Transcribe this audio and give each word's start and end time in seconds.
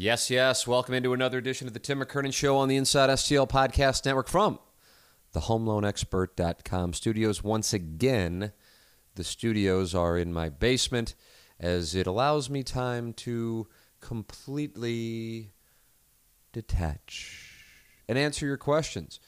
Yes, 0.00 0.30
yes. 0.30 0.64
Welcome 0.64 0.94
into 0.94 1.12
another 1.12 1.38
edition 1.38 1.66
of 1.66 1.74
the 1.74 1.80
Tim 1.80 1.98
McKernan 1.98 2.32
Show 2.32 2.56
on 2.56 2.68
the 2.68 2.76
Inside 2.76 3.10
STL 3.10 3.48
Podcast 3.50 4.06
Network 4.06 4.28
from 4.28 4.60
the 5.32 5.40
HomeLoanExpert.com 5.40 6.92
studios. 6.92 7.42
Once 7.42 7.72
again, 7.72 8.52
the 9.16 9.24
studios 9.24 9.96
are 9.96 10.16
in 10.16 10.32
my 10.32 10.50
basement 10.50 11.16
as 11.58 11.96
it 11.96 12.06
allows 12.06 12.48
me 12.48 12.62
time 12.62 13.12
to 13.14 13.66
completely 14.00 15.50
detach 16.52 17.64
and 18.08 18.16
answer 18.16 18.46
your 18.46 18.56
questions. 18.56 19.18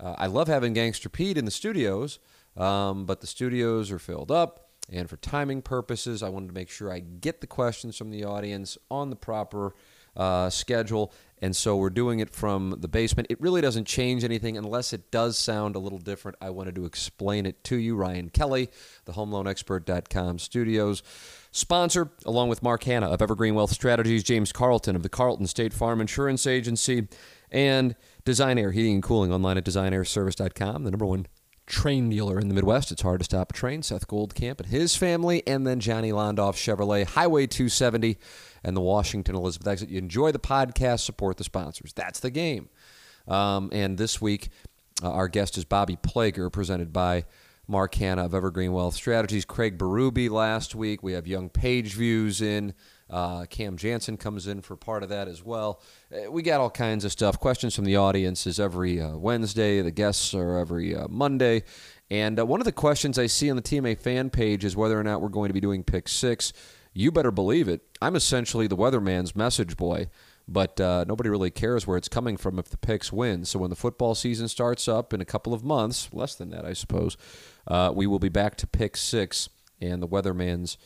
Uh, 0.00 0.14
I 0.16 0.28
love 0.28 0.48
having 0.48 0.72
Gangster 0.72 1.10
Pete 1.10 1.36
in 1.36 1.44
the 1.44 1.50
studios, 1.50 2.18
um, 2.56 3.04
but 3.04 3.20
the 3.20 3.26
studios 3.26 3.92
are 3.92 3.98
filled 3.98 4.30
up. 4.30 4.70
And 4.90 5.10
for 5.10 5.18
timing 5.18 5.60
purposes, 5.60 6.22
I 6.22 6.30
wanted 6.30 6.46
to 6.46 6.54
make 6.54 6.70
sure 6.70 6.90
I 6.90 7.00
get 7.00 7.42
the 7.42 7.46
questions 7.46 7.98
from 7.98 8.10
the 8.10 8.24
audience 8.24 8.78
on 8.90 9.10
the 9.10 9.16
proper 9.16 9.74
uh, 10.16 10.50
schedule. 10.50 11.12
And 11.42 11.54
so 11.54 11.76
we're 11.76 11.90
doing 11.90 12.20
it 12.20 12.30
from 12.30 12.76
the 12.80 12.88
basement. 12.88 13.26
It 13.28 13.38
really 13.40 13.60
doesn't 13.60 13.86
change 13.86 14.24
anything 14.24 14.56
unless 14.56 14.92
it 14.94 15.10
does 15.10 15.36
sound 15.36 15.76
a 15.76 15.78
little 15.78 15.98
different. 15.98 16.38
I 16.40 16.48
wanted 16.50 16.74
to 16.76 16.86
explain 16.86 17.44
it 17.44 17.62
to 17.64 17.76
you. 17.76 17.96
Ryan 17.96 18.30
Kelly, 18.30 18.70
the 19.04 19.12
HomeLoanExpert.com 19.12 20.38
studios 20.38 21.02
sponsor, 21.50 22.10
along 22.24 22.48
with 22.48 22.62
Mark 22.62 22.84
Hanna 22.84 23.08
of 23.08 23.20
Evergreen 23.20 23.54
Wealth 23.54 23.72
Strategies, 23.72 24.22
James 24.24 24.52
Carlton 24.52 24.96
of 24.96 25.02
the 25.02 25.08
Carlton 25.10 25.46
State 25.46 25.74
Farm 25.74 26.00
Insurance 26.00 26.46
Agency, 26.46 27.08
and 27.50 27.94
Design 28.24 28.56
Air 28.56 28.72
Heating 28.72 28.94
and 28.94 29.02
Cooling 29.02 29.32
online 29.32 29.58
at 29.58 29.64
designairservice.com, 29.64 30.84
the 30.84 30.90
number 30.90 31.06
one 31.06 31.26
Trane 31.66 32.10
dealer 32.10 32.38
in 32.38 32.48
the 32.48 32.54
Midwest. 32.54 32.92
It's 32.92 33.02
hard 33.02 33.20
to 33.20 33.24
stop 33.24 33.52
a 33.52 33.54
Trane. 33.54 33.82
Seth 33.82 34.06
Goldcamp 34.06 34.60
and 34.60 34.68
his 34.68 34.96
family, 34.96 35.42
and 35.46 35.66
then 35.66 35.80
Johnny 35.80 36.10
Londoff 36.10 36.54
Chevrolet, 36.56 37.06
Highway 37.06 37.46
270, 37.46 38.18
and 38.64 38.76
the 38.76 38.80
Washington 38.80 39.36
Elizabeth 39.36 39.68
exit. 39.68 39.90
You 39.90 39.98
enjoy 39.98 40.32
the 40.32 40.38
podcast, 40.38 41.00
support 41.00 41.36
the 41.36 41.44
sponsors. 41.44 41.92
That's 41.92 42.20
the 42.20 42.30
game. 42.30 42.68
Um, 43.28 43.70
and 43.72 43.98
this 43.98 44.20
week, 44.20 44.48
uh, 45.02 45.10
our 45.10 45.28
guest 45.28 45.56
is 45.58 45.64
Bobby 45.64 45.96
Plager, 45.96 46.50
presented 46.52 46.92
by 46.92 47.24
Mark 47.66 47.94
Hanna 47.94 48.24
of 48.24 48.34
Evergreen 48.34 48.72
Wealth 48.72 48.94
Strategies. 48.94 49.44
Craig 49.44 49.78
Berube 49.78 50.30
last 50.30 50.74
week. 50.74 51.02
We 51.02 51.12
have 51.12 51.26
Young 51.26 51.48
Page 51.48 51.94
Views 51.94 52.40
in. 52.40 52.74
Uh, 53.08 53.44
Cam 53.46 53.76
Janssen 53.76 54.16
comes 54.16 54.46
in 54.46 54.62
for 54.62 54.76
part 54.76 55.02
of 55.02 55.10
that 55.10 55.28
as 55.28 55.44
well. 55.44 55.80
Uh, 56.12 56.30
we 56.30 56.42
got 56.42 56.60
all 56.60 56.70
kinds 56.70 57.04
of 57.04 57.12
stuff. 57.12 57.38
Questions 57.38 57.74
from 57.74 57.84
the 57.84 57.96
audience 57.96 58.46
is 58.46 58.58
every 58.58 59.00
uh, 59.00 59.16
Wednesday. 59.16 59.82
The 59.82 59.90
guests 59.90 60.34
are 60.34 60.58
every 60.58 60.96
uh, 60.96 61.06
Monday. 61.08 61.64
And 62.10 62.38
uh, 62.38 62.46
one 62.46 62.60
of 62.60 62.64
the 62.64 62.72
questions 62.72 63.18
I 63.18 63.26
see 63.26 63.50
on 63.50 63.56
the 63.56 63.62
TMA 63.62 63.98
fan 63.98 64.30
page 64.30 64.64
is 64.64 64.76
whether 64.76 64.98
or 64.98 65.02
not 65.02 65.20
we're 65.20 65.28
going 65.28 65.48
to 65.48 65.54
be 65.54 65.60
doing 65.60 65.84
pick 65.84 66.08
six. 66.08 66.52
You 66.94 67.10
better 67.10 67.32
believe 67.32 67.68
it. 67.68 67.82
I'm 68.00 68.16
essentially 68.16 68.68
the 68.68 68.76
weatherman's 68.76 69.34
message 69.34 69.76
boy, 69.76 70.08
but 70.46 70.80
uh, 70.80 71.04
nobody 71.08 71.28
really 71.28 71.50
cares 71.50 71.86
where 71.86 71.96
it's 71.96 72.08
coming 72.08 72.36
from 72.36 72.58
if 72.58 72.68
the 72.68 72.76
picks 72.76 73.12
win. 73.12 73.44
So 73.44 73.58
when 73.58 73.70
the 73.70 73.76
football 73.76 74.14
season 74.14 74.46
starts 74.46 74.86
up 74.86 75.12
in 75.12 75.20
a 75.20 75.24
couple 75.24 75.52
of 75.52 75.64
months, 75.64 76.08
less 76.12 76.36
than 76.36 76.50
that, 76.50 76.64
I 76.64 76.72
suppose, 76.72 77.16
we 77.92 78.06
will 78.06 78.20
be 78.20 78.28
back 78.28 78.56
to 78.56 78.66
pick 78.68 78.96
six 78.96 79.48
and 79.80 80.00
the 80.00 80.06
weatherman's 80.06 80.78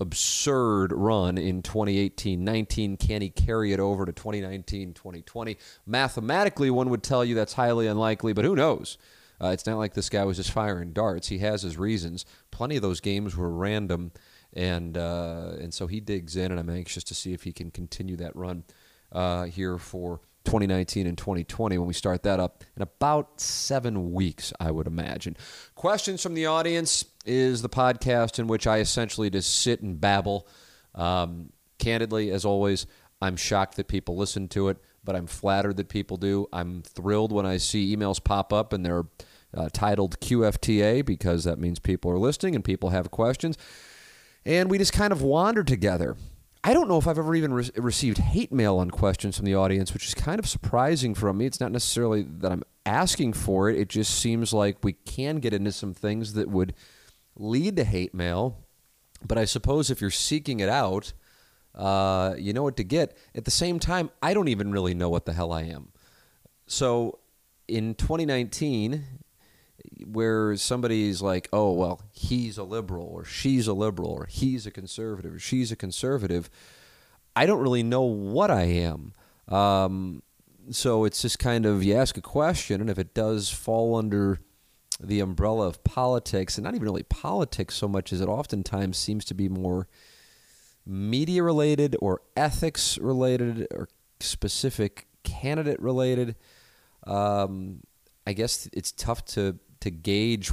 absurd 0.00 0.92
run 0.92 1.38
in 1.38 1.62
2018-19 1.62 2.98
can 2.98 3.22
he 3.22 3.30
carry 3.30 3.72
it 3.72 3.78
over 3.78 4.04
to 4.04 4.12
2019-2020 4.12 5.56
mathematically 5.86 6.68
one 6.68 6.90
would 6.90 7.02
tell 7.02 7.24
you 7.24 7.36
that's 7.36 7.52
highly 7.52 7.86
unlikely 7.86 8.32
but 8.32 8.44
who 8.44 8.56
knows? 8.56 8.98
Uh, 9.40 9.48
it's 9.48 9.66
not 9.66 9.78
like 9.78 9.94
this 9.94 10.08
guy 10.08 10.24
was 10.24 10.36
just 10.36 10.52
firing 10.52 10.92
darts. 10.92 11.28
He 11.28 11.38
has 11.38 11.62
his 11.62 11.76
reasons. 11.76 12.24
Plenty 12.50 12.76
of 12.76 12.82
those 12.82 13.00
games 13.00 13.36
were 13.36 13.50
random 13.50 14.12
and 14.54 14.96
uh, 14.96 15.52
and 15.60 15.74
so 15.74 15.86
he 15.86 16.00
digs 16.00 16.36
in 16.36 16.50
and 16.50 16.60
i'm 16.60 16.70
anxious 16.70 17.04
to 17.04 17.14
see 17.14 17.32
if 17.32 17.42
he 17.42 17.52
can 17.52 17.70
continue 17.70 18.16
that 18.16 18.34
run 18.34 18.64
uh, 19.12 19.44
here 19.44 19.78
for 19.78 20.20
2019 20.44 21.06
and 21.06 21.16
2020 21.16 21.78
when 21.78 21.86
we 21.86 21.94
start 21.94 22.22
that 22.22 22.38
up 22.38 22.62
in 22.76 22.82
about 22.82 23.40
seven 23.40 24.12
weeks, 24.12 24.52
I 24.60 24.70
would 24.70 24.86
imagine. 24.86 25.36
Questions 25.74 26.22
from 26.22 26.34
the 26.34 26.46
audience 26.46 27.04
is 27.24 27.62
the 27.62 27.68
podcast 27.68 28.38
in 28.38 28.46
which 28.46 28.66
I 28.66 28.78
essentially 28.78 29.30
just 29.30 29.62
sit 29.62 29.80
and 29.80 30.00
babble. 30.00 30.46
Um, 30.94 31.50
candidly, 31.78 32.30
as 32.30 32.44
always, 32.44 32.86
I'm 33.22 33.36
shocked 33.36 33.76
that 33.76 33.88
people 33.88 34.16
listen 34.16 34.48
to 34.48 34.68
it, 34.68 34.76
but 35.02 35.16
I'm 35.16 35.26
flattered 35.26 35.78
that 35.78 35.88
people 35.88 36.16
do. 36.16 36.46
I'm 36.52 36.82
thrilled 36.82 37.32
when 37.32 37.46
I 37.46 37.56
see 37.56 37.94
emails 37.96 38.22
pop 38.22 38.52
up 38.52 38.72
and 38.72 38.84
they're 38.84 39.04
uh, 39.56 39.68
titled 39.72 40.20
QFTA 40.20 41.04
because 41.04 41.44
that 41.44 41.58
means 41.58 41.78
people 41.78 42.10
are 42.10 42.18
listening 42.18 42.54
and 42.54 42.64
people 42.64 42.90
have 42.90 43.10
questions. 43.10 43.56
And 44.46 44.70
we 44.70 44.78
just 44.78 44.92
kind 44.92 45.12
of 45.12 45.22
wandered 45.22 45.66
together. 45.66 46.16
I 46.62 46.72
don't 46.72 46.88
know 46.88 46.98
if 46.98 47.06
I've 47.06 47.18
ever 47.18 47.34
even 47.34 47.52
re- 47.52 47.70
received 47.76 48.18
hate 48.18 48.52
mail 48.52 48.78
on 48.78 48.90
questions 48.90 49.36
from 49.36 49.44
the 49.44 49.54
audience, 49.54 49.92
which 49.92 50.06
is 50.06 50.14
kind 50.14 50.38
of 50.38 50.48
surprising 50.48 51.14
from 51.14 51.38
me. 51.38 51.46
It's 51.46 51.60
not 51.60 51.72
necessarily 51.72 52.22
that 52.22 52.52
I'm 52.52 52.62
asking 52.86 53.34
for 53.34 53.68
it. 53.68 53.78
It 53.78 53.88
just 53.88 54.14
seems 54.18 54.52
like 54.52 54.78
we 54.82 54.94
can 54.94 55.36
get 55.36 55.52
into 55.52 55.72
some 55.72 55.92
things 55.92 56.34
that 56.34 56.48
would 56.48 56.74
lead 57.36 57.76
to 57.76 57.84
hate 57.84 58.14
mail. 58.14 58.64
But 59.26 59.38
I 59.38 59.44
suppose 59.44 59.90
if 59.90 60.00
you're 60.00 60.10
seeking 60.10 60.60
it 60.60 60.68
out, 60.68 61.12
uh, 61.74 62.34
you 62.38 62.52
know 62.52 62.62
what 62.62 62.76
to 62.76 62.84
get. 62.84 63.16
At 63.34 63.44
the 63.44 63.50
same 63.50 63.78
time, 63.78 64.10
I 64.22 64.32
don't 64.34 64.48
even 64.48 64.72
really 64.72 64.94
know 64.94 65.08
what 65.10 65.26
the 65.26 65.32
hell 65.32 65.52
I 65.52 65.62
am. 65.62 65.88
So 66.66 67.18
in 67.68 67.94
2019, 67.94 69.04
where 70.06 70.56
somebody's 70.56 71.22
like, 71.22 71.48
oh, 71.52 71.72
well, 71.72 72.02
he's 72.12 72.58
a 72.58 72.64
liberal 72.64 73.06
or 73.06 73.24
she's 73.24 73.66
a 73.66 73.72
liberal 73.72 74.10
or 74.10 74.26
he's 74.26 74.66
a 74.66 74.70
conservative 74.70 75.34
or 75.34 75.38
she's 75.38 75.72
a 75.72 75.76
conservative, 75.76 76.50
I 77.36 77.46
don't 77.46 77.60
really 77.60 77.82
know 77.82 78.02
what 78.02 78.50
I 78.50 78.62
am. 78.62 79.12
Um, 79.48 80.22
so 80.70 81.04
it's 81.04 81.22
just 81.22 81.38
kind 81.38 81.66
of 81.66 81.82
you 81.82 81.94
ask 81.94 82.16
a 82.16 82.22
question, 82.22 82.80
and 82.80 82.88
if 82.88 82.98
it 82.98 83.14
does 83.14 83.50
fall 83.50 83.96
under 83.96 84.40
the 85.00 85.20
umbrella 85.20 85.66
of 85.66 85.82
politics, 85.84 86.56
and 86.56 86.64
not 86.64 86.74
even 86.74 86.84
really 86.84 87.02
politics 87.02 87.74
so 87.74 87.88
much 87.88 88.12
as 88.12 88.20
it 88.20 88.28
oftentimes 88.28 88.96
seems 88.96 89.24
to 89.26 89.34
be 89.34 89.48
more 89.48 89.88
media 90.86 91.42
related 91.42 91.96
or 92.00 92.22
ethics 92.36 92.98
related 92.98 93.66
or 93.72 93.88
specific 94.20 95.06
candidate 95.22 95.80
related. 95.80 96.36
Um, 97.06 97.80
I 98.26 98.32
guess 98.32 98.68
it's 98.72 98.92
tough 98.92 99.24
to 99.26 99.58
to 99.84 99.90
gauge 99.90 100.50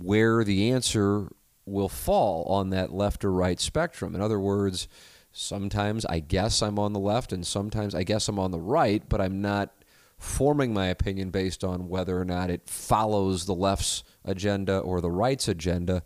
where 0.00 0.42
the 0.42 0.72
answer 0.72 1.28
will 1.64 1.88
fall 1.88 2.42
on 2.46 2.70
that 2.70 2.92
left 2.92 3.24
or 3.24 3.30
right 3.30 3.60
spectrum. 3.60 4.12
In 4.12 4.20
other 4.20 4.40
words, 4.40 4.88
sometimes 5.30 6.04
I 6.06 6.18
guess 6.18 6.60
I'm 6.60 6.76
on 6.76 6.92
the 6.92 6.98
left 6.98 7.32
and 7.32 7.46
sometimes 7.46 7.94
I 7.94 8.02
guess 8.02 8.26
I'm 8.26 8.40
on 8.40 8.50
the 8.50 8.58
right, 8.58 9.08
but 9.08 9.20
I'm 9.20 9.40
not 9.40 9.72
forming 10.18 10.74
my 10.74 10.86
opinion 10.86 11.30
based 11.30 11.62
on 11.62 11.88
whether 11.88 12.20
or 12.20 12.24
not 12.24 12.50
it 12.50 12.68
follows 12.68 13.46
the 13.46 13.54
left's 13.54 14.02
agenda 14.24 14.78
or 14.80 15.00
the 15.00 15.12
right's 15.12 15.46
agenda. 15.46 16.02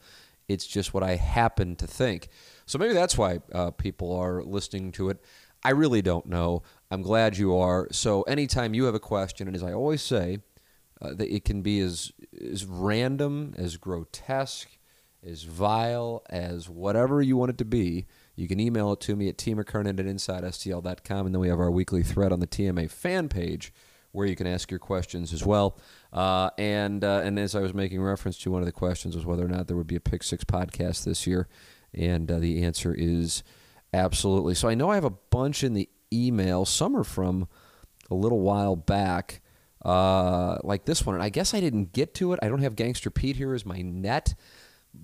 It's 0.46 0.66
just 0.66 0.92
what 0.92 1.02
I 1.02 1.16
happen 1.16 1.76
to 1.76 1.86
think. 1.86 2.28
So 2.66 2.78
maybe 2.78 2.92
that's 2.92 3.16
why 3.16 3.38
uh, 3.54 3.70
people 3.70 4.14
are 4.14 4.42
listening 4.42 4.92
to 4.92 5.08
it. 5.08 5.24
I 5.62 5.70
really 5.70 6.02
don't 6.02 6.26
know. 6.26 6.62
I'm 6.90 7.00
glad 7.00 7.38
you 7.38 7.56
are. 7.56 7.88
So 7.90 8.20
anytime 8.24 8.74
you 8.74 8.84
have 8.84 8.94
a 8.94 9.00
question, 9.00 9.46
and 9.46 9.56
as 9.56 9.62
I 9.62 9.72
always 9.72 10.02
say, 10.02 10.40
uh, 11.00 11.14
that 11.14 11.34
it 11.34 11.44
can 11.44 11.62
be 11.62 11.80
as 11.80 12.12
as 12.50 12.64
random, 12.64 13.54
as 13.56 13.76
grotesque, 13.76 14.78
as 15.24 15.42
vile 15.44 16.22
as 16.28 16.68
whatever 16.68 17.22
you 17.22 17.36
want 17.36 17.50
it 17.50 17.58
to 17.58 17.64
be. 17.64 18.06
You 18.36 18.48
can 18.48 18.58
email 18.58 18.92
it 18.92 19.00
to 19.00 19.14
me 19.14 19.28
at 19.28 19.36
tmckernan 19.36 19.98
at 20.00 20.06
insidestl.com, 20.06 21.26
and 21.26 21.34
then 21.34 21.40
we 21.40 21.48
have 21.48 21.60
our 21.60 21.70
weekly 21.70 22.02
thread 22.02 22.32
on 22.32 22.40
the 22.40 22.46
TMA 22.46 22.90
fan 22.90 23.28
page 23.28 23.72
where 24.14 24.26
you 24.26 24.36
can 24.36 24.46
ask 24.46 24.70
your 24.70 24.78
questions 24.78 25.32
as 25.32 25.44
well. 25.44 25.76
Uh, 26.12 26.48
and 26.56 27.02
uh, 27.04 27.20
and 27.24 27.38
as 27.38 27.54
I 27.54 27.60
was 27.60 27.74
making 27.74 28.00
reference 28.00 28.38
to, 28.38 28.50
one 28.50 28.62
of 28.62 28.66
the 28.66 28.72
questions 28.72 29.16
was 29.16 29.26
whether 29.26 29.44
or 29.44 29.48
not 29.48 29.66
there 29.66 29.76
would 29.76 29.88
be 29.88 29.96
a 29.96 30.00
Pick 30.00 30.22
Six 30.22 30.44
podcast 30.44 31.04
this 31.04 31.26
year, 31.26 31.48
and 31.92 32.30
uh, 32.30 32.38
the 32.38 32.62
answer 32.62 32.94
is 32.96 33.42
absolutely. 33.92 34.54
So 34.54 34.68
I 34.68 34.74
know 34.74 34.90
I 34.90 34.94
have 34.94 35.04
a 35.04 35.10
bunch 35.10 35.64
in 35.64 35.74
the 35.74 35.88
email. 36.12 36.64
Some 36.64 36.96
are 36.96 37.04
from 37.04 37.48
a 38.08 38.14
little 38.14 38.40
while 38.40 38.76
back, 38.76 39.40
uh, 39.84 40.58
like 40.64 40.84
this 40.84 41.04
one, 41.04 41.14
and 41.14 41.24
I 41.24 41.28
guess 41.28 41.54
I 41.54 41.60
didn't 41.60 41.92
get 41.92 42.14
to 42.14 42.32
it. 42.32 42.40
I 42.42 42.48
don't 42.48 42.62
have 42.62 42.76
Gangster 42.76 43.10
Pete 43.10 43.36
here 43.36 43.54
as 43.54 43.66
my 43.66 43.82
net. 43.82 44.34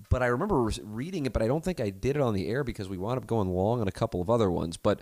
But 0.09 0.23
I 0.23 0.27
remember 0.27 0.71
reading 0.83 1.25
it, 1.25 1.33
but 1.33 1.41
I 1.41 1.47
don't 1.47 1.65
think 1.65 1.81
I 1.81 1.89
did 1.89 2.15
it 2.15 2.21
on 2.21 2.33
the 2.33 2.47
air 2.47 2.63
because 2.63 2.87
we 2.87 2.97
wound 2.97 3.17
up 3.17 3.27
going 3.27 3.49
long 3.49 3.81
on 3.81 3.89
a 3.89 3.91
couple 3.91 4.21
of 4.21 4.29
other 4.29 4.49
ones. 4.49 4.77
But 4.77 5.01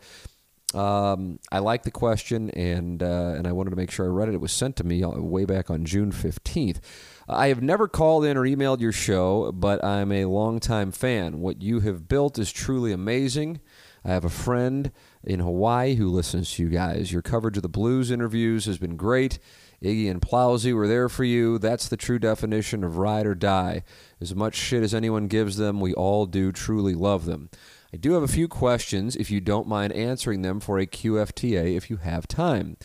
um, 0.74 1.38
I 1.52 1.60
like 1.60 1.84
the 1.84 1.92
question, 1.92 2.50
and 2.50 3.04
uh, 3.04 3.36
and 3.38 3.46
I 3.46 3.52
wanted 3.52 3.70
to 3.70 3.76
make 3.76 3.92
sure 3.92 4.08
I 4.08 4.10
read 4.10 4.30
it. 4.30 4.34
It 4.34 4.42
was 4.42 4.52
sent 4.52 4.76
to 4.78 4.84
me 4.84 5.04
uh, 5.04 5.12
way 5.12 5.46
back 5.46 5.70
on 5.70 5.86
June 5.86 6.12
fifteenth. 6.12 6.82
I 7.28 7.50
have 7.50 7.62
never 7.62 7.88
called 7.88 8.26
in 8.26 8.36
or 8.36 8.46
emailed 8.46 8.82
your 8.82 8.92
show, 8.92 9.52
but 9.52 9.84
I'm 9.86 10.12
a 10.12 10.26
longtime 10.26 10.92
fan. 10.92 11.40
What 11.40 11.62
you 11.62 11.82
have 11.82 12.08
built 12.08 12.40
is 12.40 12.52
truly 12.52 12.92
amazing. 12.92 13.60
I 14.04 14.10
have 14.10 14.26
a 14.26 14.30
friend 14.30 14.92
in 15.24 15.40
Hawaii 15.40 15.96
who 15.96 16.10
listens 16.10 16.52
to 16.54 16.64
you 16.64 16.70
guys. 16.70 17.12
Your 17.12 17.22
coverage 17.22 17.58
of 17.58 17.64
the 17.64 17.70
Blues 17.70 18.10
interviews 18.10 18.66
has 18.66 18.80
been 18.80 18.96
great. 18.96 19.38
Iggy 19.84 20.10
and 20.10 20.22
Plowsy 20.22 20.74
were 20.74 20.88
there 20.88 21.08
for 21.08 21.24
you. 21.24 21.58
That's 21.58 21.88
the 21.88 21.98
true 21.98 22.20
definition 22.20 22.84
of 22.84 22.98
ride 22.98 23.26
or 23.26 23.36
die. 23.36 23.84
As 24.20 24.36
much 24.36 24.56
shit 24.56 24.84
as 24.84 24.94
anyone 24.94 25.28
gives 25.28 25.58
them, 25.58 25.80
we 25.80 25.94
all 25.94 26.26
do 26.26 26.52
truly 26.52 26.94
love 26.94 27.26
them. 27.26 27.50
I 27.94 27.98
do 27.98 28.14
have 28.14 28.24
a 28.24 28.28
few 28.28 28.48
questions 28.48 29.16
if 29.16 29.32
you 29.32 29.40
don't 29.40 29.68
mind 29.68 29.94
answering 29.94 30.42
them 30.42 30.60
for 30.60 30.78
a 30.78 30.86
QFTA 30.86 31.76
if 31.76 31.90
you 31.90 31.98
have 31.98 32.28
time. 32.28 32.78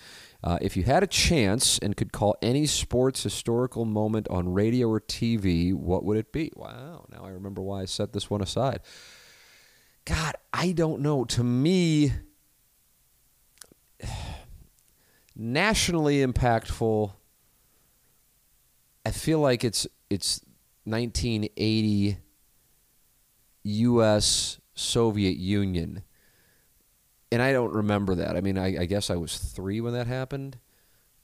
Uh, 0.42 0.58
if 0.60 0.76
you 0.76 0.82
had 0.82 1.02
a 1.02 1.06
chance 1.06 1.78
and 1.78 1.96
could 1.96 2.12
call 2.12 2.36
any 2.42 2.66
sports 2.66 3.22
historical 3.22 3.84
moment 3.84 4.28
on 4.28 4.52
radio 4.52 4.88
or 4.88 5.00
TV, 5.00 5.74
what 5.74 6.04
would 6.04 6.18
it 6.18 6.32
be? 6.32 6.52
Wow, 6.54 7.06
now 7.10 7.24
I 7.24 7.30
remember 7.30 7.62
why 7.62 7.80
I 7.82 7.84
set 7.86 8.12
this 8.12 8.28
one 8.30 8.42
aside. 8.42 8.80
God, 10.04 10.34
I 10.52 10.72
don't 10.72 11.00
know. 11.00 11.24
To 11.24 11.42
me, 11.42 12.12
nationally 15.36 16.24
impactful, 16.24 17.12
I 19.04 19.10
feel 19.10 19.40
like 19.40 19.64
it's 19.64 19.86
it's 20.10 20.40
1980 20.84 22.18
U.S. 23.64 24.60
Soviet 24.74 25.36
Union. 25.36 26.02
And 27.32 27.42
I 27.42 27.52
don't 27.52 27.72
remember 27.72 28.14
that. 28.16 28.36
I 28.36 28.40
mean, 28.40 28.58
I, 28.58 28.82
I 28.82 28.84
guess 28.84 29.10
I 29.10 29.16
was 29.16 29.36
three 29.36 29.80
when 29.80 29.94
that 29.94 30.06
happened. 30.06 30.58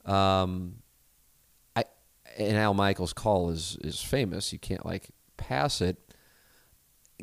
Um, 0.05 0.77
I 1.75 1.85
and 2.37 2.57
Al 2.57 2.73
Michaels' 2.73 3.13
call 3.13 3.49
is 3.49 3.77
is 3.81 4.01
famous. 4.01 4.51
You 4.51 4.59
can't 4.59 4.85
like 4.85 5.09
pass 5.37 5.79
it. 5.79 5.97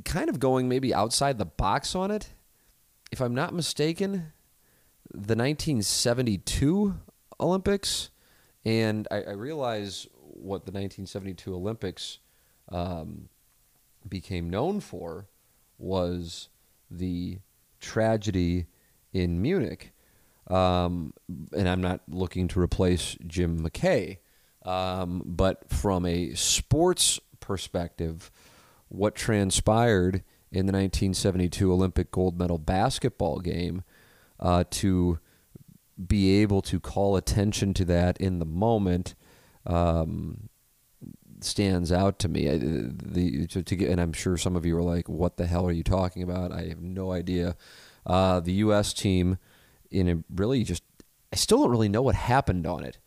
Kind 0.04 0.30
of 0.30 0.38
going 0.38 0.68
maybe 0.68 0.94
outside 0.94 1.38
the 1.38 1.44
box 1.44 1.94
on 1.94 2.10
it. 2.10 2.30
If 3.10 3.20
I'm 3.20 3.34
not 3.34 3.52
mistaken, 3.52 4.32
the 5.10 5.34
1972 5.34 6.94
Olympics, 7.40 8.10
and 8.64 9.08
I, 9.10 9.22
I 9.22 9.32
realize 9.32 10.06
what 10.12 10.66
the 10.66 10.72
1972 10.72 11.54
Olympics 11.54 12.18
um, 12.70 13.28
became 14.08 14.50
known 14.50 14.80
for 14.80 15.26
was 15.78 16.48
the 16.90 17.38
tragedy 17.80 18.66
in 19.12 19.40
Munich. 19.40 19.92
Um, 20.48 21.12
and 21.54 21.68
I'm 21.68 21.80
not 21.80 22.00
looking 22.08 22.48
to 22.48 22.60
replace 22.60 23.16
Jim 23.26 23.60
McKay, 23.60 24.18
um, 24.64 25.22
but 25.24 25.68
from 25.70 26.06
a 26.06 26.34
sports 26.34 27.20
perspective, 27.40 28.30
what 28.88 29.14
transpired 29.14 30.22
in 30.50 30.66
the 30.66 30.72
1972 30.72 31.70
Olympic 31.70 32.10
gold 32.10 32.38
medal 32.38 32.58
basketball 32.58 33.40
game 33.40 33.82
uh, 34.40 34.64
to 34.70 35.18
be 36.06 36.40
able 36.40 36.62
to 36.62 36.78
call 36.78 37.16
attention 37.16 37.74
to 37.74 37.84
that 37.84 38.16
in 38.18 38.38
the 38.38 38.46
moment 38.46 39.14
um, 39.66 40.48
stands 41.40 41.92
out 41.92 42.18
to 42.20 42.28
me. 42.28 42.48
I, 42.48 42.58
the 42.58 43.46
to, 43.48 43.62
to, 43.62 43.76
get, 43.76 43.90
and 43.90 44.00
I'm 44.00 44.12
sure 44.12 44.36
some 44.36 44.56
of 44.56 44.64
you 44.64 44.76
are 44.76 44.82
like, 44.82 45.08
"What 45.08 45.36
the 45.36 45.46
hell 45.46 45.66
are 45.66 45.72
you 45.72 45.82
talking 45.82 46.22
about?" 46.22 46.52
I 46.52 46.68
have 46.68 46.80
no 46.80 47.12
idea. 47.12 47.56
Uh, 48.06 48.40
the 48.40 48.52
U.S. 48.52 48.92
team, 48.92 49.38
in 49.90 50.08
a 50.08 50.22
really 50.34 50.64
just, 50.64 50.82
I 51.32 51.36
still 51.36 51.58
don't 51.58 51.70
really 51.70 51.88
know 51.88 52.02
what 52.02 52.14
happened 52.14 52.66
on 52.66 52.84
it, 52.84 52.98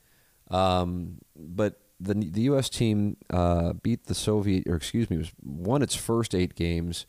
um, 0.49 1.19
but 1.35 1.79
the 1.99 2.13
the 2.13 2.41
U.S. 2.41 2.69
team 2.69 3.17
uh, 3.29 3.73
beat 3.73 4.05
the 4.05 4.15
Soviet, 4.15 4.67
or 4.67 4.75
excuse 4.75 5.09
me, 5.09 5.17
was 5.17 5.31
won 5.43 5.81
its 5.81 5.95
first 5.95 6.35
eight 6.35 6.55
games, 6.55 7.05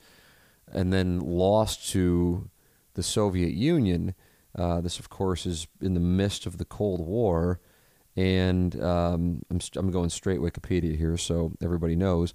and 0.70 0.92
then 0.92 1.20
lost 1.20 1.90
to 1.90 2.48
the 2.94 3.02
Soviet 3.02 3.52
Union. 3.52 4.14
Uh, 4.56 4.80
this, 4.80 4.98
of 4.98 5.08
course, 5.08 5.46
is 5.46 5.66
in 5.80 5.94
the 5.94 6.00
midst 6.00 6.46
of 6.46 6.58
the 6.58 6.64
Cold 6.64 7.00
War 7.06 7.60
and 8.16 8.80
um, 8.82 9.42
I'm, 9.50 9.60
I'm 9.76 9.90
going 9.90 10.10
straight 10.10 10.40
Wikipedia 10.40 10.96
here, 10.96 11.16
so 11.16 11.52
everybody 11.62 11.96
knows. 11.96 12.34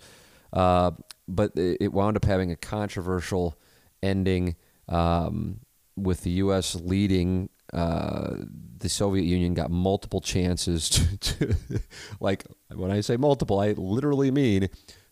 Uh, 0.52 0.92
but 1.28 1.52
it 1.56 1.92
wound 1.92 2.18
up 2.18 2.26
having 2.26 2.52
a 2.52 2.56
controversial 2.56 3.58
ending 4.02 4.56
um, 4.88 5.60
with 5.96 6.22
the 6.22 6.32
U.S. 6.32 6.76
leading. 6.76 7.50
Uh, 7.74 8.38
the 8.78 8.90
Soviet 8.90 9.24
Union 9.24 9.54
got 9.54 9.70
multiple 9.70 10.22
chances 10.22 10.90
to, 10.90 11.18
to, 11.18 11.56
like, 12.20 12.46
when 12.74 12.92
I 12.92 13.02
say 13.02 13.18
multiple, 13.18 13.60
I 13.60 13.74
literally 13.74 14.32
mean 14.32 14.70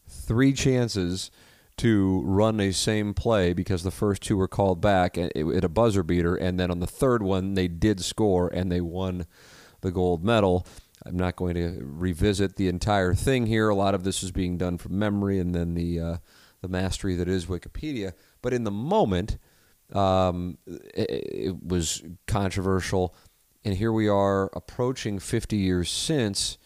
three 0.07 0.53
chances 0.53 1.31
to 1.77 2.22
run 2.25 2.60
a 2.60 2.72
same 2.72 3.13
play 3.13 3.54
because 3.54 3.83
the 3.83 3.92
first 3.92 4.22
two 4.22 4.38
were 4.38 4.48
called 4.48 4.80
back 4.81 5.18
at, 5.18 5.31
a 5.36 5.69
buzzer 5.69 6.04
beater, 6.04 6.36
and 6.36 6.60
then 6.60 6.72
on 6.72 6.80
the 6.80 6.88
third 6.88 7.22
one 7.22 7.54
they 7.54 7.68
did 7.68 8.01
score 8.01 8.48
and 8.48 8.72
they 8.72 8.81
won 8.81 9.25
the 9.81 9.92
gold 9.92 10.24
medal. 10.24 10.66
I'm 11.06 11.18
not 11.18 11.36
going 11.36 11.56
to 11.56 11.80
revisit 11.81 12.56
the 12.56 12.68
entire 12.68 13.13
thing 13.13 13.45
here. 13.45 13.69
A 13.69 13.75
lot 13.75 13.94
of 13.94 14.04
this 14.04 14.24
is 14.24 14.31
being 14.31 14.57
done 14.57 14.77
from 14.77 14.98
memory 14.98 15.39
and 15.39 15.54
then 15.54 15.74
the 15.74 16.00
uh, 16.00 16.18
the 16.62 16.68
mastery 16.68 17.16
that 17.16 17.27
is 17.27 17.45
Wikipedia. 17.45 18.13
But 18.42 18.54
in 18.54 18.63
the 18.63 18.72
moment, 18.72 19.38
um, 19.94 20.57
it, 20.66 21.10
it, 21.10 21.63
was 21.63 22.01
controversial, 22.25 23.16
and 23.63 23.75
here 23.75 23.91
we 23.91 24.08
are 24.08 24.50
approaching 24.55 25.20
50 25.20 25.58
years 25.58 25.91
since, 25.91 26.58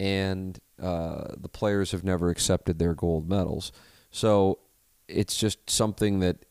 and 0.00 0.58
uh, 0.82 1.34
the 1.36 1.48
players 1.48 1.92
have 1.92 2.02
never 2.02 2.28
accepted 2.28 2.78
their 2.80 2.94
gold 2.94 3.28
medals. 3.28 3.70
So 4.16 4.60
it's 5.08 5.36
just 5.36 5.68
something 5.68 6.20
that 6.20 6.46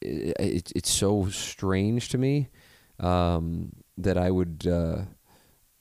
it, 0.00 0.72
it's 0.74 0.90
so 0.90 1.28
strange 1.28 2.08
to 2.08 2.16
me 2.16 2.48
um, 2.98 3.72
that 3.98 4.16
I 4.16 4.30
would. 4.30 4.66
Uh, 4.66 5.02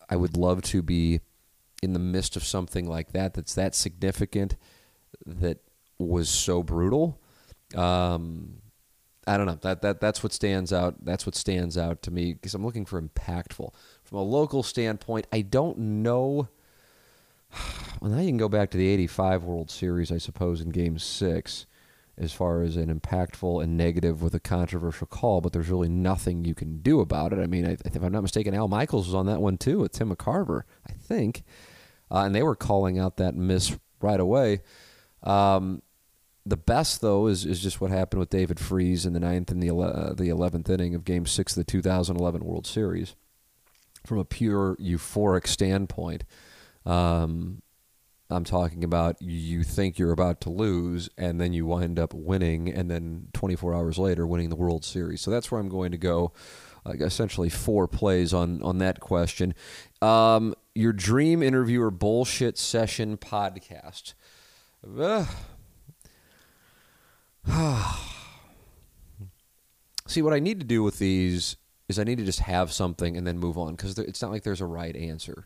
I 0.09 0.17
would 0.17 0.35
love 0.35 0.61
to 0.63 0.81
be 0.81 1.21
in 1.81 1.93
the 1.93 1.99
midst 1.99 2.35
of 2.35 2.43
something 2.43 2.85
like 2.85 3.13
that 3.13 3.33
that's 3.33 3.55
that 3.55 3.75
significant 3.75 4.57
that 5.25 5.59
was 5.97 6.27
so 6.27 6.63
brutal. 6.63 7.21
Um, 7.77 8.57
I 9.25 9.37
don't 9.37 9.45
know. 9.45 9.57
That 9.61 9.81
that 9.83 10.01
that's 10.01 10.21
what 10.21 10.33
stands 10.33 10.73
out. 10.73 11.05
That's 11.05 11.25
what 11.25 11.35
stands 11.35 11.77
out 11.77 12.01
to 12.01 12.11
me 12.11 12.33
because 12.33 12.53
I'm 12.53 12.65
looking 12.65 12.85
for 12.85 13.01
impactful 13.01 13.73
from 14.03 14.17
a 14.17 14.21
local 14.21 14.63
standpoint. 14.63 15.27
I 15.31 15.43
don't 15.43 15.77
know. 15.77 16.49
Well, 18.01 18.09
now 18.09 18.19
you 18.19 18.29
can 18.29 18.37
go 18.37 18.49
back 18.49 18.71
to 18.71 18.79
the 18.79 18.87
'85 18.87 19.43
World 19.43 19.69
Series, 19.69 20.11
I 20.11 20.17
suppose, 20.17 20.59
in 20.59 20.71
Game 20.71 20.97
Six 20.97 21.67
as 22.17 22.33
far 22.33 22.61
as 22.61 22.75
an 22.75 22.93
impactful 22.99 23.63
and 23.63 23.77
negative 23.77 24.21
with 24.21 24.35
a 24.35 24.39
controversial 24.39 25.07
call, 25.07 25.41
but 25.41 25.53
there's 25.53 25.69
really 25.69 25.89
nothing 25.89 26.45
you 26.45 26.53
can 26.53 26.79
do 26.79 26.99
about 26.99 27.33
it. 27.33 27.39
I 27.39 27.47
mean, 27.47 27.65
I, 27.65 27.77
if 27.85 28.03
I'm 28.03 28.11
not 28.11 28.21
mistaken, 28.21 28.53
Al 28.53 28.67
Michaels 28.67 29.07
was 29.07 29.15
on 29.15 29.25
that 29.27 29.41
one 29.41 29.57
too 29.57 29.79
with 29.79 29.91
Tim 29.91 30.15
McCarver, 30.15 30.63
I 30.87 30.93
think, 30.93 31.43
uh, 32.11 32.19
and 32.19 32.35
they 32.35 32.43
were 32.43 32.55
calling 32.55 32.99
out 32.99 33.17
that 33.17 33.35
miss 33.35 33.77
right 34.01 34.19
away. 34.19 34.61
Um, 35.23 35.81
the 36.45 36.57
best 36.57 37.01
though 37.01 37.27
is, 37.27 37.45
is 37.45 37.61
just 37.61 37.81
what 37.81 37.91
happened 37.91 38.19
with 38.19 38.29
David 38.29 38.59
Freese 38.59 39.05
in 39.05 39.13
the 39.13 39.19
ninth 39.19 39.51
and 39.51 39.61
the 39.61 39.75
uh, 39.75 40.13
the 40.13 40.29
eleventh 40.29 40.69
inning 40.69 40.95
of 40.95 41.05
Game 41.05 41.25
Six 41.25 41.53
of 41.53 41.57
the 41.57 41.71
2011 41.71 42.43
World 42.43 42.67
Series. 42.67 43.15
From 44.05 44.17
a 44.17 44.25
pure 44.25 44.75
euphoric 44.77 45.45
standpoint, 45.45 46.23
um, 46.85 47.61
I'm 48.29 48.43
talking 48.43 48.83
about 48.83 49.21
you 49.21 49.63
think 49.63 49.99
you're 49.99 50.11
about 50.11 50.41
to 50.41 50.49
lose 50.49 51.09
and 51.17 51.39
then 51.39 51.53
you 51.53 51.65
wind 51.65 51.99
up 51.99 52.13
winning 52.13 52.69
and 52.69 52.89
then 52.89 53.27
24 53.33 53.73
hours 53.73 53.97
later 53.97 54.25
winning 54.25 54.49
the 54.49 54.55
World 54.55 54.85
Series. 54.85 55.21
So 55.21 55.31
that's 55.31 55.51
where 55.51 55.59
I'm 55.59 55.69
going 55.69 55.91
to 55.91 55.97
go. 55.97 56.31
Uh, 56.85 56.93
essentially 56.93 57.49
four 57.49 57.87
plays 57.87 58.33
on 58.33 58.61
on 58.63 58.79
that 58.79 58.99
question. 58.99 59.53
Um, 60.01 60.55
your 60.73 60.93
dream 60.93 61.43
interviewer 61.43 61.91
bullshit 61.91 62.57
session 62.57 63.17
podcast. 63.17 64.13
See, 70.07 70.23
what 70.23 70.33
I 70.33 70.39
need 70.39 70.59
to 70.59 70.65
do 70.65 70.81
with 70.81 70.97
these 70.97 71.55
is 71.87 71.99
I 71.99 72.03
need 72.03 72.17
to 72.17 72.25
just 72.25 72.39
have 72.39 72.71
something 72.71 73.15
and 73.15 73.27
then 73.27 73.37
move 73.37 73.59
on 73.59 73.75
because 73.75 73.99
it's 73.99 74.21
not 74.21 74.31
like 74.31 74.43
there's 74.43 74.61
a 74.61 74.65
right 74.65 74.95
answer. 74.95 75.45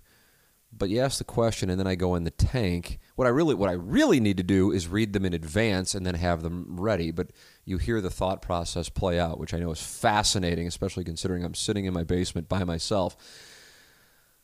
But 0.78 0.90
you 0.90 1.00
ask 1.00 1.18
the 1.18 1.24
question 1.24 1.70
and 1.70 1.80
then 1.80 1.88
I 1.88 1.96
go 1.96 2.16
in 2.16 2.26
the 2.26 2.32
tank. 2.32 3.00
What 3.16 3.28
I 3.28 3.30
really 3.30 3.56
what 3.56 3.70
I 3.70 3.74
really 3.74 4.20
need 4.20 4.38
to 4.38 4.44
do 4.44 4.72
is 4.72 4.88
read 4.88 5.14
them 5.14 5.26
in 5.26 5.34
advance 5.34 5.96
and 5.96 6.06
then 6.06 6.16
have 6.16 6.42
them 6.42 6.80
ready. 6.80 7.12
But 7.12 7.32
you 7.64 7.78
hear 7.78 8.02
the 8.02 8.10
thought 8.10 8.42
process 8.42 8.90
play 8.90 9.20
out, 9.20 9.40
which 9.40 9.54
I 9.54 9.60
know 9.60 9.72
is 9.72 9.82
fascinating, 9.82 10.68
especially 10.68 11.04
considering 11.04 11.44
I'm 11.44 11.56
sitting 11.56 11.86
in 11.86 11.94
my 11.94 12.04
basement 12.04 12.50
by 12.50 12.64
myself. 12.64 13.16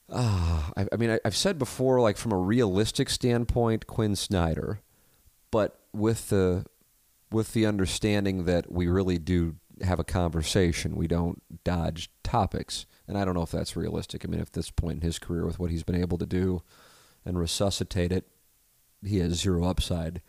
Uh, 0.09 0.71
I, 0.75 0.88
I 0.91 0.95
mean, 0.97 1.11
I, 1.11 1.19
I've 1.23 1.35
said 1.35 1.57
before, 1.57 2.01
like 2.01 2.17
from 2.17 2.31
a 2.33 2.38
realistic 2.38 3.09
standpoint, 3.09 3.88
Quin 3.88 4.15
Snyder, 4.15 4.81
but 5.51 5.79
with 5.93 6.29
the 6.29 6.65
with 7.31 7.53
the 7.53 7.65
understanding 7.65 8.45
that 8.45 8.71
we 8.71 8.88
really 8.88 9.17
do 9.17 9.55
have 9.83 10.00
a 10.00 10.03
conversation. 10.03 10.95
We 10.95 11.07
don't 11.07 11.41
dodge 11.63 12.11
topics. 12.23 12.85
And 13.11 13.17
I 13.17 13.25
don't 13.25 13.33
know 13.33 13.41
if 13.41 13.51
that's 13.51 13.75
realistic. 13.75 14.23
I 14.23 14.29
mean, 14.29 14.39
at 14.39 14.53
this 14.53 14.71
point 14.71 14.95
in 14.95 15.01
his 15.01 15.19
career, 15.19 15.45
with 15.45 15.59
what 15.59 15.69
he's 15.69 15.83
been 15.83 15.99
able 15.99 16.17
to 16.17 16.25
do 16.25 16.63
and 17.25 17.37
resuscitate 17.37 18.09
it, 18.09 18.25
he 19.05 19.17
has 19.19 19.33
zero 19.33 19.65
upside 19.65 20.21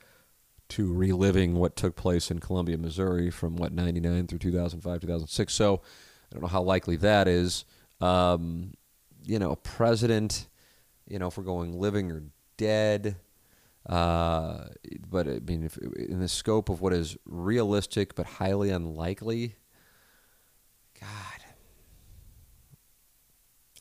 to 0.71 0.93
reliving 0.93 1.55
what 1.55 1.77
took 1.77 1.95
place 1.95 2.29
in 2.29 2.41
Columbia, 2.41 2.77
Missouri 2.77 3.31
from 3.31 3.55
what, 3.55 3.73
99 3.73 4.27
through 4.27 4.41
2005, 4.41 5.01
2006. 5.01 5.55
So 5.55 5.75
I 5.75 5.79
don't 6.33 6.43
know 6.43 6.49
how 6.49 6.63
likely 6.63 6.97
that 6.97 7.29
is. 7.29 7.65
Um, 8.01 8.75
you 9.25 9.39
know, 9.39 9.53
a 9.53 9.57
president, 9.57 10.49
you 11.07 11.21
know, 11.21 11.29
if 11.29 11.39
we're 11.39 11.45
going 11.45 11.79
living 11.79 12.11
or 12.11 12.25
dead, 12.57 13.15
uh, 13.89 14.65
but 15.09 15.29
I 15.29 15.39
mean, 15.39 15.63
if, 15.63 15.79
in 15.79 16.19
the 16.19 16.27
scope 16.27 16.69
of 16.69 16.81
what 16.81 16.93
is 16.93 17.17
realistic 17.27 18.17
but 18.17 18.27
highly 18.27 18.71
unlikely, 18.71 19.55
God. 21.01 21.32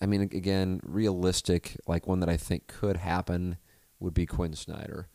I 0.01 0.05
mean, 0.07 0.21
again, 0.21 0.81
realistic, 0.83 1.77
like 1.87 2.07
one 2.07 2.19
that 2.21 2.29
I 2.29 2.37
think 2.37 2.67
could 2.67 2.97
happen, 2.97 3.57
would 3.99 4.13
be 4.13 4.25
Quin 4.25 4.53
Snyder. 4.53 5.07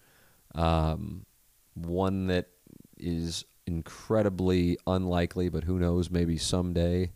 Um, 0.54 1.26
one 1.74 2.28
that 2.28 2.48
is 2.96 3.44
incredibly 3.66 4.78
unlikely, 4.86 5.48
but 5.48 5.64
who 5.64 5.78
knows, 5.78 6.10
maybe 6.10 6.38
someday. 6.38 7.10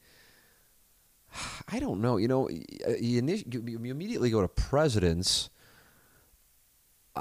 I 1.72 1.78
don't 1.78 2.00
know. 2.00 2.16
You 2.16 2.28
know, 2.28 2.48
you, 2.48 2.64
you 3.00 3.78
immediately 3.90 4.30
go 4.30 4.40
to 4.40 4.48
presidents 4.48 5.48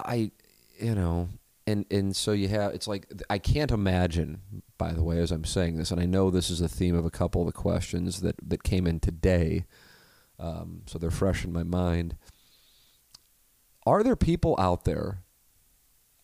I, 0.05 0.31
you 0.79 0.95
know, 0.95 1.29
and 1.67 1.85
and 1.91 2.15
so 2.15 2.31
you 2.31 2.47
have 2.49 2.73
it's 2.73 2.87
like 2.87 3.07
I 3.29 3.37
can't 3.37 3.71
imagine. 3.71 4.41
By 4.77 4.93
the 4.93 5.03
way, 5.03 5.19
as 5.19 5.31
I'm 5.31 5.45
saying 5.45 5.77
this, 5.77 5.91
and 5.91 5.99
I 5.99 6.05
know 6.05 6.29
this 6.29 6.49
is 6.49 6.59
the 6.59 6.69
theme 6.69 6.95
of 6.95 7.05
a 7.05 7.11
couple 7.11 7.41
of 7.41 7.47
the 7.47 7.53
questions 7.53 8.21
that 8.21 8.35
that 8.47 8.63
came 8.63 8.87
in 8.87 8.99
today, 8.99 9.65
um, 10.39 10.83
so 10.85 10.97
they're 10.97 11.11
fresh 11.11 11.43
in 11.43 11.51
my 11.51 11.63
mind. 11.63 12.15
Are 13.85 14.03
there 14.03 14.15
people 14.15 14.55
out 14.59 14.85
there? 14.85 15.23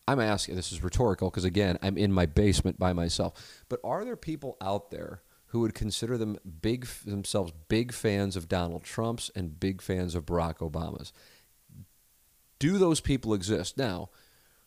I'm 0.08 0.20
asking. 0.20 0.56
This 0.56 0.72
is 0.72 0.84
rhetorical 0.84 1.30
because 1.30 1.46
again, 1.46 1.80
I'm 1.82 1.98
in 1.98 2.12
my 2.12 2.26
basement 2.26 2.78
by 2.78 2.94
myself. 2.94 3.64
But 3.70 3.80
are 3.84 4.06
there 4.06 4.16
people 4.16 4.58
out 4.62 4.92
there? 4.92 5.22
who 5.56 5.62
would 5.62 5.74
consider 5.74 6.18
them 6.18 6.38
big 6.62 6.86
themselves 7.06 7.54
big 7.70 7.94
fans 7.94 8.36
of 8.36 8.50
Donald 8.50 8.84
Trump's 8.84 9.32
and 9.38 9.58
big 9.58 9.82
fans 9.82 10.14
of 10.14 10.26
Barack 10.26 10.58
Obama's. 10.58 11.14
Do 12.60 12.78
those 12.78 13.00
people 13.00 13.34
exist? 13.34 13.78
Now, 13.78 14.10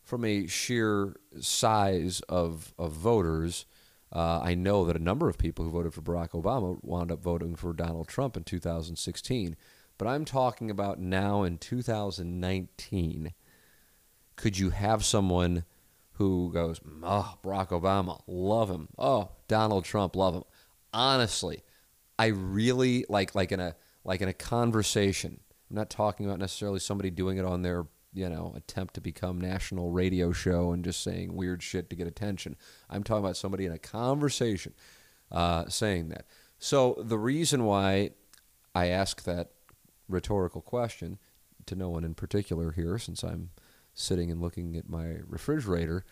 from 0.03 0.25
a 0.25 0.47
sheer 0.47 1.17
size 1.41 2.23
of, 2.23 2.73
of 2.79 2.93
voters, 2.93 3.67
uh, 4.13 4.41
I 4.43 4.55
know 4.55 4.85
that 4.85 4.97
a 4.97 5.03
number 5.03 5.29
of 5.29 5.39
people 5.39 5.65
who 5.65 5.71
voted 5.71 5.95
for 5.95 6.03
Barack 6.03 6.31
Obama 6.31 6.79
wound 6.83 7.13
up 7.13 7.23
voting 7.23 7.57
for 7.57 7.73
Donald 7.73 8.09
Trump 8.09 8.37
in 8.37 8.45
2016. 8.45 9.57
But 9.99 10.09
I'm 10.09 10.25
talking 10.25 10.71
about 10.71 10.99
now 10.99 11.43
in 11.43 11.59
2019. 11.59 13.33
Could 14.37 14.59
you 14.59 14.71
have 14.71 15.05
someone 15.05 15.65
who 16.13 16.51
goes, 16.53 16.81
oh, 17.03 17.37
Barack 17.45 17.69
Obama, 17.69 18.23
love 18.27 18.71
him. 18.71 18.89
Oh, 18.97 19.31
Donald 19.49 19.85
Trump, 19.85 20.17
love 20.17 20.35
him. 20.35 20.45
Honestly, 20.93 21.63
I 22.19 22.27
really 22.29 23.05
like 23.09 23.35
like 23.35 23.53
in 23.53 23.61
a 23.61 23.77
like 24.05 24.21
in 24.21 24.29
a 24.29 24.33
conversation 24.33 25.41
I'm 25.71 25.77
not 25.77 25.91
talking 25.91 26.27
about 26.27 26.39
necessarily 26.39 26.81
somebody 26.81 27.11
doing 27.11 27.39
it 27.39 27.45
on 27.45 27.63
their 27.63 27.87
you 28.13 28.29
know 28.29 28.53
attempt 28.57 28.95
to 28.95 29.01
become 29.01 29.41
national 29.41 29.91
radio 29.91 30.33
show 30.33 30.73
and 30.73 30.85
just 30.85 31.03
saying 31.03 31.35
weird 31.35 31.63
shit 31.63 31.91
to 31.91 31.97
get 31.97 32.07
attention. 32.07 32.57
I'm 32.89 33.03
talking 33.03 33.25
about 33.25 33.37
somebody 33.37 33.67
in 33.67 33.73
a 33.73 33.79
conversation 33.79 34.75
uh, 35.31 35.69
saying 35.69 36.09
that. 36.09 36.27
So 36.59 36.97
the 37.03 37.19
reason 37.19 37.65
why 37.65 38.11
I 38.75 38.87
ask 38.87 39.23
that 39.25 39.51
rhetorical 40.09 40.61
question 40.61 41.19
to 41.67 41.77
no 41.77 41.91
one 41.91 42.05
in 42.05 42.15
particular 42.15 42.73
here, 42.73 42.99
since 42.99 43.23
I'm 43.23 43.51
sitting 43.95 44.31
and 44.31 44.41
looking 44.41 44.77
at 44.77 44.89
my 44.89 45.19
refrigerator, 45.27 46.05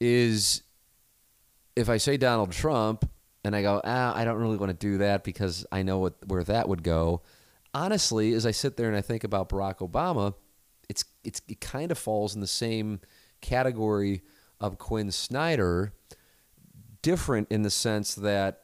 is 0.00 0.62
if 1.74 1.88
I 1.88 1.96
say 1.96 2.16
Donald 2.16 2.52
Trump 2.52 3.08
and 3.42 3.56
I 3.56 3.62
go, 3.62 3.80
ah, 3.84 4.14
I 4.14 4.24
don't 4.24 4.36
really 4.36 4.56
want 4.56 4.70
to 4.70 4.86
do 4.86 4.98
that 4.98 5.24
because 5.24 5.66
I 5.72 5.82
know 5.82 5.98
what, 5.98 6.14
where 6.26 6.44
that 6.44 6.68
would 6.68 6.82
go 6.82 7.22
honestly, 7.74 8.32
as 8.32 8.46
I 8.46 8.52
sit 8.52 8.76
there 8.76 8.88
and 8.88 8.96
I 8.96 9.00
think 9.00 9.24
about 9.24 9.48
Barack 9.48 9.78
Obama, 9.78 10.34
it's 10.88 11.04
it's 11.22 11.42
it 11.48 11.60
kind 11.60 11.90
of 11.90 11.98
falls 11.98 12.34
in 12.34 12.40
the 12.40 12.46
same 12.46 13.00
category 13.40 14.22
of 14.60 14.78
Quin 14.78 15.10
Snyder, 15.10 15.92
different 17.02 17.48
in 17.50 17.62
the 17.62 17.70
sense 17.70 18.14
that 18.14 18.62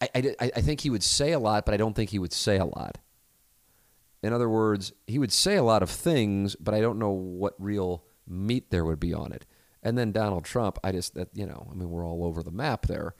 I, 0.00 0.34
I, 0.40 0.50
I 0.56 0.60
think 0.60 0.80
he 0.80 0.90
would 0.90 1.02
say 1.02 1.32
a 1.32 1.38
lot, 1.38 1.64
but 1.64 1.74
I 1.74 1.76
don't 1.76 1.94
think 1.94 2.10
he 2.10 2.18
would 2.18 2.32
say 2.32 2.58
a 2.58 2.64
lot. 2.64 2.98
In 4.22 4.32
other 4.32 4.48
words, 4.48 4.92
he 5.06 5.18
would 5.18 5.32
say 5.32 5.56
a 5.56 5.62
lot 5.62 5.82
of 5.82 5.90
things, 5.90 6.56
but 6.56 6.74
I 6.74 6.80
don't 6.80 6.98
know 6.98 7.10
what 7.10 7.54
real 7.58 8.04
meat 8.26 8.70
there 8.70 8.84
would 8.84 9.00
be 9.00 9.12
on 9.12 9.32
it. 9.32 9.44
And 9.82 9.98
then 9.98 10.12
Donald 10.12 10.44
Trump, 10.44 10.78
I 10.82 10.92
just 10.92 11.14
that 11.14 11.28
you 11.34 11.46
know, 11.46 11.68
I 11.70 11.74
mean, 11.74 11.90
we're 11.90 12.06
all 12.06 12.24
over 12.24 12.42
the 12.42 12.50
map 12.50 12.86
there, 12.86 13.14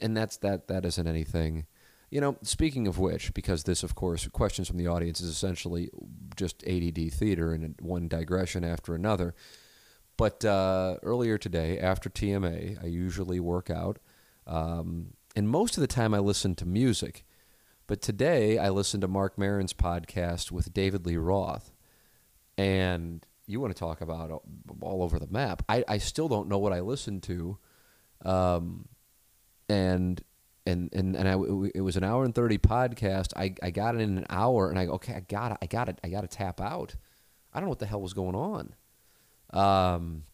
and 0.00 0.16
that's 0.16 0.38
that 0.38 0.68
that 0.68 0.84
isn't 0.84 1.06
anything 1.06 1.66
you 2.10 2.20
know, 2.20 2.36
speaking 2.42 2.86
of 2.88 2.98
which, 2.98 3.32
because 3.34 3.64
this, 3.64 3.82
of 3.82 3.94
course, 3.94 4.26
questions 4.28 4.66
from 4.66 4.78
the 4.78 4.88
audience 4.88 5.20
is 5.20 5.30
essentially 5.30 5.90
just 6.36 6.66
ADD 6.66 7.12
theater 7.12 7.52
and 7.52 7.76
one 7.80 8.08
digression 8.08 8.64
after 8.64 8.94
another. 8.94 9.34
But 10.16 10.44
uh, 10.44 10.96
earlier 11.02 11.38
today, 11.38 11.78
after 11.78 12.10
TMA, 12.10 12.82
I 12.82 12.86
usually 12.86 13.38
work 13.38 13.70
out. 13.70 14.00
Um, 14.46 15.14
and 15.36 15.48
most 15.48 15.76
of 15.76 15.80
the 15.80 15.86
time, 15.86 16.12
I 16.12 16.18
listen 16.18 16.56
to 16.56 16.66
music. 16.66 17.24
But 17.86 18.02
today, 18.02 18.58
I 18.58 18.70
listened 18.70 19.00
to 19.02 19.08
Marc 19.08 19.38
Maron's 19.38 19.72
podcast 19.72 20.50
with 20.50 20.74
David 20.74 21.06
Lee 21.06 21.16
Roth. 21.16 21.72
And 22.58 23.24
you 23.46 23.60
want 23.60 23.74
to 23.74 23.78
talk 23.78 24.00
about 24.00 24.42
all 24.80 25.02
over 25.02 25.18
the 25.18 25.28
map. 25.28 25.62
I, 25.68 25.84
I 25.88 25.98
still 25.98 26.28
don't 26.28 26.48
know 26.48 26.58
what 26.58 26.72
I 26.72 26.80
listened 26.80 27.22
to. 27.24 27.58
Um, 28.24 28.88
and 29.68 30.22
and 30.70 30.92
and 30.94 31.16
and 31.16 31.28
I, 31.28 31.32
it 31.74 31.82
was 31.82 31.96
an 31.96 32.04
hour 32.04 32.24
and 32.24 32.34
thirty 32.34 32.58
podcast. 32.58 33.32
I, 33.36 33.54
I 33.62 33.70
got 33.70 33.94
it 33.94 34.00
in 34.00 34.16
an 34.16 34.26
hour, 34.30 34.70
and 34.70 34.78
I 34.78 34.86
go, 34.86 34.92
okay, 34.92 35.14
I 35.14 35.20
got 35.20 35.52
it, 35.52 35.58
I 35.60 35.66
got 35.66 35.88
it, 35.88 35.98
I 36.02 36.08
got 36.08 36.22
to 36.22 36.28
tap 36.28 36.60
out. 36.60 36.94
I 37.52 37.58
don't 37.58 37.66
know 37.66 37.70
what 37.70 37.80
the 37.80 37.86
hell 37.86 38.00
was 38.00 38.14
going 38.14 38.34
on. 38.34 38.74
Um, 39.52 40.24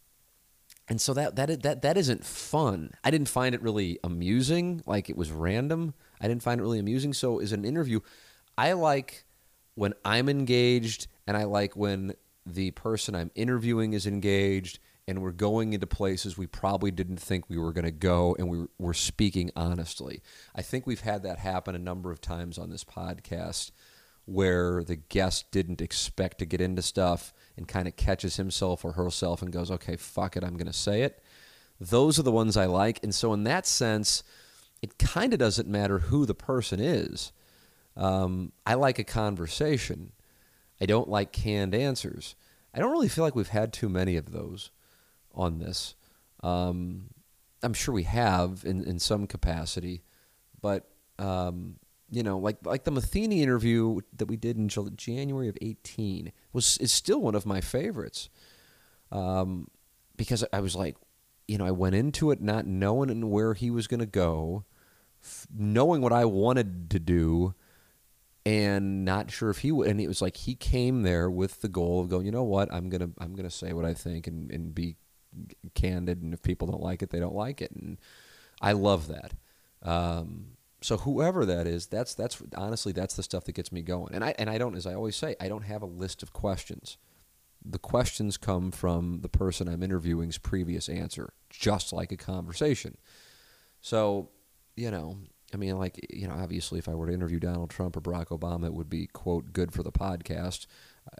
and 0.88 1.00
so 1.00 1.14
that 1.14 1.37
that 1.37 1.62
that 1.62 1.83
that 1.83 1.97
isn't 1.97 2.25
fun. 2.25 2.93
I 3.02 3.11
didn't 3.11 3.28
find 3.28 3.55
it 3.55 3.62
really 3.62 3.99
amusing. 4.05 4.83
Like 4.87 5.11
it 5.11 5.16
was 5.16 5.31
random. 5.31 5.95
I 6.21 6.28
didn't 6.28 6.43
find 6.43 6.61
it 6.61 6.62
really 6.62 6.78
amusing. 6.78 7.12
So 7.12 7.40
as 7.40 7.52
an 7.52 7.64
interview, 7.64 8.00
I 8.57 8.73
like 8.73 9.25
when 9.75 9.95
I'm 10.05 10.28
engaged, 10.28 11.09
and 11.26 11.37
I 11.37 11.45
like 11.45 11.76
when 11.76 12.14
the 12.45 12.71
person 12.73 13.14
I'm 13.14 13.33
interviewing 13.35 13.93
is 13.93 14.07
engaged 14.07 14.78
and 15.08 15.22
we're 15.22 15.30
going 15.30 15.72
into 15.72 15.86
places 15.86 16.36
we 16.36 16.46
probably 16.46 16.90
didn't 16.90 17.18
think 17.18 17.48
we 17.48 17.58
were 17.58 17.72
going 17.72 17.84
to 17.84 17.90
go, 17.90 18.34
and 18.38 18.48
we 18.48 18.66
were 18.78 18.94
speaking 18.94 19.50
honestly. 19.54 20.20
I 20.54 20.62
think 20.62 20.86
we've 20.86 21.00
had 21.00 21.22
that 21.22 21.38
happen 21.38 21.75
a 21.75 21.78
number 21.80 22.10
of 22.10 22.20
times 22.20 22.58
on 22.58 22.70
this 22.70 22.84
podcast 22.84 23.70
where 24.25 24.82
the 24.82 24.96
guest 24.96 25.52
didn't 25.52 25.80
expect 25.80 26.38
to 26.38 26.46
get 26.46 26.60
into 26.60 26.82
stuff 26.82 27.32
and 27.56 27.68
kind 27.68 27.86
of 27.86 27.94
catches 27.94 28.36
himself 28.36 28.84
or 28.84 28.92
herself 28.92 29.40
and 29.40 29.52
goes, 29.52 29.70
okay, 29.70 29.94
fuck 29.94 30.36
it, 30.36 30.42
I'm 30.42 30.56
going 30.56 30.66
to 30.66 30.72
say 30.72 31.02
it. 31.02 31.22
Those 31.80 32.18
are 32.18 32.25
the 32.25 32.32
ones 32.32 32.56
I 32.56 32.66
like. 32.66 32.98
And 33.04 33.14
so, 33.14 33.32
in 33.32 33.44
that 33.44 33.66
sense, 33.66 34.25
it 34.82 34.98
kind 34.98 35.32
of 35.32 35.38
doesn't 35.38 35.68
matter 35.68 36.00
who 36.00 36.26
the 36.26 36.34
person 36.34 36.80
is. 36.80 37.32
Um, 37.96 38.52
I 38.66 38.75
like 38.75 38.98
a 38.98 39.04
conversation. 39.04 40.12
I 40.80 40.86
don't 40.86 41.08
like 41.08 41.32
canned 41.32 41.75
answers. 41.75 42.34
I 42.75 42.80
don't 42.80 42.92
really 42.92 43.08
feel 43.08 43.25
like 43.25 43.36
we've 43.36 43.48
had 43.48 43.72
too 43.72 43.88
many 43.88 44.16
of 44.16 44.32
those 44.32 44.70
on 45.37 45.59
this. 45.59 45.95
Um, 46.43 47.11
I'm 47.62 47.75
sure 47.75 47.95
we 47.95 48.05
have 48.05 48.64
in, 48.64 48.85
in 48.85 48.99
some 48.99 49.26
capacity, 49.26 50.02
but 50.61 50.88
um, 51.19 51.76
you 52.11 52.23
know, 52.23 52.38
like 52.38 52.59
like 52.64 52.85
the 52.85 52.90
Matheny 52.90 53.43
interview 53.43 54.00
that 54.16 54.26
we 54.26 54.37
did 54.37 54.57
in 54.57 54.69
January 54.69 55.49
of 55.49 55.59
18 55.61 56.33
was 56.52 56.78
is 56.78 56.93
still 56.93 57.21
one 57.21 57.35
of 57.35 57.47
my 57.47 57.61
favorites 57.61 58.28
um, 59.11 59.69
because 60.16 60.45
I 60.52 60.61
was 60.61 60.76
like, 60.76 60.97
you 61.49 61.59
know, 61.59 61.66
I 61.66 61.71
went 61.71 61.95
into 61.95 62.31
it 62.31 62.40
not 62.40 62.66
knowing 62.66 63.31
where 63.31 63.55
he 63.55 63.71
was 63.71 63.87
going 63.87 64.00
to 64.00 64.07
go, 64.07 64.64
f- 65.23 65.47
knowing 65.55 66.00
what 66.00 66.12
I 66.12 66.25
wanted 66.25 66.90
to 66.90 66.99
do, 66.99 67.55
and 68.45 69.05
not 69.05 69.31
sure 69.31 69.50
if 69.50 69.59
he 69.59 69.73
would. 69.73 69.88
And 69.88 70.00
it 70.00 70.09
was 70.09 70.23
like 70.23 70.37
he 70.37 70.55
came 70.55 71.02
there 71.02 71.31
with 71.31 71.61
the 71.61 71.69
goal 71.69 72.00
of 72.00 72.09
going, 72.09 72.26
you 72.26 72.33
know 72.33 72.45
what, 72.45 72.73
I'm 72.73 72.88
gonna 72.88 73.11
I'm 73.19 73.35
gonna 73.35 73.50
say 73.50 73.73
what 73.73 73.85
I 73.85 73.95
think 73.95 74.26
and, 74.26 74.50
and 74.50 74.75
be 74.75 74.97
candid. 75.75 76.23
And 76.23 76.35
if 76.35 76.43
people 76.43 76.69
don't 76.69 76.83
like 76.83 77.02
it, 77.02 77.11
they 77.11 77.21
don't 77.21 77.35
like 77.35 77.61
it. 77.61 77.73
And 77.73 77.99
I 78.61 78.73
love 78.73 79.09
that. 79.09 79.35
Um, 79.83 80.57
so 80.81 80.99
whoever 80.99 81.47
that 81.47 81.66
is, 81.66 81.87
that's 81.87 82.14
that's 82.14 82.43
honestly 82.55 82.93
that's 82.93 83.16
the 83.16 83.23
stuff 83.23 83.45
that 83.45 83.55
gets 83.55 83.73
me 83.73 83.83
going. 83.83 84.14
And 84.14 84.23
I 84.25 84.35
and 84.38 84.50
I 84.50 84.59
don't, 84.59 84.76
as 84.76 84.87
I 84.87 84.95
always 84.95 85.16
say, 85.16 85.37
I 85.40 85.49
don't 85.49 85.64
have 85.64 85.83
a 85.83 85.87
list 85.87 86.23
of 86.23 86.33
questions 86.33 86.99
the 87.71 87.78
questions 87.78 88.37
come 88.37 88.71
from 88.71 89.21
the 89.23 89.28
person 89.28 89.69
I'm 89.69 89.83
interviewing's 89.83 90.38
previous 90.38 90.88
answer, 90.88 91.33
just 91.50 91.93
like 91.93 92.12
a 92.12 92.16
conversation. 92.16 92.97
So, 93.81 94.31
you 94.76 94.90
know, 94.90 95.19
I 95.52 95.57
mean, 95.57 95.78
like, 95.78 96.05
you 96.11 96.28
know, 96.28 96.35
obviously, 96.35 96.78
if 96.78 96.88
I 96.88 96.95
were 96.95 97.07
to 97.07 97.12
interview 97.12 97.38
Donald 97.38 97.71
Trump 97.71 97.97
or 97.97 98.00
Barack 98.00 98.28
Obama, 98.28 98.66
it 98.66 98.75
would 98.75 98.90
be, 98.90 99.07
quote, 99.07 99.52
good 99.52 99.73
for 99.73 99.83
the 99.83 99.93
podcast. 99.93 100.66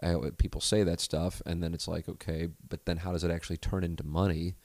I, 0.03 0.15
people 0.37 0.61
say 0.61 0.83
that 0.83 0.99
stuff, 0.99 1.41
and 1.45 1.63
then 1.63 1.73
it's 1.73 1.87
like, 1.87 2.07
okay, 2.09 2.49
but 2.67 2.85
then 2.85 2.97
how 2.97 3.11
does 3.11 3.23
it 3.23 3.31
actually 3.31 3.57
turn 3.57 3.83
into 3.83 4.03
money? 4.05 4.55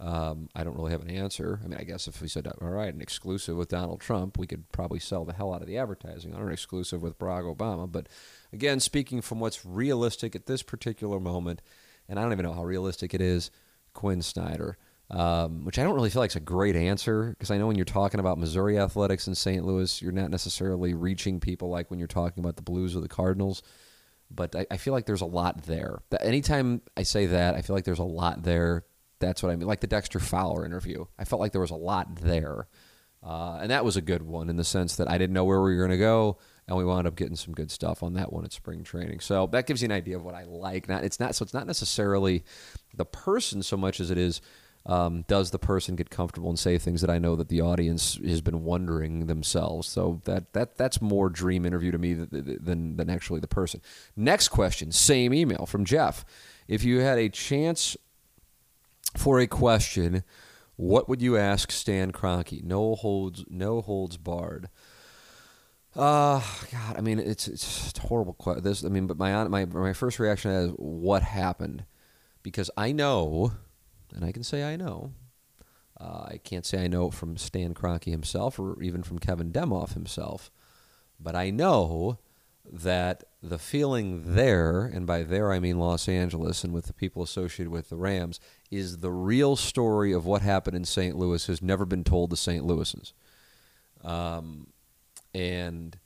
Um, 0.00 0.48
I 0.54 0.62
don't 0.62 0.76
really 0.76 0.92
have 0.92 1.02
an 1.02 1.10
answer. 1.10 1.60
I 1.64 1.66
mean, 1.66 1.78
I 1.78 1.82
guess 1.82 2.06
if 2.06 2.22
we 2.22 2.28
said, 2.28 2.46
all 2.46 2.68
right, 2.68 2.94
an 2.94 3.00
exclusive 3.00 3.56
with 3.56 3.68
Donald 3.68 4.00
Trump, 4.00 4.38
we 4.38 4.46
could 4.46 4.70
probably 4.70 5.00
sell 5.00 5.24
the 5.24 5.32
hell 5.32 5.52
out 5.52 5.60
of 5.60 5.66
the 5.66 5.76
advertising 5.76 6.34
on 6.34 6.42
an 6.42 6.52
exclusive 6.52 7.02
with 7.02 7.18
Barack 7.18 7.52
Obama. 7.52 7.90
But 7.90 8.08
again, 8.52 8.78
speaking 8.78 9.20
from 9.20 9.40
what's 9.40 9.66
realistic 9.66 10.36
at 10.36 10.46
this 10.46 10.62
particular 10.62 11.18
moment, 11.18 11.62
and 12.08 12.18
I 12.18 12.22
don't 12.22 12.32
even 12.32 12.44
know 12.44 12.52
how 12.52 12.64
realistic 12.64 13.12
it 13.12 13.20
is, 13.20 13.50
Quin 13.92 14.22
Snyder, 14.22 14.78
um, 15.10 15.64
which 15.64 15.78
I 15.78 15.82
don't 15.82 15.94
really 15.94 16.10
feel 16.10 16.22
like 16.22 16.30
is 16.30 16.36
a 16.36 16.40
great 16.40 16.76
answer 16.76 17.30
because 17.30 17.50
I 17.50 17.58
know 17.58 17.66
when 17.66 17.76
you're 17.76 17.84
talking 17.84 18.20
about 18.20 18.38
Missouri 18.38 18.78
athletics 18.78 19.26
in 19.26 19.34
St. 19.34 19.64
Louis, 19.64 20.00
you're 20.00 20.12
not 20.12 20.30
necessarily 20.30 20.94
reaching 20.94 21.40
people 21.40 21.70
like 21.70 21.90
when 21.90 21.98
you're 21.98 22.06
talking 22.06 22.44
about 22.44 22.54
the 22.54 22.62
Blues 22.62 22.94
or 22.94 23.00
the 23.00 23.08
Cardinals. 23.08 23.62
But 24.30 24.54
I, 24.54 24.66
I 24.70 24.76
feel 24.76 24.92
like 24.92 25.06
there's 25.06 25.22
a 25.22 25.26
lot 25.26 25.64
there. 25.64 26.02
Anytime 26.20 26.82
I 26.96 27.02
say 27.02 27.26
that, 27.26 27.54
I 27.54 27.62
feel 27.62 27.74
like 27.74 27.84
there's 27.84 27.98
a 27.98 28.04
lot 28.04 28.42
there 28.42 28.84
that's 29.20 29.42
what 29.42 29.50
I 29.50 29.56
mean. 29.56 29.66
Like 29.66 29.80
the 29.80 29.86
Dexter 29.86 30.20
Fowler 30.20 30.64
interview. 30.64 31.04
I 31.18 31.24
felt 31.24 31.40
like 31.40 31.52
there 31.52 31.60
was 31.60 31.70
a 31.70 31.76
lot 31.76 32.16
there. 32.16 32.68
Uh, 33.22 33.58
and 33.60 33.70
that 33.70 33.84
was 33.84 33.96
a 33.96 34.00
good 34.00 34.22
one 34.22 34.48
in 34.48 34.56
the 34.56 34.64
sense 34.64 34.96
that 34.96 35.10
I 35.10 35.18
didn't 35.18 35.34
know 35.34 35.44
where 35.44 35.60
we 35.60 35.74
were 35.74 35.80
going 35.80 35.90
to 35.90 35.98
go, 35.98 36.38
and 36.68 36.76
we 36.76 36.84
wound 36.84 37.08
up 37.08 37.16
getting 37.16 37.34
some 37.34 37.52
good 37.52 37.70
stuff 37.70 38.04
on 38.04 38.14
that 38.14 38.32
one 38.32 38.44
at 38.44 38.52
spring 38.52 38.84
training. 38.84 39.18
So 39.18 39.48
that 39.48 39.66
gives 39.66 39.82
you 39.82 39.86
an 39.86 39.92
idea 39.92 40.16
of 40.16 40.24
what 40.24 40.36
I 40.36 40.44
like. 40.44 40.88
Not 40.88 41.02
it's 41.02 41.18
not 41.18 41.34
so 41.34 41.42
it's 41.42 41.54
not 41.54 41.66
necessarily 41.66 42.44
the 42.94 43.04
person 43.04 43.62
so 43.64 43.76
much 43.76 43.98
as 43.98 44.12
it 44.12 44.18
is 44.18 44.40
um, 44.88 45.22
does 45.28 45.50
the 45.50 45.58
person 45.58 45.94
get 45.94 46.10
comfortable 46.10 46.48
and 46.48 46.58
say 46.58 46.78
things 46.78 47.02
that 47.02 47.10
I 47.10 47.18
know 47.18 47.36
that 47.36 47.48
the 47.48 47.60
audience 47.60 48.18
has 48.26 48.40
been 48.40 48.64
wondering 48.64 49.26
themselves. 49.26 49.86
So 49.86 50.20
that 50.24 50.54
that 50.54 50.76
that's 50.76 51.00
more 51.00 51.28
dream 51.28 51.64
interview 51.64 51.92
to 51.92 51.98
me 51.98 52.14
than 52.14 52.58
than, 52.60 52.96
than 52.96 53.10
actually 53.10 53.40
the 53.40 53.46
person. 53.46 53.80
Next 54.16 54.48
question, 54.48 54.90
same 54.90 55.32
email 55.34 55.66
from 55.66 55.84
Jeff. 55.84 56.24
If 56.66 56.82
you 56.84 57.00
had 57.00 57.18
a 57.18 57.28
chance 57.28 57.96
for 59.16 59.38
a 59.38 59.46
question, 59.46 60.24
what 60.76 61.08
would 61.08 61.20
you 61.20 61.36
ask 61.36 61.70
Stan 61.70 62.12
Kroenke? 62.12 62.62
No 62.64 62.94
holds, 62.94 63.44
no 63.48 63.80
holds 63.82 64.16
barred. 64.16 64.68
Uh, 65.96 66.40
God, 66.70 66.96
I 66.96 67.00
mean, 67.00 67.18
it's 67.18 67.48
it's 67.48 67.92
a 67.98 68.06
horrible 68.06 68.34
question. 68.34 68.64
This, 68.64 68.84
I 68.84 68.88
mean, 68.88 69.06
but 69.06 69.18
my 69.18 69.48
my 69.48 69.64
my 69.64 69.92
first 69.92 70.18
reaction 70.18 70.50
is 70.50 70.70
what 70.76 71.22
happened, 71.22 71.84
because 72.42 72.70
I 72.76 72.92
know, 72.92 73.52
and 74.14 74.24
I 74.24 74.32
can 74.32 74.42
say 74.42 74.64
I 74.64 74.76
know. 74.76 75.12
Uh, 76.00 76.26
I 76.32 76.40
can't 76.42 76.64
say 76.64 76.84
I 76.84 76.88
know 76.88 77.10
from 77.10 77.36
Stan 77.36 77.74
Kroenke 77.74 78.10
himself 78.10 78.58
or 78.58 78.80
even 78.82 79.02
from 79.02 79.18
Kevin 79.18 79.50
Demoff 79.50 79.94
himself, 79.94 80.50
but 81.18 81.34
I 81.34 81.50
know 81.50 82.18
that 82.70 83.24
the 83.42 83.58
feeling 83.58 84.34
there, 84.34 84.84
and 84.84 85.06
by 85.06 85.22
there 85.22 85.52
I 85.52 85.58
mean 85.58 85.78
Los 85.78 86.08
Angeles 86.08 86.64
and 86.64 86.72
with 86.72 86.86
the 86.86 86.92
people 86.92 87.22
associated 87.22 87.70
with 87.70 87.88
the 87.88 87.96
Rams, 87.96 88.40
is 88.70 88.98
the 88.98 89.10
real 89.10 89.56
story 89.56 90.12
of 90.12 90.26
what 90.26 90.42
happened 90.42 90.76
in 90.76 90.84
St. 90.84 91.16
Louis 91.16 91.46
has 91.46 91.62
never 91.62 91.84
been 91.84 92.04
told 92.04 92.30
to 92.30 92.36
St. 92.36 92.64
Louisans. 92.64 93.12
Um, 94.04 94.68
and 95.34 95.98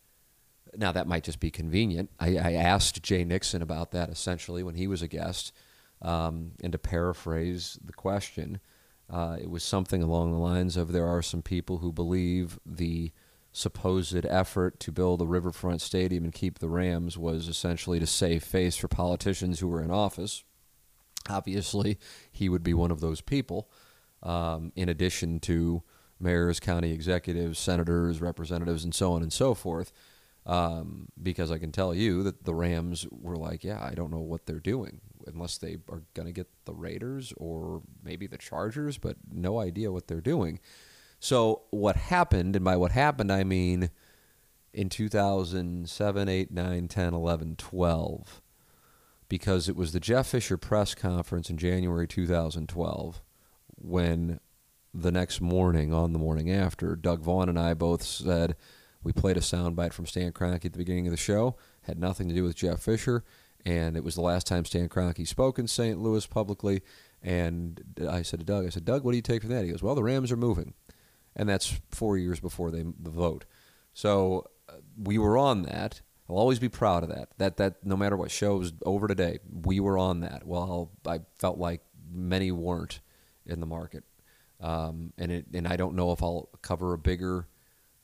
now 0.77 0.93
that 0.93 1.07
might 1.07 1.25
just 1.25 1.41
be 1.41 1.51
convenient. 1.51 2.11
I, 2.19 2.37
I, 2.39 2.53
asked 2.53 3.03
Jay 3.03 3.25
Nixon 3.25 3.61
about 3.61 3.91
that 3.91 4.09
essentially 4.09 4.63
when 4.63 4.75
he 4.75 4.87
was 4.87 5.03
a 5.03 5.09
guest. 5.09 5.53
Um, 6.03 6.53
and 6.63 6.73
to 6.73 6.79
paraphrase 6.79 7.79
the 7.83 7.93
question, 7.93 8.61
uh, 9.09 9.37
it 9.41 9.51
was 9.51 9.63
something 9.63 10.03
along 10.03 10.33
the 10.33 10.39
lines 10.39 10.77
of 10.77 10.93
there 10.93 11.07
are 11.07 11.23
some 11.23 11.43
people 11.43 11.79
who 11.79 11.93
believe 11.93 12.59
the 12.67 13.13
supposed 13.53 14.25
effort 14.27 14.81
to 14.81 14.91
build 14.91 15.21
a 15.21 15.27
riverfront 15.27 15.81
stadium 15.81 16.25
and 16.25 16.33
keep 16.33 16.59
the 16.59 16.69
Rams 16.69 17.19
was 17.19 17.49
essentially 17.49 18.01
to 18.01 18.07
save 18.07 18.43
face 18.43 18.77
for 18.77 18.89
politicians 18.89 19.61
who 19.61 19.69
were 19.69 19.83
in 19.83 19.91
office. 19.91 20.43
Obviously, 21.29 21.99
he 22.33 22.49
would 22.49 22.65
be 22.65 22.75
one 22.75 22.91
of 22.91 23.01
those 23.01 23.21
people, 23.21 23.71
um, 24.23 24.73
in 24.75 24.89
addition 24.89 25.39
to 25.41 25.83
mayors, 26.19 26.59
county 26.59 26.93
executives, 26.93 27.59
senators, 27.59 28.21
representatives, 28.21 28.83
and 28.83 28.95
so 28.95 29.13
on 29.13 29.23
and 29.23 29.33
so 29.33 29.55
forth. 29.55 29.93
Um, 30.45 31.09
because 31.23 31.53
I 31.53 31.59
can 31.59 31.71
tell 31.71 31.95
you 31.95 32.25
that 32.25 32.45
the 32.45 32.55
Rams 32.55 33.07
were 33.13 33.37
like, 33.37 33.63
yeah, 33.63 33.81
I 33.81 33.95
don't 33.95 34.11
know 34.11 34.19
what 34.19 34.47
they're 34.47 34.59
doing 34.59 35.01
unless 35.27 35.59
they 35.59 35.79
are 35.89 36.03
going 36.15 36.27
to 36.27 36.33
get 36.33 36.49
the 36.65 36.75
Raiders 36.75 37.33
or 37.37 37.83
maybe 38.03 38.27
the 38.27 38.39
Chargers, 38.39 38.99
but 38.99 39.17
no 39.33 39.59
idea 39.59 39.93
what 39.93 40.07
they're 40.07 40.21
doing. 40.21 40.61
So 41.21 41.63
what 41.71 41.97
happened, 41.97 42.57
and 42.57 42.65
by 42.65 42.77
what 42.77 42.93
happened, 42.93 43.31
I 43.31 43.45
mean 43.45 43.91
in 44.73 44.89
2007, 44.89 46.29
8, 46.29 46.51
9, 46.51 46.89
10, 46.89 47.15
11, 47.15 47.57
12, 47.57 48.43
because 49.29 49.69
it 49.69 49.77
was 49.77 49.93
the 49.93 50.01
Jeff 50.01 50.29
Fisher 50.29 50.57
press 50.57 50.95
conference 50.95 51.51
in 51.51 51.57
January 51.57 52.09
2012 52.09 53.23
when 53.77 54.41
the 54.95 55.13
next 55.13 55.41
morning, 55.41 55.93
on 55.93 56.13
the 56.13 56.19
morning 56.19 56.51
after, 56.51 56.97
Doug 56.97 57.23
Vaughn 57.23 57.49
and 57.49 57.59
I 57.59 57.75
both 57.75 58.03
said 58.03 58.57
we 59.03 59.13
played 59.13 59.37
a 59.37 59.41
soundbite 59.41 59.93
from 59.93 60.07
Stan 60.07 60.33
Kroenke 60.33 60.67
at 60.67 60.73
the 60.73 60.79
beginning 60.79 61.07
of 61.07 61.13
the 61.13 61.17
show, 61.17 61.57
had 61.83 61.99
nothing 61.99 62.29
to 62.29 62.35
do 62.35 62.45
with 62.45 62.57
Jeff 62.57 62.81
Fisher, 62.81 63.25
and 63.65 63.97
it 63.97 64.05
was 64.05 64.15
the 64.15 64.21
last 64.23 64.47
time 64.47 64.65
Stan 64.65 64.89
Kroenke 64.89 65.27
spoke 65.27 65.59
in 65.59 65.67
St. 65.67 65.99
Louis 65.99 66.27
publicly. 66.27 66.83
And 67.23 67.81
I 68.09 68.23
said 68.23 68.41
to 68.41 68.47
Doug, 68.47 68.67
I 68.67 68.71
said, 68.71 68.85
Doug, 68.85 69.05
what 69.05 69.13
do 69.13 69.17
you 69.17 69.23
take 69.23 69.43
from 69.43 69.51
that? 69.51 69.65
He 69.65 69.71
goes, 69.71 69.83
Well, 69.83 69.95
the 69.95 70.03
Rams 70.03 70.33
are 70.33 70.37
moving 70.37 70.75
and 71.35 71.49
that's 71.49 71.81
four 71.91 72.17
years 72.17 72.41
before 72.41 72.71
they 72.71 72.83
the 72.83 73.11
vote. 73.11 73.45
So 73.95 74.51
uh, 74.69 74.75
we 74.97 75.19
were 75.19 75.39
on 75.39 75.63
that. 75.63 76.03
I'll 76.29 76.37
always 76.37 76.59
be 76.59 76.69
proud 76.69 77.03
of 77.03 77.09
that. 77.11 77.31
That 77.39 77.57
that 77.59 77.85
no 77.85 77.97
matter 77.97 78.17
what 78.17 78.31
shows 78.31 78.73
over 78.85 79.09
today, 79.09 79.39
we 79.51 79.81
were 79.81 79.99
on 79.99 80.21
that. 80.21 80.47
Well, 80.47 80.91
I 81.07 81.21
felt 81.39 81.59
like 81.59 81.83
many 82.11 82.53
weren't 82.53 83.01
in 83.45 83.61
the 83.61 83.67
market, 83.67 84.05
um, 84.61 85.13
and 85.19 85.33
it 85.33 85.47
and 85.53 85.67
I 85.67 85.77
don't 85.77 85.97
know 85.97 86.13
if 86.13 86.23
I'll 86.23 86.49
cover 86.63 86.93
a 86.93 86.99
bigger 86.99 87.49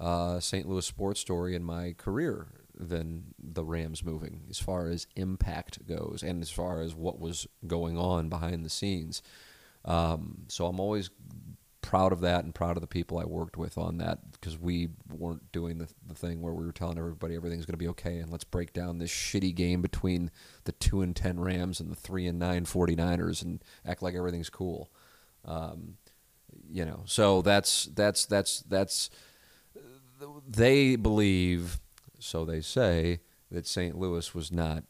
uh, 0.00 0.40
St. 0.40 0.68
Louis 0.68 0.84
sports 0.84 1.20
story 1.20 1.54
in 1.54 1.64
my 1.64 1.94
career 1.96 2.48
than 2.78 3.34
the 3.38 3.64
Rams 3.64 4.04
moving, 4.04 4.42
as 4.48 4.58
far 4.58 4.88
as 4.88 5.06
impact 5.16 5.86
goes, 5.86 6.22
and 6.22 6.42
as 6.42 6.50
far 6.50 6.80
as 6.80 6.94
what 6.94 7.18
was 7.18 7.46
going 7.66 7.98
on 7.98 8.28
behind 8.28 8.64
the 8.64 8.70
scenes. 8.70 9.22
Um, 9.84 10.44
so 10.48 10.66
I'm 10.66 10.80
always 10.80 11.10
proud 11.80 12.12
of 12.12 12.20
that 12.20 12.44
and 12.44 12.54
proud 12.54 12.76
of 12.76 12.82
the 12.82 12.86
people 12.86 13.18
I 13.18 13.24
worked 13.24 13.56
with 13.56 13.78
on 13.78 13.96
that 13.98 14.32
because 14.32 14.58
we 14.58 14.88
weren't 15.10 15.50
doing 15.52 15.78
the, 15.78 15.88
the 16.06 16.14
thing 16.14 16.42
where 16.42 16.52
we 16.52 16.66
were 16.66 16.72
telling 16.72 16.98
everybody 16.98 17.34
everything's 17.34 17.64
going 17.64 17.72
to 17.72 17.78
be 17.78 17.88
okay 17.88 18.18
and 18.18 18.30
let's 18.30 18.44
break 18.44 18.74
down 18.74 18.98
this 18.98 19.10
shitty 19.10 19.54
game 19.54 19.80
between 19.80 20.30
the 20.64 20.72
2 20.72 21.00
and 21.00 21.16
10 21.16 21.40
Rams 21.40 21.80
and 21.80 21.90
the 21.90 21.96
3 21.96 22.26
and 22.26 22.38
9 22.38 22.66
49ers 22.66 23.42
and 23.42 23.64
act 23.86 24.02
like 24.02 24.14
everything's 24.14 24.50
cool. 24.50 24.90
Um, 25.46 25.96
you 26.70 26.84
know, 26.84 27.04
so 27.06 27.40
that's 27.40 27.86
that's 27.86 28.26
that's 28.26 28.60
that's 28.62 29.08
they 30.46 30.96
believe 30.96 31.80
so 32.18 32.44
they 32.44 32.60
say 32.60 33.20
that 33.50 33.66
St. 33.66 33.96
Louis 33.98 34.34
was 34.34 34.52
not 34.52 34.84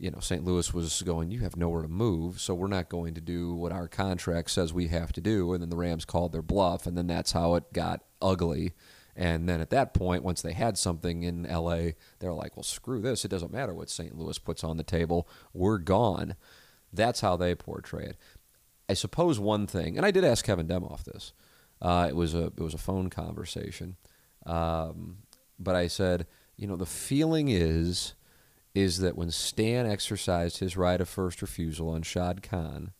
you 0.00 0.10
know, 0.10 0.20
St. 0.20 0.42
Louis 0.42 0.72
was 0.72 1.02
going, 1.02 1.30
you 1.30 1.40
have 1.40 1.58
nowhere 1.58 1.82
to 1.82 1.88
move, 1.88 2.40
so 2.40 2.54
we're 2.54 2.68
not 2.68 2.88
going 2.88 3.12
to 3.12 3.20
do 3.20 3.54
what 3.54 3.70
our 3.70 3.86
contract 3.86 4.50
says 4.50 4.72
we 4.72 4.88
have 4.88 5.12
to 5.12 5.20
do. 5.20 5.52
And 5.52 5.60
then 5.60 5.68
the 5.68 5.76
Rams 5.76 6.06
called 6.06 6.32
their 6.32 6.40
bluff, 6.40 6.86
and 6.86 6.96
then 6.96 7.06
that's 7.06 7.32
how 7.32 7.54
it 7.54 7.70
got 7.74 8.02
ugly. 8.22 8.72
And 9.14 9.46
then 9.46 9.60
at 9.60 9.68
that 9.70 9.92
point, 9.92 10.24
once 10.24 10.40
they 10.40 10.54
had 10.54 10.78
something 10.78 11.22
in 11.22 11.42
LA, 11.42 11.90
they're 12.18 12.32
like, 12.32 12.56
well, 12.56 12.62
screw 12.62 13.02
this. 13.02 13.26
It 13.26 13.30
doesn't 13.30 13.52
matter 13.52 13.74
what 13.74 13.90
St. 13.90 14.16
Louis 14.16 14.38
puts 14.38 14.64
on 14.64 14.78
the 14.78 14.82
table. 14.82 15.28
We're 15.52 15.76
gone. 15.76 16.34
That's 16.90 17.20
how 17.20 17.36
they 17.36 17.54
portray 17.54 18.04
it. 18.04 18.16
I 18.88 18.94
suppose 18.94 19.38
one 19.38 19.66
thing, 19.66 19.98
and 19.98 20.06
I 20.06 20.10
did 20.10 20.24
ask 20.24 20.44
Kevin 20.44 20.66
Demoff 20.66 21.04
this. 21.04 21.34
Uh, 21.82 22.06
it 22.08 22.16
was 22.16 22.34
a 22.34 22.46
it 22.46 22.60
was 22.60 22.74
a 22.74 22.78
phone 22.78 23.08
conversation, 23.08 23.96
um, 24.46 25.18
but 25.58 25.76
I 25.76 25.86
said, 25.86 26.26
you 26.60 26.66
know, 26.66 26.76
the 26.76 26.84
feeling 26.84 27.48
is 27.48 28.14
is 28.74 28.98
that 28.98 29.16
when 29.16 29.30
Stan 29.30 29.86
exercised 29.86 30.58
his 30.58 30.76
right 30.76 31.00
of 31.00 31.08
first 31.08 31.40
refusal 31.40 31.88
on 31.88 32.02
Shad 32.02 32.42
Khan, 32.42 32.92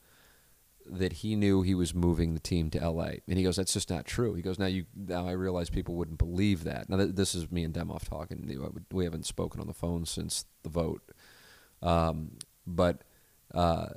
that 0.86 1.12
he 1.12 1.36
knew 1.36 1.60
he 1.60 1.74
was 1.74 1.94
moving 1.94 2.32
the 2.32 2.40
team 2.40 2.70
to 2.70 2.80
L.A. 2.80 3.20
And 3.28 3.36
he 3.36 3.44
goes, 3.44 3.56
"That's 3.56 3.74
just 3.74 3.90
not 3.90 4.06
true." 4.06 4.32
He 4.32 4.40
goes, 4.40 4.58
"Now 4.58 4.66
you 4.66 4.86
now 4.96 5.28
I 5.28 5.32
realize 5.32 5.68
people 5.68 5.94
wouldn't 5.94 6.18
believe 6.18 6.64
that." 6.64 6.88
Now 6.88 6.96
th- 6.96 7.14
this 7.14 7.34
is 7.34 7.52
me 7.52 7.62
and 7.62 7.74
Demoff 7.74 8.08
talking. 8.08 8.82
We 8.90 9.04
haven't 9.04 9.26
spoken 9.26 9.60
on 9.60 9.66
the 9.66 9.74
phone 9.74 10.06
since 10.06 10.46
the 10.62 10.70
vote, 10.70 11.02
um, 11.82 12.38
but 12.66 13.04
uh, 13.52 13.88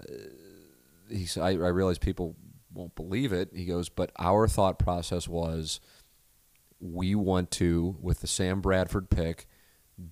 he 1.09 1.25
said, 1.25 1.41
I, 1.41 1.51
"I 1.51 1.69
realize 1.69 1.97
people 1.97 2.35
won't 2.73 2.95
believe 2.95 3.31
it." 3.31 3.51
He 3.55 3.63
goes, 3.63 3.87
"But 3.87 4.11
our 4.19 4.49
thought 4.49 4.77
process 4.77 5.25
was." 5.25 5.79
We 6.85 7.15
want 7.15 7.49
to, 7.51 7.95
with 8.01 8.19
the 8.19 8.27
Sam 8.27 8.59
Bradford 8.59 9.09
pick, 9.09 9.47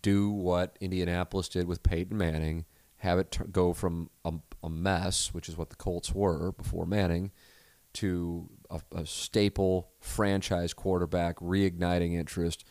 do 0.01 0.29
what 0.29 0.77
Indianapolis 0.79 1.49
did 1.49 1.67
with 1.67 1.83
Peyton 1.83 2.17
Manning, 2.17 2.65
have 2.97 3.19
it 3.19 3.37
go 3.51 3.73
from 3.73 4.09
a, 4.23 4.33
a, 4.63 4.69
mess, 4.69 5.33
which 5.33 5.49
is 5.49 5.57
what 5.57 5.69
the 5.69 5.75
Colts 5.75 6.13
were 6.13 6.51
before 6.51 6.85
Manning, 6.85 7.31
to 7.93 8.49
a, 8.69 8.81
a 8.95 9.05
staple 9.05 9.89
franchise 9.99 10.73
quarterback, 10.73 11.37
reigniting 11.37 12.13
interest, 12.13 12.63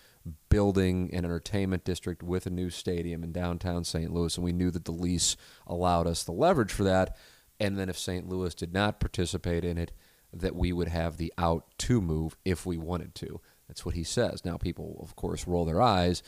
building 0.49 1.11
an 1.13 1.25
entertainment 1.25 1.85
district 1.85 2.23
with 2.23 2.47
a 2.47 2.51
new 2.51 2.71
stadium 2.71 3.25
in 3.25 3.33
downtown 3.33 3.85
St. 3.85 4.13
Louis. 4.13 4.37
And 4.37 4.45
we 4.45 4.53
knew 4.53 4.71
that 4.71 4.85
the 4.85 4.93
lease 4.93 5.37
allowed 5.67 6.07
us 6.07 6.23
the 6.23 6.33
leverage 6.33 6.73
for 6.73 6.85
that. 6.85 7.17
And 7.59 7.79
then 7.79 7.89
if 7.89 7.99
St. 7.99 8.29
Louis 8.29 8.55
did 8.55 8.73
not 8.73 9.01
participate 9.01 9.65
in 9.65 9.79
it, 9.79 9.93
that 10.33 10.55
we 10.55 10.73
would 10.73 10.89
have 10.89 11.17
the 11.17 11.33
out 11.37 11.67
to 11.79 12.01
move 12.01 12.37
if 12.45 12.65
we 12.65 12.77
wanted 12.77 13.15
to. 13.17 13.41
That's 13.67 13.85
what 13.85 13.95
he 13.95 14.05
says. 14.05 14.45
Now, 14.45 14.57
people, 14.57 14.99
of 15.03 15.17
course, 15.17 15.47
roll 15.47 15.65
their 15.65 15.83
eyes. 15.83 16.23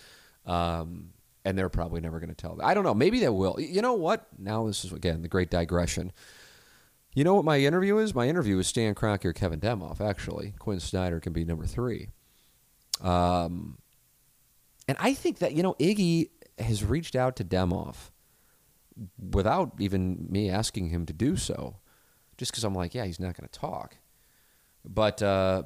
Um, 0.47 1.11
and 1.45 1.59
they're 1.59 1.69
probably 1.69 2.01
never 2.01 2.21
going 2.21 2.31
to 2.31 2.35
tell. 2.35 2.59
I 2.63 2.75
don't 2.75 2.85
know. 2.85 2.95
Maybe 2.95 3.19
they 3.19 3.29
will. 3.29 3.57
You 3.59 3.83
know 3.83 3.95
what? 3.95 4.27
Now 4.39 4.67
this 4.67 4.85
is 4.85 4.93
again 4.93 5.23
the 5.23 5.29
great 5.29 5.51
digression. 5.51 6.13
You 7.15 7.25
know 7.25 7.35
what 7.35 7.45
my 7.45 7.59
interview 7.59 7.99
is? 7.99 8.15
My 8.15 8.29
interview 8.29 8.59
is 8.59 8.67
Stan 8.67 8.95
Kroenke 8.95 9.27
or 9.27 9.33
Kevin 9.33 9.61
Demoff. 9.61 10.01
Actually, 10.01 10.55
Quin 10.59 10.81
Snyder 10.81 11.21
can 11.21 11.33
be 11.33 11.45
number 11.45 11.67
three. 11.67 12.09
Um, 13.03 13.79
and 14.89 14.97
I 15.01 15.15
think 15.15 15.39
that 15.39 15.53
you 15.53 15.63
know 15.63 15.75
Iggy 15.75 16.31
has 16.59 16.85
reached 16.85 17.17
out 17.17 17.37
to 17.37 17.45
Demoff 17.45 18.11
without 19.19 19.73
even 19.79 20.27
me 20.31 20.49
asking 20.49 20.89
him 20.89 21.07
to 21.07 21.13
do 21.13 21.37
so, 21.37 21.77
just 22.37 22.53
because 22.53 22.65
I'm 22.65 22.75
like, 22.75 22.95
yeah, 22.95 23.05
he's 23.05 23.21
not 23.21 23.37
going 23.37 23.49
to 23.49 23.59
talk. 23.59 23.97
But 24.85 25.23
uh, 25.23 25.65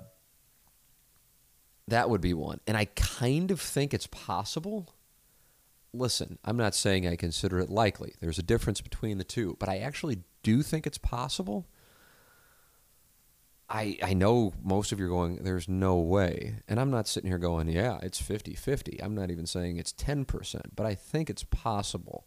that 1.88 2.10
would 2.10 2.20
be 2.20 2.34
one, 2.34 2.60
and 2.66 2.76
I 2.76 2.86
kind 2.86 3.50
of 3.50 3.60
think 3.60 3.94
it's 3.94 4.06
possible 4.06 4.94
listen, 5.98 6.38
I'm 6.44 6.56
not 6.56 6.74
saying 6.74 7.06
I 7.06 7.16
consider 7.16 7.58
it 7.58 7.70
likely. 7.70 8.14
There's 8.20 8.38
a 8.38 8.42
difference 8.42 8.80
between 8.80 9.18
the 9.18 9.24
two, 9.24 9.56
but 9.58 9.68
I 9.68 9.78
actually 9.78 10.18
do 10.42 10.62
think 10.62 10.86
it's 10.86 10.98
possible. 10.98 11.66
I, 13.68 13.98
I 14.02 14.14
know 14.14 14.52
most 14.62 14.92
of 14.92 15.00
you 15.00 15.06
are 15.06 15.10
going, 15.10 15.42
there's 15.42 15.68
no 15.68 15.96
way. 15.96 16.60
And 16.68 16.78
I'm 16.78 16.90
not 16.90 17.08
sitting 17.08 17.30
here 17.30 17.38
going, 17.38 17.68
yeah, 17.68 17.98
it's 18.02 18.20
50 18.20 18.54
50. 18.54 19.02
I'm 19.02 19.14
not 19.14 19.30
even 19.30 19.46
saying 19.46 19.78
it's 19.78 19.92
10%, 19.92 20.60
but 20.74 20.86
I 20.86 20.94
think 20.94 21.28
it's 21.28 21.44
possible. 21.44 22.26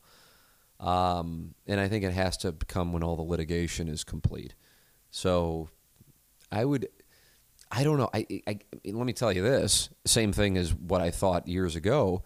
Um, 0.80 1.56
and 1.68 1.80
I 1.80 1.88
think 1.88 2.04
it 2.04 2.14
has 2.14 2.38
to 2.38 2.54
come 2.68 2.94
when 2.94 3.04
all 3.04 3.16
the 3.16 3.22
litigation 3.22 3.88
is 3.88 4.04
complete. 4.04 4.54
So 5.12 5.70
I 6.52 6.66
would, 6.66 6.90
I 7.72 7.84
don't 7.84 7.98
know. 7.98 8.10
I, 8.14 8.26
I, 8.48 8.60
let 8.86 9.06
me 9.06 9.14
tell 9.14 9.32
you 9.32 9.44
this 9.44 9.90
same 10.06 10.34
thing 10.34 10.58
as 10.58 10.74
what 10.74 11.02
I 11.02 11.12
thought 11.12 11.48
years 11.48 11.76
ago 11.76 12.24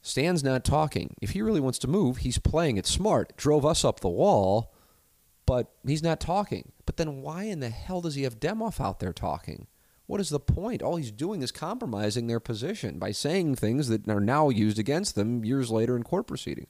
Stan's 0.00 0.44
not 0.44 0.64
talking. 0.64 1.14
If 1.20 1.30
he 1.30 1.42
really 1.42 1.60
wants 1.60 1.78
to 1.80 1.88
move, 1.88 2.18
he's 2.18 2.38
playing 2.38 2.76
it 2.76 2.86
smart. 2.86 3.36
Drove 3.36 3.66
us 3.66 3.84
up 3.84 4.00
the 4.00 4.08
wall, 4.08 4.72
but 5.44 5.72
he's 5.86 6.02
not 6.02 6.20
talking. 6.20 6.72
But 6.86 6.96
then 6.96 7.20
why 7.20 7.44
in 7.44 7.60
the 7.60 7.70
hell 7.70 8.00
does 8.00 8.14
he 8.14 8.22
have 8.22 8.40
Demoff 8.40 8.80
out 8.80 9.00
there 9.00 9.12
talking? 9.12 9.66
What 10.06 10.20
is 10.20 10.30
the 10.30 10.40
point? 10.40 10.82
All 10.82 10.96
he's 10.96 11.10
doing 11.10 11.42
is 11.42 11.52
compromising 11.52 12.26
their 12.26 12.40
position 12.40 12.98
by 12.98 13.12
saying 13.12 13.56
things 13.56 13.88
that 13.88 14.08
are 14.08 14.20
now 14.20 14.48
used 14.48 14.78
against 14.78 15.14
them 15.14 15.44
years 15.44 15.70
later 15.70 15.96
in 15.96 16.04
court 16.04 16.26
proceedings. 16.26 16.68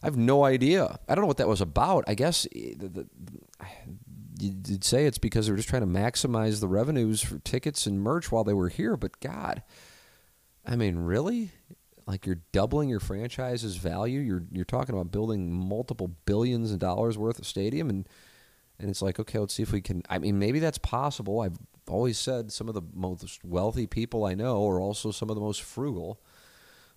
I 0.00 0.06
have 0.06 0.16
no 0.16 0.44
idea. 0.44 1.00
I 1.08 1.14
don't 1.14 1.22
know 1.22 1.28
what 1.28 1.38
that 1.38 1.48
was 1.48 1.60
about. 1.60 2.04
I 2.06 2.14
guess 2.14 2.46
eh, 2.54 2.74
the, 2.76 2.88
the, 2.88 3.06
you'd 4.40 4.84
say 4.84 5.06
it's 5.06 5.18
because 5.18 5.46
they 5.46 5.52
were 5.52 5.56
just 5.56 5.68
trying 5.68 5.82
to 5.82 5.88
maximize 5.88 6.60
the 6.60 6.68
revenues 6.68 7.20
for 7.20 7.38
tickets 7.40 7.86
and 7.86 8.00
merch 8.00 8.30
while 8.30 8.44
they 8.44 8.54
were 8.54 8.68
here. 8.68 8.96
But 8.96 9.20
God, 9.20 9.62
I 10.66 10.76
mean, 10.76 10.98
really? 10.98 11.52
like 12.08 12.24
you're 12.24 12.40
doubling 12.52 12.88
your 12.88 13.00
franchise's 13.00 13.76
value. 13.76 14.18
You're 14.20 14.42
you're 14.50 14.64
talking 14.64 14.94
about 14.94 15.12
building 15.12 15.52
multiple 15.52 16.10
billions 16.24 16.72
of 16.72 16.78
dollars 16.78 17.18
worth 17.18 17.38
of 17.38 17.46
stadium, 17.46 17.90
and 17.90 18.08
and 18.80 18.88
it's 18.88 19.02
like 19.02 19.20
okay, 19.20 19.38
let's 19.38 19.54
see 19.54 19.62
if 19.62 19.72
we 19.72 19.82
can. 19.82 20.02
I 20.08 20.18
mean, 20.18 20.38
maybe 20.38 20.58
that's 20.58 20.78
possible. 20.78 21.40
I've 21.40 21.58
always 21.86 22.18
said 22.18 22.50
some 22.50 22.66
of 22.66 22.74
the 22.74 22.82
most 22.94 23.44
wealthy 23.44 23.86
people 23.86 24.24
I 24.24 24.34
know 24.34 24.66
are 24.66 24.80
also 24.80 25.10
some 25.10 25.28
of 25.28 25.36
the 25.36 25.42
most 25.42 25.60
frugal, 25.60 26.20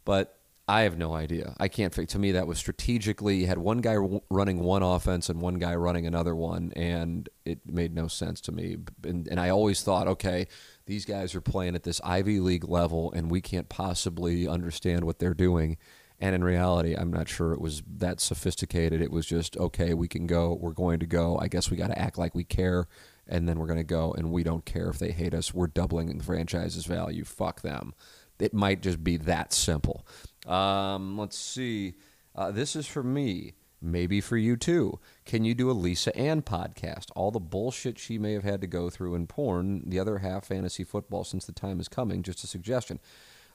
but 0.06 0.39
I 0.67 0.82
have 0.82 0.97
no 0.97 1.13
idea. 1.13 1.56
I 1.60 1.67
can't. 1.67 1.91
To 1.91 2.19
me, 2.19 2.32
that 2.32 2.47
was 2.47 2.58
strategically. 2.58 3.38
You 3.38 3.47
had 3.47 3.58
one 3.58 3.80
guy 3.80 3.95
running 4.30 4.60
one 4.60 4.84
offense 4.84 5.28
and 5.28 5.41
one 5.41 5.56
guy 5.56 5.76
running 5.76 6.06
another 6.08 6.36
one, 6.36 6.71
and 6.76 7.28
it 7.43 7.60
made 7.65 7.93
no 7.93 8.08
sense 8.08 8.39
to 8.41 8.52
me. 8.52 8.78
And, 9.04 9.28
and 9.28 9.39
I 9.39 9.50
always 9.50 9.82
thought, 9.82 10.08
okay, 10.08 10.47
these 10.86 11.04
guys 11.04 11.36
are 11.36 11.41
playing 11.41 11.76
at 11.76 11.84
this 11.84 12.00
Ivy 12.04 12.39
League 12.39 12.63
level, 12.63 13.12
and 13.12 13.30
we 13.30 13.41
can't 13.41 13.67
possibly 13.67 14.47
understand 14.47 15.04
what 15.04 15.19
they're 15.19 15.34
doing. 15.34 15.78
And 16.19 16.36
in 16.36 16.43
reality, 16.43 16.95
I'm 16.95 17.12
not 17.12 17.28
sure 17.28 17.52
it 17.52 17.60
was 17.60 17.82
that 17.97 18.21
sophisticated. 18.21 19.02
It 19.02 19.12
was 19.12 19.26
just, 19.26 19.58
okay, 19.58 19.95
we 19.95 20.08
can 20.08 20.28
go. 20.28 20.54
We're 20.54 20.71
going 20.71 21.00
to 21.00 21.08
go. 21.08 21.38
I 21.39 21.47
guess 21.47 21.71
we 21.71 21.78
got 21.78 21.88
to 21.88 22.00
act 22.00 22.19
like 22.19 22.36
we 22.36 22.43
care, 22.43 22.88
and 23.28 23.50
then 23.50 23.58
we're 23.58 23.67
going 23.67 23.78
to 23.78 23.84
go, 23.84 24.13
and 24.13 24.32
we 24.32 24.43
don't 24.43 24.63
care 24.63 24.88
if 24.89 25.00
they 25.00 25.12
hate 25.12 25.34
us. 25.34 25.54
We're 25.54 25.67
doubling 25.67 26.15
the 26.15 26.24
franchise's 26.24 26.86
value. 26.86 27.26
Fuck 27.26 27.62
them. 27.62 27.93
It 28.39 28.54
might 28.54 28.82
just 28.82 29.04
be 29.04 29.17
that 29.17 29.52
simple. 29.54 30.06
Um, 30.47 31.17
let's 31.17 31.38
see. 31.38 31.95
Uh, 32.36 32.51
this 32.51 32.75
is 32.75 32.88
for 32.88 33.04
me. 33.04 33.54
Maybe 33.84 34.21
for 34.21 34.38
you 34.38 34.58
too. 34.58 34.99
Can 35.25 35.43
you 35.43 35.56
do 35.56 35.71
a 35.71 35.73
Lisa 35.73 36.15
Ann 36.15 36.43
podcast? 36.43 37.06
All 37.15 37.32
the 37.32 37.39
bullshit 37.39 37.97
she 37.97 38.19
may 38.19 38.34
have 38.34 38.43
had 38.43 38.62
to 38.62 38.67
go 38.67 38.91
through 38.91 39.15
in 39.15 39.25
porn, 39.25 39.89
the 39.89 39.99
other 39.99 40.19
half 40.19 40.45
fantasy 40.45 40.84
football 40.84 41.23
since 41.23 41.45
the 41.45 41.51
time 41.51 41.80
is 41.80 41.88
coming. 41.88 42.21
Just 42.21 42.43
a 42.43 42.47
suggestion. 42.47 42.99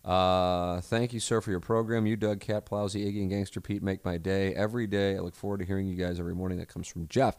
Uh, 0.05 0.81
thank 0.81 1.13
you, 1.13 1.21
sir, 1.21 1.41
for 1.41 1.51
your 1.51 1.61
program. 1.61 2.07
You, 2.07 2.17
Doug, 2.17 2.41
Cat 2.41 2.67
Plowsy, 2.67 3.07
Iggy, 3.07 3.21
and 3.21 3.31
Gangster 3.31 3.61
Pete 3.61 3.83
make 3.85 4.05
my 4.05 4.19
day 4.19 4.53
every 4.55 4.89
day. 4.89 5.17
I 5.17 5.21
look 5.21 5.37
forward 5.37 5.59
to 5.59 5.65
hearing 5.65 5.87
you 5.87 5.97
guys 5.97 6.19
every 6.19 6.35
morning. 6.35 6.59
That 6.59 6.69
comes 6.69 6.89
from 6.89 7.07
Jeff. 7.09 7.37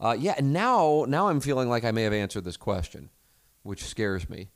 Uh, 0.00 0.16
yeah, 0.18 0.34
and 0.36 0.52
now 0.52 1.04
now 1.06 1.28
I'm 1.28 1.40
feeling 1.40 1.68
like 1.68 1.84
I 1.84 1.92
may 1.92 2.02
have 2.02 2.12
answered 2.12 2.44
this 2.44 2.56
question, 2.56 3.10
which 3.62 3.84
scares 3.84 4.28
me 4.28 4.48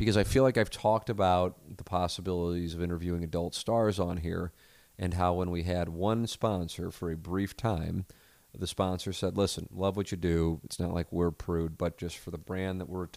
because 0.00 0.16
I 0.16 0.24
feel 0.24 0.44
like 0.44 0.56
I've 0.56 0.70
talked 0.70 1.10
about 1.10 1.58
the 1.76 1.84
possibilities 1.84 2.72
of 2.72 2.82
interviewing 2.82 3.22
adult 3.22 3.54
stars 3.54 4.00
on 4.00 4.16
here 4.16 4.50
and 4.98 5.12
how 5.12 5.34
when 5.34 5.50
we 5.50 5.64
had 5.64 5.90
one 5.90 6.26
sponsor 6.26 6.90
for 6.90 7.10
a 7.10 7.18
brief 7.18 7.54
time, 7.54 8.06
the 8.54 8.66
sponsor 8.66 9.12
said, 9.12 9.36
"Listen, 9.36 9.68
love 9.70 9.98
what 9.98 10.10
you 10.10 10.16
do. 10.16 10.58
It's 10.64 10.80
not 10.80 10.94
like 10.94 11.12
we're 11.12 11.30
prude, 11.30 11.76
but 11.76 11.98
just 11.98 12.16
for 12.16 12.30
the 12.30 12.38
brand 12.38 12.80
that 12.80 12.88
we're 12.88 13.08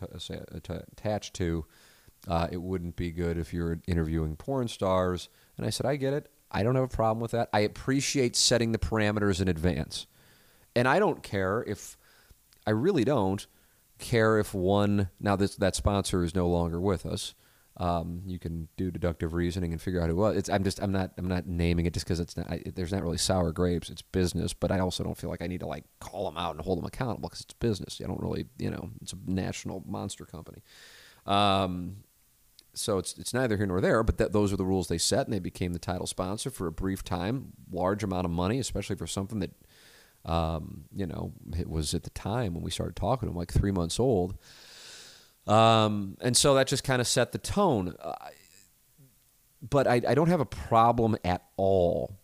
attached 0.51 1.33
to, 1.35 1.65
uh, 2.27 2.49
it 2.51 2.61
wouldn't 2.61 2.97
be 2.97 3.11
good 3.11 3.37
if 3.37 3.53
you're 3.53 3.79
interviewing 3.87 4.35
porn 4.35 4.67
stars." 4.67 5.29
And 5.55 5.65
I 5.65 5.69
said, 5.69 5.85
"I 5.85 5.95
get 5.95 6.11
it. 6.11 6.29
I 6.51 6.63
don't 6.63 6.75
have 6.75 6.83
a 6.83 6.89
problem 6.89 7.21
with 7.21 7.31
that. 7.31 7.47
I 7.53 7.61
appreciate 7.61 8.35
setting 8.35 8.73
the 8.73 8.77
parameters 8.77 9.39
in 9.39 9.47
advance, 9.47 10.05
and 10.75 10.85
I 10.85 10.99
don't 10.99 11.23
care 11.23 11.63
if 11.63 11.97
I 12.67 12.71
really 12.71 13.05
don't 13.05 13.47
care 13.99 14.39
if 14.39 14.53
one 14.53 15.09
now 15.19 15.35
this 15.35 15.55
that 15.55 15.75
sponsor 15.75 16.23
is 16.23 16.35
no 16.35 16.47
longer 16.47 16.79
with 16.79 17.05
us." 17.05 17.33
Um, 17.77 18.21
you 18.27 18.37
can 18.37 18.67
do 18.77 18.91
deductive 18.91 19.33
reasoning 19.33 19.71
and 19.71 19.81
figure 19.81 19.99
out 19.99 20.07
who 20.07 20.15
was. 20.15 20.37
It's, 20.37 20.49
I'm 20.49 20.63
just 20.63 20.79
I'm 20.79 20.91
not 20.91 21.11
I'm 21.17 21.27
not 21.27 21.47
naming 21.47 21.87
it 21.87 21.93
just 21.93 22.05
because 22.05 22.19
it's 22.19 22.37
not 22.37 22.49
I, 22.49 22.61
there's 22.75 22.91
not 22.91 23.01
really 23.01 23.17
sour 23.17 23.51
grapes. 23.51 23.89
It's 23.89 24.03
business, 24.03 24.53
but 24.53 24.71
I 24.71 24.79
also 24.79 25.03
don't 25.03 25.17
feel 25.17 25.31
like 25.31 25.41
I 25.41 25.47
need 25.47 25.61
to 25.61 25.65
like 25.65 25.85
call 25.99 26.25
them 26.25 26.37
out 26.37 26.55
and 26.55 26.63
hold 26.63 26.77
them 26.77 26.85
accountable 26.85 27.29
because 27.29 27.41
it's 27.41 27.53
business. 27.53 27.99
I 28.03 28.07
don't 28.07 28.21
really 28.21 28.45
you 28.59 28.69
know 28.69 28.91
it's 29.01 29.13
a 29.13 29.17
national 29.25 29.83
monster 29.87 30.25
company. 30.25 30.61
Um, 31.25 32.03
so 32.75 32.97
it's 32.97 33.17
it's 33.17 33.33
neither 33.33 33.57
here 33.57 33.65
nor 33.65 33.81
there. 33.81 34.03
But 34.03 34.17
that, 34.17 34.33
those 34.33 34.53
are 34.53 34.57
the 34.57 34.65
rules 34.65 34.87
they 34.87 34.97
set, 34.99 35.25
and 35.25 35.33
they 35.33 35.39
became 35.39 35.73
the 35.73 35.79
title 35.79 36.07
sponsor 36.07 36.49
for 36.49 36.67
a 36.67 36.71
brief 36.71 37.03
time, 37.03 37.53
large 37.71 38.03
amount 38.03 38.25
of 38.25 38.31
money, 38.31 38.59
especially 38.59 38.95
for 38.95 39.07
something 39.07 39.39
that 39.39 39.51
um, 40.25 40.85
you 40.95 41.05
know 41.05 41.33
it 41.57 41.69
was 41.69 41.93
at 41.93 42.03
the 42.03 42.09
time 42.11 42.53
when 42.53 42.63
we 42.63 42.71
started 42.71 42.95
talking 42.95 43.27
to 43.27 43.31
them 43.31 43.37
like 43.37 43.51
three 43.51 43.71
months 43.71 43.99
old. 43.99 44.37
Um, 45.45 46.17
and 46.21 46.37
so 46.37 46.55
that 46.55 46.67
just 46.67 46.83
kind 46.83 47.01
of 47.01 47.07
set 47.07 47.31
the 47.31 47.37
tone. 47.37 47.95
Uh, 47.99 48.13
but 49.69 49.87
I, 49.87 50.01
I 50.07 50.15
don't 50.15 50.29
have 50.29 50.39
a 50.39 50.45
problem 50.45 51.15
at 51.23 51.43
all. 51.57 52.17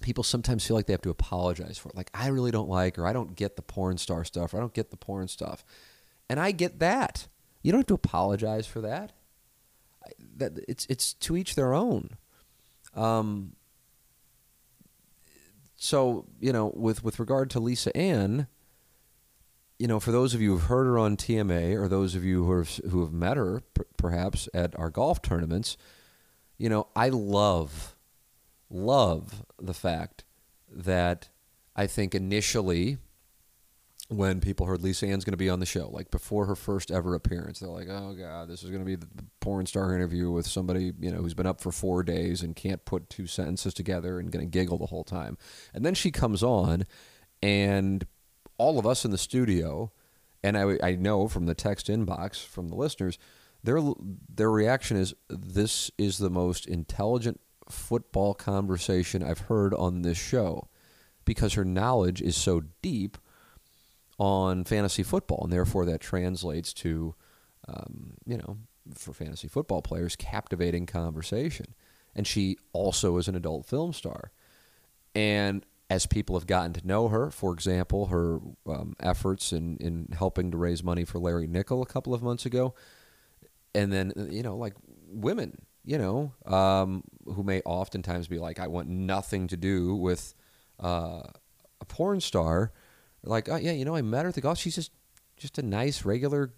People 0.00 0.24
sometimes 0.24 0.66
feel 0.66 0.76
like 0.76 0.86
they 0.86 0.92
have 0.92 1.02
to 1.02 1.10
apologize 1.10 1.78
for 1.78 1.90
it. 1.90 1.96
Like, 1.96 2.10
I 2.14 2.28
really 2.28 2.50
don't 2.50 2.68
like, 2.68 2.98
or 2.98 3.06
I 3.06 3.12
don't 3.12 3.36
get 3.36 3.56
the 3.56 3.62
porn 3.62 3.98
star 3.98 4.24
stuff, 4.24 4.54
or 4.54 4.58
I 4.58 4.60
don't 4.60 4.72
get 4.72 4.90
the 4.90 4.96
porn 4.96 5.28
stuff. 5.28 5.64
And 6.28 6.40
I 6.40 6.52
get 6.52 6.78
that. 6.78 7.28
You 7.62 7.72
don't 7.72 7.80
have 7.80 7.86
to 7.88 7.94
apologize 7.94 8.66
for 8.66 8.80
that. 8.80 9.12
That 10.36 10.58
it's 10.66 10.86
it's 10.88 11.12
to 11.14 11.36
each 11.36 11.54
their 11.54 11.74
own. 11.74 12.16
Um, 12.94 13.52
so 15.82 16.26
you 16.38 16.52
know, 16.52 16.70
with 16.76 17.02
with 17.02 17.18
regard 17.18 17.48
to 17.50 17.58
Lisa 17.58 17.96
Ann, 17.96 18.46
you 19.78 19.88
know, 19.88 19.98
for 19.98 20.12
those 20.12 20.34
of 20.34 20.42
you 20.42 20.52
who've 20.52 20.64
heard 20.64 20.86
her 20.86 20.98
on 20.98 21.16
TMA, 21.16 21.74
or 21.74 21.88
those 21.88 22.14
of 22.14 22.22
you 22.22 22.44
who 22.44 22.58
have 22.58 22.80
who 22.90 23.00
have 23.00 23.14
met 23.14 23.38
her 23.38 23.62
p- 23.74 23.84
perhaps 23.96 24.46
at 24.52 24.78
our 24.78 24.90
golf 24.90 25.22
tournaments, 25.22 25.78
you 26.58 26.68
know, 26.68 26.88
I 26.94 27.08
love 27.08 27.96
love 28.68 29.42
the 29.58 29.72
fact 29.72 30.24
that 30.70 31.30
I 31.74 31.86
think 31.86 32.14
initially 32.14 32.98
when 34.10 34.40
people 34.40 34.66
heard 34.66 34.82
Lisa 34.82 35.06
Ann's 35.06 35.24
going 35.24 35.34
to 35.34 35.38
be 35.38 35.48
on 35.48 35.60
the 35.60 35.66
show, 35.66 35.88
like 35.88 36.10
before 36.10 36.46
her 36.46 36.56
first 36.56 36.90
ever 36.90 37.14
appearance, 37.14 37.60
they're 37.60 37.70
like, 37.70 37.86
"Oh 37.88 38.12
God, 38.12 38.48
this 38.48 38.64
is 38.64 38.70
going 38.70 38.82
to 38.82 38.86
be 38.86 38.96
the 38.96 39.06
porn 39.38 39.66
star 39.66 39.94
interview 39.94 40.32
with 40.32 40.48
somebody 40.48 40.92
you 40.98 41.12
know 41.12 41.18
who's 41.18 41.34
been 41.34 41.46
up 41.46 41.60
for 41.60 41.70
four 41.70 42.02
days 42.02 42.42
and 42.42 42.56
can't 42.56 42.84
put 42.84 43.08
two 43.08 43.28
sentences 43.28 43.72
together 43.72 44.18
and 44.18 44.32
going 44.32 44.44
to 44.44 44.50
giggle 44.50 44.78
the 44.78 44.86
whole 44.86 45.04
time." 45.04 45.38
And 45.72 45.86
then 45.86 45.94
she 45.94 46.10
comes 46.10 46.42
on, 46.42 46.86
and 47.40 48.04
all 48.58 48.80
of 48.80 48.86
us 48.86 49.04
in 49.04 49.12
the 49.12 49.18
studio, 49.18 49.92
and 50.42 50.58
I, 50.58 50.76
I 50.82 50.96
know 50.96 51.28
from 51.28 51.46
the 51.46 51.54
text 51.54 51.86
inbox 51.86 52.44
from 52.44 52.68
the 52.68 52.74
listeners, 52.74 53.16
their 53.62 53.80
their 54.28 54.50
reaction 54.50 54.96
is, 54.96 55.14
"This 55.28 55.88
is 55.98 56.18
the 56.18 56.30
most 56.30 56.66
intelligent 56.66 57.40
football 57.68 58.34
conversation 58.34 59.22
I've 59.22 59.42
heard 59.42 59.72
on 59.72 60.02
this 60.02 60.18
show," 60.18 60.68
because 61.24 61.54
her 61.54 61.64
knowledge 61.64 62.20
is 62.20 62.36
so 62.36 62.62
deep 62.82 63.16
on 64.20 64.64
fantasy 64.64 65.02
football, 65.02 65.40
and 65.42 65.52
therefore 65.52 65.86
that 65.86 65.98
translates 65.98 66.74
to, 66.74 67.14
um, 67.66 68.12
you 68.26 68.36
know, 68.36 68.58
for 68.94 69.14
fantasy 69.14 69.48
football 69.48 69.80
players, 69.80 70.14
captivating 70.14 70.84
conversation. 70.84 71.74
And 72.14 72.26
she 72.26 72.58
also 72.74 73.16
is 73.16 73.28
an 73.28 73.34
adult 73.34 73.64
film 73.64 73.94
star. 73.94 74.30
And 75.14 75.64
as 75.88 76.04
people 76.04 76.38
have 76.38 76.46
gotten 76.46 76.74
to 76.74 76.86
know 76.86 77.08
her, 77.08 77.30
for 77.30 77.54
example, 77.54 78.06
her 78.06 78.40
um, 78.66 78.94
efforts 79.00 79.52
in, 79.52 79.78
in 79.78 80.08
helping 80.16 80.50
to 80.50 80.58
raise 80.58 80.84
money 80.84 81.06
for 81.06 81.18
Larry 81.18 81.46
Nickel 81.46 81.82
a 81.82 81.86
couple 81.86 82.12
of 82.12 82.22
months 82.22 82.44
ago, 82.44 82.74
and 83.74 83.90
then, 83.90 84.12
you 84.30 84.42
know, 84.42 84.56
like 84.56 84.74
women, 85.08 85.62
you 85.82 85.96
know, 85.96 86.34
um, 86.44 87.04
who 87.24 87.42
may 87.42 87.62
oftentimes 87.64 88.28
be 88.28 88.38
like, 88.38 88.60
I 88.60 88.66
want 88.66 88.88
nothing 88.88 89.46
to 89.48 89.56
do 89.56 89.94
with 89.94 90.34
uh, 90.78 91.22
a 91.80 91.84
porn 91.88 92.20
star 92.20 92.72
like, 93.22 93.48
oh 93.48 93.56
yeah, 93.56 93.72
you 93.72 93.84
know, 93.84 93.94
I 93.94 94.02
met 94.02 94.22
her 94.22 94.28
at 94.28 94.34
the 94.34 94.40
golf. 94.40 94.58
She's 94.58 94.74
just 94.74 94.92
just 95.36 95.58
a 95.58 95.62
nice, 95.62 96.04
regular 96.04 96.52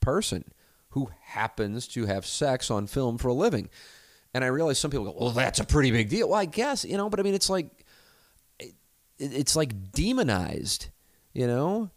person 0.00 0.44
who 0.90 1.10
happens 1.20 1.86
to 1.88 2.06
have 2.06 2.24
sex 2.24 2.70
on 2.70 2.86
film 2.86 3.18
for 3.18 3.28
a 3.28 3.34
living. 3.34 3.68
And 4.34 4.44
I 4.44 4.48
realize 4.48 4.78
some 4.78 4.90
people 4.90 5.06
go, 5.06 5.16
well, 5.18 5.30
that's 5.30 5.60
a 5.60 5.64
pretty 5.64 5.90
big 5.90 6.08
deal. 6.08 6.28
Well, 6.28 6.40
I 6.40 6.44
guess 6.44 6.84
you 6.84 6.96
know, 6.96 7.08
but 7.08 7.20
I 7.20 7.22
mean, 7.22 7.34
it's 7.34 7.50
like 7.50 7.84
it, 8.58 8.74
it's 9.18 9.56
like 9.56 9.92
demonized, 9.92 10.88
you 11.32 11.46
know. 11.46 11.90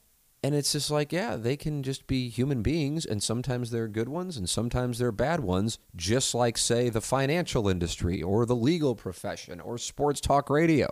And 0.43 0.55
it's 0.55 0.71
just 0.71 0.89
like, 0.89 1.13
yeah, 1.13 1.35
they 1.35 1.55
can 1.55 1.83
just 1.83 2.07
be 2.07 2.27
human 2.27 2.63
beings, 2.63 3.05
and 3.05 3.21
sometimes 3.21 3.69
they're 3.69 3.87
good 3.87 4.09
ones, 4.09 4.37
and 4.37 4.49
sometimes 4.49 4.97
they're 4.97 5.11
bad 5.11 5.41
ones, 5.41 5.77
just 5.95 6.33
like, 6.33 6.57
say, 6.57 6.89
the 6.89 6.99
financial 6.99 7.69
industry 7.69 8.23
or 8.23 8.47
the 8.47 8.55
legal 8.55 8.95
profession 8.95 9.59
or 9.59 9.77
sports 9.77 10.19
talk 10.19 10.49
radio, 10.49 10.87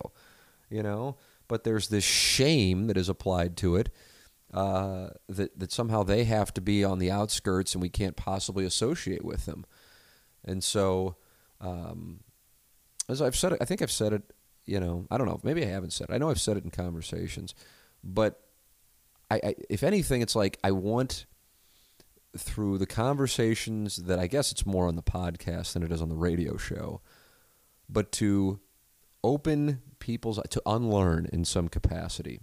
you 0.69 0.83
know? 0.83 1.17
But 1.49 1.65
there's 1.65 1.89
this 1.89 2.05
shame 2.05 2.87
that 2.87 2.95
is 2.95 3.09
applied 3.09 3.57
to 3.57 3.75
it 3.75 3.89
uh, 4.53 5.09
that 5.27 5.59
that 5.59 5.71
somehow 5.71 6.03
they 6.03 6.23
have 6.23 6.53
to 6.53 6.61
be 6.61 6.83
on 6.83 6.99
the 6.99 7.11
outskirts 7.11 7.75
and 7.75 7.81
we 7.81 7.89
can't 7.89 8.15
possibly 8.15 8.63
associate 8.63 9.25
with 9.25 9.45
them. 9.45 9.65
And 10.45 10.63
so, 10.63 11.17
um, 11.59 12.21
as 13.09 13.21
I've 13.21 13.35
said, 13.35 13.53
it, 13.53 13.57
I 13.61 13.65
think 13.65 13.81
I've 13.81 13.91
said 13.91 14.13
it. 14.13 14.23
You 14.65 14.79
know, 14.79 15.05
I 15.11 15.17
don't 15.17 15.27
know. 15.27 15.39
Maybe 15.43 15.63
I 15.63 15.67
haven't 15.69 15.93
said. 15.93 16.09
it. 16.09 16.13
I 16.13 16.17
know 16.17 16.29
I've 16.29 16.39
said 16.39 16.55
it 16.55 16.63
in 16.63 16.69
conversations, 16.69 17.53
but 18.03 18.39
I, 19.29 19.41
I 19.43 19.55
if 19.69 19.83
anything, 19.83 20.21
it's 20.21 20.35
like 20.35 20.57
I 20.63 20.71
want 20.71 21.25
through 22.37 22.77
the 22.77 22.85
conversations 22.85 23.97
that 23.97 24.19
I 24.19 24.27
guess 24.27 24.51
it's 24.51 24.65
more 24.65 24.87
on 24.87 24.95
the 24.95 25.03
podcast 25.03 25.73
than 25.73 25.83
it 25.83 25.91
is 25.91 26.01
on 26.01 26.09
the 26.09 26.15
radio 26.15 26.57
show, 26.57 27.01
but 27.89 28.11
to 28.13 28.59
open 29.23 29.81
people's 29.99 30.39
to 30.49 30.61
unlearn 30.65 31.27
in 31.31 31.45
some 31.45 31.67
capacity. 31.67 32.39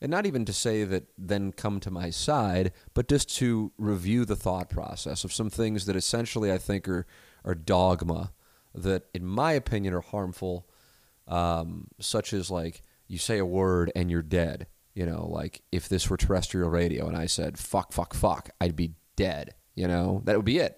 And 0.00 0.10
not 0.10 0.26
even 0.26 0.44
to 0.44 0.52
say 0.52 0.84
that 0.84 1.08
then 1.18 1.50
come 1.50 1.80
to 1.80 1.90
my 1.90 2.10
side 2.10 2.72
but 2.94 3.08
just 3.08 3.34
to 3.38 3.72
review 3.78 4.24
the 4.24 4.36
thought 4.36 4.70
process 4.70 5.24
of 5.24 5.32
some 5.32 5.50
things 5.50 5.86
that 5.86 5.96
essentially 5.96 6.52
i 6.52 6.58
think 6.58 6.86
are 6.86 7.04
are 7.44 7.56
dogma 7.56 8.32
that 8.72 9.06
in 9.12 9.26
my 9.26 9.52
opinion 9.52 9.92
are 9.92 10.00
harmful 10.00 10.68
um, 11.26 11.88
such 11.98 12.32
as 12.32 12.48
like 12.48 12.82
you 13.08 13.18
say 13.18 13.38
a 13.38 13.44
word 13.44 13.90
and 13.96 14.08
you're 14.08 14.22
dead 14.22 14.68
you 14.94 15.04
know 15.04 15.26
like 15.26 15.62
if 15.72 15.88
this 15.88 16.08
were 16.08 16.16
terrestrial 16.16 16.70
radio 16.70 17.08
and 17.08 17.16
i 17.16 17.26
said 17.26 17.58
fuck 17.58 17.92
fuck 17.92 18.14
fuck 18.14 18.50
i'd 18.60 18.76
be 18.76 18.92
dead 19.16 19.56
you 19.78 19.86
know? 19.86 20.22
That 20.24 20.34
would 20.34 20.44
be 20.44 20.58
it 20.58 20.77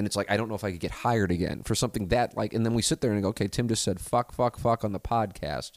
and 0.00 0.06
it's 0.06 0.16
like 0.16 0.30
I 0.30 0.38
don't 0.38 0.48
know 0.48 0.54
if 0.54 0.64
I 0.64 0.70
could 0.70 0.80
get 0.80 0.90
hired 0.90 1.30
again 1.30 1.62
for 1.62 1.74
something 1.74 2.08
that 2.08 2.34
like. 2.34 2.54
And 2.54 2.64
then 2.64 2.72
we 2.72 2.80
sit 2.80 3.02
there 3.02 3.12
and 3.12 3.22
go, 3.22 3.28
okay, 3.28 3.48
Tim 3.48 3.68
just 3.68 3.84
said 3.84 4.00
fuck, 4.00 4.32
fuck, 4.32 4.58
fuck 4.58 4.82
on 4.82 4.92
the 4.92 4.98
podcast, 4.98 5.72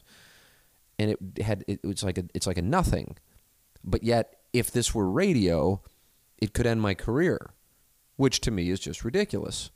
and 0.98 1.10
it 1.10 1.42
had 1.42 1.62
it 1.68 1.84
was 1.84 2.02
like 2.02 2.16
a, 2.16 2.24
it's 2.32 2.46
like 2.46 2.56
a 2.56 2.62
nothing, 2.62 3.18
but 3.84 4.02
yet 4.02 4.36
if 4.54 4.70
this 4.70 4.94
were 4.94 5.10
radio, 5.10 5.82
it 6.38 6.54
could 6.54 6.64
end 6.64 6.80
my 6.80 6.94
career, 6.94 7.50
which 8.16 8.40
to 8.40 8.50
me 8.50 8.70
is 8.70 8.80
just 8.80 9.04
ridiculous. 9.04 9.70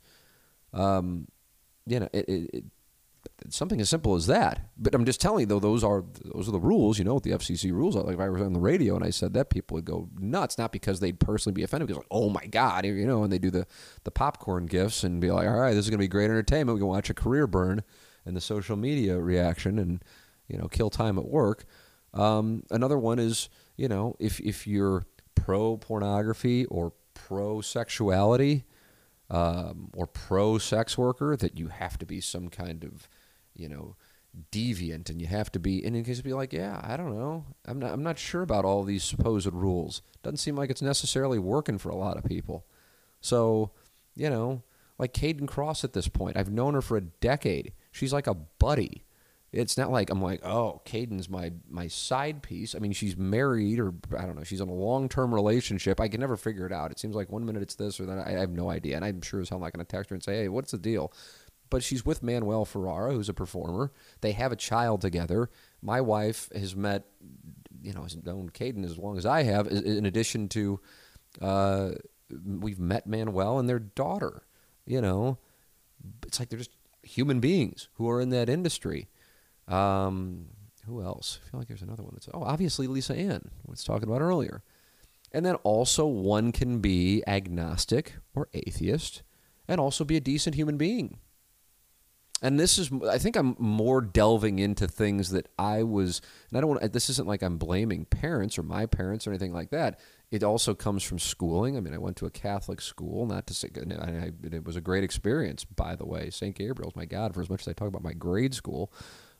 Um, 0.73 1.27
you 1.85 1.99
know, 1.99 2.09
it, 2.11 2.27
it, 2.27 2.63
something 3.49 3.79
as 3.79 3.89
simple 3.89 4.15
as 4.15 4.27
that. 4.27 4.69
But 4.77 4.93
I'm 4.93 5.05
just 5.05 5.21
telling 5.21 5.41
you, 5.41 5.45
though, 5.45 5.59
those 5.59 5.83
are 5.83 6.03
those 6.33 6.47
are 6.47 6.51
the 6.51 6.59
rules. 6.59 6.97
You 6.99 7.05
know 7.05 7.15
what 7.15 7.23
the 7.23 7.31
FCC 7.31 7.71
rules 7.71 7.95
are. 7.95 8.03
Like 8.03 8.15
if 8.15 8.19
I 8.19 8.29
was 8.29 8.41
on 8.41 8.53
the 8.53 8.59
radio 8.59 8.95
and 8.95 9.03
I 9.03 9.09
said 9.09 9.33
that, 9.33 9.49
people 9.49 9.75
would 9.75 9.85
go 9.85 10.09
nuts. 10.17 10.57
Not 10.57 10.71
because 10.71 10.99
they'd 10.99 11.19
personally 11.19 11.53
be 11.53 11.63
offended, 11.63 11.87
because 11.87 11.99
like, 11.99 12.07
oh 12.11 12.29
my 12.29 12.45
god, 12.45 12.85
you 12.85 13.05
know, 13.05 13.23
and 13.23 13.31
they 13.31 13.39
do 13.39 13.51
the 13.51 13.65
the 14.03 14.11
popcorn 14.11 14.65
gifts 14.65 15.03
and 15.03 15.21
be 15.21 15.31
like, 15.31 15.47
all 15.47 15.59
right, 15.59 15.73
this 15.73 15.85
is 15.85 15.89
going 15.89 15.99
to 15.99 16.03
be 16.03 16.07
great 16.07 16.25
entertainment. 16.25 16.75
We 16.75 16.81
can 16.81 16.87
watch 16.87 17.09
a 17.09 17.13
career 17.13 17.47
burn 17.47 17.83
and 18.25 18.35
the 18.35 18.41
social 18.41 18.75
media 18.75 19.19
reaction 19.19 19.79
and 19.79 20.03
you 20.47 20.57
know 20.57 20.67
kill 20.67 20.89
time 20.89 21.17
at 21.17 21.25
work. 21.25 21.65
Um, 22.13 22.63
another 22.71 22.97
one 22.97 23.19
is 23.19 23.49
you 23.75 23.87
know 23.87 24.15
if 24.19 24.39
if 24.39 24.67
you're 24.67 25.05
pro 25.35 25.77
pornography 25.77 26.65
or 26.65 26.93
pro 27.13 27.61
sexuality. 27.61 28.65
Um, 29.31 29.91
or 29.95 30.07
pro 30.07 30.57
sex 30.57 30.97
worker 30.97 31.37
that 31.37 31.55
you 31.55 31.67
have 31.67 31.99
to 31.99 32.05
be 32.07 32.19
some 32.19 32.49
kind 32.49 32.83
of 32.83 33.07
you 33.59 33.69
know, 33.69 33.95
deviant 34.51 35.09
and 35.09 35.19
you 35.19 35.27
have 35.27 35.51
to 35.51 35.59
be 35.59 35.83
and 35.83 35.95
in 35.95 36.03
case 36.03 36.21
be 36.21 36.33
like 36.33 36.53
yeah 36.53 36.79
i 36.83 36.95
don't 36.95 37.17
know. 37.17 37.45
I'm 37.65 37.79
not 37.79 37.91
i'm 37.91 38.03
not 38.03 38.19
sure 38.19 38.41
about 38.41 38.65
all 38.65 38.83
these 38.83 39.03
supposed 39.03 39.51
rules. 39.51 40.01
Doesn't 40.23 40.37
seem 40.37 40.55
like 40.55 40.69
it's 40.69 40.81
necessarily 40.81 41.39
working 41.39 41.77
for 41.77 41.89
a 41.89 41.95
lot 41.95 42.17
of 42.17 42.23
people. 42.23 42.65
So 43.21 43.71
you 44.15 44.29
know 44.29 44.61
like 44.97 45.13
Kayden 45.13 45.47
Kross 45.47 45.83
at 45.83 45.93
this 45.93 46.07
point 46.07 46.37
i've 46.37 46.51
known 46.51 46.73
her 46.73 46.81
for 46.81 46.97
a 46.97 47.01
decade. 47.01 47.73
She's 47.91 48.13
like 48.13 48.27
a 48.27 48.33
buddy. 48.33 49.03
It's 49.51 49.77
not 49.77 49.91
like 49.91 50.11
i'm 50.11 50.21
like 50.21 50.45
oh 50.45 50.81
Kayden's 50.85 51.27
my 51.27 51.51
my 51.67 51.87
side 51.87 52.43
piece. 52.43 52.75
I 52.75 52.79
mean 52.79 52.93
she's 52.93 53.17
married 53.17 53.79
or 53.79 53.93
i 54.17 54.25
don't 54.25 54.35
know 54.35 54.43
she's 54.43 54.61
in 54.61 54.69
a 54.69 54.73
long-term 54.73 55.33
relationship. 55.33 55.99
I 55.99 56.07
can 56.07 56.21
never 56.21 56.37
figure 56.37 56.67
it 56.67 56.71
out. 56.71 56.91
It 56.91 56.99
seems 56.99 57.15
like 57.15 57.31
one 57.31 57.45
minute 57.45 57.63
it's 57.63 57.75
this 57.75 57.99
or 57.99 58.05
that. 58.05 58.27
I 58.27 58.31
have 58.31 58.51
no 58.51 58.69
idea. 58.69 58.95
And 58.95 59.03
i'm 59.03 59.21
sure 59.21 59.41
as 59.41 59.49
hell 59.49 59.59
not 59.59 59.73
going 59.73 59.85
to 59.85 59.91
text 59.91 60.11
her 60.11 60.15
and 60.15 60.23
say 60.23 60.35
hey 60.35 60.49
what's 60.49 60.71
the 60.71 60.77
deal 60.77 61.11
but 61.69 61.83
she's 61.83 62.05
with 62.05 62.23
Manuel 62.23 62.65
Ferrara, 62.65 63.13
who's 63.13 63.29
a 63.29 63.33
performer. 63.33 63.91
They 64.21 64.31
have 64.33 64.51
a 64.51 64.55
child 64.55 65.01
together. 65.01 65.49
My 65.81 66.01
wife 66.01 66.49
has 66.53 66.75
met, 66.75 67.05
you 67.81 67.93
know, 67.93 68.03
has 68.03 68.17
known 68.23 68.49
Kayden 68.49 68.83
as 68.83 68.97
long 68.97 69.17
as 69.17 69.25
I 69.25 69.43
have. 69.43 69.67
In 69.67 70.05
addition 70.05 70.49
to, 70.49 70.79
uh, 71.41 71.91
we've 72.45 72.79
met 72.79 73.07
Manuel 73.07 73.59
and 73.59 73.69
their 73.69 73.79
daughter. 73.79 74.43
You 74.85 75.01
know, 75.01 75.37
it's 76.25 76.39
like 76.39 76.49
they're 76.49 76.59
just 76.59 76.71
human 77.03 77.39
beings 77.39 77.89
who 77.93 78.09
are 78.09 78.19
in 78.21 78.29
that 78.29 78.49
industry. 78.49 79.07
Um, 79.67 80.47
who 80.85 81.03
else? 81.03 81.39
I 81.45 81.51
feel 81.51 81.59
like 81.59 81.67
there's 81.67 81.83
another 81.83 82.03
one 82.03 82.13
that's 82.13 82.29
oh, 82.33 82.43
obviously 82.43 82.87
Lisa 82.87 83.15
Ann. 83.15 83.51
I 83.67 83.69
was 83.69 83.83
talking 83.83 84.09
about 84.09 84.21
earlier. 84.21 84.63
And 85.31 85.45
then 85.45 85.55
also 85.55 86.07
one 86.07 86.51
can 86.51 86.79
be 86.79 87.23
agnostic 87.27 88.15
or 88.33 88.49
atheist 88.53 89.21
and 89.67 89.79
also 89.79 90.03
be 90.03 90.17
a 90.17 90.21
decent 90.21 90.55
human 90.55 90.75
being 90.77 91.19
and 92.41 92.59
this 92.59 92.77
is 92.77 92.89
i 93.09 93.17
think 93.17 93.35
i'm 93.35 93.55
more 93.59 94.01
delving 94.01 94.59
into 94.59 94.87
things 94.87 95.31
that 95.31 95.47
i 95.57 95.83
was 95.83 96.21
and 96.49 96.57
i 96.57 96.61
don't 96.61 96.69
want 96.69 96.93
this 96.93 97.09
isn't 97.09 97.27
like 97.27 97.41
i'm 97.41 97.57
blaming 97.57 98.05
parents 98.05 98.57
or 98.57 98.63
my 98.63 98.85
parents 98.85 99.27
or 99.27 99.31
anything 99.31 99.53
like 99.53 99.69
that. 99.69 99.99
It 100.31 100.43
also 100.43 100.75
comes 100.75 101.01
from 101.01 101.17
schooling. 101.17 101.75
I 101.75 101.79
mean 101.79 101.93
i 101.93 101.97
went 101.97 102.17
to 102.17 102.25
a 102.25 102.31
catholic 102.31 102.81
school 102.81 103.25
not 103.25 103.47
to 103.47 103.53
say 103.53 103.69
I, 103.75 104.31
it 104.43 104.63
was 104.63 104.75
a 104.75 104.81
great 104.81 105.03
experience 105.03 105.65
by 105.65 105.95
the 105.95 106.05
way. 106.05 106.29
St 106.29 106.55
gabriel's 106.55 106.95
my 106.95 107.05
god 107.05 107.33
for 107.33 107.41
as 107.41 107.49
much 107.49 107.61
as 107.61 107.67
i 107.67 107.73
talk 107.73 107.87
about 107.87 108.03
my 108.03 108.13
grade 108.13 108.53
school 108.53 108.91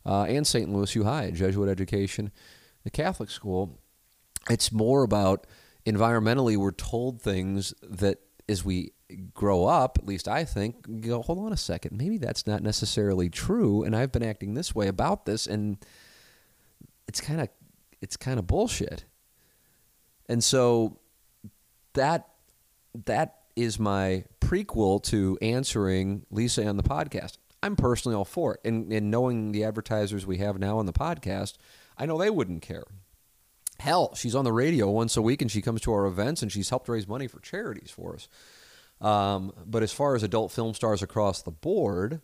uh, 0.05 0.23
and 0.23 0.45
st 0.45 0.69
louis 0.69 0.95
u 0.95 1.03
high 1.03 1.31
jesuit 1.31 1.69
education. 1.69 2.31
The 2.83 2.89
catholic 2.89 3.29
school 3.29 3.79
it's 4.49 4.71
more 4.71 5.03
about 5.03 5.45
environmentally 5.85 6.57
we're 6.57 6.71
told 6.71 7.21
things 7.21 7.73
that 7.83 8.19
as 8.49 8.65
we 8.65 8.93
grow 9.33 9.65
up, 9.65 9.97
at 9.99 10.05
least 10.05 10.27
I 10.27 10.43
think, 10.43 11.01
go, 11.01 11.21
hold 11.21 11.39
on 11.39 11.53
a 11.53 11.57
second, 11.57 11.97
maybe 11.97 12.17
that's 12.17 12.45
not 12.45 12.63
necessarily 12.63 13.29
true, 13.29 13.83
and 13.83 13.95
I've 13.95 14.11
been 14.11 14.23
acting 14.23 14.53
this 14.53 14.75
way 14.75 14.87
about 14.87 15.25
this, 15.25 15.47
and 15.47 15.77
it's 17.07 17.21
kind 17.21 17.41
of 17.41 17.49
it's 18.01 18.17
kind 18.17 18.39
of 18.39 18.47
bullshit. 18.47 19.05
And 20.27 20.43
so 20.43 20.99
that 21.93 22.27
that 23.05 23.39
is 23.55 23.79
my 23.79 24.23
prequel 24.39 25.03
to 25.03 25.37
answering 25.41 26.25
Lisa 26.31 26.63
Ann 26.63 26.77
the 26.77 26.83
podcast. 26.83 27.37
I'm 27.61 27.75
personally 27.75 28.15
all 28.15 28.25
for 28.25 28.55
it. 28.55 28.61
And, 28.63 28.91
and 28.93 29.11
knowing 29.11 29.51
the 29.51 29.65
advertisers 29.65 30.25
we 30.25 30.37
have 30.37 30.59
now 30.59 30.77
on 30.77 30.85
the 30.85 30.93
podcast, 30.93 31.55
I 31.97 32.05
know 32.05 32.17
they 32.17 32.29
wouldn't 32.29 32.61
care. 32.61 32.85
Hell, 33.79 34.13
she's 34.15 34.35
on 34.35 34.45
the 34.45 34.51
radio 34.51 34.89
once 34.89 35.15
a 35.17 35.21
week 35.21 35.41
and 35.41 35.49
she 35.49 35.61
comes 35.61 35.81
to 35.81 35.93
our 35.93 36.05
events 36.05 36.41
and 36.41 36.51
she's 36.51 36.69
helped 36.69 36.89
raise 36.89 37.07
money 37.07 37.27
for 37.27 37.39
charities 37.39 37.91
for 37.91 38.15
us. 38.15 38.27
Um, 39.01 39.53
but 39.65 39.83
as 39.83 39.93
far 39.93 40.15
as 40.15 40.23
adult 40.23 40.51
film 40.51 40.73
stars 40.73 41.01
across 41.01 41.41
the 41.41 41.51
board, 41.51 42.21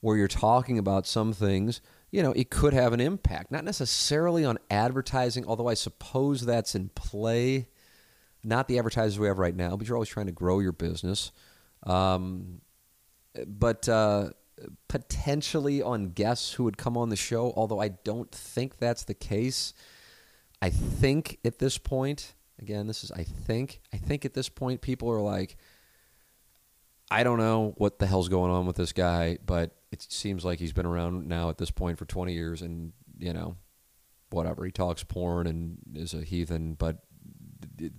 where 0.00 0.16
you're 0.16 0.28
talking 0.28 0.78
about 0.78 1.06
some 1.06 1.32
things, 1.32 1.80
you 2.10 2.22
know, 2.22 2.32
it 2.32 2.50
could 2.50 2.74
have 2.74 2.92
an 2.92 3.00
impact. 3.00 3.50
Not 3.50 3.64
necessarily 3.64 4.44
on 4.44 4.58
advertising, 4.70 5.46
although 5.46 5.68
I 5.68 5.74
suppose 5.74 6.42
that's 6.42 6.74
in 6.74 6.90
play. 6.90 7.68
Not 8.44 8.68
the 8.68 8.78
advertisers 8.78 9.18
we 9.18 9.26
have 9.26 9.38
right 9.38 9.56
now, 9.56 9.76
but 9.76 9.88
you're 9.88 9.96
always 9.96 10.08
trying 10.08 10.26
to 10.26 10.32
grow 10.32 10.60
your 10.60 10.72
business. 10.72 11.32
Um, 11.82 12.60
but 13.46 13.88
uh, 13.88 14.30
potentially 14.88 15.82
on 15.82 16.10
guests 16.10 16.52
who 16.52 16.64
would 16.64 16.78
come 16.78 16.96
on 16.96 17.08
the 17.08 17.16
show, 17.16 17.52
although 17.56 17.80
I 17.80 17.88
don't 17.88 18.30
think 18.30 18.78
that's 18.78 19.04
the 19.04 19.14
case. 19.14 19.74
I 20.62 20.70
think 20.70 21.38
at 21.44 21.58
this 21.58 21.78
point, 21.78 22.34
again, 22.60 22.86
this 22.86 23.04
is 23.04 23.12
I 23.12 23.24
think, 23.24 23.80
I 23.92 23.98
think 23.98 24.24
at 24.24 24.34
this 24.34 24.48
point 24.48 24.80
people 24.80 25.10
are 25.10 25.20
like, 25.20 25.56
I 27.10 27.22
don't 27.22 27.38
know 27.38 27.74
what 27.76 27.98
the 27.98 28.06
hell's 28.06 28.28
going 28.28 28.50
on 28.50 28.66
with 28.66 28.76
this 28.76 28.92
guy, 28.92 29.38
but 29.44 29.76
it 29.92 30.02
seems 30.02 30.44
like 30.44 30.58
he's 30.58 30.72
been 30.72 30.86
around 30.86 31.28
now 31.28 31.50
at 31.50 31.58
this 31.58 31.70
point 31.70 31.98
for 31.98 32.04
20 32.04 32.32
years 32.32 32.62
and, 32.62 32.92
you 33.18 33.32
know, 33.32 33.56
whatever. 34.30 34.64
He 34.64 34.72
talks 34.72 35.04
porn 35.04 35.46
and 35.46 35.78
is 35.94 36.14
a 36.14 36.22
heathen, 36.22 36.74
but 36.74 36.98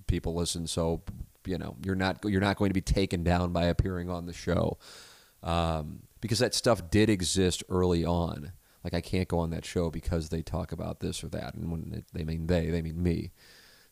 people 0.07 0.35
listen. 0.35 0.67
So, 0.67 1.03
you 1.45 1.57
know, 1.57 1.77
you're 1.85 1.95
not, 1.95 2.19
you're 2.25 2.41
not 2.41 2.57
going 2.57 2.69
to 2.69 2.73
be 2.73 2.81
taken 2.81 3.23
down 3.23 3.53
by 3.53 3.65
appearing 3.65 4.09
on 4.09 4.25
the 4.25 4.33
show. 4.33 4.77
Um, 5.41 6.01
because 6.19 6.39
that 6.39 6.53
stuff 6.53 6.89
did 6.89 7.09
exist 7.09 7.63
early 7.69 8.03
on. 8.03 8.51
Like 8.83 8.93
I 8.93 9.01
can't 9.01 9.27
go 9.27 9.39
on 9.39 9.49
that 9.51 9.65
show 9.65 9.89
because 9.89 10.29
they 10.29 10.41
talk 10.41 10.71
about 10.71 10.99
this 10.99 11.23
or 11.23 11.29
that, 11.29 11.55
and 11.55 11.71
when 11.71 12.03
they 12.13 12.23
mean 12.23 12.47
they, 12.47 12.69
they 12.69 12.81
mean 12.81 13.01
me. 13.01 13.31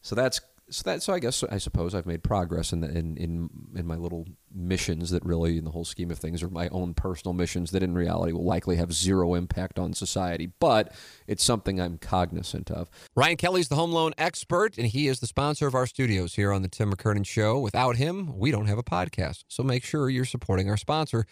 So 0.01 0.15
that's 0.15 0.39
so 0.69 0.81
that 0.85 1.03
so 1.03 1.13
I 1.13 1.19
guess 1.19 1.43
I 1.43 1.59
suppose 1.59 1.93
I've 1.93 2.07
made 2.07 2.23
progress 2.23 2.73
in 2.73 2.81
the, 2.81 2.89
in 2.89 3.17
in 3.17 3.49
in 3.75 3.85
my 3.85 3.95
little 3.95 4.25
missions 4.51 5.11
that 5.11 5.23
really 5.23 5.57
in 5.57 5.63
the 5.63 5.71
whole 5.71 5.85
scheme 5.85 6.09
of 6.09 6.17
things 6.17 6.41
are 6.41 6.49
my 6.49 6.69
own 6.69 6.93
personal 6.95 7.33
missions 7.33 7.71
that 7.71 7.83
in 7.83 7.93
reality 7.93 8.31
will 8.31 8.45
likely 8.45 8.77
have 8.77 8.91
zero 8.91 9.35
impact 9.35 9.77
on 9.77 9.93
society 9.93 10.51
but 10.59 10.91
it's 11.27 11.43
something 11.43 11.79
I'm 11.79 11.97
cognizant 11.97 12.71
of. 12.71 12.89
Ryan 13.15 13.37
Kelly's 13.37 13.67
the 13.67 13.75
home 13.75 13.91
loan 13.91 14.13
expert 14.17 14.77
and 14.77 14.87
he 14.87 15.07
is 15.07 15.19
the 15.19 15.27
sponsor 15.27 15.67
of 15.67 15.75
our 15.75 15.85
studios 15.85 16.33
here 16.33 16.51
on 16.51 16.63
the 16.63 16.67
Tim 16.67 16.91
McKernan 16.91 17.25
show. 17.27 17.59
Without 17.59 17.97
him, 17.97 18.35
we 18.37 18.49
don't 18.49 18.67
have 18.67 18.79
a 18.79 18.83
podcast. 18.83 19.43
So 19.47 19.61
make 19.61 19.83
sure 19.83 20.09
you're 20.09 20.25
supporting 20.25 20.69
our 20.69 20.77
sponsor. 20.77 21.27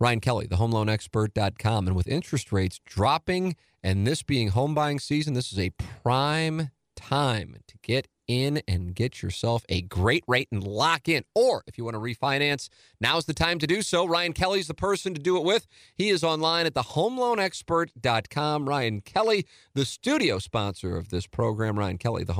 Ryan 0.00 0.20
Kelly, 0.20 0.46
the 0.46 0.56
homeloanexpert.com 0.56 1.86
and 1.86 1.96
with 1.96 2.06
interest 2.06 2.52
rates 2.52 2.80
dropping 2.84 3.56
and 3.82 4.06
this 4.06 4.22
being 4.22 4.48
home 4.48 4.74
buying 4.74 4.98
season, 4.98 5.34
this 5.34 5.52
is 5.52 5.58
a 5.58 5.70
prime 5.70 6.70
time 6.96 7.56
to 7.66 7.78
get 7.82 8.08
in 8.26 8.60
and 8.68 8.94
get 8.94 9.22
yourself 9.22 9.64
a 9.68 9.80
great 9.82 10.22
rate 10.28 10.48
and 10.52 10.62
lock 10.62 11.08
in. 11.08 11.24
Or 11.34 11.62
if 11.66 11.78
you 11.78 11.84
want 11.84 11.94
to 11.94 12.00
refinance, 12.00 12.68
now's 13.00 13.24
the 13.24 13.34
time 13.34 13.58
to 13.60 13.66
do 13.66 13.82
so. 13.82 14.06
Ryan 14.06 14.34
Kelly's 14.34 14.68
the 14.68 14.74
person 14.74 15.14
to 15.14 15.20
do 15.20 15.36
it 15.36 15.44
with. 15.44 15.66
He 15.94 16.10
is 16.10 16.22
online 16.22 16.66
at 16.66 16.74
thehomeloanexpert.com. 16.74 18.68
Ryan 18.68 19.00
Kelly, 19.00 19.46
the 19.74 19.84
studio 19.84 20.38
sponsor 20.38 20.96
of 20.96 21.08
this 21.08 21.26
program. 21.26 21.78
Ryan 21.78 21.98
Kelly, 21.98 22.24
the. 22.24 22.34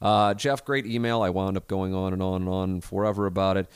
Uh, 0.00 0.34
Jeff, 0.34 0.64
great 0.64 0.86
email. 0.86 1.22
I 1.22 1.30
wound 1.30 1.56
up 1.56 1.68
going 1.68 1.94
on 1.94 2.12
and 2.12 2.22
on 2.22 2.42
and 2.42 2.50
on 2.50 2.80
forever 2.80 3.26
about 3.26 3.56
it. 3.56 3.68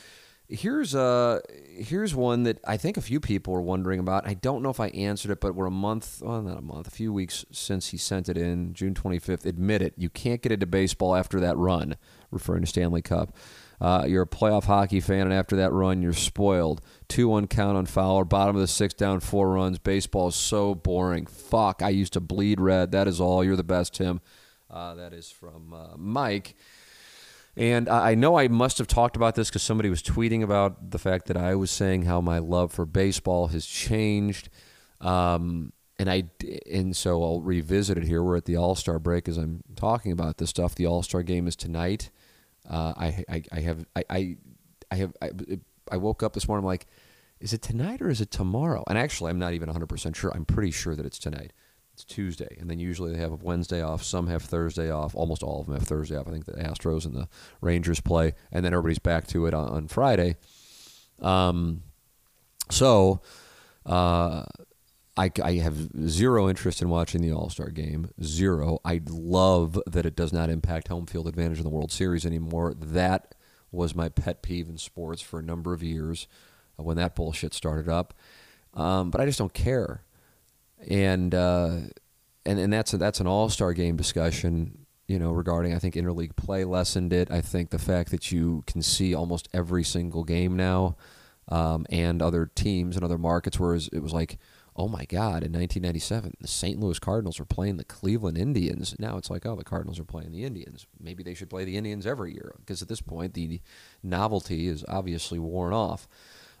Here's 0.49 0.95
uh 0.95 1.41
here's 1.75 2.15
one 2.15 2.43
that 2.43 2.59
I 2.65 2.77
think 2.77 2.95
a 2.95 3.01
few 3.01 3.19
people 3.19 3.53
are 3.53 3.61
wondering 3.61 3.99
about. 3.99 4.25
I 4.25 4.33
don't 4.33 4.63
know 4.63 4.69
if 4.69 4.79
I 4.79 4.87
answered 4.89 5.31
it, 5.31 5.41
but 5.41 5.55
we're 5.55 5.65
a 5.65 5.71
month, 5.71 6.21
well, 6.23 6.41
not 6.41 6.57
a 6.57 6.61
month, 6.61 6.87
a 6.87 6.91
few 6.91 7.11
weeks 7.11 7.45
since 7.51 7.89
he 7.89 7.97
sent 7.97 8.29
it 8.29 8.37
in, 8.37 8.73
June 8.73 8.93
25th. 8.93 9.45
Admit 9.45 9.81
it, 9.81 9.93
you 9.97 10.09
can't 10.09 10.41
get 10.41 10.53
into 10.53 10.65
baseball 10.65 11.17
after 11.17 11.41
that 11.41 11.57
run, 11.57 11.97
referring 12.31 12.61
to 12.61 12.67
Stanley 12.67 13.01
Cup. 13.01 13.35
Uh, 13.81 14.05
you're 14.07 14.23
a 14.23 14.27
playoff 14.27 14.63
hockey 14.63 15.01
fan, 15.01 15.21
and 15.21 15.33
after 15.33 15.57
that 15.57 15.73
run, 15.73 16.01
you're 16.01 16.13
spoiled. 16.13 16.81
2 17.09 17.27
1 17.27 17.47
count 17.47 17.77
on 17.77 17.85
Fowler, 17.85 18.23
bottom 18.23 18.55
of 18.55 18.61
the 18.61 18.67
sixth, 18.67 18.95
down 18.95 19.19
four 19.19 19.51
runs. 19.51 19.79
Baseball 19.79 20.29
is 20.29 20.35
so 20.35 20.73
boring. 20.73 21.25
Fuck, 21.25 21.81
I 21.83 21.89
used 21.89 22.13
to 22.13 22.21
bleed 22.21 22.61
red. 22.61 22.91
That 22.93 23.09
is 23.09 23.19
all. 23.19 23.43
You're 23.43 23.57
the 23.57 23.63
best, 23.63 23.95
Tim. 23.95 24.21
Uh, 24.69 24.95
that 24.95 25.13
is 25.13 25.29
from 25.29 25.73
uh, 25.73 25.97
Mike. 25.97 26.55
And 27.57 27.89
I 27.89 28.13
know 28.13 28.37
I 28.37 28.47
must 28.47 28.77
have 28.77 28.85
talked 28.85 29.15
about 29.15 29.33
this 29.33 29.49
because 29.49 29.63
somebody 29.63 29.89
was 29.89 30.03
tweeting 30.03 30.43
about 30.43 30.91
the 30.91 30.99
fact 30.99 31.25
that 31.25 31.35
I 31.35 31.55
was 31.55 31.71
saying 31.71 32.03
how 32.03 32.21
my 32.21 32.37
love 32.37 32.71
for 32.71 32.85
baseball 32.85 33.47
has 33.47 33.65
changed. 33.65 34.49
Um, 35.01 35.73
and 35.97 36.07
I 36.07 36.25
and 36.71 36.95
so 36.95 37.23
I'll 37.23 37.41
revisit 37.41 37.97
it 37.97 38.03
here. 38.03 38.21
We're 38.21 38.37
at 38.37 38.45
the 38.45 38.57
All 38.57 38.75
Star 38.75 38.99
break 38.99 39.27
as 39.27 39.37
I'm 39.37 39.63
talking 39.75 40.11
about 40.11 40.37
this 40.37 40.51
stuff. 40.51 40.75
The 40.75 40.85
All 40.85 41.01
Star 41.01 41.23
game 41.23 41.47
is 41.47 41.55
tonight. 41.55 42.11
Uh, 42.69 42.93
I, 42.95 43.25
I, 43.27 43.43
I 43.51 43.59
have 43.61 43.85
I 43.95 44.03
I, 44.07 44.37
I 44.91 44.95
have 44.95 45.13
I, 45.19 45.31
I 45.91 45.97
woke 45.97 46.21
up 46.21 46.33
this 46.33 46.47
morning 46.47 46.63
I'm 46.63 46.67
like, 46.67 46.85
is 47.39 47.53
it 47.53 47.63
tonight 47.63 48.03
or 48.03 48.09
is 48.09 48.21
it 48.21 48.29
tomorrow? 48.29 48.83
And 48.87 48.99
actually, 48.99 49.31
I'm 49.31 49.39
not 49.39 49.53
even 49.53 49.67
100 49.67 49.87
percent 49.87 50.15
sure. 50.15 50.31
I'm 50.35 50.45
pretty 50.45 50.71
sure 50.71 50.95
that 50.95 51.07
it's 51.07 51.17
tonight. 51.17 51.53
It's 51.97 52.03
Tuesday, 52.03 52.55
and 52.59 52.69
then 52.69 52.77
usually 52.77 53.11
they 53.11 53.17
have 53.17 53.31
a 53.31 53.37
Wednesday 53.37 53.81
off. 53.81 54.03
Some 54.03 54.27
have 54.27 54.43
Thursday 54.43 54.91
off. 54.91 55.15
Almost 55.15 55.41
all 55.41 55.61
of 55.61 55.65
them 55.65 55.77
have 55.77 55.87
Thursday 55.87 56.15
off. 56.15 56.27
I 56.27 56.31
think 56.31 56.45
the 56.45 56.51
Astros 56.51 57.05
and 57.05 57.15
the 57.15 57.27
Rangers 57.59 57.99
play, 58.01 58.35
and 58.51 58.63
then 58.63 58.71
everybody's 58.71 58.99
back 58.99 59.25
to 59.29 59.47
it 59.47 59.55
on, 59.55 59.67
on 59.67 59.87
Friday. 59.87 60.35
Um, 61.23 61.81
so, 62.69 63.21
uh, 63.83 64.43
I, 65.17 65.31
I 65.43 65.53
have 65.53 65.89
zero 66.07 66.47
interest 66.47 66.83
in 66.83 66.89
watching 66.89 67.23
the 67.23 67.31
All 67.31 67.49
Star 67.49 67.69
game. 67.69 68.11
Zero. 68.21 68.77
I 68.85 69.01
love 69.09 69.81
that 69.87 70.05
it 70.05 70.15
does 70.15 70.31
not 70.31 70.51
impact 70.51 70.89
home 70.89 71.07
field 71.07 71.27
advantage 71.27 71.57
in 71.57 71.63
the 71.63 71.71
World 71.71 71.91
Series 71.91 72.27
anymore. 72.27 72.75
That 72.75 73.33
was 73.71 73.95
my 73.95 74.09
pet 74.09 74.43
peeve 74.43 74.69
in 74.69 74.77
sports 74.77 75.23
for 75.23 75.39
a 75.39 75.43
number 75.43 75.73
of 75.73 75.81
years 75.81 76.27
uh, 76.79 76.83
when 76.83 76.97
that 76.97 77.15
bullshit 77.15 77.55
started 77.55 77.89
up. 77.89 78.13
Um, 78.75 79.09
but 79.09 79.19
I 79.19 79.25
just 79.25 79.39
don't 79.39 79.55
care 79.55 80.03
and 80.89 81.33
uh, 81.33 81.75
and 82.45 82.59
and 82.59 82.71
that's 82.71 82.93
a, 82.93 82.97
that's 82.97 83.19
an 83.19 83.27
all 83.27 83.49
star 83.49 83.73
game 83.73 83.95
discussion. 83.95 84.85
You 85.07 85.19
know, 85.19 85.31
regarding 85.31 85.73
I 85.73 85.79
think 85.79 85.95
interleague 85.95 86.35
play 86.35 86.65
lessened 86.65 87.13
it. 87.13 87.31
I 87.31 87.41
think 87.41 87.69
the 87.69 87.79
fact 87.79 88.11
that 88.11 88.31
you 88.31 88.63
can 88.67 88.81
see 88.81 89.15
almost 89.15 89.47
every 89.53 89.83
single 89.83 90.25
game 90.25 90.57
now, 90.57 90.97
um, 91.47 91.85
and 91.89 92.21
other 92.21 92.49
teams 92.53 92.95
and 92.95 93.05
other 93.05 93.17
markets, 93.17 93.59
whereas 93.59 93.87
it 93.93 93.99
was 93.99 94.13
like, 94.13 94.37
oh 94.75 94.87
my 94.87 95.05
God, 95.05 95.43
in 95.43 95.53
1997, 95.53 96.33
the 96.39 96.47
St. 96.47 96.79
Louis 96.79 96.99
Cardinals 96.99 97.39
were 97.39 97.45
playing 97.45 97.77
the 97.77 97.83
Cleveland 97.83 98.37
Indians. 98.37 98.95
Now 98.99 99.17
it's 99.17 99.29
like, 99.29 99.45
oh, 99.45 99.55
the 99.55 99.63
Cardinals 99.63 99.99
are 99.99 100.03
playing 100.03 100.31
the 100.31 100.43
Indians. 100.43 100.85
Maybe 100.99 101.23
they 101.23 101.33
should 101.33 101.49
play 101.49 101.65
the 101.65 101.77
Indians 101.77 102.05
every 102.05 102.33
year 102.33 102.53
because 102.59 102.81
at 102.81 102.87
this 102.87 103.01
point 103.01 103.33
the 103.33 103.61
novelty 104.03 104.67
is 104.67 104.85
obviously 104.87 105.39
worn 105.39 105.73
off. 105.73 106.07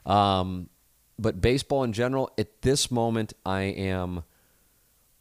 Um, 0.05 0.69
but 1.19 1.41
baseball 1.41 1.83
in 1.83 1.93
general, 1.93 2.31
at 2.37 2.61
this 2.61 2.91
moment, 2.91 3.33
I 3.45 3.61
am 3.61 4.23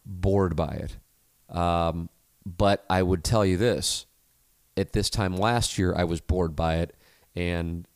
bored 0.05 0.57
by 0.57 0.85
it. 0.85 1.57
Um, 1.57 2.09
but 2.45 2.85
I 2.89 3.03
would 3.03 3.25
tell 3.25 3.45
you 3.45 3.57
this: 3.57 4.07
at 4.77 4.93
this 4.93 5.11
time 5.11 5.37
last 5.37 5.79
year, 5.79 5.95
I 5.97 6.05
was 6.05 6.21
bored 6.21 6.55
by 6.55 6.77
it, 6.77 6.95
and 7.35 7.87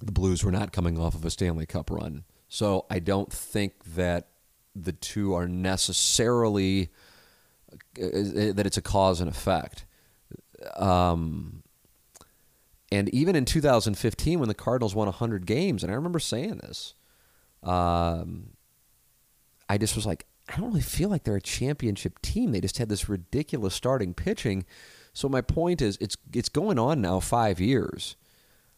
the 0.00 0.12
Blues 0.12 0.44
were 0.44 0.52
not 0.52 0.72
coming 0.72 0.98
off 0.98 1.14
of 1.14 1.24
a 1.24 1.30
Stanley 1.30 1.66
Cup 1.66 1.90
run. 1.90 2.24
So 2.48 2.86
I 2.88 2.98
don't 2.98 3.32
think 3.32 3.74
that 3.94 4.28
the 4.74 4.92
two 4.92 5.34
are 5.34 5.48
necessarily 5.48 6.90
uh, 7.72 8.52
that 8.54 8.62
it's 8.64 8.76
a 8.76 8.82
cause 8.82 9.20
and 9.20 9.28
effect. 9.28 9.84
Um, 10.76 11.62
and 12.90 13.08
even 13.10 13.36
in 13.36 13.44
2015, 13.44 14.38
when 14.38 14.48
the 14.48 14.54
Cardinals 14.54 14.94
won 14.94 15.06
100 15.06 15.46
games, 15.46 15.82
and 15.82 15.92
I 15.92 15.94
remember 15.94 16.18
saying 16.18 16.58
this, 16.58 16.94
um, 17.62 18.50
I 19.68 19.78
just 19.78 19.96
was 19.96 20.06
like, 20.06 20.26
I 20.48 20.56
don't 20.56 20.68
really 20.68 20.80
feel 20.80 21.08
like 21.08 21.24
they're 21.24 21.36
a 21.36 21.40
championship 21.40 22.20
team. 22.22 22.52
They 22.52 22.60
just 22.60 22.78
had 22.78 22.88
this 22.88 23.08
ridiculous 23.08 23.74
starting 23.74 24.14
pitching. 24.14 24.64
So 25.12 25.28
my 25.28 25.40
point 25.40 25.82
is, 25.82 25.98
it's 26.00 26.16
it's 26.32 26.48
going 26.48 26.78
on 26.78 27.00
now 27.00 27.20
five 27.20 27.60
years. 27.60 28.16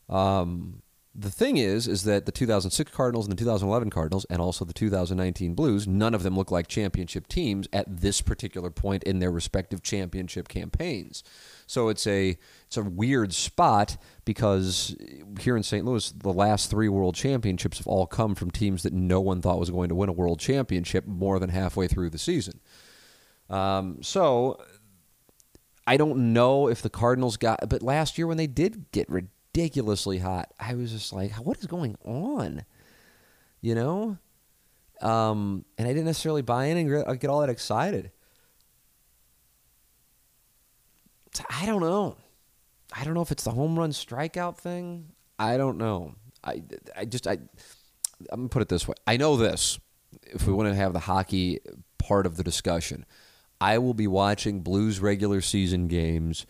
Um, 0.09 0.83
the 1.15 1.31
thing 1.31 1.57
is, 1.57 1.89
is 1.89 2.05
that 2.05 2.27
the 2.27 2.33
2006 2.33 2.91
Cardinals 2.93 3.27
and 3.27 3.33
the 3.33 3.39
2011 3.39 3.91
Cardinals, 3.91 4.25
and 4.31 4.41
also 4.41 4.65
the 4.65 4.73
2019 4.73 5.55
Blues, 5.55 5.87
none 5.87 6.15
of 6.15 6.23
them 6.23 6.37
look 6.37 6.51
like 6.51 6.69
championship 6.69 7.27
teams 7.27 7.69
at 7.73 8.01
this 8.01 8.21
particular 8.21 8.71
point 8.71 9.03
in 9.05 9.19
their 9.19 9.31
respective 9.31 9.83
championship 9.83 10.49
campaigns. 10.49 11.25
So 11.71 11.89
it's 11.89 12.05
a 12.09 12.37
it's 12.67 12.77
a 12.77 12.83
weird 12.83 13.33
spot 13.33 13.97
because 14.25 14.97
here 15.39 15.57
in 15.57 15.63
St. 15.63 15.85
Louis, 15.87 16.11
the 16.11 16.33
last 16.33 16.69
three 16.69 16.89
World 16.89 17.15
Championships 17.15 17.79
have 17.79 17.87
all 17.87 18.09
come 18.09 18.35
from 18.35 18.51
teams 18.51 18.83
that 18.83 18.93
no 18.93 19.21
one 19.21 19.41
thought 19.41 19.61
was 19.61 19.71
going 19.71 19.89
to 19.89 19.95
win 19.95 20.09
a 20.09 20.13
World 20.13 20.41
Championship 20.41 21.07
more 21.07 21.39
than 21.39 21.49
halfway 21.49 21.87
through 21.87 22.11
the 22.11 22.19
season. 22.19 22.59
Um, 23.49 24.03
so 24.03 24.61
I 25.87 25.97
don't 25.97 26.33
know 26.33 26.67
if 26.67 26.83
the 26.83 26.91
Cardinals 26.91 27.37
got, 27.37 27.61
but 27.69 27.83
last 27.83 28.19
year 28.19 28.27
when 28.27 28.37
they 28.37 28.49
did 28.49 28.91
get 28.91 29.09
ridiculously 29.09 30.19
hot, 30.19 30.53
I 30.59 30.75
was 30.75 30.91
just 30.91 31.13
like, 31.13 31.35
what 31.35 31.57
is 31.59 31.67
going 31.67 31.97
on? 32.05 32.65
You 33.61 33.77
know? 33.77 34.19
Um, 35.01 35.65
and 35.79 35.87
I 35.87 35.93
didn't 35.93 36.07
necessarily 36.07 36.43
buy 36.43 36.65
in 36.65 36.79
and 36.79 37.21
get 37.21 37.31
all 37.31 37.43
that 37.43 37.49
excited. 37.49 38.11
I 41.51 41.67
don't 41.67 41.81
know. 41.81 42.17
I 42.93 43.05
don't 43.05 43.15
know 43.15 43.23
if 43.23 43.31
it's 43.31 43.45
the 43.45 43.51
home 43.51 43.79
run 43.79 43.91
strikeout 43.91 44.57
thing. 44.57 45.13
I 45.39 45.57
don't 45.57 45.79
know. 45.79 46.15
I, 46.43 46.63
I 46.97 47.05
just 47.05 47.27
I 47.27 47.39
I'm 48.31 48.41
gonna 48.41 48.49
put 48.49 48.63
it 48.63 48.69
this 48.69 48.87
way. 48.87 48.95
I 49.07 49.17
know 49.17 49.37
this. 49.37 49.79
If 50.23 50.47
we 50.47 50.53
want 50.53 50.69
to 50.69 50.75
have 50.75 50.93
the 50.93 51.01
hockey 51.01 51.61
part 51.99 52.27
of 52.27 52.37
the 52.37 52.43
discussion, 52.43 53.07
I 53.61 53.79
will 53.79 53.95
be 53.95 54.07
watching 54.07 54.61
Blues 54.61 55.01
regular 55.01 55.41
season 55.41 55.87
games 55.87 56.47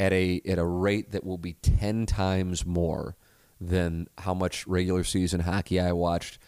at 0.00 0.12
a 0.12 0.40
at 0.46 0.58
a 0.58 0.64
rate 0.64 1.12
that 1.12 1.24
will 1.24 1.38
be 1.38 1.54
ten 1.54 2.06
times 2.06 2.66
more 2.66 3.16
than 3.60 4.08
how 4.18 4.34
much 4.34 4.66
regular 4.66 5.04
season 5.04 5.40
hockey 5.40 5.80
I 5.80 5.92
watched 5.92 6.38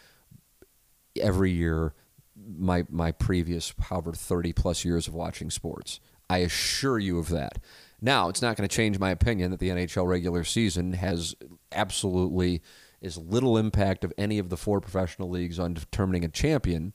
every 1.21 1.51
year 1.51 1.95
my 2.37 2.85
my 2.89 3.13
previous 3.13 3.75
however 3.81 4.13
30 4.13 4.53
plus 4.53 4.85
years 4.85 5.07
of 5.09 5.15
watching 5.15 5.51
sports. 5.51 6.01
I 6.31 6.39
assure 6.39 7.01
you 7.01 7.19
of 7.19 7.29
that. 7.31 7.59
Now, 8.01 8.29
it's 8.29 8.41
not 8.41 8.57
going 8.57 8.69
to 8.69 8.75
change 8.75 9.01
my 9.01 9.11
opinion 9.11 9.51
that 9.51 9.59
the 9.59 9.71
NHL 9.71 10.07
regular 10.07 10.45
season 10.45 10.93
has 10.93 11.35
absolutely 11.73 12.63
as 13.03 13.19
little 13.19 13.59
impact 13.59 14.05
of 14.05 14.13
any 14.17 14.39
of 14.39 14.49
the 14.49 14.57
four 14.57 14.81
professional 14.81 15.29
leagues 15.29 15.59
on 15.59 15.75
determining 15.75 16.25
a 16.25 16.29
champion. 16.29 16.93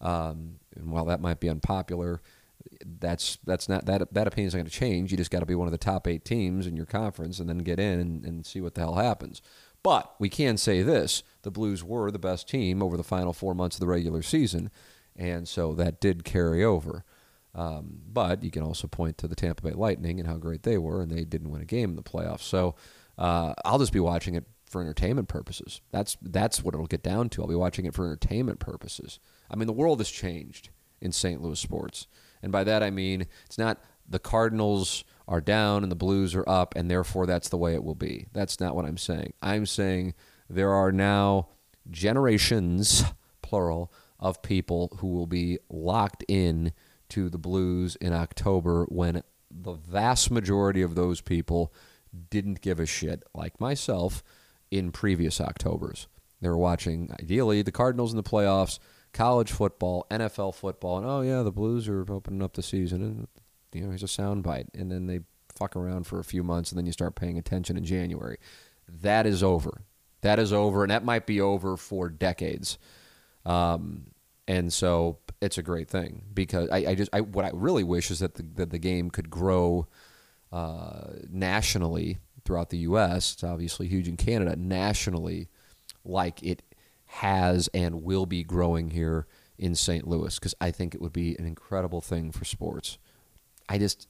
Um, 0.00 0.56
and 0.74 0.90
while 0.90 1.04
that 1.04 1.20
might 1.20 1.38
be 1.38 1.48
unpopular, 1.48 2.20
that's 3.00 3.38
that's 3.44 3.68
not 3.68 3.86
that 3.86 4.12
that 4.14 4.26
opinion 4.26 4.48
is 4.48 4.54
going 4.54 4.66
to 4.66 4.70
change. 4.70 5.12
You 5.12 5.16
just 5.16 5.30
got 5.30 5.40
to 5.40 5.46
be 5.46 5.54
one 5.54 5.68
of 5.68 5.72
the 5.72 5.78
top 5.78 6.08
eight 6.08 6.24
teams 6.24 6.66
in 6.66 6.76
your 6.76 6.86
conference 6.86 7.38
and 7.38 7.48
then 7.48 7.58
get 7.58 7.78
in 7.78 8.00
and, 8.00 8.24
and 8.24 8.44
see 8.44 8.60
what 8.60 8.74
the 8.74 8.80
hell 8.80 8.94
happens. 8.94 9.42
But 9.84 10.12
we 10.18 10.28
can 10.28 10.56
say 10.56 10.82
this: 10.82 11.22
the 11.42 11.50
Blues 11.52 11.84
were 11.84 12.10
the 12.10 12.18
best 12.18 12.48
team 12.48 12.82
over 12.82 12.96
the 12.96 13.04
final 13.04 13.32
four 13.32 13.54
months 13.54 13.76
of 13.76 13.80
the 13.80 13.86
regular 13.86 14.22
season, 14.22 14.70
and 15.16 15.46
so 15.46 15.72
that 15.74 16.00
did 16.00 16.24
carry 16.24 16.64
over. 16.64 17.04
Um, 17.54 18.00
but 18.10 18.42
you 18.42 18.50
can 18.50 18.62
also 18.62 18.88
point 18.88 19.18
to 19.18 19.28
the 19.28 19.34
Tampa 19.34 19.62
Bay 19.62 19.72
Lightning 19.72 20.18
and 20.18 20.28
how 20.28 20.36
great 20.36 20.62
they 20.62 20.78
were, 20.78 21.02
and 21.02 21.10
they 21.10 21.24
didn't 21.24 21.50
win 21.50 21.60
a 21.60 21.66
game 21.66 21.90
in 21.90 21.96
the 21.96 22.02
playoffs. 22.02 22.42
So 22.42 22.74
uh, 23.18 23.54
I'll 23.64 23.78
just 23.78 23.92
be 23.92 24.00
watching 24.00 24.34
it 24.34 24.44
for 24.64 24.80
entertainment 24.80 25.28
purposes. 25.28 25.80
That's 25.90 26.16
that's 26.22 26.64
what 26.64 26.74
it'll 26.74 26.86
get 26.86 27.02
down 27.02 27.28
to. 27.30 27.42
I'll 27.42 27.48
be 27.48 27.54
watching 27.54 27.84
it 27.84 27.94
for 27.94 28.06
entertainment 28.06 28.58
purposes. 28.58 29.18
I 29.50 29.56
mean, 29.56 29.66
the 29.66 29.72
world 29.72 30.00
has 30.00 30.10
changed 30.10 30.70
in 31.00 31.12
St. 31.12 31.42
Louis 31.42 31.60
sports, 31.60 32.06
and 32.42 32.50
by 32.50 32.64
that 32.64 32.82
I 32.82 32.90
mean 32.90 33.26
it's 33.44 33.58
not 33.58 33.78
the 34.08 34.18
Cardinals 34.18 35.04
are 35.28 35.40
down 35.40 35.82
and 35.82 35.92
the 35.92 35.96
Blues 35.96 36.34
are 36.34 36.48
up, 36.48 36.74
and 36.74 36.90
therefore 36.90 37.26
that's 37.26 37.50
the 37.50 37.58
way 37.58 37.74
it 37.74 37.84
will 37.84 37.94
be. 37.94 38.26
That's 38.32 38.60
not 38.60 38.74
what 38.74 38.86
I'm 38.86 38.98
saying. 38.98 39.34
I'm 39.42 39.66
saying 39.66 40.14
there 40.48 40.72
are 40.72 40.90
now 40.90 41.48
generations, 41.90 43.04
plural, 43.42 43.92
of 44.18 44.40
people 44.42 44.96
who 44.98 45.08
will 45.08 45.26
be 45.26 45.58
locked 45.68 46.24
in 46.28 46.72
to 47.12 47.28
the 47.28 47.38
Blues 47.38 47.96
in 47.96 48.14
October 48.14 48.84
when 48.88 49.22
the 49.50 49.74
vast 49.74 50.30
majority 50.30 50.80
of 50.80 50.94
those 50.94 51.20
people 51.20 51.72
didn't 52.30 52.62
give 52.62 52.80
a 52.80 52.86
shit, 52.86 53.22
like 53.34 53.60
myself, 53.60 54.22
in 54.70 54.90
previous 54.90 55.38
Octobers. 55.38 56.06
They 56.40 56.48
were 56.48 56.56
watching, 56.56 57.10
ideally, 57.20 57.60
the 57.60 57.70
Cardinals 57.70 58.12
in 58.12 58.16
the 58.16 58.22
playoffs, 58.22 58.78
college 59.12 59.52
football, 59.52 60.06
NFL 60.10 60.54
football, 60.54 60.96
and 60.96 61.06
oh, 61.06 61.20
yeah, 61.20 61.42
the 61.42 61.52
Blues 61.52 61.86
are 61.86 62.00
opening 62.10 62.42
up 62.42 62.54
the 62.54 62.62
season. 62.62 63.02
And, 63.02 63.28
you 63.74 63.82
know, 63.82 63.90
here's 63.90 64.02
a 64.02 64.06
soundbite. 64.06 64.68
And 64.74 64.90
then 64.90 65.06
they 65.06 65.20
fuck 65.54 65.76
around 65.76 66.06
for 66.06 66.18
a 66.18 66.24
few 66.24 66.42
months, 66.42 66.70
and 66.70 66.78
then 66.78 66.86
you 66.86 66.92
start 66.92 67.14
paying 67.14 67.36
attention 67.36 67.76
in 67.76 67.84
January. 67.84 68.38
That 68.88 69.26
is 69.26 69.42
over. 69.42 69.82
That 70.22 70.38
is 70.38 70.50
over, 70.50 70.82
and 70.82 70.90
that 70.90 71.04
might 71.04 71.26
be 71.26 71.42
over 71.42 71.76
for 71.76 72.08
decades. 72.08 72.78
Um, 73.44 74.11
and 74.48 74.72
so 74.72 75.18
it's 75.40 75.58
a 75.58 75.62
great 75.62 75.88
thing 75.88 76.24
because 76.32 76.68
I, 76.70 76.76
I 76.88 76.94
just 76.94 77.10
I, 77.12 77.20
what 77.20 77.44
I 77.44 77.50
really 77.52 77.84
wish 77.84 78.10
is 78.10 78.20
that 78.20 78.34
the, 78.34 78.42
that 78.54 78.70
the 78.70 78.78
game 78.78 79.10
could 79.10 79.30
grow 79.30 79.86
uh, 80.52 81.12
nationally 81.28 82.18
throughout 82.44 82.70
the 82.70 82.78
U.S. 82.78 83.34
It's 83.34 83.44
obviously 83.44 83.88
huge 83.88 84.08
in 84.08 84.16
Canada 84.16 84.56
nationally, 84.56 85.48
like 86.04 86.42
it 86.42 86.62
has 87.06 87.68
and 87.74 88.02
will 88.02 88.26
be 88.26 88.42
growing 88.42 88.90
here 88.90 89.26
in 89.58 89.74
St. 89.74 90.06
Louis 90.06 90.38
because 90.38 90.54
I 90.60 90.70
think 90.70 90.94
it 90.94 91.00
would 91.00 91.12
be 91.12 91.36
an 91.38 91.46
incredible 91.46 92.00
thing 92.00 92.32
for 92.32 92.44
sports. 92.44 92.98
I 93.68 93.78
just 93.78 94.08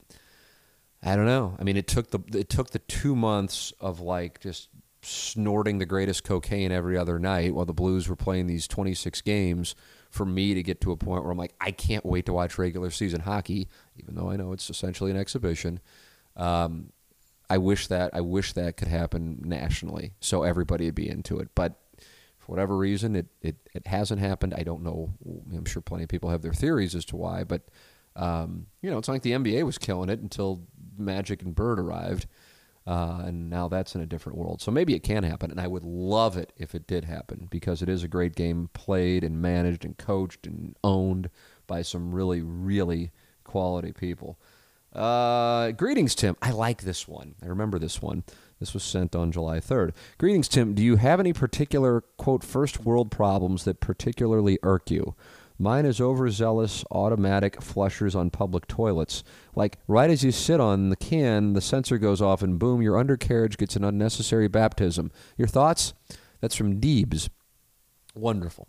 I 1.02 1.16
don't 1.16 1.26
know. 1.26 1.56
I 1.58 1.64
mean, 1.64 1.76
it 1.76 1.86
took 1.86 2.10
the 2.10 2.20
it 2.32 2.48
took 2.48 2.70
the 2.70 2.78
two 2.78 3.16
months 3.16 3.72
of 3.80 4.00
like 4.00 4.40
just 4.40 4.68
snorting 5.02 5.78
the 5.78 5.86
greatest 5.86 6.22
cocaine 6.24 6.70
every 6.70 6.96
other 6.96 7.18
night 7.18 7.54
while 7.54 7.64
the 7.64 7.72
Blues 7.72 8.08
were 8.08 8.14
playing 8.14 8.46
these 8.46 8.68
26 8.68 9.20
games 9.22 9.74
for 10.12 10.26
me 10.26 10.52
to 10.52 10.62
get 10.62 10.82
to 10.82 10.92
a 10.92 10.96
point 10.96 11.22
where 11.22 11.32
I'm 11.32 11.38
like, 11.38 11.54
I 11.58 11.70
can't 11.70 12.04
wait 12.04 12.26
to 12.26 12.34
watch 12.34 12.58
regular 12.58 12.90
season 12.90 13.22
hockey, 13.22 13.66
even 13.96 14.14
though 14.14 14.30
I 14.30 14.36
know 14.36 14.52
it's 14.52 14.68
essentially 14.68 15.10
an 15.10 15.16
exhibition. 15.16 15.80
Um, 16.36 16.92
I 17.48 17.56
wish 17.56 17.86
that 17.88 18.10
I 18.14 18.20
wish 18.20 18.52
that 18.52 18.76
could 18.76 18.88
happen 18.88 19.40
nationally, 19.42 20.12
so 20.20 20.42
everybody 20.42 20.84
would 20.84 20.94
be 20.94 21.08
into 21.08 21.38
it. 21.38 21.48
But 21.54 21.80
for 22.38 22.52
whatever 22.52 22.76
reason, 22.76 23.16
it, 23.16 23.26
it, 23.40 23.56
it 23.74 23.86
hasn't 23.86 24.20
happened. 24.20 24.52
I 24.54 24.64
don't 24.64 24.82
know. 24.82 25.14
I'm 25.24 25.64
sure 25.64 25.80
plenty 25.80 26.04
of 26.04 26.10
people 26.10 26.28
have 26.28 26.42
their 26.42 26.52
theories 26.52 26.94
as 26.94 27.06
to 27.06 27.16
why, 27.16 27.44
but 27.44 27.62
um, 28.14 28.66
you 28.82 28.90
know, 28.90 28.98
it's 28.98 29.08
like 29.08 29.22
the 29.22 29.32
NBA 29.32 29.64
was 29.64 29.78
killing 29.78 30.10
it 30.10 30.20
until 30.20 30.62
Magic 30.98 31.42
and 31.42 31.54
Bird 31.54 31.78
arrived. 31.78 32.26
Uh, 32.86 33.22
and 33.26 33.48
now 33.48 33.68
that's 33.68 33.94
in 33.94 34.00
a 34.00 34.06
different 34.06 34.36
world. 34.36 34.60
So 34.60 34.70
maybe 34.70 34.94
it 34.94 35.04
can 35.04 35.22
happen, 35.22 35.50
and 35.50 35.60
I 35.60 35.68
would 35.68 35.84
love 35.84 36.36
it 36.36 36.52
if 36.56 36.74
it 36.74 36.86
did 36.86 37.04
happen 37.04 37.46
because 37.50 37.80
it 37.80 37.88
is 37.88 38.02
a 38.02 38.08
great 38.08 38.34
game 38.34 38.70
played 38.72 39.22
and 39.22 39.40
managed 39.40 39.84
and 39.84 39.96
coached 39.96 40.46
and 40.46 40.74
owned 40.82 41.30
by 41.66 41.82
some 41.82 42.12
really, 42.12 42.40
really 42.42 43.12
quality 43.44 43.92
people. 43.92 44.38
Uh, 44.92 45.70
greetings, 45.70 46.14
Tim. 46.14 46.36
I 46.42 46.50
like 46.50 46.82
this 46.82 47.08
one. 47.08 47.34
I 47.42 47.46
remember 47.46 47.78
this 47.78 48.02
one. 48.02 48.24
This 48.60 48.74
was 48.74 48.82
sent 48.82 49.16
on 49.16 49.32
July 49.32 49.58
3rd. 49.58 49.92
Greetings, 50.18 50.48
Tim. 50.48 50.74
Do 50.74 50.82
you 50.82 50.96
have 50.96 51.18
any 51.18 51.32
particular, 51.32 52.02
quote, 52.18 52.44
first 52.44 52.84
world 52.84 53.10
problems 53.10 53.64
that 53.64 53.80
particularly 53.80 54.58
irk 54.62 54.90
you? 54.90 55.14
Mine 55.58 55.86
is 55.86 56.00
overzealous 56.00 56.84
automatic 56.90 57.62
flushers 57.62 58.14
on 58.14 58.30
public 58.30 58.66
toilets. 58.66 59.22
Like, 59.54 59.78
right 59.86 60.10
as 60.10 60.24
you 60.24 60.32
sit 60.32 60.60
on 60.60 60.88
the 60.88 60.96
can, 60.96 61.52
the 61.52 61.60
sensor 61.60 61.98
goes 61.98 62.20
off 62.20 62.42
and 62.42 62.58
boom, 62.58 62.82
your 62.82 62.98
undercarriage 62.98 63.58
gets 63.58 63.76
an 63.76 63.84
unnecessary 63.84 64.48
baptism. 64.48 65.10
Your 65.36 65.48
thoughts? 65.48 65.94
That's 66.40 66.56
from 66.56 66.80
Deebs. 66.80 67.28
Wonderful. 68.14 68.68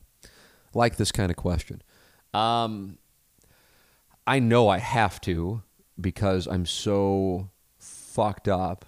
Like 0.74 0.98
this 0.98 1.12
kind 1.12 1.32
of 1.32 1.38
question. 1.38 1.82
Um, 2.34 2.98
I 4.26 4.40
know 4.40 4.70
I 4.70 4.80
have 4.80 5.20
to 5.22 5.64
because 6.00 6.48
I'm 6.48 6.66
so 6.66 7.50
fucked 7.78 8.48
up. 8.48 8.86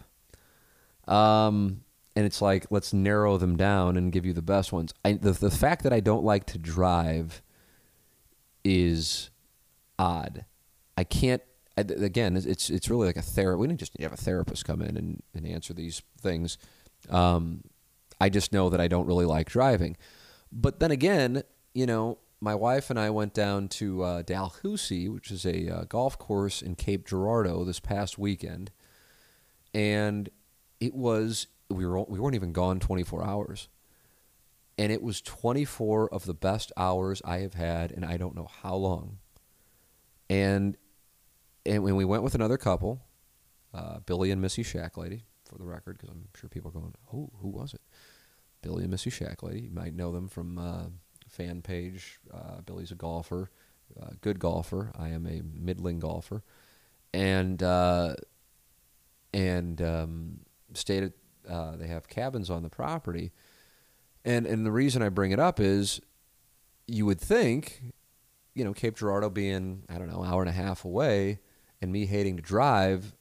Um, 1.08 1.82
and 2.16 2.26
it's 2.26 2.42
like, 2.42 2.66
let's 2.70 2.94
narrow 2.94 3.38
them 3.38 3.58
down 3.58 3.98
and 3.98 4.12
give 4.12 4.26
you 4.26 4.34
the 4.34 4.42
best 4.42 4.72
ones. 4.72 4.94
I, 5.04 5.14
the, 5.14 5.32
the 5.32 5.52
fact 5.52 5.84
that 5.84 5.94
I 5.94 6.00
don't 6.00 6.24
like 6.24 6.46
to 6.48 6.58
drive 6.58 7.42
is 8.66 9.30
odd. 9.98 10.44
I 10.98 11.06
can't. 11.06 11.42
Again, 11.78 12.38
it's 12.38 12.70
it's 12.70 12.90
really 12.90 13.06
like 13.06 13.18
a 13.18 13.22
therapist. 13.22 13.60
We 13.60 13.68
didn't 13.68 13.80
just 13.82 14.00
have 14.00 14.14
a 14.14 14.18
therapist 14.18 14.66
come 14.66 14.82
in 14.82 14.96
and, 14.98 15.22
and 15.34 15.46
answer 15.46 15.74
these 15.74 16.02
things. 16.20 16.58
Um, 17.10 17.64
I 18.20 18.30
just 18.30 18.54
know 18.54 18.70
that 18.70 18.80
I 18.80 18.88
don't 18.88 19.06
really 19.06 19.26
like 19.26 19.50
driving. 19.50 19.98
But 20.52 20.80
then 20.80 20.92
again, 20.92 21.44
you 21.74 21.86
know, 21.86 22.20
my 22.40 22.56
wife 22.56 22.90
and 22.90 22.98
I 22.98 23.10
went 23.10 23.34
down 23.34 23.68
to 23.70 24.04
uh, 24.04 24.22
Dalhousie, 24.22 25.10
which 25.10 25.32
is 25.32 25.46
a 25.46 25.70
uh, 25.70 25.84
golf 25.84 26.18
course 26.18 26.62
in 26.62 26.76
Cape 26.76 27.06
Girardeau, 27.06 27.66
this 27.66 27.82
past 27.82 28.18
weekend, 28.18 28.72
and 29.74 30.30
it 30.80 30.94
was 30.94 31.48
we 31.70 31.86
were 31.86 32.04
we 32.04 32.20
weren't 32.20 32.36
even 32.36 32.54
gone 32.54 32.80
24 32.80 33.26
hours 33.26 33.68
and 34.78 34.92
it 34.92 35.02
was 35.02 35.22
24 35.22 36.14
of 36.14 36.26
the 36.26 36.34
best 36.34 36.72
hours 36.76 37.22
I 37.24 37.40
have 37.40 37.54
had 37.54 37.92
and 37.92 38.06
I 38.06 38.18
don't 38.18 38.36
know 38.36 38.50
how 38.62 38.76
long. 38.76 39.20
And 40.30 40.78
and 41.66 41.84
when 41.84 41.96
we 41.96 42.06
went 42.06 42.24
with 42.24 42.36
another 42.36 42.58
couple, 42.58 43.02
uh, 43.74 44.00
Billy 44.00 44.30
and 44.32 44.40
Missy 44.42 44.64
Shacklady, 44.64 45.24
for 45.50 45.58
the 45.58 45.64
record, 45.64 45.98
because 45.98 46.10
I'm 46.10 46.28
sure 46.36 46.50
people 46.50 46.70
are 46.70 46.80
going, 46.80 46.94
who 47.08 47.32
who 47.42 47.50
was 47.50 47.74
it? 47.74 47.82
Billy 48.62 48.84
and 48.84 48.92
Missy 48.92 49.10
Shacklady. 49.10 49.64
You 49.64 49.72
might 49.72 49.94
know 49.94 50.12
them 50.12 50.28
from 50.28 50.58
uh, 50.58 50.86
fan 51.28 51.62
page. 51.62 52.20
Uh, 52.34 52.62
Billy's 52.66 52.92
a 52.92 52.96
golfer, 52.96 53.50
uh, 54.00 54.12
good 54.22 54.40
golfer. 54.40 54.92
I 54.98 55.10
am 55.10 55.26
a 55.26 55.42
middling 55.42 56.00
golfer, 56.00 56.44
and 57.14 57.62
uh, 57.62 58.16
and 59.34 59.82
um, 59.82 60.40
stayed 60.74 61.04
at. 61.04 61.12
Uh, 61.48 61.76
they 61.76 61.86
have 61.86 62.08
cabins 62.08 62.50
on 62.50 62.64
the 62.64 62.70
property 62.70 63.32
and 64.26 64.46
and 64.46 64.66
the 64.66 64.72
reason 64.72 65.02
I 65.02 65.10
bring 65.10 65.32
it 65.32 65.40
up 65.40 65.60
is 65.60 66.02
you 66.88 67.06
would 67.06 67.22
think, 67.22 67.82
you 68.54 68.66
know, 68.66 68.74
Cape 68.74 68.98
Girardeau 68.98 69.30
being, 69.30 69.84
I 69.90 69.98
don't 69.98 70.10
know, 70.10 70.24
hour 70.24 70.42
and 70.42 70.50
a 70.50 70.54
half 70.54 70.84
away, 70.84 71.40
and 71.82 71.92
me 71.92 72.06
hating 72.06 72.38
to 72.38 72.42
drive, 72.42 73.16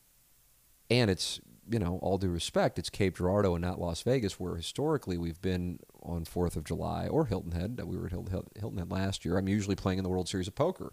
and 0.90 1.10
it's 1.10 1.40
you 1.70 1.78
know 1.78 1.98
all 2.02 2.18
due 2.18 2.28
respect, 2.28 2.78
it's 2.78 2.90
Cape 2.90 3.16
Girardeau 3.16 3.54
and 3.54 3.62
not 3.62 3.80
Las 3.80 4.02
Vegas, 4.02 4.40
where 4.40 4.56
historically 4.56 5.18
we've 5.18 5.40
been 5.40 5.78
on 6.02 6.24
Fourth 6.24 6.56
of 6.56 6.64
July 6.64 7.06
or 7.06 7.26
Hilton 7.26 7.52
Head. 7.52 7.76
That 7.76 7.86
we 7.86 7.96
were 7.96 8.06
at 8.06 8.12
Hilton 8.12 8.78
Head 8.78 8.90
last 8.90 9.24
year. 9.24 9.36
I'm 9.38 9.48
usually 9.48 9.76
playing 9.76 9.98
in 9.98 10.04
the 10.04 10.10
World 10.10 10.28
Series 10.28 10.48
of 10.48 10.54
Poker 10.54 10.92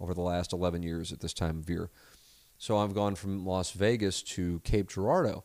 over 0.00 0.14
the 0.14 0.20
last 0.20 0.52
11 0.52 0.82
years 0.82 1.12
at 1.12 1.20
this 1.20 1.32
time 1.32 1.60
of 1.60 1.70
year. 1.70 1.88
So 2.58 2.78
I've 2.78 2.94
gone 2.94 3.14
from 3.14 3.44
Las 3.44 3.72
Vegas 3.72 4.22
to 4.22 4.60
Cape 4.60 4.88
Girardeau, 4.88 5.44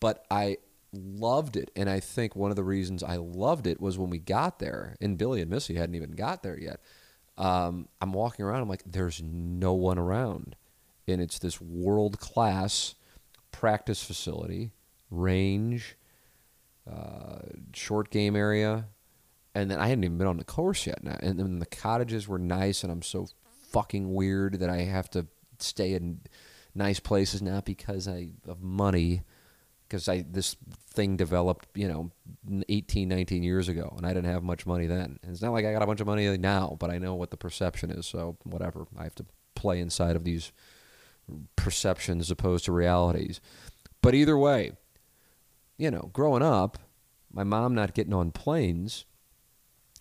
but 0.00 0.24
I 0.30 0.58
loved 0.96 1.56
it. 1.56 1.70
And 1.76 1.88
I 1.88 2.00
think 2.00 2.34
one 2.34 2.50
of 2.50 2.56
the 2.56 2.64
reasons 2.64 3.02
I 3.02 3.16
loved 3.16 3.66
it 3.66 3.80
was 3.80 3.98
when 3.98 4.10
we 4.10 4.18
got 4.18 4.58
there, 4.58 4.96
and 5.00 5.18
Billy 5.18 5.40
and 5.40 5.50
Missy 5.50 5.74
hadn't 5.74 5.94
even 5.94 6.12
got 6.12 6.42
there 6.42 6.58
yet. 6.58 6.80
Um, 7.38 7.88
I'm 8.00 8.12
walking 8.12 8.44
around, 8.44 8.62
I'm 8.62 8.68
like, 8.68 8.82
there's 8.86 9.22
no 9.22 9.74
one 9.74 9.98
around. 9.98 10.56
And 11.06 11.20
it's 11.20 11.38
this 11.38 11.60
world 11.60 12.18
class 12.18 12.94
practice 13.52 14.02
facility, 14.02 14.72
range, 15.10 15.96
uh, 16.90 17.40
short 17.74 18.10
game 18.10 18.36
area. 18.36 18.86
And 19.54 19.70
then 19.70 19.78
I 19.78 19.88
hadn't 19.88 20.04
even 20.04 20.18
been 20.18 20.26
on 20.26 20.36
the 20.36 20.44
course 20.44 20.86
yet. 20.86 20.98
And 21.02 21.38
then 21.38 21.58
the 21.58 21.66
cottages 21.66 22.28
were 22.28 22.38
nice, 22.38 22.82
and 22.82 22.92
I'm 22.92 23.02
so 23.02 23.28
fucking 23.70 24.12
weird 24.12 24.60
that 24.60 24.70
I 24.70 24.82
have 24.82 25.08
to 25.10 25.26
stay 25.58 25.94
in 25.94 26.20
nice 26.74 27.00
places, 27.00 27.40
not 27.40 27.64
because 27.64 28.06
I 28.06 28.30
of 28.46 28.62
money, 28.62 29.22
because 29.88 30.08
I 30.08 30.24
this 30.28 30.56
thing 30.90 31.16
developed, 31.16 31.68
you 31.74 31.88
know, 31.88 32.10
18, 32.68 33.08
19 33.08 33.42
years 33.42 33.68
ago, 33.68 33.94
and 33.96 34.06
I 34.06 34.10
didn't 34.10 34.30
have 34.30 34.42
much 34.42 34.66
money 34.66 34.86
then. 34.86 35.18
And 35.22 35.32
it's 35.32 35.42
not 35.42 35.52
like 35.52 35.64
I 35.64 35.72
got 35.72 35.82
a 35.82 35.86
bunch 35.86 36.00
of 36.00 36.06
money 36.06 36.36
now, 36.38 36.76
but 36.78 36.90
I 36.90 36.98
know 36.98 37.14
what 37.14 37.30
the 37.30 37.36
perception 37.36 37.90
is. 37.90 38.06
So 38.06 38.36
whatever, 38.44 38.86
I 38.98 39.04
have 39.04 39.14
to 39.16 39.26
play 39.54 39.80
inside 39.80 40.16
of 40.16 40.24
these 40.24 40.52
perceptions 41.56 42.26
as 42.26 42.30
opposed 42.30 42.64
to 42.66 42.72
realities. 42.72 43.40
But 44.02 44.14
either 44.14 44.38
way, 44.38 44.72
you 45.76 45.90
know, 45.90 46.10
growing 46.12 46.42
up, 46.42 46.78
my 47.32 47.44
mom 47.44 47.74
not 47.74 47.94
getting 47.94 48.14
on 48.14 48.30
planes 48.30 49.04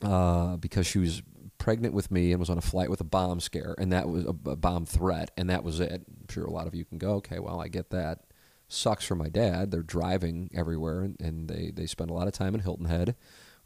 uh, 0.01 0.57
because 0.57 0.88
she 0.88 0.99
was 0.99 1.21
pregnant 1.57 1.93
with 1.93 2.11
me 2.11 2.31
and 2.31 2.39
was 2.39 2.49
on 2.49 2.57
a 2.57 2.61
flight 2.61 2.89
with 2.89 3.01
a 3.01 3.05
bomb 3.05 3.39
scare, 3.39 3.75
and 3.77 3.91
that 3.91 4.07
was 4.07 4.25
a, 4.25 4.36
a 4.49 4.55
bomb 4.55 4.86
threat, 4.86 5.31
and 5.38 5.49
that 5.49 5.63
was 5.63 5.79
it. 5.79 6.05
I'm 6.07 6.27
sure 6.29 6.45
a 6.45 6.51
lot 6.51 6.67
of 6.67 6.75
you 6.75 6.86
can 6.86 6.97
go, 6.97 7.15
okay, 7.15 7.39
well, 7.39 7.59
I 7.59 7.67
get 7.67 7.89
that. 7.89 8.19
Sucks 8.68 9.05
for 9.05 9.16
my 9.16 9.30
dad. 9.30 9.72
They're 9.72 9.82
driving 9.82 10.49
everywhere, 10.53 11.01
and, 11.01 11.20
and 11.20 11.47
they, 11.47 11.72
they 11.74 11.86
spend 11.86 12.09
a 12.09 12.13
lot 12.13 12.28
of 12.28 12.34
time 12.34 12.55
in 12.55 12.61
Hilton 12.61 12.86
Head 12.86 13.16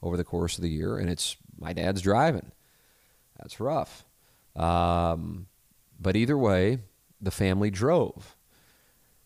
over 0.02 0.18
the 0.18 0.24
course 0.24 0.58
of 0.58 0.62
the 0.62 0.70
year, 0.70 0.98
and 0.98 1.10
it's 1.10 1.38
my 1.58 1.74
dad's 1.74 2.02
driving. 2.02 2.52
That's 3.38 3.60
rough. 3.60 4.06
Um, 4.56 5.48
but 6.00 6.16
either 6.16 6.38
way, 6.38 6.80
the 7.22 7.32
family 7.32 7.70
drove 7.70 8.36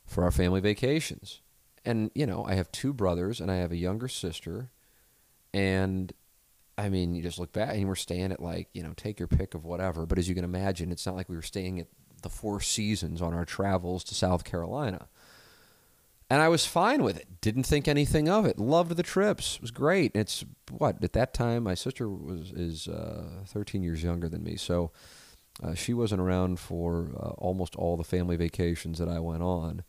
for 0.05 0.23
our 0.23 0.31
family 0.31 0.61
vacations. 0.61 1.41
And, 1.85 2.11
you 2.13 2.25
know, 2.25 2.45
I 2.45 2.53
have 2.55 2.71
two 2.71 2.93
brothers 2.93 3.41
and 3.41 3.51
I 3.51 3.55
have 3.55 3.71
a 3.71 3.77
younger 3.77 4.07
sister. 4.07 4.69
And 5.53 6.13
I 6.77 6.89
mean, 6.89 7.13
you 7.13 7.21
just 7.21 7.39
look 7.39 7.51
back 7.51 7.75
and 7.75 7.87
we're 7.87 7.95
staying 7.95 8.31
at 8.31 8.41
like, 8.41 8.69
you 8.73 8.83
know, 8.83 8.93
take 8.95 9.19
your 9.19 9.27
pick 9.27 9.53
of 9.53 9.65
whatever. 9.65 10.05
But 10.05 10.17
as 10.17 10.29
you 10.29 10.35
can 10.35 10.45
imagine, 10.45 10.91
it's 10.91 11.05
not 11.05 11.15
like 11.15 11.29
we 11.29 11.35
were 11.35 11.41
staying 11.41 11.79
at 11.79 11.87
the 12.21 12.29
Four 12.29 12.61
Seasons 12.61 13.21
on 13.21 13.33
our 13.33 13.45
travels 13.45 14.03
to 14.05 14.15
South 14.15 14.43
Carolina. 14.43 15.07
And 16.33 16.41
I 16.41 16.49
was 16.49 16.65
fine 16.65 17.03
with 17.03 17.15
it. 17.15 17.27
Didn't 17.41 17.61
think 17.61 17.87
anything 17.87 18.27
of 18.27 18.43
it. 18.43 18.57
Loved 18.57 18.97
the 18.97 19.03
trips. 19.03 19.57
It 19.57 19.61
was 19.61 19.69
great. 19.69 20.15
It's 20.15 20.43
what 20.71 21.03
at 21.03 21.13
that 21.13 21.31
time 21.31 21.61
my 21.61 21.75
sister 21.75 22.09
was 22.09 22.51
is 22.51 22.87
uh, 22.87 23.43
13 23.45 23.83
years 23.83 24.01
younger 24.01 24.27
than 24.27 24.43
me, 24.43 24.55
so 24.55 24.89
uh, 25.61 25.75
she 25.75 25.93
wasn't 25.93 26.21
around 26.21 26.59
for 26.59 27.11
uh, 27.15 27.33
almost 27.37 27.75
all 27.75 27.97
the 27.97 28.03
family 28.03 28.35
vacations 28.35 28.97
that 28.97 29.07
I 29.07 29.19
went 29.19 29.43
on. 29.43 29.83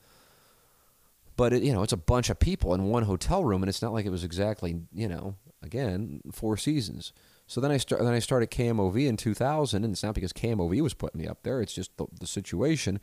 But 1.34 1.54
it, 1.54 1.62
you 1.62 1.72
know, 1.72 1.82
it's 1.82 1.94
a 1.94 1.96
bunch 1.96 2.28
of 2.28 2.38
people 2.38 2.74
in 2.74 2.90
one 2.90 3.04
hotel 3.04 3.42
room, 3.42 3.62
and 3.62 3.70
it's 3.70 3.80
not 3.80 3.94
like 3.94 4.04
it 4.04 4.10
was 4.10 4.22
exactly 4.22 4.82
you 4.92 5.08
know 5.08 5.36
again, 5.62 6.20
four 6.30 6.58
seasons. 6.58 7.14
So 7.46 7.62
then 7.62 7.70
I 7.70 7.78
start, 7.78 8.02
then 8.02 8.12
I 8.12 8.18
started 8.18 8.50
KMOV 8.50 9.08
in 9.08 9.16
2000, 9.16 9.82
and 9.82 9.94
it's 9.94 10.02
not 10.02 10.14
because 10.14 10.34
KMOV 10.34 10.82
was 10.82 10.92
putting 10.92 11.22
me 11.22 11.26
up 11.26 11.42
there. 11.42 11.62
It's 11.62 11.72
just 11.72 11.96
the, 11.96 12.04
the 12.20 12.26
situation. 12.26 13.00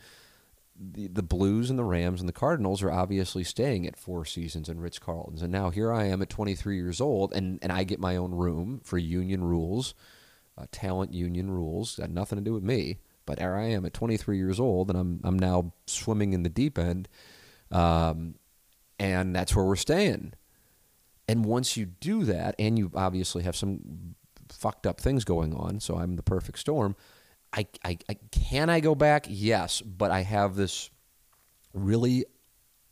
The, 0.84 1.08
the 1.08 1.22
Blues 1.22 1.70
and 1.70 1.78
the 1.78 1.84
Rams 1.84 2.20
and 2.22 2.28
the 2.28 2.34
Cardinals 2.34 2.82
are 2.82 2.92
obviously 2.92 3.44
staying 3.44 3.86
at 3.86 3.96
Four 3.96 4.26
Seasons 4.26 4.68
and 4.68 4.82
Ritz 4.82 4.98
Carltons, 4.98 5.44
and 5.44 5.52
now 5.52 5.70
here 5.70 5.92
I 5.92 6.06
am 6.06 6.22
at 6.24 6.30
23 6.30 6.76
years 6.76 7.00
old, 7.00 7.34
and 7.36 7.60
and 7.62 7.72
I 7.72 7.84
get 7.84 8.00
my 8.00 8.16
own 8.16 8.32
room 8.32 8.82
for 8.84 8.98
union 8.98 9.44
rules, 9.44 9.94
uh, 10.58 10.66
talent 10.72 11.14
union 11.14 11.52
rules. 11.52 11.98
Got 11.98 12.10
nothing 12.10 12.38
to 12.40 12.44
do 12.44 12.54
with 12.54 12.64
me, 12.64 12.98
but 13.28 13.38
there 13.38 13.56
I 13.56 13.66
am 13.66 13.86
at 13.86 13.94
23 13.94 14.38
years 14.38 14.60
old, 14.60 14.90
and 14.90 14.98
I'm 14.98 15.22
I'm 15.24 15.38
now 15.38 15.74
swimming 15.86 16.34
in 16.34 16.42
the 16.42 16.50
deep 16.50 16.80
end, 16.80 17.08
um, 17.70 18.36
and 18.98 19.36
that's 19.36 19.56
where 19.56 19.66
we're 19.66 19.76
staying. 19.76 20.34
And 21.28 21.46
once 21.46 21.78
you 21.78 21.86
do 21.86 22.24
that, 22.24 22.56
and 22.58 22.80
you 22.80 22.92
obviously 22.96 23.44
have 23.44 23.56
some 23.56 24.16
fucked 24.50 24.88
up 24.88 25.00
things 25.00 25.24
going 25.26 25.54
on, 25.54 25.80
so 25.80 25.96
I'm 25.98 26.16
the 26.16 26.24
perfect 26.24 26.58
storm. 26.58 26.96
I, 27.54 27.68
I, 27.84 27.98
I 28.10 28.18
can 28.32 28.70
I 28.70 28.80
go 28.80 28.96
back? 28.96 29.26
Yes, 29.30 29.82
but 29.82 30.12
I 30.12 30.22
have 30.22 30.56
this 30.56 30.90
really 31.74 32.26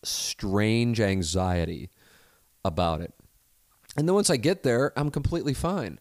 strange 0.03 0.99
anxiety 0.99 1.89
about 2.63 3.01
it. 3.01 3.13
And 3.97 4.07
then 4.07 4.15
once 4.15 4.29
I 4.29 4.37
get 4.37 4.63
there, 4.63 4.93
I'm 4.97 5.09
completely 5.09 5.53
fine. 5.53 5.99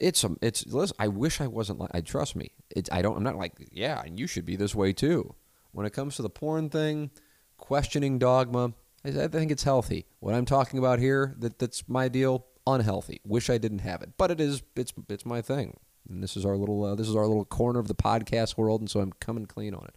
It's 0.00 0.24
a, 0.24 0.36
it's 0.42 0.66
listen, 0.66 0.96
I 0.98 1.08
wish 1.08 1.40
I 1.40 1.46
wasn't 1.46 1.78
like 1.78 1.90
I 1.94 2.00
trust 2.00 2.36
me. 2.36 2.50
It's 2.70 2.90
I 2.92 3.00
don't 3.02 3.16
I'm 3.16 3.22
not 3.22 3.36
like 3.36 3.52
yeah, 3.70 4.02
and 4.04 4.18
you 4.18 4.26
should 4.26 4.44
be 4.44 4.56
this 4.56 4.74
way 4.74 4.92
too. 4.92 5.34
When 5.72 5.86
it 5.86 5.92
comes 5.92 6.16
to 6.16 6.22
the 6.22 6.30
porn 6.30 6.68
thing, 6.68 7.10
questioning 7.58 8.18
dogma, 8.18 8.74
I, 9.04 9.08
I 9.08 9.28
think 9.28 9.50
it's 9.50 9.62
healthy. 9.64 10.06
What 10.20 10.34
I'm 10.34 10.44
talking 10.44 10.78
about 10.78 10.98
here, 10.98 11.34
that 11.38 11.58
that's 11.58 11.88
my 11.88 12.08
deal. 12.08 12.46
Unhealthy. 12.66 13.20
Wish 13.26 13.50
I 13.50 13.58
didn't 13.58 13.80
have 13.80 14.02
it, 14.02 14.12
but 14.16 14.30
it 14.30 14.40
is. 14.40 14.62
It's 14.74 14.92
it's 15.08 15.26
my 15.26 15.42
thing. 15.42 15.76
And 16.08 16.22
this 16.22 16.36
is 16.36 16.44
our 16.44 16.56
little 16.56 16.84
uh, 16.84 16.94
this 16.94 17.08
is 17.08 17.16
our 17.16 17.26
little 17.26 17.44
corner 17.44 17.78
of 17.78 17.88
the 17.88 17.94
podcast 17.94 18.56
world, 18.56 18.80
and 18.80 18.90
so 18.90 19.00
I'm 19.00 19.12
coming 19.12 19.46
clean 19.46 19.74
on 19.74 19.86
it. 19.86 19.96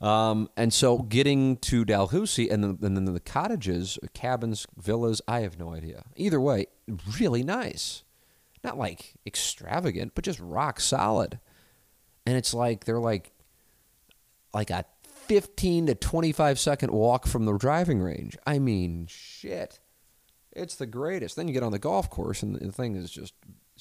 Um, 0.00 0.48
and 0.56 0.72
so 0.72 0.98
getting 0.98 1.56
to 1.56 1.84
Dalhousie 1.84 2.48
and, 2.48 2.62
the, 2.62 2.86
and 2.86 2.96
then 2.96 3.04
the 3.04 3.18
cottages, 3.18 3.98
cabins, 4.14 4.64
villas, 4.76 5.20
I 5.26 5.40
have 5.40 5.58
no 5.58 5.74
idea. 5.74 6.04
Either 6.14 6.40
way, 6.40 6.66
really 7.18 7.42
nice. 7.42 8.04
Not 8.62 8.78
like 8.78 9.14
extravagant, 9.26 10.12
but 10.14 10.24
just 10.24 10.38
rock 10.38 10.78
solid. 10.80 11.40
And 12.26 12.36
it's 12.36 12.54
like 12.54 12.84
they're 12.84 13.00
like 13.00 13.32
like 14.54 14.70
a 14.70 14.84
15 15.28 15.86
to 15.86 15.94
25 15.94 16.58
second 16.58 16.90
walk 16.90 17.26
from 17.26 17.44
the 17.44 17.56
driving 17.56 18.00
range. 18.00 18.36
I 18.46 18.58
mean, 18.58 19.06
shit. 19.08 19.78
It's 20.52 20.74
the 20.74 20.86
greatest. 20.86 21.36
Then 21.36 21.46
you 21.46 21.54
get 21.54 21.62
on 21.62 21.72
the 21.72 21.78
golf 21.78 22.10
course, 22.10 22.42
and 22.42 22.56
the 22.56 22.72
thing 22.72 22.96
is 22.96 23.10
just 23.10 23.34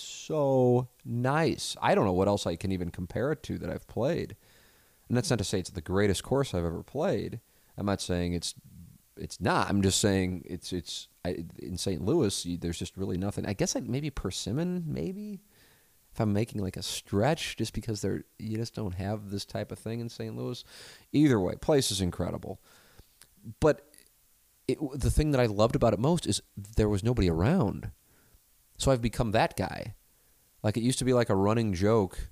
so 0.03 0.87
nice. 1.05 1.75
I 1.81 1.95
don't 1.95 2.05
know 2.05 2.13
what 2.13 2.27
else 2.27 2.45
I 2.45 2.55
can 2.55 2.71
even 2.71 2.89
compare 2.89 3.31
it 3.31 3.43
to 3.43 3.57
that 3.57 3.69
I've 3.69 3.87
played. 3.87 4.35
And 5.07 5.17
that's 5.17 5.29
not 5.29 5.39
to 5.39 5.45
say 5.45 5.59
it's 5.59 5.69
the 5.69 5.81
greatest 5.81 6.23
course 6.23 6.53
I've 6.53 6.65
ever 6.65 6.83
played. 6.83 7.39
I'm 7.77 7.85
not 7.85 8.01
saying 8.01 8.33
it's 8.33 8.55
it's 9.15 9.41
not. 9.41 9.69
I'm 9.69 9.81
just 9.81 9.99
saying 9.99 10.43
it's 10.45 10.73
it's 10.73 11.07
I, 11.25 11.45
in 11.59 11.77
St. 11.77 12.03
Louis. 12.03 12.57
There's 12.59 12.79
just 12.79 12.97
really 12.97 13.17
nothing. 13.17 13.45
I 13.45 13.53
guess 13.53 13.75
I, 13.75 13.81
maybe 13.81 14.09
Persimmon, 14.09 14.83
maybe 14.87 15.41
if 16.13 16.19
I'm 16.19 16.33
making 16.33 16.61
like 16.61 16.77
a 16.77 16.83
stretch 16.83 17.55
just 17.57 17.73
because 17.73 18.01
they're 18.01 18.23
you 18.37 18.57
just 18.57 18.75
don't 18.75 18.95
have 18.95 19.29
this 19.29 19.45
type 19.45 19.71
of 19.71 19.79
thing 19.79 19.99
in 19.99 20.09
St. 20.09 20.35
Louis. 20.35 20.63
Either 21.11 21.39
way, 21.39 21.55
place 21.55 21.91
is 21.91 22.01
incredible. 22.01 22.59
But 23.59 23.87
it, 24.67 24.77
the 24.93 25.11
thing 25.11 25.31
that 25.31 25.41
I 25.41 25.45
loved 25.45 25.75
about 25.75 25.93
it 25.93 25.99
most 25.99 26.27
is 26.27 26.41
there 26.55 26.89
was 26.89 27.03
nobody 27.03 27.29
around. 27.29 27.91
So 28.77 28.91
I've 28.91 29.01
become 29.01 29.31
that 29.31 29.57
guy. 29.57 29.95
Like 30.63 30.77
it 30.77 30.83
used 30.83 30.99
to 30.99 31.05
be 31.05 31.13
like 31.13 31.29
a 31.29 31.35
running 31.35 31.73
joke 31.73 32.29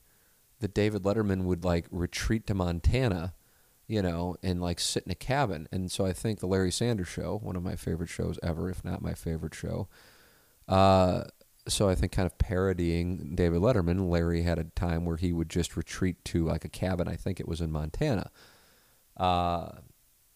that 0.59 0.73
David 0.73 1.03
Letterman 1.03 1.43
would 1.43 1.63
like 1.63 1.85
retreat 1.91 2.47
to 2.47 2.53
Montana, 2.53 3.33
you 3.87 4.01
know, 4.01 4.35
and 4.41 4.61
like 4.61 4.79
sit 4.79 5.03
in 5.05 5.11
a 5.11 5.15
cabin. 5.15 5.67
And 5.71 5.91
so 5.91 6.05
I 6.05 6.13
think 6.13 6.39
the 6.39 6.47
Larry 6.47 6.71
Sanders 6.71 7.07
show, 7.07 7.39
one 7.41 7.55
of 7.55 7.63
my 7.63 7.75
favorite 7.75 8.09
shows 8.09 8.39
ever, 8.41 8.69
if 8.69 8.83
not 8.83 9.01
my 9.01 9.13
favorite 9.13 9.53
show, 9.53 9.87
uh, 10.67 11.23
so 11.67 11.89
I 11.89 11.95
think 11.95 12.11
kind 12.11 12.25
of 12.25 12.37
parodying 12.37 13.35
David 13.35 13.61
Letterman, 13.61 14.09
Larry 14.09 14.43
had 14.43 14.59
a 14.59 14.65
time 14.65 15.05
where 15.05 15.17
he 15.17 15.33
would 15.33 15.49
just 15.49 15.75
retreat 15.75 16.23
to 16.25 16.45
like 16.45 16.63
a 16.65 16.69
cabin. 16.69 17.07
I 17.07 17.15
think 17.15 17.39
it 17.39 17.47
was 17.47 17.61
in 17.61 17.71
Montana, 17.71 18.29
uh, 19.17 19.69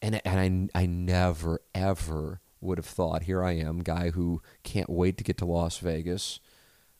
and 0.02 0.22
and 0.26 0.70
I 0.74 0.82
I 0.82 0.86
never 0.86 1.62
ever 1.76 2.42
would 2.62 2.78
have 2.78 2.86
thought 2.86 3.24
here 3.24 3.44
I 3.44 3.54
am, 3.54 3.80
guy 3.80 4.12
who 4.12 4.42
can't 4.64 4.90
wait 4.90 5.18
to 5.18 5.24
get 5.24 5.38
to 5.38 5.46
Las 5.46 5.78
Vegas, 5.78 6.40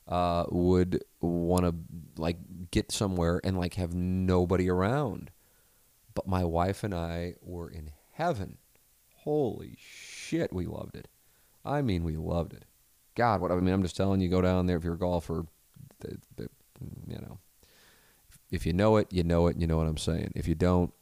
uh, 0.08 0.44
would 0.50 1.04
want 1.20 1.64
to 1.64 1.74
like 2.20 2.38
get 2.70 2.90
somewhere 2.90 3.40
and 3.44 3.58
like 3.58 3.74
have 3.74 3.94
nobody 3.94 4.68
around, 4.68 5.30
but 6.14 6.26
my 6.26 6.44
wife 6.44 6.82
and 6.82 6.94
I 6.94 7.34
were 7.42 7.70
in 7.70 7.92
heaven. 8.12 8.58
Holy 9.18 9.76
shit, 9.78 10.52
we 10.52 10.66
loved 10.66 10.96
it. 10.96 11.08
I 11.64 11.82
mean, 11.82 12.04
we 12.04 12.16
loved 12.16 12.54
it. 12.54 12.64
God, 13.14 13.40
what 13.40 13.52
I 13.52 13.56
mean, 13.56 13.74
I'm 13.74 13.82
just 13.82 13.96
telling 13.96 14.20
you, 14.20 14.28
go 14.28 14.40
down 14.40 14.66
there 14.66 14.78
if 14.78 14.84
you're 14.84 14.94
a 14.94 14.98
golfer. 14.98 15.44
You 16.02 17.18
know, 17.20 17.38
If 18.50 18.64
you 18.64 18.72
know 18.72 18.96
it, 18.96 19.08
you 19.12 19.22
know 19.22 19.46
it, 19.48 19.58
you 19.58 19.66
know 19.66 19.76
what 19.76 19.86
I'm 19.86 19.98
saying. 19.98 20.32
If 20.34 20.48
you 20.48 20.54
don't, 20.54 20.92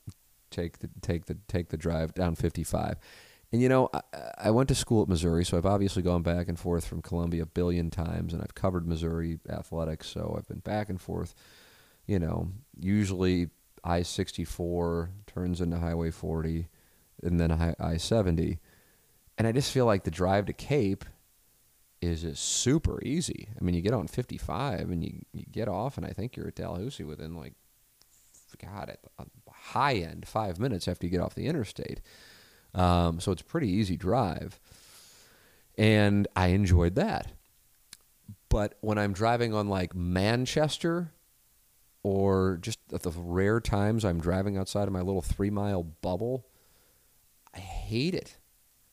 take 0.51 0.79
the 0.79 0.91
take 1.01 1.27
the 1.27 1.37
take 1.47 1.69
the 1.69 1.77
drive 1.77 2.15
down 2.15 2.35
55. 2.35 2.97
And 3.51 3.63
you 3.63 3.69
know, 3.69 3.89
I, 3.93 4.03
I, 4.39 4.51
went 4.51 4.69
to 4.69 4.75
school 4.75 5.03
at 5.03 5.09
Missouri, 5.09 5.45
so 5.45 5.57
I've 5.57 5.67
obviously 5.67 6.03
gone 6.03 6.23
back 6.23 6.49
and 6.49 6.59
forth 6.59 6.87
from 6.87 7.01
Columbia 7.01 7.45
a 7.45 7.47
billion 7.47 7.91
times, 7.91 8.35
and 8.35 8.43
I've 8.43 8.55
covered 8.55 8.87
Missouri 8.87 9.39
athletics, 9.49 10.09
so 10.09 10.35
I've 10.37 10.47
been 10.49 10.59
back 10.59 10.91
and 10.91 11.01
forth. 11.01 11.35
You 12.07 12.19
know, 12.19 12.51
usually 12.79 13.49
I 13.83 14.03
64 14.03 15.11
turns 15.27 15.61
into 15.61 15.79
Highway 15.79 16.11
40, 16.11 16.69
and 17.23 17.41
then 17.41 17.75
I 17.79 17.97
70. 17.97 18.59
And 19.39 19.47
I 19.47 19.53
just 19.53 19.73
feel 19.73 19.87
like 19.87 20.05
the 20.05 20.11
drive 20.11 20.47
to 20.47 20.53
Cape 20.53 21.05
is 22.01 22.23
just 22.23 22.43
super 22.43 23.03
easy. 23.03 23.49
I 23.59 23.65
mean, 23.65 23.75
you 23.75 23.81
get 23.81 23.95
on 23.95 24.09
55 24.09 24.91
and 24.91 25.03
you, 25.03 25.23
you 25.33 25.45
get 25.51 25.69
off, 25.69 25.97
and 25.97 26.07
I 26.07 26.11
think 26.11 26.37
you're 26.37 26.49
at 26.49 26.55
Dalhousie 26.55 27.05
within 27.05 27.35
like, 27.35 27.55
God, 28.63 28.91
at 28.91 29.01
uh, 29.19 29.25
high 29.53 29.95
end, 29.95 30.27
five 30.27 30.59
minutes 30.59 30.89
after 30.89 31.07
you 31.07 31.11
get 31.11 31.21
off 31.21 31.35
the 31.35 31.47
interstate. 31.47 32.01
Um, 32.79 33.19
so 33.21 33.33
it's 33.33 33.43
pretty 33.43 33.69
easy 33.69 33.97
drive. 33.97 34.61
And 35.77 36.29
I 36.37 36.49
enjoyed 36.49 36.95
that. 36.95 37.33
But 38.49 38.75
when 38.81 38.99
I'm 38.99 39.13
driving 39.13 39.53
on 39.53 39.69
like 39.69 39.95
Manchester, 39.95 41.13
or 42.03 42.59
just 42.61 42.79
at 42.93 43.03
the 43.03 43.11
rare 43.11 43.61
times 43.61 44.05
I'm 44.05 44.21
driving 44.21 44.57
outside 44.57 44.89
of 44.89 44.93
my 44.93 45.03
little 45.03 45.23
three 45.23 45.51
mile 45.51 45.83
bubble, 45.83 46.47
I 47.55 47.59
hate 47.59 48.15
it. 48.15 48.37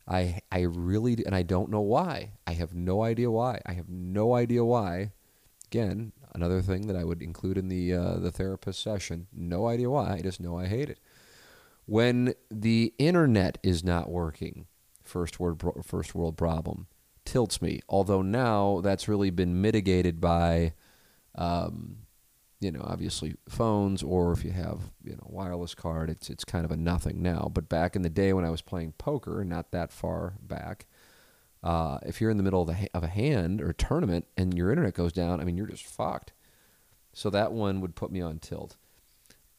I 0.07 0.41
I 0.51 0.61
really 0.61 1.23
and 1.25 1.35
I 1.35 1.43
don't 1.43 1.69
know 1.69 1.81
why. 1.81 2.31
I 2.45 2.53
have 2.53 2.73
no 2.73 3.03
idea 3.03 3.31
why. 3.31 3.61
I 3.65 3.73
have 3.73 3.89
no 3.89 4.35
idea 4.35 4.65
why. 4.65 5.11
Again, 5.67 6.11
another 6.33 6.61
thing 6.61 6.87
that 6.87 6.95
I 6.95 7.03
would 7.03 7.21
include 7.21 7.57
in 7.57 7.69
the 7.69 7.93
uh, 7.93 8.15
the 8.17 8.31
therapist 8.31 8.81
session. 8.81 9.27
No 9.31 9.67
idea 9.67 9.89
why. 9.89 10.13
I 10.13 10.21
just 10.21 10.39
know 10.39 10.57
I 10.57 10.65
hate 10.65 10.89
it. 10.89 10.99
When 11.85 12.33
the 12.49 12.93
internet 12.97 13.57
is 13.63 13.83
not 13.83 14.09
working, 14.09 14.67
first 15.03 15.39
world 15.39 15.63
first 15.85 16.15
world 16.15 16.37
problem 16.37 16.87
tilts 17.25 17.61
me. 17.61 17.81
Although 17.87 18.21
now 18.21 18.81
that's 18.81 19.07
really 19.07 19.29
been 19.29 19.61
mitigated 19.61 20.19
by 20.19 20.73
um, 21.35 21.97
you 22.59 22.71
know, 22.71 22.81
obviously 22.83 23.35
phones, 23.49 24.01
or 24.01 24.31
if 24.31 24.43
you 24.43 24.51
have, 24.51 24.91
you 25.03 25.11
know, 25.11 25.27
wireless 25.27 25.75
card, 25.75 26.09
it's 26.09 26.29
it's 26.29 26.43
kind 26.45 26.65
of 26.65 26.71
a 26.71 26.77
nothing 26.77 27.21
now. 27.21 27.49
But 27.53 27.69
back 27.69 27.95
in 27.95 28.01
the 28.01 28.09
day 28.09 28.33
when 28.33 28.45
I 28.45 28.49
was 28.49 28.61
playing 28.61 28.93
poker, 28.97 29.43
not 29.43 29.71
that 29.71 29.91
far 29.91 30.35
back, 30.41 30.87
uh, 31.63 31.99
if 32.03 32.21
you're 32.21 32.31
in 32.31 32.37
the 32.37 32.43
middle 32.43 32.61
of, 32.61 32.67
the, 32.67 32.89
of 32.93 33.03
a 33.03 33.07
hand 33.07 33.61
or 33.61 33.69
a 33.69 33.73
tournament 33.73 34.25
and 34.37 34.53
your 34.53 34.71
internet 34.71 34.93
goes 34.93 35.13
down, 35.13 35.41
I 35.41 35.43
mean, 35.43 35.57
you're 35.57 35.67
just 35.67 35.85
fucked. 35.85 36.33
So 37.13 37.29
that 37.29 37.51
one 37.51 37.81
would 37.81 37.95
put 37.95 38.11
me 38.11 38.21
on 38.21 38.39
tilt. 38.39 38.77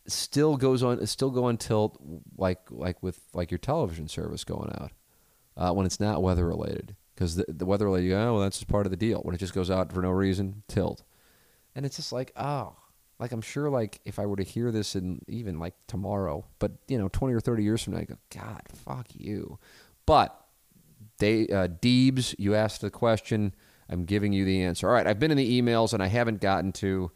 Still 0.09 0.57
goes 0.57 0.83
on, 0.83 1.05
still 1.07 1.31
go 1.31 1.45
on 1.45 1.57
tilt, 1.57 2.01
like 2.37 2.61
like 2.71 3.03
with 3.03 3.21
like 3.35 3.51
your 3.51 3.59
television 3.59 4.09
service 4.09 4.45
going 4.45 4.71
out 4.81 4.93
uh, 5.57 5.73
when 5.73 5.87
it's 5.87 6.01
not 6.01 6.23
weather 6.23 6.47
related, 6.47 6.95
because 7.15 7.37
the, 7.37 7.45
the 7.49 7.67
weather 7.67 7.87
related, 7.87 8.13
oh, 8.13 8.35
well, 8.35 8.43
that's 8.43 8.59
just 8.59 8.69
part 8.69 8.87
of 8.87 8.91
the 8.91 8.97
deal. 8.97 9.21
When 9.21 9.35
it 9.35 9.39
just 9.39 9.55
goes 9.55 9.71
out 9.71 9.93
for 9.93 10.03
no 10.03 10.11
reason, 10.11 10.63
tilt, 10.69 11.03
and 11.75 11.85
it's 11.85 11.97
just 11.97 12.13
like, 12.13 12.33
oh, 12.37 12.77
like 13.19 13.33
I'm 13.33 13.41
sure 13.41 13.71
like 13.71 14.01
if 14.05 14.19
I 14.19 14.27
were 14.27 14.37
to 14.37 14.43
hear 14.43 14.71
this 14.71 14.95
in 14.95 15.21
even 15.29 15.59
like 15.59 15.75
tomorrow, 15.87 16.45
but 16.59 16.73
you 16.89 16.99
know, 16.99 17.09
20 17.09 17.35
or 17.35 17.41
30 17.41 17.63
years 17.63 17.83
from 17.83 17.95
now, 17.95 18.01
I 18.01 18.05
go, 18.05 18.17
God, 18.31 18.63
fuck 18.75 19.09
you. 19.15 19.59
But 20.05 20.39
they 21.19 21.49
uh, 21.49 21.69
Deebs, 21.69 22.35
you 22.39 22.55
asked 22.55 22.81
the 22.81 22.91
question. 22.91 23.55
I'm 23.89 24.05
giving 24.05 24.33
you 24.33 24.45
the 24.45 24.63
answer. 24.63 24.89
All 24.89 24.95
right, 24.95 25.07
I've 25.07 25.19
been 25.19 25.31
in 25.31 25.37
the 25.37 25.63
emails 25.63 25.93
and 25.95 26.03
I 26.03 26.09
haven't 26.09 26.41
gotten 26.41 26.73
to. 26.75 27.11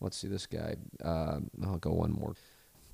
Let's 0.00 0.16
see 0.16 0.28
this 0.28 0.46
guy. 0.46 0.76
Uh, 1.02 1.40
I'll 1.64 1.78
go 1.78 1.92
one 1.92 2.12
more. 2.12 2.34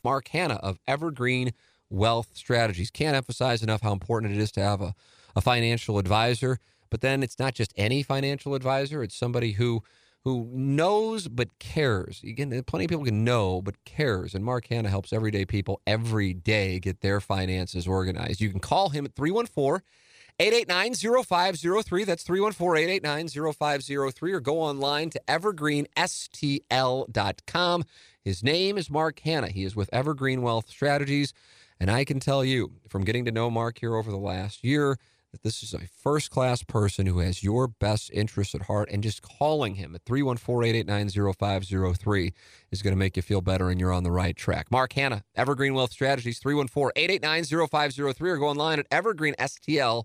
Mark 0.05 0.29
Hanna 0.29 0.55
of 0.55 0.79
Evergreen 0.87 1.53
Wealth 1.91 2.31
Strategies 2.35 2.91
can't 2.91 3.17
emphasize 3.17 3.63
enough 3.63 3.83
how 3.83 3.93
important 3.93 4.33
it 4.33 4.39
is 4.39 4.53
to 4.53 4.61
have 4.61 4.81
a, 4.81 4.95
a 5.35 5.41
financial 5.41 5.99
advisor. 5.99 6.59
But 6.89 7.01
then 7.01 7.23
it's 7.23 7.39
not 7.39 7.55
just 7.55 7.73
any 7.77 8.03
financial 8.03 8.55
advisor; 8.55 9.03
it's 9.03 9.15
somebody 9.15 9.53
who 9.53 9.83
who 10.25 10.51
knows 10.53 11.29
but 11.29 11.59
cares. 11.59 12.21
Again, 12.23 12.63
plenty 12.65 12.85
of 12.85 12.91
people 12.91 13.05
can 13.05 13.25
know 13.25 13.63
but 13.63 13.83
cares. 13.85 14.35
And 14.35 14.45
Mark 14.45 14.67
Hanna 14.67 14.89
helps 14.91 15.13
everyday 15.13 15.45
people 15.45 15.81
every 15.87 16.35
day 16.35 16.79
get 16.79 17.01
their 17.01 17.21
finances 17.21 17.87
organized. 17.89 18.41
You 18.41 18.51
can 18.51 18.61
call 18.61 18.91
him 18.91 19.05
at 19.05 19.15
314 19.15 19.83
889 20.39 21.25
0503. 21.25 22.05
That's 22.05 22.23
314 22.23 22.89
889 22.89 23.53
0503. 23.53 24.33
Or 24.33 24.41
go 24.41 24.61
online 24.61 25.11
to 25.11 25.21
evergreenstl.com. 25.29 27.85
His 28.23 28.43
name 28.43 28.79
is 28.79 28.91
Mark 28.91 29.21
Hanna. 29.21 29.49
He 29.49 29.65
is 29.65 29.75
with 29.75 29.89
Evergreen 29.93 30.43
Wealth 30.43 30.69
Strategies. 30.69 31.33
And 31.79 31.91
I 31.91 32.05
can 32.05 32.21
tell 32.21 32.45
you 32.45 32.73
from 32.89 33.05
getting 33.05 33.25
to 33.25 33.33
know 33.33 33.51
Mark 33.51 33.79
here 33.79 33.95
over 33.95 34.11
the 34.11 34.19
last 34.19 34.63
year, 34.63 34.99
that 35.33 35.43
this 35.43 35.63
is 35.63 35.73
a 35.73 35.89
first 36.03 36.31
class 36.31 36.63
person 36.63 37.07
who 37.07 37.21
has 37.21 37.43
your 37.43 37.69
best 37.69 38.11
interests 38.13 38.55
at 38.55 38.63
heart, 38.63 38.91
and 38.91 39.03
just 39.03 39.23
calling 39.23 39.77
him 39.77 39.95
at 39.95 40.05
314 40.05 40.69
889 40.69 41.33
0503 41.33 42.35
is 42.71 42.83
going 42.83 42.93
to 42.93 42.99
make 42.99 43.17
you 43.17 43.23
feel 43.23 43.41
better 43.41 43.71
and 43.71 43.81
you're 43.81 43.93
on 43.93 44.03
the 44.03 44.11
right 44.11 44.37
track. 44.37 44.71
Mark 44.71 44.93
Hanna, 44.93 45.25
Evergreen 45.35 45.73
Wealth 45.73 45.93
Strategies, 45.93 46.39
314 46.41 46.93
889 46.97 47.69
0503, 47.69 48.31
or 48.31 48.37
go 48.37 48.49
online 48.49 48.81
at 48.81 48.91
evergreenstl.com. 48.91 50.05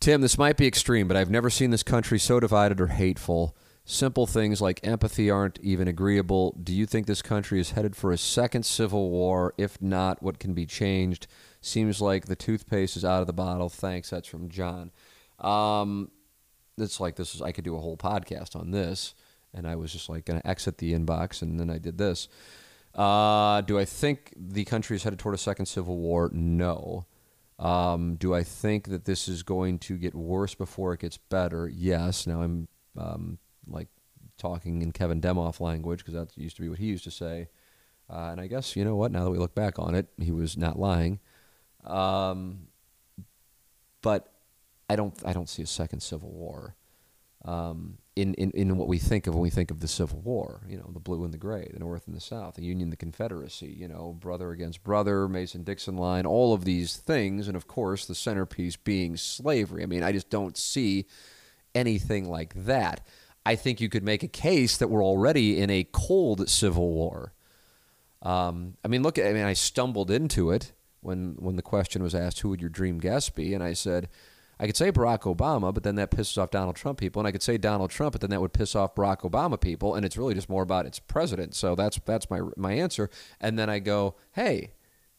Tim, 0.00 0.20
this 0.20 0.36
might 0.36 0.56
be 0.56 0.66
extreme, 0.66 1.08
but 1.08 1.16
I've 1.16 1.30
never 1.30 1.48
seen 1.48 1.70
this 1.70 1.82
country 1.82 2.18
so 2.18 2.40
divided 2.40 2.80
or 2.80 2.88
hateful. 2.88 3.56
Simple 3.86 4.26
things 4.26 4.60
like 4.62 4.86
empathy 4.86 5.30
aren't 5.30 5.58
even 5.60 5.88
agreeable. 5.88 6.56
Do 6.62 6.72
you 6.72 6.86
think 6.86 7.06
this 7.06 7.22
country 7.22 7.60
is 7.60 7.72
headed 7.72 7.94
for 7.94 8.12
a 8.12 8.18
second 8.18 8.64
civil 8.64 9.10
war? 9.10 9.52
If 9.58 9.80
not, 9.80 10.22
what 10.22 10.38
can 10.38 10.54
be 10.54 10.66
changed? 10.66 11.26
Seems 11.60 12.00
like 12.00 12.26
the 12.26 12.36
toothpaste 12.36 12.96
is 12.96 13.04
out 13.04 13.20
of 13.20 13.26
the 13.26 13.32
bottle. 13.34 13.68
Thanks. 13.68 14.10
That's 14.10 14.28
from 14.28 14.48
John. 14.48 14.90
Um, 15.38 16.10
it's 16.78 16.98
like 16.98 17.16
this 17.16 17.34
is 17.34 17.42
I 17.42 17.52
could 17.52 17.64
do 17.64 17.76
a 17.76 17.80
whole 17.80 17.96
podcast 17.96 18.56
on 18.56 18.70
this, 18.70 19.14
and 19.52 19.66
I 19.66 19.76
was 19.76 19.92
just 19.92 20.08
like 20.08 20.24
going 20.24 20.40
to 20.40 20.46
exit 20.46 20.78
the 20.78 20.92
inbox, 20.92 21.42
and 21.42 21.60
then 21.60 21.70
I 21.70 21.78
did 21.78 21.98
this. 21.98 22.28
Uh, 22.94 23.60
do 23.62 23.78
I 23.78 23.84
think 23.84 24.32
the 24.36 24.64
country 24.64 24.96
is 24.96 25.02
headed 25.02 25.18
toward 25.18 25.34
a 25.34 25.38
second 25.38 25.66
civil 25.66 25.98
war? 25.98 26.30
No. 26.32 27.04
Um, 27.58 28.16
do 28.16 28.34
I 28.34 28.42
think 28.42 28.88
that 28.88 29.04
this 29.04 29.28
is 29.28 29.42
going 29.42 29.78
to 29.80 29.96
get 29.96 30.14
worse 30.14 30.54
before 30.54 30.92
it 30.92 31.00
gets 31.00 31.16
better? 31.16 31.68
Yes. 31.68 32.26
Now 32.26 32.42
I'm 32.42 32.68
um, 32.98 33.38
like 33.66 33.88
talking 34.38 34.82
in 34.82 34.92
Kevin 34.92 35.20
Demoff 35.20 35.60
language 35.60 36.00
because 36.00 36.14
that 36.14 36.36
used 36.36 36.56
to 36.56 36.62
be 36.62 36.68
what 36.68 36.78
he 36.78 36.86
used 36.86 37.04
to 37.04 37.10
say. 37.10 37.48
Uh, 38.10 38.30
and 38.32 38.40
I 38.40 38.48
guess 38.48 38.76
you 38.76 38.84
know 38.84 38.96
what? 38.96 39.12
Now 39.12 39.24
that 39.24 39.30
we 39.30 39.38
look 39.38 39.54
back 39.54 39.78
on 39.78 39.94
it, 39.94 40.08
he 40.18 40.30
was 40.30 40.56
not 40.56 40.78
lying. 40.78 41.20
Um, 41.84 42.68
but 44.02 44.32
I 44.88 44.96
don't 44.96 45.14
I 45.24 45.32
don't 45.32 45.48
see 45.48 45.62
a 45.62 45.66
second 45.66 46.00
civil 46.00 46.30
war. 46.30 46.74
Um, 47.44 47.98
in, 48.16 48.34
in, 48.34 48.52
in 48.52 48.76
what 48.76 48.88
we 48.88 48.98
think 48.98 49.26
of 49.26 49.34
when 49.34 49.42
we 49.42 49.50
think 49.50 49.70
of 49.70 49.80
the 49.80 49.88
Civil 49.88 50.20
War, 50.20 50.62
you 50.68 50.76
know, 50.76 50.88
the 50.92 51.00
blue 51.00 51.24
and 51.24 51.34
the 51.34 51.38
gray, 51.38 51.68
the 51.72 51.80
North 51.80 52.06
and 52.06 52.16
the 52.16 52.20
South, 52.20 52.54
the 52.54 52.62
Union, 52.62 52.90
the 52.90 52.96
Confederacy, 52.96 53.74
you 53.76 53.88
know, 53.88 54.16
brother 54.18 54.52
against 54.52 54.84
brother, 54.84 55.28
Mason 55.28 55.64
Dixon 55.64 55.96
line, 55.96 56.24
all 56.24 56.54
of 56.54 56.64
these 56.64 56.96
things, 56.96 57.48
and 57.48 57.56
of 57.56 57.66
course 57.66 58.06
the 58.06 58.14
centerpiece 58.14 58.76
being 58.76 59.16
slavery. 59.16 59.82
I 59.82 59.86
mean, 59.86 60.02
I 60.02 60.12
just 60.12 60.30
don't 60.30 60.56
see 60.56 61.06
anything 61.74 62.28
like 62.28 62.54
that. 62.64 63.06
I 63.44 63.56
think 63.56 63.80
you 63.80 63.88
could 63.88 64.04
make 64.04 64.22
a 64.22 64.28
case 64.28 64.76
that 64.78 64.88
we're 64.88 65.04
already 65.04 65.60
in 65.60 65.68
a 65.68 65.86
cold 65.92 66.48
Civil 66.48 66.92
War. 66.92 67.34
Um, 68.22 68.76
I 68.84 68.88
mean, 68.88 69.02
look, 69.02 69.18
I 69.18 69.32
mean, 69.32 69.44
I 69.44 69.52
stumbled 69.52 70.10
into 70.10 70.50
it 70.50 70.72
when 71.00 71.36
when 71.38 71.56
the 71.56 71.62
question 71.62 72.02
was 72.02 72.14
asked, 72.14 72.40
"Who 72.40 72.48
would 72.50 72.60
your 72.60 72.70
dream 72.70 72.98
guest 73.00 73.34
be?" 73.34 73.52
and 73.52 73.62
I 73.62 73.74
said, 73.74 74.08
I 74.58 74.66
could 74.66 74.76
say 74.76 74.92
Barack 74.92 75.20
Obama, 75.22 75.74
but 75.74 75.82
then 75.82 75.96
that 75.96 76.10
pisses 76.10 76.38
off 76.40 76.50
Donald 76.50 76.76
Trump 76.76 76.98
people, 76.98 77.20
and 77.20 77.26
I 77.26 77.32
could 77.32 77.42
say 77.42 77.58
Donald 77.58 77.90
Trump, 77.90 78.12
but 78.12 78.20
then 78.20 78.30
that 78.30 78.40
would 78.40 78.52
piss 78.52 78.76
off 78.76 78.94
Barack 78.94 79.20
Obama 79.20 79.60
people, 79.60 79.94
and 79.94 80.04
it's 80.04 80.16
really 80.16 80.34
just 80.34 80.48
more 80.48 80.62
about 80.62 80.86
its 80.86 80.98
president. 80.98 81.54
So 81.54 81.74
that's 81.74 81.98
that's 82.04 82.30
my 82.30 82.40
my 82.56 82.72
answer. 82.72 83.10
And 83.40 83.58
then 83.58 83.68
I 83.68 83.78
go, 83.80 84.14
"Hey, 84.32 84.72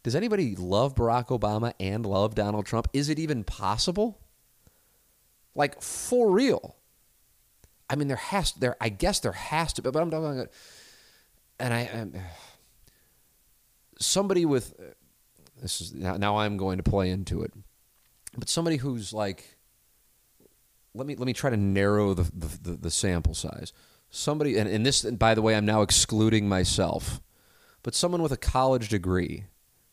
does 0.04 0.16
anybody 0.16 0.56
love 0.56 0.96
Barack 0.96 1.28
Obama 1.28 1.74
and 1.80 2.06
love 2.06 2.36
Donald 2.36 2.66
Trump? 2.66 2.88
Is 2.94 3.10
it 3.10 3.20
even 3.20 3.44
possible?" 3.44 4.20
Like 5.54 5.82
for 5.82 6.32
real. 6.32 6.76
I 7.90 7.96
mean, 7.96 8.08
there 8.08 8.18
has 8.18 8.54
there. 8.54 8.76
I 8.82 8.90
guess 8.90 9.20
there 9.20 9.32
has 9.32 9.74
to, 9.74 9.82
be, 9.82 9.92
but 9.92 10.02
I'm 10.02 10.10
talking 10.10 10.40
about, 10.40 10.52
and 11.60 11.74
I, 11.74 11.90
I'm, 11.94 12.14
somebody 14.00 14.46
with 14.46 14.74
this 15.62 15.82
is 15.82 15.94
now, 15.94 16.18
now 16.18 16.38
I'm 16.38 16.58
going 16.58 16.78
to 16.78 16.84
play 16.84 17.10
into 17.10 17.42
it. 17.42 17.54
But 18.38 18.50
somebody 18.50 18.78
who's 18.78 19.14
like, 19.14 19.58
let 20.94 21.08
me 21.08 21.16
let 21.16 21.26
me 21.26 21.34
try 21.34 21.50
to 21.50 21.58
narrow 21.58 22.14
the 22.14 22.24
the, 22.24 22.58
the, 22.62 22.78
the 22.78 22.92
sample 22.92 23.34
size. 23.34 23.74
Somebody, 24.10 24.58
and, 24.58 24.70
and 24.70 24.86
this, 24.86 25.04
and 25.04 25.20
by 25.20 25.34
the 25.34 25.42
way, 25.42 25.56
I'm 25.56 25.66
now 25.66 25.82
excluding 25.82 26.48
myself, 26.48 27.20
but 27.84 27.96
someone 27.96 28.22
with 28.22 28.32
a 28.32 28.38
college 28.38 28.90
degree. 28.90 29.46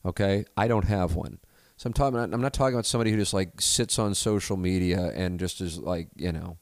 Okay, 0.05 0.45
I 0.57 0.69
don't 0.69 0.85
have 0.85 1.15
one. 1.15 1.39
So 1.77 1.87
I'm 1.87 1.93
talking. 1.93 2.19
I'm 2.19 2.41
not 2.41 2.53
talking 2.53 2.75
about 2.75 2.87
somebody 2.87 3.11
who 3.11 3.17
just 3.17 3.35
like 3.35 3.61
sits 3.61 3.99
on 3.99 4.15
social 4.15 4.57
media 4.57 5.13
and 5.15 5.41
just 5.41 5.61
is 5.61 5.79
like 5.79 6.09
you 6.17 6.33
know 6.33 6.59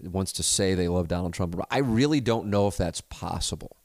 wants 0.00 0.32
to 0.34 0.42
say 0.42 0.74
they 0.74 0.88
love 0.88 1.08
Donald 1.08 1.34
Trump. 1.34 1.60
I 1.70 1.78
really 1.78 2.20
don't 2.20 2.46
know 2.46 2.68
if 2.68 2.76
that's 2.76 3.00
possible. 3.00 3.76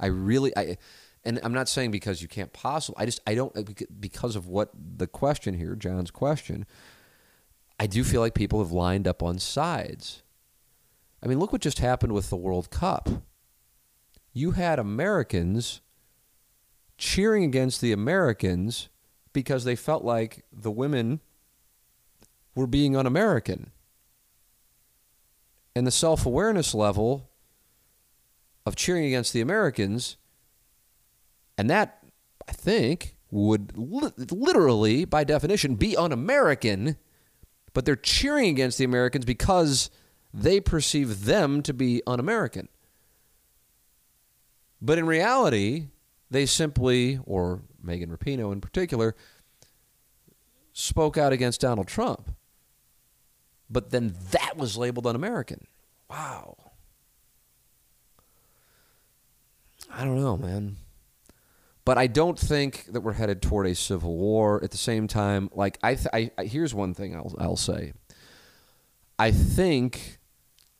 I 0.00 0.06
really, 0.06 0.56
I, 0.56 0.76
and 1.24 1.40
I'm 1.42 1.52
not 1.52 1.68
saying 1.68 1.90
because 1.90 2.22
you 2.22 2.28
can't 2.28 2.52
possibly. 2.52 3.02
I 3.02 3.06
just, 3.06 3.20
I 3.26 3.34
don't 3.34 3.56
uh, 3.56 3.62
because 3.98 4.36
of 4.36 4.46
what 4.46 4.70
the 4.74 5.06
question 5.06 5.54
here, 5.54 5.74
John's 5.74 6.10
question. 6.10 6.66
I 7.80 7.86
do 7.86 8.02
feel 8.02 8.20
like 8.20 8.34
people 8.34 8.58
have 8.60 8.72
lined 8.72 9.06
up 9.06 9.22
on 9.22 9.38
sides. 9.38 10.22
I 11.22 11.26
mean, 11.26 11.38
look 11.38 11.52
what 11.52 11.60
just 11.60 11.78
happened 11.78 12.12
with 12.12 12.30
the 12.30 12.36
World 12.36 12.70
Cup. 12.70 13.08
You 14.32 14.52
had 14.52 14.78
Americans 14.78 15.80
cheering 16.96 17.44
against 17.44 17.80
the 17.80 17.92
Americans 17.92 18.88
because 19.32 19.64
they 19.64 19.76
felt 19.76 20.04
like 20.04 20.44
the 20.52 20.70
women 20.70 21.20
were 22.54 22.66
being 22.66 22.96
un 22.96 23.06
American. 23.06 23.70
And 25.74 25.86
the 25.86 25.92
self 25.92 26.26
awareness 26.26 26.74
level 26.74 27.30
of 28.66 28.74
cheering 28.74 29.04
against 29.04 29.32
the 29.32 29.40
Americans, 29.40 30.16
and 31.58 31.68
that, 31.68 32.02
I 32.48 32.52
think, 32.52 33.16
would 33.30 33.76
li- 33.76 34.12
literally, 34.30 35.04
by 35.04 35.24
definition, 35.24 35.74
be 35.74 35.96
un 35.96 36.12
American, 36.12 36.96
but 37.74 37.84
they're 37.84 37.96
cheering 37.96 38.48
against 38.48 38.78
the 38.78 38.84
Americans 38.84 39.24
because 39.24 39.90
they 40.32 40.60
perceive 40.60 41.24
them 41.24 41.62
to 41.62 41.74
be 41.74 42.00
un 42.06 42.20
American. 42.20 42.68
But 44.80 44.98
in 44.98 45.06
reality, 45.06 45.88
they 46.30 46.46
simply, 46.46 47.18
or 47.26 47.62
Megan 47.82 48.16
Rapinoe 48.16 48.52
in 48.52 48.60
particular, 48.60 49.16
spoke 50.72 51.18
out 51.18 51.32
against 51.32 51.60
Donald 51.60 51.88
Trump. 51.88 52.30
But 53.68 53.90
then 53.90 54.14
that 54.30 54.56
was 54.56 54.76
labeled 54.76 55.06
un 55.06 55.16
American. 55.16 55.66
Wow. 56.08 56.56
I 59.90 60.04
don't 60.04 60.20
know, 60.20 60.36
man. 60.36 60.76
But 61.88 61.96
I 61.96 62.06
don't 62.06 62.38
think 62.38 62.84
that 62.90 63.00
we're 63.00 63.14
headed 63.14 63.40
toward 63.40 63.66
a 63.66 63.74
civil 63.74 64.14
war. 64.14 64.62
At 64.62 64.72
the 64.72 64.76
same 64.76 65.08
time, 65.08 65.48
like 65.54 65.78
I, 65.82 65.94
th- 65.94 66.08
I, 66.12 66.30
I 66.36 66.44
here's 66.44 66.74
one 66.74 66.92
thing 66.92 67.16
I'll, 67.16 67.34
I'll 67.38 67.56
say. 67.56 67.94
I 69.18 69.30
think 69.30 70.18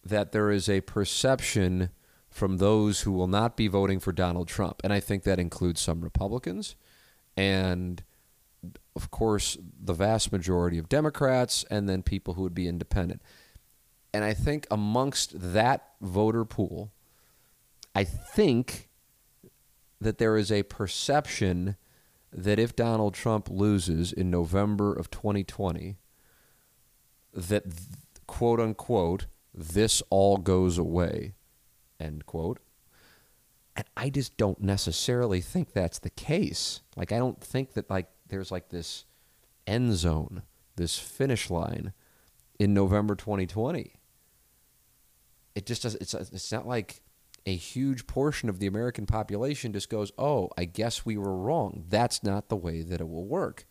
that 0.05 0.33
there 0.33 0.51
is 0.51 0.69
a 0.69 0.83
perception 0.83 1.89
from 2.29 2.59
those 2.59 3.01
who 3.01 3.13
will 3.13 3.27
not 3.27 3.57
be 3.57 3.69
voting 3.69 4.01
for 4.01 4.13
Donald 4.13 4.49
Trump. 4.49 4.83
And 4.85 4.93
I 4.93 5.01
think 5.01 5.23
that 5.23 5.39
includes 5.39 5.81
some 5.81 6.03
Republicans 6.03 6.77
and, 7.39 8.03
of 8.95 9.11
course, 9.11 9.57
the 9.83 9.95
vast 9.95 10.31
majority 10.31 10.77
of 10.77 10.91
Democrats 10.91 11.65
and 11.71 11.89
then 11.89 12.03
people 12.03 12.35
who 12.35 12.43
would 12.43 12.55
be 12.55 12.69
independent. 12.69 13.23
And 14.13 14.25
I 14.25 14.35
think 14.35 14.67
amongst 14.71 15.55
that 15.55 15.89
voter 16.03 16.45
pool, 16.45 16.93
I 17.95 18.05
think 18.05 18.88
that 20.01 20.19
there 20.19 20.37
is 20.37 20.53
a 20.53 20.63
perception 20.65 21.77
that 22.33 22.59
if 22.59 22.77
Donald 22.77 23.15
Trump 23.15 23.49
loses 23.51 24.13
in 24.13 24.31
November 24.31 24.93
of 24.93 25.11
2020, 25.11 25.97
that 27.33 27.65
quote 28.27 28.61
unquote, 28.61 29.27
this 29.55 30.03
all 30.11 30.37
goes 30.37 30.79
away 30.79 31.35
end 32.01 32.27
quote. 32.27 32.61
And 33.77 33.87
I 33.97 34.11
just 34.11 34.37
don't 34.37 34.61
necessarily 34.61 35.41
think 35.41 35.73
that's 35.73 35.99
the 35.99 36.11
case. 36.11 36.81
Like 36.97 37.13
I 37.13 37.19
don't 37.19 37.41
think 37.41 37.75
that 37.75 37.89
like 37.89 38.09
there's 38.29 38.51
like 38.51 38.69
this 38.69 39.05
end 39.67 39.95
zone, 39.95 40.43
this 40.77 40.99
finish 40.99 41.51
line 41.51 41.93
in 42.59 42.75
November 42.75 43.15
2020. 43.15 43.95
It 45.55 45.67
just 45.67 45.83
does 45.83 45.95
it's 45.97 46.15
it's 46.15 46.53
not 46.53 46.67
like 46.67 47.03
a 47.49 47.57
huge 47.57 48.07
portion 48.07 48.51
of 48.51 48.59
the 48.59 48.67
American 48.67 49.07
population 49.07 49.73
just 49.73 49.89
goes, 49.89 50.13
"Oh, 50.19 50.51
I 50.59 50.67
guess 50.67 51.07
we 51.07 51.17
were 51.17 51.35
wrong." 51.35 51.85
That's 51.89 52.23
not 52.23 52.51
the 52.51 52.57
way 52.57 52.83
that 52.83 53.01
it 53.01 53.09
will 53.09 53.27
work. 53.27 53.67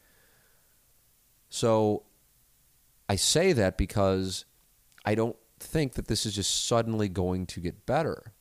So 1.50 2.04
I 3.08 3.16
say 3.16 3.54
that 3.54 3.78
because 3.78 4.46
I 5.06 5.14
don't 5.14 5.38
think 5.60 5.94
that 5.94 6.08
this 6.08 6.26
is 6.26 6.34
just 6.34 6.68
suddenly 6.68 7.08
going 7.08 7.46
to 7.48 7.60
get 7.60 7.86
better. 7.86 8.34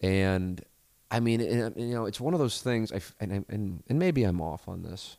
And 0.00 0.64
I 1.12 1.20
mean, 1.20 1.40
you 1.40 1.94
know, 1.94 2.04
it's 2.04 2.20
one 2.20 2.34
of 2.34 2.40
those 2.40 2.60
things. 2.60 2.92
I, 2.92 3.00
and, 3.20 3.44
and 3.48 3.84
and 3.88 3.98
maybe 4.00 4.24
I'm 4.24 4.40
off 4.40 4.66
on 4.66 4.82
this, 4.82 5.16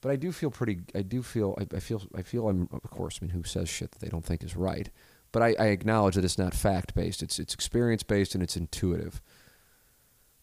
but 0.00 0.10
I 0.10 0.16
do 0.16 0.32
feel 0.32 0.50
pretty. 0.50 0.80
I 0.94 1.02
do 1.02 1.22
feel. 1.22 1.58
I, 1.60 1.76
I 1.76 1.80
feel. 1.80 2.02
I 2.16 2.22
feel. 2.22 2.48
I'm. 2.48 2.70
Of 2.72 2.90
course. 2.90 3.18
I 3.20 3.26
mean, 3.26 3.32
who 3.32 3.44
says 3.44 3.68
shit 3.68 3.92
that 3.92 4.00
they 4.00 4.08
don't 4.08 4.24
think 4.24 4.42
is 4.42 4.56
right? 4.56 4.88
But 5.34 5.42
I, 5.42 5.56
I 5.58 5.66
acknowledge 5.66 6.14
that 6.14 6.24
it's 6.24 6.38
not 6.38 6.54
fact 6.54 6.94
based. 6.94 7.20
It's 7.20 7.40
it's 7.40 7.54
experience 7.54 8.04
based 8.04 8.36
and 8.36 8.42
it's 8.42 8.56
intuitive. 8.56 9.20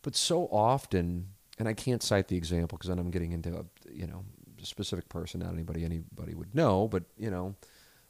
But 0.02 0.18
so 0.18 0.50
often, 0.52 1.28
and 1.58 1.66
I 1.66 1.74
can't 1.74 2.04
cite 2.04 2.28
the 2.28 2.36
example 2.36 2.78
because 2.78 2.90
then 2.90 3.00
I'm 3.00 3.10
getting 3.10 3.32
into 3.32 3.56
a 3.56 3.64
you 3.90 4.06
know 4.06 4.26
a 4.62 4.66
specific 4.66 5.08
person, 5.08 5.40
not 5.40 5.54
anybody 5.54 5.86
anybody 5.86 6.36
would 6.36 6.54
know. 6.54 6.90
But 6.90 7.04
you 7.18 7.32
know, 7.32 7.56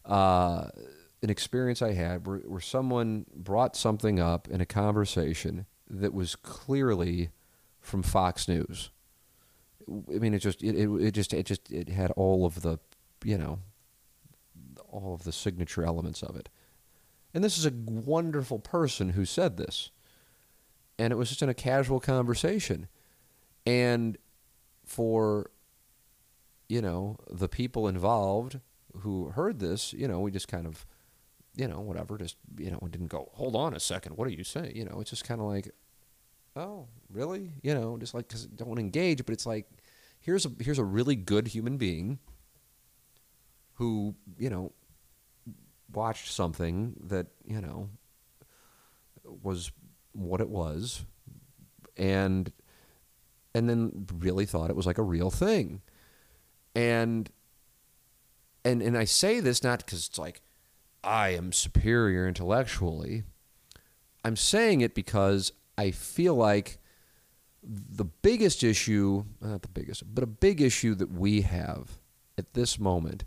uh, 0.05 0.69
an 1.21 1.29
experience 1.29 1.83
I 1.83 1.93
had 1.93 2.25
where, 2.25 2.39
where 2.39 2.59
someone 2.59 3.27
brought 3.35 3.75
something 3.75 4.19
up 4.19 4.47
in 4.47 4.59
a 4.59 4.65
conversation 4.65 5.67
that 5.87 6.15
was 6.15 6.35
clearly 6.35 7.29
from 7.79 8.01
Fox 8.01 8.47
News. 8.47 8.89
I 9.87 10.17
mean, 10.17 10.33
it 10.33 10.39
just 10.39 10.63
it, 10.63 10.75
it, 10.75 10.89
it 10.89 11.11
just 11.11 11.31
it 11.31 11.45
just 11.45 11.71
it 11.71 11.89
had 11.89 12.09
all 12.13 12.43
of 12.43 12.63
the 12.63 12.79
you 13.23 13.37
know 13.37 13.59
all 14.89 15.13
of 15.13 15.25
the 15.25 15.31
signature 15.31 15.85
elements 15.85 16.23
of 16.23 16.35
it. 16.35 16.49
And 17.33 17.43
this 17.43 17.57
is 17.57 17.65
a 17.65 17.71
wonderful 17.71 18.59
person 18.59 19.09
who 19.09 19.25
said 19.25 19.57
this. 19.57 19.91
And 20.99 21.11
it 21.11 21.15
was 21.15 21.29
just 21.29 21.41
in 21.41 21.49
a 21.49 21.53
casual 21.53 21.99
conversation. 21.99 22.87
And 23.65 24.17
for, 24.85 25.49
you 26.67 26.81
know, 26.81 27.17
the 27.29 27.47
people 27.47 27.87
involved 27.87 28.59
who 28.97 29.29
heard 29.29 29.59
this, 29.59 29.93
you 29.93 30.07
know, 30.07 30.19
we 30.19 30.31
just 30.31 30.47
kind 30.47 30.67
of, 30.67 30.85
you 31.55 31.67
know, 31.67 31.79
whatever, 31.79 32.17
just, 32.17 32.35
you 32.57 32.71
know, 32.71 32.79
didn't 32.89 33.07
go, 33.07 33.29
hold 33.33 33.55
on 33.55 33.73
a 33.73 33.79
second, 33.79 34.17
what 34.17 34.27
are 34.27 34.31
you 34.31 34.43
saying? 34.43 34.75
You 34.75 34.85
know, 34.85 34.99
it's 34.99 35.09
just 35.09 35.23
kind 35.23 35.39
of 35.39 35.47
like, 35.47 35.71
oh, 36.55 36.87
really? 37.09 37.51
You 37.61 37.73
know, 37.73 37.97
just 37.97 38.13
like, 38.13 38.27
because 38.27 38.45
don't 38.45 38.67
want 38.67 38.79
to 38.79 38.83
engage, 38.83 39.25
but 39.25 39.33
it's 39.33 39.45
like, 39.45 39.69
here's 40.19 40.45
a, 40.45 40.51
here's 40.59 40.79
a 40.79 40.83
really 40.83 41.15
good 41.15 41.47
human 41.47 41.77
being 41.77 42.19
who, 43.75 44.15
you 44.37 44.49
know, 44.49 44.73
watched 45.93 46.31
something 46.31 46.95
that, 47.07 47.27
you 47.45 47.61
know, 47.61 47.89
was 49.23 49.71
what 50.13 50.41
it 50.41 50.49
was 50.49 51.05
and 51.97 52.51
and 53.53 53.69
then 53.69 54.07
really 54.17 54.45
thought 54.45 54.69
it 54.69 54.75
was 54.75 54.85
like 54.85 54.97
a 54.97 55.03
real 55.03 55.29
thing. 55.29 55.81
And 56.75 57.29
and 58.63 58.81
and 58.81 58.97
I 58.97 59.05
say 59.05 59.39
this 59.39 59.63
not 59.63 59.85
because 59.85 60.07
it's 60.07 60.19
like 60.19 60.41
I 61.03 61.29
am 61.29 61.51
superior 61.51 62.27
intellectually. 62.27 63.23
I'm 64.23 64.35
saying 64.35 64.81
it 64.81 64.93
because 64.93 65.51
I 65.77 65.91
feel 65.91 66.35
like 66.35 66.77
the 67.63 68.05
biggest 68.05 68.63
issue, 68.63 69.25
not 69.41 69.63
the 69.63 69.67
biggest, 69.67 70.13
but 70.13 70.23
a 70.23 70.27
big 70.27 70.61
issue 70.61 70.95
that 70.95 71.11
we 71.11 71.41
have 71.41 71.99
at 72.37 72.53
this 72.53 72.79
moment 72.79 73.23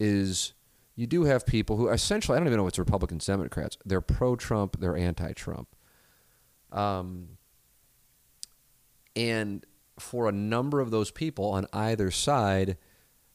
is 0.00 0.53
you 0.96 1.06
do 1.06 1.24
have 1.24 1.46
people 1.46 1.76
who 1.76 1.88
essentially, 1.88 2.36
I 2.36 2.38
don't 2.38 2.48
even 2.48 2.58
know 2.58 2.64
what's 2.64 2.78
Republicans, 2.78 3.26
Democrats, 3.26 3.76
they're 3.84 4.00
pro 4.00 4.36
Trump, 4.36 4.80
they're 4.80 4.96
anti 4.96 5.32
Trump. 5.32 5.68
Um, 6.72 7.38
and 9.16 9.64
for 9.98 10.28
a 10.28 10.32
number 10.32 10.80
of 10.80 10.90
those 10.90 11.10
people 11.10 11.46
on 11.50 11.66
either 11.72 12.10
side, 12.10 12.76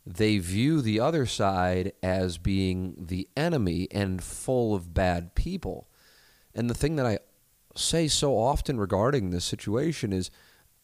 they 0.06 0.38
view 0.38 0.82
the 0.82 1.00
other 1.00 1.26
side 1.26 1.94
as 2.02 2.38
being 2.38 2.96
the 2.98 3.28
enemy 3.38 3.88
and 3.92 4.24
full 4.24 4.76
of 4.76 4.94
bad 4.94 5.36
people. 5.36 5.88
And 6.54 6.70
the 6.70 6.74
thing 6.74 6.96
that 6.96 7.06
I 7.06 7.20
say 7.76 8.08
so 8.08 8.34
often 8.34 8.80
regarding 8.80 9.30
this 9.30 9.46
situation 9.46 10.12
is 10.12 10.32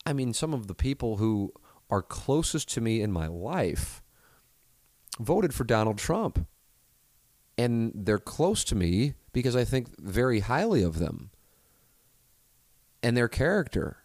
I 0.05 0.13
mean, 0.13 0.33
some 0.33 0.53
of 0.53 0.67
the 0.67 0.75
people 0.75 1.17
who 1.17 1.51
are 1.89 2.01
closest 2.01 2.69
to 2.69 2.81
me 2.81 3.01
in 3.01 3.11
my 3.11 3.27
life 3.27 4.03
voted 5.19 5.53
for 5.53 5.63
Donald 5.63 5.97
Trump. 5.97 6.47
And 7.57 7.91
they're 7.95 8.19
close 8.19 8.63
to 8.65 8.75
me 8.75 9.13
because 9.31 9.55
I 9.55 9.63
think 9.63 9.99
very 9.99 10.41
highly 10.41 10.83
of 10.83 10.99
them 10.99 11.31
and 13.01 13.15
their 13.15 13.27
character. 13.29 13.97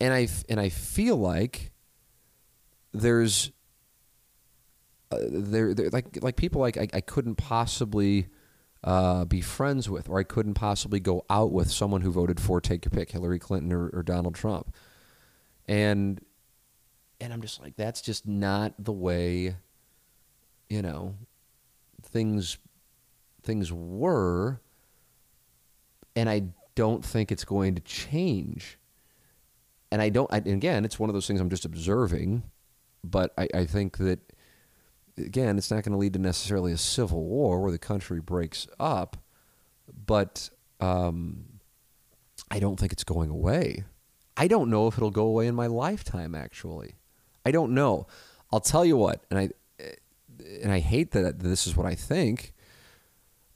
And 0.00 0.12
I, 0.12 0.28
and 0.48 0.60
I 0.60 0.68
feel 0.68 1.16
like 1.16 1.72
there's 2.92 3.50
uh, 5.10 5.18
they're, 5.30 5.74
like 5.92 6.22
like 6.22 6.36
people 6.36 6.60
like 6.60 6.76
I, 6.76 6.88
I 6.92 7.00
couldn't 7.00 7.36
possibly 7.36 8.28
uh, 8.82 9.24
be 9.24 9.40
friends 9.40 9.88
with, 9.88 10.08
or 10.08 10.18
I 10.18 10.22
couldn't 10.22 10.54
possibly 10.54 11.00
go 11.00 11.24
out 11.28 11.52
with 11.52 11.70
someone 11.70 12.00
who 12.00 12.10
voted 12.10 12.40
for 12.40 12.60
take 12.60 12.84
your 12.84 12.90
pick, 12.90 13.10
Hillary 13.10 13.38
Clinton 13.38 13.72
or, 13.72 13.88
or 13.88 14.02
Donald 14.02 14.34
Trump, 14.34 14.74
and 15.66 16.20
and 17.20 17.32
I'm 17.32 17.42
just 17.42 17.60
like 17.60 17.76
that's 17.76 18.00
just 18.00 18.26
not 18.26 18.74
the 18.78 18.92
way, 18.92 19.56
you 20.68 20.82
know, 20.82 21.16
things 22.14 22.56
things 23.42 23.70
were, 23.70 24.60
and 26.16 26.30
I 26.30 26.44
don't 26.74 27.04
think 27.04 27.30
it's 27.30 27.44
going 27.44 27.74
to 27.74 27.82
change. 27.82 28.78
And 29.92 30.00
I 30.00 30.08
don't, 30.08 30.32
I, 30.32 30.38
again, 30.38 30.84
it's 30.84 30.98
one 30.98 31.10
of 31.10 31.14
those 31.14 31.26
things 31.26 31.40
I'm 31.40 31.50
just 31.50 31.66
observing, 31.66 32.42
but 33.04 33.34
I, 33.36 33.48
I 33.54 33.64
think 33.66 33.98
that, 33.98 34.18
again, 35.18 35.58
it's 35.58 35.70
not 35.70 35.84
going 35.84 35.92
to 35.92 35.98
lead 35.98 36.14
to 36.14 36.18
necessarily 36.18 36.72
a 36.72 36.78
civil 36.78 37.22
war 37.24 37.60
where 37.60 37.70
the 37.70 37.78
country 37.78 38.20
breaks 38.20 38.66
up, 38.80 39.18
but 40.06 40.48
um, 40.80 41.44
I 42.50 42.58
don't 42.58 42.80
think 42.80 42.92
it's 42.92 43.04
going 43.04 43.30
away. 43.30 43.84
I 44.36 44.48
don't 44.48 44.70
know 44.70 44.88
if 44.88 44.96
it'll 44.96 45.10
go 45.10 45.26
away 45.26 45.46
in 45.46 45.54
my 45.54 45.66
lifetime, 45.66 46.34
actually. 46.34 46.94
I 47.44 47.50
don't 47.50 47.74
know. 47.74 48.06
I'll 48.50 48.60
tell 48.60 48.84
you 48.84 48.96
what, 48.96 49.24
and 49.30 49.38
I, 49.38 49.50
and 50.62 50.72
I 50.72 50.80
hate 50.80 51.12
that 51.12 51.40
this 51.40 51.66
is 51.66 51.76
what 51.76 51.86
I 51.86 51.94
think, 51.94 52.54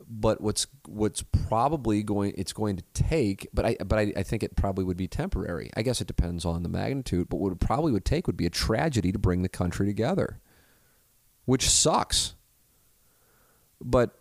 but 0.08 0.40
what's 0.40 0.66
what's 0.86 1.22
probably 1.22 2.02
going 2.02 2.32
it's 2.36 2.52
going 2.52 2.76
to 2.76 2.82
take 2.94 3.46
but 3.52 3.66
I 3.66 3.76
but 3.84 3.98
I, 3.98 4.12
I 4.16 4.22
think 4.22 4.42
it 4.42 4.56
probably 4.56 4.84
would 4.84 4.96
be 4.96 5.08
temporary. 5.08 5.70
I 5.76 5.82
guess 5.82 6.00
it 6.00 6.06
depends 6.06 6.44
on 6.44 6.62
the 6.62 6.68
magnitude, 6.68 7.28
but 7.28 7.36
what 7.36 7.52
it 7.52 7.60
probably 7.60 7.92
would 7.92 8.04
take 8.04 8.26
would 8.26 8.36
be 8.36 8.46
a 8.46 8.50
tragedy 8.50 9.12
to 9.12 9.18
bring 9.18 9.42
the 9.42 9.48
country 9.48 9.86
together. 9.86 10.40
Which 11.44 11.68
sucks. 11.68 12.34
But 13.80 14.18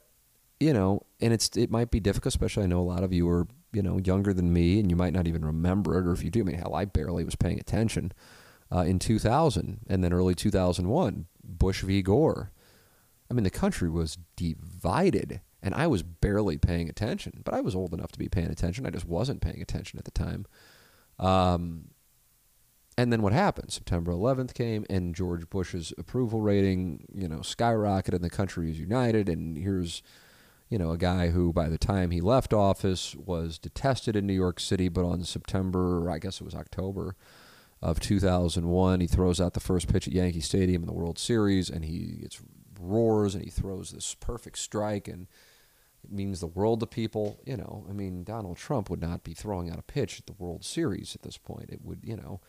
you 0.60 0.74
know, 0.74 1.03
and 1.22 1.34
it's 1.34 1.55
it 1.55 1.72
might 1.72 1.91
be 1.91 1.99
difficult, 1.99 2.34
especially 2.34 2.64
I 2.64 2.68
know 2.68 2.80
a 2.80 2.82
lot 2.82 3.03
of 3.03 3.14
you 3.14 3.30
are, 3.30 3.47
you 3.72 3.82
know, 3.82 3.99
younger 4.03 4.34
than 4.34 4.51
me 4.51 4.80
and 4.80 4.89
you 4.89 4.95
might 4.95 5.14
not 5.14 5.28
even 5.28 5.45
remember 5.45 5.97
it, 5.97 6.05
or 6.05 6.12
if 6.12 6.24
you 6.24 6.30
do, 6.30 6.41
I 6.41 6.43
mean 6.43 6.58
hell, 6.58 6.76
I 6.76 6.86
barely 6.86 7.24
was 7.24 7.36
paying 7.36 7.60
attention. 7.60 8.12
Uh, 8.70 8.80
in 8.80 8.99
2000 8.99 9.80
and 9.88 10.03
then 10.03 10.12
early 10.12 10.36
2001, 10.36 11.26
Bush 11.48 11.82
v. 11.82 12.02
Gore. 12.02 12.52
I 13.30 13.34
mean, 13.34 13.43
the 13.43 13.50
country 13.50 13.89
was 13.89 14.18
divided 14.36 15.41
and 15.62 15.74
I 15.74 15.88
was 15.88 16.04
barely 16.04 16.58
paying 16.58 16.88
attention, 16.88 17.41
but 17.43 17.54
I 17.54 17.62
was 17.62 17.76
old 17.76 17.93
enough 17.93 18.12
to 18.14 18.20
be 18.20 18.30
paying 18.30 18.50
attention. 18.50 18.86
I 18.86 18.91
just 18.91 19.08
wasn't 19.08 19.41
paying 19.41 19.62
attention 19.62 19.98
at 20.00 20.06
the 20.06 20.12
time. 20.12 20.45
Um, 21.20 21.89
and 22.98 23.12
then 23.12 23.22
what 23.22 23.34
happened? 23.34 23.72
September 23.72 24.12
11th 24.12 24.54
came, 24.54 24.86
and 24.89 25.14
George 25.14 25.50
Bush's 25.50 25.93
approval 25.98 26.41
rating, 26.41 27.06
you 27.14 27.28
know, 27.28 27.39
skyrocketed, 27.39 28.14
and 28.14 28.24
the 28.24 28.30
country 28.30 28.72
is 28.72 28.80
united. 28.80 29.30
And 29.30 29.58
here's, 29.58 30.04
you 30.70 30.78
know, 30.78 30.91
a 30.91 30.98
guy 30.98 31.30
who, 31.30 31.52
by 31.52 31.70
the 31.70 31.78
time 31.78 32.12
he 32.12 32.22
left 32.22 32.54
office, 32.54 33.16
was 33.16 33.60
detested 33.60 34.16
in 34.16 34.26
New 34.26 34.34
York 34.34 34.60
City. 34.60 34.89
But 34.89 35.06
on 35.06 35.24
September, 35.24 36.10
I 36.10 36.20
guess 36.20 36.39
it 36.39 36.45
was 36.45 36.56
October 36.56 37.16
of 37.82 37.99
2001, 37.99 38.99
he 38.99 39.07
throws 39.07 39.39
out 39.39 39.53
the 39.53 39.59
first 39.59 39.91
pitch 39.91 40.07
at 40.07 40.13
Yankee 40.13 40.41
Stadium 40.41 40.82
in 40.82 40.88
the 40.88 40.93
World 40.93 41.19
Series, 41.19 41.69
and 41.69 41.86
he 41.86 42.19
gets 42.21 42.41
roars, 42.80 43.36
and 43.36 43.43
he 43.43 43.49
throws 43.49 43.91
this 43.91 44.15
perfect 44.15 44.57
strike, 44.57 45.07
and 45.07 45.28
it 46.03 46.11
means 46.11 46.39
the 46.39 46.47
world 46.47 46.80
to 46.80 46.88
people. 46.88 47.39
You 47.45 47.57
know, 47.57 47.86
I 47.89 47.93
mean, 47.93 48.23
Donald 48.23 48.57
Trump 48.57 48.89
would 48.89 49.01
not 49.01 49.23
be 49.23 49.34
throwing 49.34 49.69
out 49.69 49.80
a 49.80 49.84
pitch 49.84 50.19
at 50.19 50.25
the 50.25 50.34
World 50.34 50.65
Series 50.65 51.15
at 51.15 51.21
this 51.21 51.38
point. 51.38 51.69
It 51.69 51.82
would, 51.84 51.99
you 52.03 52.15
know. 52.15 52.41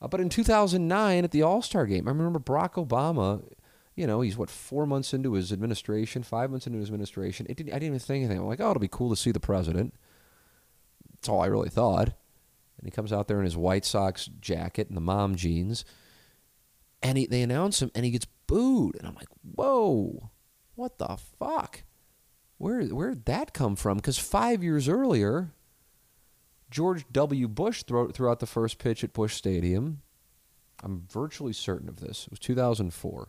Uh, 0.00 0.08
but 0.08 0.20
in 0.20 0.28
2009 0.28 1.24
at 1.24 1.30
the 1.30 1.42
All 1.42 1.62
Star 1.62 1.86
game, 1.86 2.06
I 2.06 2.10
remember 2.10 2.38
Barack 2.38 2.74
Obama. 2.74 3.42
You 3.96 4.06
know, 4.06 4.20
he's 4.20 4.36
what 4.36 4.48
four 4.48 4.86
months 4.86 5.12
into 5.12 5.32
his 5.32 5.52
administration, 5.52 6.22
five 6.22 6.50
months 6.50 6.68
into 6.68 6.78
his 6.78 6.88
administration. 6.88 7.46
It 7.48 7.56
didn't, 7.56 7.70
I 7.70 7.80
didn't 7.80 7.88
even 7.88 7.98
think 7.98 8.24
anything. 8.24 8.38
I'm 8.38 8.46
like, 8.46 8.60
oh, 8.60 8.70
it'll 8.70 8.80
be 8.80 8.86
cool 8.86 9.10
to 9.10 9.16
see 9.16 9.32
the 9.32 9.40
president. 9.40 9.92
That's 11.14 11.28
all 11.28 11.40
I 11.40 11.46
really 11.46 11.70
thought. 11.70 12.12
And 12.78 12.86
he 12.86 12.90
comes 12.90 13.12
out 13.12 13.28
there 13.28 13.38
in 13.38 13.44
his 13.44 13.56
White 13.56 13.84
Sox 13.84 14.26
jacket 14.40 14.88
and 14.88 14.96
the 14.96 15.02
mom 15.02 15.34
jeans, 15.34 15.84
and 17.02 17.18
he, 17.18 17.26
they 17.26 17.42
announce 17.42 17.82
him, 17.82 17.90
and 17.94 18.04
he 18.04 18.10
gets 18.10 18.26
booed, 18.46 18.96
and 18.96 19.06
I'm 19.06 19.14
like, 19.14 19.28
whoa, 19.42 20.30
what 20.74 20.98
the 20.98 21.16
fuck? 21.38 21.82
Where 22.56 22.82
where'd 22.82 23.24
that 23.26 23.52
come 23.52 23.76
from? 23.76 23.98
Because 23.98 24.18
five 24.18 24.62
years 24.64 24.88
earlier, 24.88 25.52
George 26.70 27.04
W. 27.12 27.48
Bush 27.48 27.84
threw, 27.84 28.10
threw 28.10 28.28
out 28.28 28.40
the 28.40 28.46
first 28.46 28.78
pitch 28.78 29.04
at 29.04 29.12
Busch 29.12 29.34
Stadium. 29.34 30.02
I'm 30.82 31.06
virtually 31.10 31.52
certain 31.52 31.88
of 31.88 32.00
this. 32.00 32.24
It 32.24 32.30
was 32.30 32.38
2004. 32.40 33.28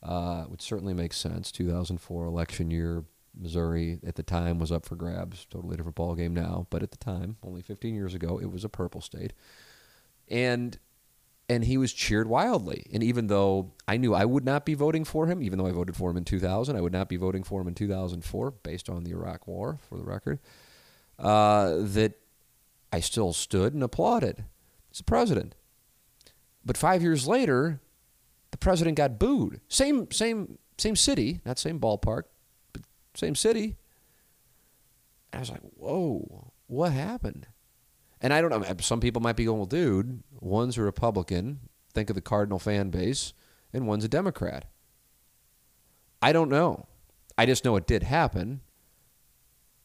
Uh, 0.00 0.44
would 0.48 0.62
certainly 0.62 0.94
make 0.94 1.12
sense. 1.12 1.50
2004 1.50 2.24
election 2.24 2.70
year. 2.70 3.04
Missouri 3.38 3.98
at 4.06 4.16
the 4.16 4.22
time 4.22 4.58
was 4.58 4.72
up 4.72 4.84
for 4.84 4.96
grabs. 4.96 5.46
Totally 5.46 5.76
different 5.76 5.96
ball 5.96 6.14
game 6.14 6.34
now, 6.34 6.66
but 6.70 6.82
at 6.82 6.90
the 6.90 6.96
time, 6.96 7.36
only 7.42 7.62
15 7.62 7.94
years 7.94 8.14
ago, 8.14 8.38
it 8.38 8.50
was 8.50 8.64
a 8.64 8.68
purple 8.68 9.00
state. 9.00 9.32
And 10.28 10.78
and 11.48 11.64
he 11.64 11.78
was 11.78 11.92
cheered 11.92 12.28
wildly. 12.28 12.84
And 12.92 13.02
even 13.02 13.28
though 13.28 13.72
I 13.86 13.96
knew 13.96 14.14
I 14.14 14.26
would 14.26 14.44
not 14.44 14.66
be 14.66 14.74
voting 14.74 15.04
for 15.04 15.26
him, 15.26 15.42
even 15.42 15.58
though 15.58 15.66
I 15.66 15.72
voted 15.72 15.96
for 15.96 16.10
him 16.10 16.18
in 16.18 16.24
2000, 16.24 16.76
I 16.76 16.80
would 16.80 16.92
not 16.92 17.08
be 17.08 17.16
voting 17.16 17.42
for 17.42 17.60
him 17.62 17.68
in 17.68 17.74
2004, 17.74 18.50
based 18.50 18.90
on 18.90 19.04
the 19.04 19.12
Iraq 19.12 19.46
War, 19.46 19.78
for 19.88 19.96
the 19.96 20.04
record, 20.04 20.40
uh, 21.18 21.76
that 21.78 22.18
I 22.92 23.00
still 23.00 23.32
stood 23.32 23.72
and 23.72 23.82
applauded 23.82 24.44
as 24.90 24.98
the 24.98 25.04
president. 25.04 25.54
But 26.64 26.76
five 26.76 27.02
years 27.02 27.26
later, 27.26 27.80
the 28.50 28.58
president 28.58 28.98
got 28.98 29.18
booed. 29.18 29.60
Same, 29.68 30.10
same, 30.10 30.58
same 30.76 30.96
city, 30.96 31.40
not 31.46 31.58
same 31.58 31.80
ballpark, 31.80 32.24
same 33.14 33.34
city. 33.34 33.76
I 35.32 35.38
was 35.38 35.50
like, 35.50 35.60
whoa, 35.76 36.52
what 36.66 36.92
happened? 36.92 37.46
And 38.20 38.32
I 38.32 38.40
don't 38.40 38.50
know. 38.50 38.64
Some 38.80 39.00
people 39.00 39.22
might 39.22 39.36
be 39.36 39.44
going, 39.44 39.58
well, 39.58 39.66
dude, 39.66 40.22
one's 40.40 40.76
a 40.78 40.82
Republican. 40.82 41.60
Think 41.94 42.10
of 42.10 42.14
the 42.14 42.22
Cardinal 42.22 42.58
fan 42.58 42.90
base, 42.90 43.32
and 43.72 43.86
one's 43.86 44.04
a 44.04 44.08
Democrat. 44.08 44.66
I 46.20 46.32
don't 46.32 46.48
know. 46.48 46.86
I 47.36 47.46
just 47.46 47.64
know 47.64 47.76
it 47.76 47.86
did 47.86 48.02
happen. 48.02 48.60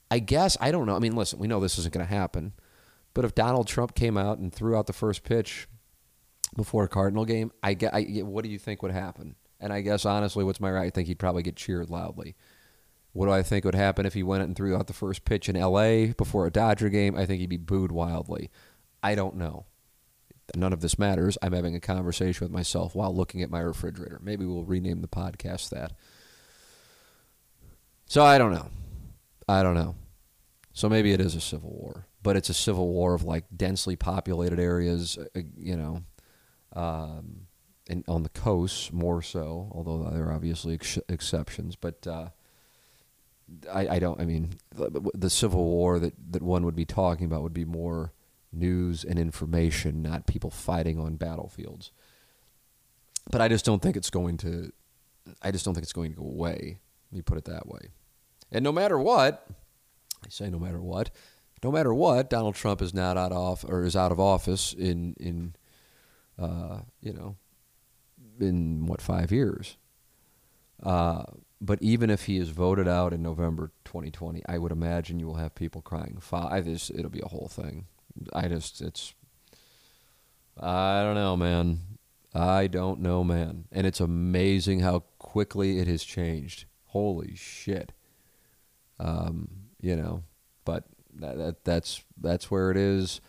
I 0.10 0.20
guess 0.20 0.58
I 0.60 0.72
don't 0.72 0.86
know. 0.86 0.96
I 0.96 1.00
mean, 1.00 1.16
listen, 1.16 1.40
we 1.40 1.48
know 1.48 1.60
this 1.60 1.78
isn't 1.80 1.94
going 1.94 2.06
to 2.06 2.14
happen, 2.14 2.54
but 3.14 3.26
if 3.26 3.36
Donald 3.36 3.68
Trump 3.68 3.96
came 3.96 4.18
out 4.18 4.38
and 4.40 4.54
threw 4.54 4.76
out 4.76 4.88
the 4.88 4.94
first 4.94 5.24
pitch 5.24 5.68
before 6.56 6.84
a 6.84 6.90
Cardinal 6.90 7.26
game, 7.26 7.52
I. 7.62 7.78
I, 7.92 8.02
what 8.24 8.44
do 8.44 8.50
you 8.50 8.60
think 8.60 8.82
would 8.82 8.92
happen? 8.92 9.36
And 9.60 9.72
I 9.72 9.82
guess 9.82 10.06
honestly, 10.06 10.44
what's 10.44 10.60
my 10.60 10.72
right? 10.72 10.88
I 10.88 10.90
think 10.90 11.08
he'd 11.08 11.20
probably 11.20 11.44
get 11.44 11.56
cheered 11.56 11.90
loudly. 11.90 12.36
What 13.14 13.28
do 13.28 13.32
I 13.32 13.44
think 13.44 13.64
would 13.64 13.76
happen 13.76 14.06
if 14.06 14.16
he 14.16 14.24
went 14.24 14.44
and 14.44 14.56
threw 14.56 14.76
out 14.76 14.88
the 14.88 14.94
first 14.94 15.24
pitch 15.24 15.48
in 15.48 15.56
L.A. 15.56 16.14
before 16.14 16.46
a 16.46 16.52
Dodger 16.52 16.90
game? 16.90 17.16
I 17.16 17.26
think 17.26 17.40
he'd 17.40 17.50
be 17.50 17.58
booed 17.58 17.92
wildly. 17.92 18.50
I 19.02 19.16
don't 19.16 19.36
know. 19.36 19.66
None 20.56 20.74
of 20.74 20.82
this 20.82 21.00
matters. 21.00 21.38
I'm 21.42 21.54
having 21.54 21.76
a 21.76 21.80
conversation 21.80 22.46
with 22.46 22.52
myself 22.52 22.96
while 22.96 23.16
looking 23.16 23.42
at 23.42 23.50
my 23.52 23.60
refrigerator. 23.60 24.20
Maybe 24.22 24.46
we'll 24.46 24.66
rename 24.66 25.02
the 25.02 25.08
podcast 25.08 25.70
that. 25.70 25.94
So 28.08 28.24
I 28.24 28.38
don't 28.38 28.54
know. 28.54 28.70
I 29.48 29.64
don't 29.64 29.76
know. 29.76 29.96
So 30.74 30.90
maybe 30.90 31.14
it 31.14 31.22
is 31.22 31.36
a 31.36 31.42
civil 31.42 31.70
war, 31.70 32.08
but 32.24 32.36
it's 32.36 32.50
a 32.50 32.54
civil 32.54 32.90
war 32.90 33.14
of 33.14 33.24
like 33.24 33.46
densely 33.56 33.96
populated 33.96 34.60
areas, 34.60 35.18
uh, 35.36 35.42
you 35.56 35.78
know, 35.78 36.04
um, 36.76 37.48
and 37.88 38.04
on 38.08 38.24
the 38.24 38.30
coasts 38.30 38.92
more 38.92 39.22
so, 39.22 39.72
although 39.72 40.10
there 40.10 40.26
are 40.26 40.34
obviously 40.34 40.74
ex- 40.74 41.00
exceptions. 41.08 41.76
But 41.76 42.08
uh, 42.08 42.30
I, 43.72 43.88
I 43.88 44.00
don't. 44.00 44.20
I 44.20 44.26
mean, 44.26 44.52
the, 44.76 45.12
the 45.14 45.30
Civil 45.30 45.64
War 45.64 46.00
that, 46.00 46.14
that 46.32 46.42
one 46.42 46.66
would 46.66 46.76
be 46.76 46.86
talking 46.86 47.26
about 47.26 47.44
would 47.44 47.54
be 47.54 47.66
more 47.66 48.14
news 48.52 49.04
and 49.04 49.18
information, 49.20 50.02
not 50.02 50.28
people 50.28 50.50
fighting 50.50 51.00
on 51.00 51.16
battlefields. 51.16 51.92
But 53.30 53.42
I 53.42 53.48
just 53.48 53.66
don't 53.66 53.82
think 53.82 53.96
it's 53.96 54.10
going 54.10 54.38
to. 54.38 54.72
I 55.42 55.52
just 55.52 55.66
don't 55.66 55.74
think 55.74 55.84
it's 55.84 55.94
going 55.94 56.14
to 56.14 56.20
go 56.20 56.26
away. 56.26 56.80
Let 57.12 57.16
me 57.16 57.22
put 57.22 57.38
it 57.38 57.46
that 57.46 57.68
way. 57.68 57.90
And 58.52 58.64
no 58.64 58.72
matter 58.72 59.00
what, 59.00 59.48
I 60.26 60.30
say 60.30 60.50
no 60.50 60.60
matter 60.60 60.82
what, 60.82 61.10
no 61.64 61.72
matter 61.72 61.94
what, 61.94 62.30
Donald 62.30 62.56
Trump 62.56 62.82
is 62.82 62.94
not 62.94 63.18
out 63.18 63.32
of 63.32 63.66
or 63.68 63.84
is 63.84 63.96
out 63.96 64.12
of 64.12 64.20
office 64.20 64.74
in 64.74 65.16
in 65.20 65.56
uh, 66.38 66.80
you 67.02 67.14
know 67.14 67.36
in 68.40 68.86
what 68.86 69.02
five 69.02 69.32
years. 69.32 69.78
Uh, 70.82 71.24
but 71.64 71.82
even 71.82 72.10
if 72.10 72.26
he 72.26 72.38
is 72.38 72.50
voted 72.50 72.90
out 72.90 73.14
in 73.14 73.24
November 73.24 73.72
2020, 73.86 74.44
I 74.50 74.58
would 74.58 74.74
imagine 74.74 75.20
you 75.20 75.28
will 75.28 75.36
have 75.36 75.56
people 75.56 75.82
crying 75.82 76.18
foul. 76.20 76.48
I 76.48 76.60
just 76.60 76.92
it'll 76.92 77.10
be 77.10 77.22
a 77.24 77.30
whole 77.30 77.48
thing. 77.48 77.86
I 78.34 78.50
just 78.50 78.82
it's 78.82 79.14
I 80.60 81.04
don't 81.04 81.16
know, 81.16 81.38
man. 81.38 81.80
I 82.34 82.68
don't 82.68 83.00
know, 83.00 83.24
man. 83.24 83.66
And 83.72 83.88
it's 83.88 84.02
amazing 84.02 84.82
how 84.82 85.06
quickly 85.20 85.80
it 85.80 85.88
has 85.88 86.04
changed. 86.04 86.66
Holy 86.88 87.34
shit. 87.36 87.94
Um, 89.00 89.48
you 89.80 89.96
know, 89.96 90.24
but 90.66 90.84
that, 91.16 91.38
that 91.38 91.64
that's 91.64 92.04
that's 92.20 92.52
where 92.52 92.72
it 92.72 92.78
is. 92.78 93.22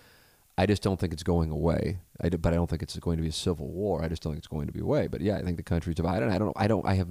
I 0.56 0.66
just 0.66 0.82
don't 0.82 1.00
think 1.00 1.12
it's 1.12 1.24
going 1.24 1.50
away. 1.50 1.98
I 2.20 2.28
do, 2.28 2.38
but 2.38 2.52
I 2.52 2.56
don't 2.56 2.70
think 2.70 2.82
it's 2.82 2.96
going 2.98 3.16
to 3.16 3.22
be 3.22 3.28
a 3.28 3.32
civil 3.32 3.68
war. 3.68 4.04
I 4.04 4.08
just 4.08 4.22
don't 4.22 4.32
think 4.32 4.38
it's 4.38 4.46
going 4.46 4.68
to 4.68 4.72
be 4.72 4.80
away. 4.80 5.08
But 5.08 5.20
yeah, 5.20 5.36
I 5.36 5.42
think 5.42 5.56
the 5.56 5.64
country's 5.64 5.96
divided. 5.96 6.28
I 6.28 6.38
don't. 6.38 6.52
I 6.56 6.68
don't. 6.68 6.86
I 6.86 6.94
have. 6.94 7.08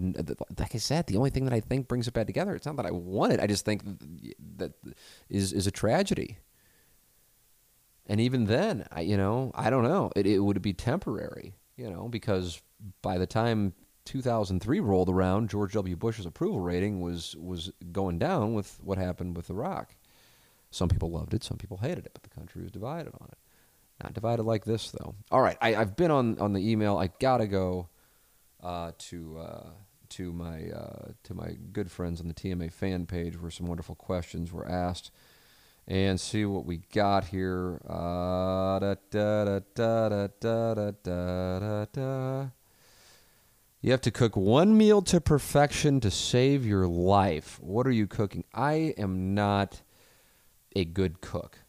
Like 0.57 0.73
I 0.73 0.77
said, 0.77 1.07
the 1.07 1.17
only 1.17 1.29
thing 1.29 1.43
that 1.45 1.53
I 1.53 1.59
think 1.59 1.89
brings 1.89 2.07
it 2.07 2.13
back 2.13 2.27
together. 2.27 2.55
It's 2.55 2.65
not 2.65 2.77
that 2.77 2.85
I 2.85 2.91
want 2.91 3.33
it. 3.33 3.41
I 3.41 3.47
just 3.47 3.65
think 3.65 3.83
that 4.57 4.73
is 5.29 5.51
is 5.51 5.67
a 5.67 5.71
tragedy. 5.71 6.37
And 8.07 8.21
even 8.21 8.45
then, 8.45 8.85
I 8.91 9.01
you 9.01 9.17
know 9.17 9.51
I 9.55 9.69
don't 9.69 9.83
know. 9.83 10.09
It 10.15 10.25
it 10.25 10.39
would 10.39 10.61
be 10.61 10.73
temporary. 10.73 11.53
You 11.75 11.89
know 11.89 12.07
because 12.07 12.61
by 13.01 13.17
the 13.17 13.27
time 13.27 13.73
2003 14.05 14.79
rolled 14.79 15.09
around, 15.09 15.49
George 15.49 15.73
W. 15.73 15.97
Bush's 15.97 16.25
approval 16.25 16.61
rating 16.61 17.01
was 17.01 17.35
was 17.37 17.71
going 17.91 18.19
down 18.19 18.53
with 18.53 18.79
what 18.81 18.97
happened 18.97 19.35
with 19.35 19.49
Iraq. 19.49 19.95
Some 20.73 20.89
people 20.89 21.11
loved 21.11 21.35
it, 21.35 21.43
some 21.43 21.57
people 21.57 21.77
hated 21.77 22.07
it, 22.07 22.11
but 22.13 22.23
the 22.23 22.29
country 22.29 22.63
was 22.63 22.71
divided 22.71 23.13
on 23.21 23.27
it. 23.31 23.37
Not 24.01 24.15
divided 24.15 24.41
like 24.41 24.65
this, 24.65 24.89
though. 24.89 25.13
All 25.29 25.41
right, 25.41 25.57
I, 25.61 25.73
have 25.73 25.95
been 25.95 26.09
on, 26.09 26.39
on 26.39 26.53
the 26.53 26.71
email. 26.71 26.97
I 26.97 27.11
gotta 27.19 27.45
go 27.45 27.89
uh, 28.63 28.93
to 28.97 29.37
uh, 29.37 29.69
to 30.09 30.33
my 30.33 30.71
uh, 30.71 31.11
to 31.25 31.35
my 31.35 31.55
good 31.71 31.91
friends 31.91 32.19
on 32.19 32.27
the 32.27 32.33
TMA 32.33 32.73
fan 32.73 33.05
page, 33.05 33.39
where 33.39 33.51
some 33.51 33.67
wonderful 33.67 33.93
questions 33.93 34.51
were 34.51 34.67
asked, 34.67 35.11
and 35.87 36.19
see 36.19 36.43
what 36.43 36.65
we 36.65 36.77
got 36.91 37.25
here. 37.25 37.79
You 43.81 43.91
have 43.91 44.01
to 44.01 44.11
cook 44.11 44.35
one 44.35 44.75
meal 44.75 45.03
to 45.03 45.21
perfection 45.21 45.99
to 45.99 46.09
save 46.09 46.65
your 46.65 46.87
life. 46.87 47.59
What 47.61 47.85
are 47.85 47.91
you 47.91 48.07
cooking? 48.07 48.43
I 48.55 48.95
am 48.97 49.35
not 49.35 49.82
a 50.75 50.85
good 50.85 51.21
cook. 51.21 51.59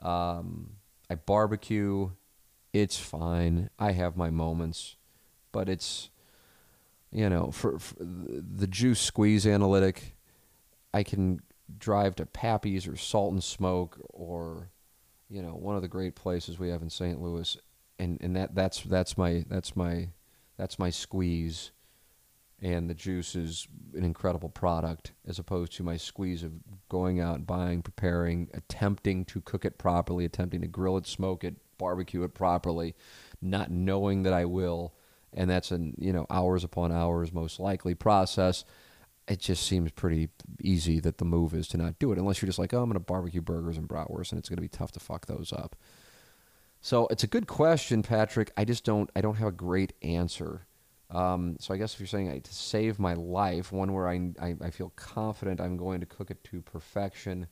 Um, 0.00 0.76
I 1.08 1.14
barbecue. 1.16 2.10
It's 2.72 2.98
fine. 2.98 3.70
I 3.78 3.92
have 3.92 4.16
my 4.16 4.30
moments, 4.30 4.96
but 5.52 5.68
it's 5.68 6.10
you 7.10 7.28
know 7.28 7.50
for, 7.50 7.78
for 7.78 7.96
the 8.00 8.66
juice 8.66 9.00
squeeze 9.00 9.46
analytic. 9.46 10.16
I 10.94 11.02
can 11.02 11.40
drive 11.78 12.16
to 12.16 12.26
Pappy's 12.26 12.86
or 12.86 12.96
Salt 12.96 13.32
and 13.32 13.42
Smoke 13.42 13.98
or 14.08 14.70
you 15.28 15.42
know 15.42 15.50
one 15.50 15.76
of 15.76 15.82
the 15.82 15.88
great 15.88 16.14
places 16.14 16.58
we 16.58 16.68
have 16.68 16.82
in 16.82 16.90
St. 16.90 17.20
Louis, 17.20 17.56
and 17.98 18.18
and 18.20 18.36
that 18.36 18.54
that's 18.54 18.82
that's 18.82 19.18
my 19.18 19.44
that's 19.48 19.76
my 19.76 20.08
that's 20.56 20.78
my 20.78 20.90
squeeze. 20.90 21.72
And 22.62 22.90
the 22.90 22.94
juice 22.94 23.34
is 23.34 23.66
an 23.94 24.04
incredible 24.04 24.50
product 24.50 25.12
as 25.26 25.38
opposed 25.38 25.72
to 25.72 25.82
my 25.82 25.96
squeeze 25.96 26.42
of 26.42 26.52
going 26.90 27.18
out, 27.18 27.46
buying, 27.46 27.80
preparing, 27.80 28.48
attempting 28.52 29.24
to 29.26 29.40
cook 29.40 29.64
it 29.64 29.78
properly, 29.78 30.26
attempting 30.26 30.60
to 30.60 30.66
grill 30.66 30.98
it, 30.98 31.06
smoke 31.06 31.42
it, 31.42 31.56
barbecue 31.78 32.22
it 32.22 32.34
properly, 32.34 32.94
not 33.40 33.70
knowing 33.70 34.24
that 34.24 34.34
I 34.34 34.44
will. 34.44 34.92
And 35.32 35.48
that's 35.48 35.70
an, 35.70 35.94
you 35.98 36.12
know, 36.12 36.26
hours 36.28 36.62
upon 36.64 36.92
hours 36.92 37.32
most 37.32 37.58
likely 37.58 37.94
process 37.94 38.64
it 39.30 39.38
just 39.38 39.64
seems 39.64 39.92
pretty 39.92 40.28
easy 40.60 40.98
that 40.98 41.18
the 41.18 41.24
move 41.24 41.54
is 41.54 41.68
to 41.68 41.76
not 41.76 41.98
do 42.00 42.10
it 42.10 42.18
unless 42.18 42.42
you're 42.42 42.48
just 42.48 42.58
like, 42.58 42.74
oh, 42.74 42.82
I'm 42.82 42.86
going 42.88 42.94
to 42.94 43.00
barbecue 43.00 43.40
burgers 43.40 43.78
and 43.78 43.88
bratwurst, 43.88 44.32
and 44.32 44.40
it's 44.40 44.48
going 44.48 44.56
to 44.56 44.62
be 44.62 44.68
tough 44.68 44.90
to 44.92 45.00
fuck 45.00 45.26
those 45.26 45.52
up. 45.52 45.76
So 46.80 47.06
it's 47.10 47.22
a 47.22 47.28
good 47.28 47.46
question, 47.46 48.02
Patrick. 48.02 48.50
I 48.56 48.64
just 48.64 48.84
don't 48.84 49.08
I 49.14 49.20
don't 49.20 49.36
have 49.36 49.48
a 49.48 49.52
great 49.52 49.92
answer. 50.02 50.66
Um, 51.10 51.56
so 51.58 51.74
I 51.74 51.76
guess 51.76 51.94
if 51.94 52.00
you're 52.00 52.06
saying 52.06 52.40
to 52.40 52.54
save 52.54 52.98
my 52.98 53.14
life, 53.14 53.72
one 53.72 53.92
where 53.92 54.08
I, 54.08 54.30
I, 54.40 54.56
I 54.62 54.70
feel 54.70 54.92
confident 54.94 55.60
I'm 55.60 55.76
going 55.76 56.00
to 56.00 56.06
cook 56.06 56.30
it 56.30 56.42
to 56.44 56.62
perfection. 56.62 57.48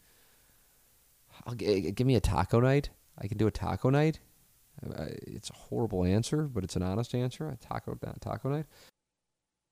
I'll, 1.47 1.55
give 1.55 2.07
me 2.07 2.15
a 2.15 2.21
taco 2.21 2.61
night. 2.61 2.91
I 3.19 3.27
can 3.27 3.37
do 3.37 3.47
a 3.47 3.51
taco 3.51 3.91
night. 3.91 4.21
It's 4.83 5.51
a 5.51 5.55
horrible 5.55 6.05
answer, 6.05 6.43
but 6.43 6.63
it's 6.63 6.77
an 6.77 6.83
honest 6.83 7.15
answer. 7.15 7.49
A 7.49 7.57
taco 7.57 7.99
taco 8.21 8.49
night. 8.49 8.67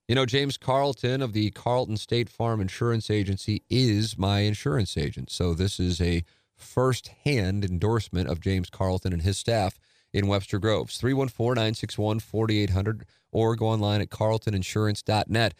You 0.09 0.15
know, 0.15 0.27
James 0.27 0.57
Carlton 0.57 1.23
of 1.23 1.33
the 1.33 1.51
Carlton 1.51 1.97
State 1.97 2.29
Farm 2.29 2.61
Insurance 2.61 3.11
Agency 3.11 3.63
is 3.69 4.17
my 4.17 4.41
insurance 4.41 4.97
agent. 4.97 5.31
So 5.31 5.55
this 5.55 5.81
is 5.81 6.01
a 6.01 6.25
first-hand 6.57 7.65
endorsement 7.65 8.29
of 8.29 8.41
James 8.41 8.71
Carlton 8.71 9.13
and 9.13 9.23
his 9.23 9.39
staff 9.39 9.79
in 10.17 10.27
Webster 10.27 10.59
Groves. 10.59 11.01
314-961-4800 11.01 13.03
or 13.33 13.55
go 13.55 13.67
online 13.67 14.01
at 14.01 14.09
carltoninsurance.net. 14.09 15.55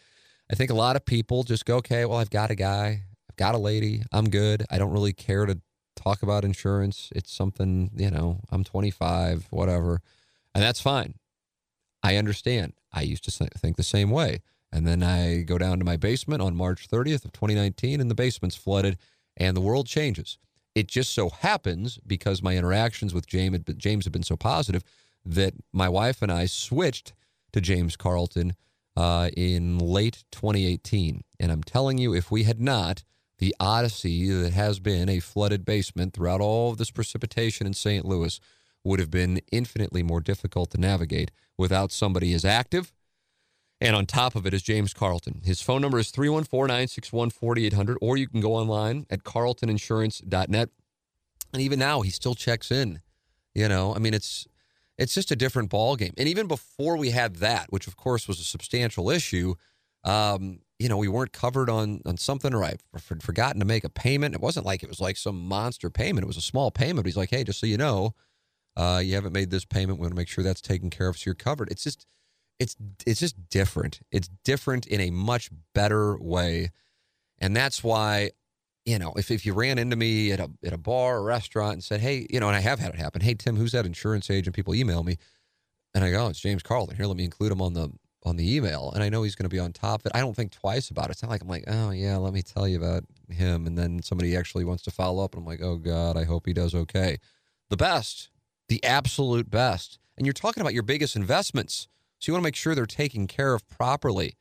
I 0.49 0.55
think 0.55 0.71
a 0.71 0.75
lot 0.75 0.95
of 0.95 1.05
people 1.05 1.43
just 1.43 1.65
go, 1.65 1.75
okay, 1.77 2.05
well, 2.05 2.17
I've 2.17 2.31
got 2.31 2.49
a 2.49 2.55
guy, 2.55 3.03
I've 3.29 3.35
got 3.35 3.53
a 3.53 3.59
lady, 3.59 4.01
I'm 4.11 4.29
good. 4.29 4.65
I 4.71 4.79
don't 4.79 4.91
really 4.91 5.13
care 5.13 5.45
to 5.45 5.61
talk 5.95 6.23
about 6.23 6.43
insurance. 6.43 7.11
It's 7.15 7.31
something, 7.31 7.91
you 7.95 8.09
know, 8.09 8.39
I'm 8.49 8.63
25, 8.63 9.45
whatever. 9.51 10.01
And 10.55 10.63
that's 10.63 10.81
fine. 10.81 11.13
I 12.01 12.15
understand. 12.15 12.73
I 12.91 13.01
used 13.01 13.25
to 13.25 13.31
think 13.31 13.75
the 13.75 13.83
same 13.83 14.09
way. 14.09 14.41
And 14.71 14.87
then 14.87 15.03
I 15.03 15.43
go 15.43 15.59
down 15.59 15.77
to 15.79 15.85
my 15.85 15.97
basement 15.97 16.41
on 16.41 16.55
March 16.55 16.89
30th 16.89 17.25
of 17.25 17.31
2019 17.31 18.01
and 18.01 18.09
the 18.09 18.15
basement's 18.15 18.55
flooded 18.55 18.97
and 19.35 19.55
the 19.55 19.61
world 19.61 19.85
changes. 19.85 20.39
It 20.77 20.85
just 20.85 21.11
so 21.11 21.29
happens 21.29 21.97
because 22.05 22.43
my 22.43 22.55
interactions 22.55 23.11
with 23.11 23.25
James, 23.25 23.57
James 23.77 24.05
have 24.05 24.11
been 24.11 24.21
so 24.21 24.37
positive 24.37 24.83
that 25.25 25.55
my 25.73 25.89
wife 25.89 26.21
and 26.21 26.31
I 26.31 26.45
switched 26.45 27.13
to 27.53 27.59
James 27.59 27.95
Carlton 27.95 28.53
uh, 28.95 29.31
in 29.35 29.79
late 29.79 30.23
2018. 30.31 31.23
And 31.39 31.51
I'm 31.51 31.63
telling 31.63 31.97
you, 31.97 32.13
if 32.13 32.29
we 32.29 32.43
had 32.43 32.61
not, 32.61 33.03
the 33.39 33.55
odyssey 33.59 34.29
that 34.29 34.53
has 34.53 34.79
been 34.79 35.09
a 35.09 35.19
flooded 35.19 35.65
basement 35.65 36.13
throughout 36.13 36.41
all 36.41 36.69
of 36.69 36.77
this 36.77 36.91
precipitation 36.91 37.65
in 37.65 37.73
St. 37.73 38.05
Louis 38.05 38.39
would 38.83 38.99
have 38.99 39.09
been 39.09 39.41
infinitely 39.51 40.03
more 40.03 40.21
difficult 40.21 40.69
to 40.69 40.79
navigate 40.79 41.31
without 41.57 41.91
somebody 41.91 42.33
as 42.35 42.45
active. 42.45 42.93
And 43.79 43.95
on 43.95 44.05
top 44.05 44.35
of 44.35 44.45
it 44.47 44.53
is 44.53 44.63
James 44.63 44.93
Carlton. 44.93 45.41
His 45.43 45.61
phone 45.61 45.81
number 45.81 45.99
is 45.99 46.09
314 46.09 46.67
961 46.67 47.29
4800, 47.29 47.97
or 48.01 48.17
you 48.17 48.27
can 48.27 48.41
go 48.41 48.55
online 48.55 49.05
at 49.09 49.23
carltoninsurance.net. 49.23 50.69
And 51.53 51.61
even 51.61 51.79
now, 51.79 52.01
he 52.01 52.09
still 52.09 52.35
checks 52.35 52.71
in. 52.71 53.01
You 53.53 53.67
know, 53.67 53.95
I 53.95 53.99
mean, 53.99 54.13
it's 54.13 54.47
it's 54.97 55.13
just 55.13 55.31
a 55.31 55.35
different 55.35 55.69
ball 55.69 55.95
game. 55.95 56.13
And 56.17 56.27
even 56.27 56.47
before 56.47 56.97
we 56.97 57.11
had 57.11 57.37
that, 57.37 57.67
which 57.69 57.87
of 57.87 57.95
course 57.97 58.27
was 58.27 58.39
a 58.39 58.43
substantial 58.43 59.09
issue, 59.09 59.55
um, 60.03 60.59
you 60.79 60.89
know, 60.89 60.97
we 60.97 61.07
weren't 61.07 61.31
covered 61.31 61.69
on 61.69 62.01
on 62.05 62.17
something, 62.17 62.53
or 62.53 62.63
I 62.63 62.75
had 63.09 63.23
forgotten 63.23 63.59
to 63.59 63.65
make 63.65 63.83
a 63.83 63.89
payment. 63.89 64.35
It 64.35 64.41
wasn't 64.41 64.65
like 64.65 64.83
it 64.83 64.89
was 64.89 64.99
like 64.99 65.17
some 65.17 65.39
monster 65.47 65.89
payment. 65.89 66.23
It 66.23 66.27
was 66.27 66.37
a 66.37 66.41
small 66.41 66.71
payment. 66.71 67.05
He's 67.05 67.17
like, 67.17 67.29
hey, 67.29 67.43
just 67.43 67.59
so 67.59 67.67
you 67.67 67.77
know, 67.77 68.13
uh, 68.75 69.01
you 69.03 69.15
haven't 69.15 69.33
made 69.33 69.49
this 69.49 69.65
payment. 69.65 69.99
We 69.99 70.03
want 70.03 70.13
to 70.13 70.17
make 70.19 70.27
sure 70.27 70.43
that's 70.43 70.61
taken 70.61 70.89
care 70.89 71.07
of, 71.07 71.17
so 71.17 71.23
you're 71.27 71.35
covered. 71.35 71.69
It's 71.71 71.83
just 71.83 72.05
it's 72.59 72.75
it's 73.05 73.19
just 73.19 73.49
different. 73.49 73.99
It's 74.11 74.29
different 74.43 74.87
in 74.87 75.01
a 75.01 75.11
much 75.11 75.49
better 75.73 76.17
way, 76.17 76.71
and 77.39 77.55
that's 77.55 77.83
why 77.83 78.31
you 78.87 78.97
know, 78.97 79.11
if, 79.17 79.29
if 79.31 79.45
you 79.45 79.53
ran 79.53 79.77
into 79.77 79.97
me 79.97 80.31
at 80.31 80.39
a 80.39 80.49
at 80.65 80.71
a 80.71 80.77
bar 80.77 81.17
or 81.17 81.23
restaurant 81.23 81.73
and 81.73 81.83
said, 81.83 81.99
hey, 81.99 82.25
you 82.29 82.39
know, 82.39 82.47
and 82.47 82.55
I 82.55 82.61
have 82.61 82.79
had 82.79 82.93
it 82.93 82.99
happen, 82.99 83.21
hey 83.21 83.33
Tim, 83.33 83.57
who's 83.57 83.73
that 83.73 83.85
insurance 83.85 84.29
agent? 84.31 84.55
People 84.55 84.73
email 84.73 85.03
me, 85.03 85.17
and 85.93 86.05
I 86.05 86.11
go, 86.11 86.25
oh, 86.25 86.29
it's 86.29 86.39
James 86.39 86.63
Carlton. 86.63 86.95
Here, 86.95 87.05
let 87.05 87.17
me 87.17 87.25
include 87.25 87.51
him 87.51 87.61
on 87.61 87.73
the 87.73 87.91
on 88.23 88.37
the 88.37 88.55
email, 88.55 88.91
and 88.93 89.03
I 89.03 89.09
know 89.09 89.23
he's 89.23 89.35
going 89.35 89.43
to 89.43 89.53
be 89.53 89.59
on 89.59 89.73
top 89.73 90.01
of 90.01 90.05
it. 90.05 90.13
I 90.15 90.21
don't 90.21 90.35
think 90.35 90.53
twice 90.53 90.89
about 90.89 91.07
it. 91.07 91.11
It's 91.11 91.21
not 91.21 91.29
like 91.29 91.41
I'm 91.41 91.49
like, 91.49 91.65
oh 91.67 91.91
yeah, 91.91 92.15
let 92.15 92.33
me 92.33 92.41
tell 92.41 92.65
you 92.65 92.77
about 92.77 93.03
him, 93.29 93.67
and 93.67 93.77
then 93.77 94.01
somebody 94.01 94.37
actually 94.37 94.63
wants 94.63 94.83
to 94.83 94.91
follow 94.91 95.21
up, 95.21 95.33
and 95.33 95.41
I'm 95.41 95.47
like, 95.47 95.61
oh 95.61 95.75
god, 95.75 96.15
I 96.15 96.23
hope 96.23 96.45
he 96.45 96.53
does 96.53 96.73
okay. 96.73 97.17
The 97.69 97.77
best, 97.77 98.29
the 98.69 98.81
absolute 98.85 99.49
best, 99.49 99.99
and 100.17 100.25
you're 100.25 100.33
talking 100.33 100.61
about 100.61 100.73
your 100.73 100.83
biggest 100.83 101.17
investments, 101.17 101.89
so 102.19 102.29
you 102.29 102.33
want 102.33 102.43
to 102.43 102.47
make 102.47 102.55
sure 102.55 102.75
they're 102.75 102.85
taken 102.85 103.27
care 103.27 103.53
of 103.53 103.67
properly. 103.67 104.35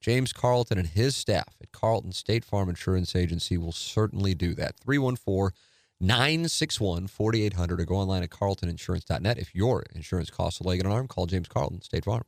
James 0.00 0.32
Carlton 0.32 0.78
and 0.78 0.88
his 0.88 1.14
staff 1.14 1.54
at 1.60 1.72
Carlton 1.72 2.12
State 2.12 2.44
Farm 2.44 2.68
Insurance 2.68 3.14
Agency 3.14 3.58
will 3.58 3.72
certainly 3.72 4.34
do 4.34 4.54
that. 4.54 4.76
314 4.78 5.54
961 6.00 7.06
4800 7.06 7.80
or 7.80 7.84
go 7.84 7.96
online 7.96 8.22
at 8.22 8.30
carltoninsurance.net. 8.30 9.38
If 9.38 9.54
your 9.54 9.84
insurance 9.94 10.30
costs 10.30 10.60
a 10.60 10.62
leg 10.62 10.80
and 10.80 10.86
an 10.86 10.92
arm, 10.92 11.06
call 11.06 11.26
James 11.26 11.48
Carlton, 11.48 11.82
State 11.82 12.06
Farm. 12.06 12.24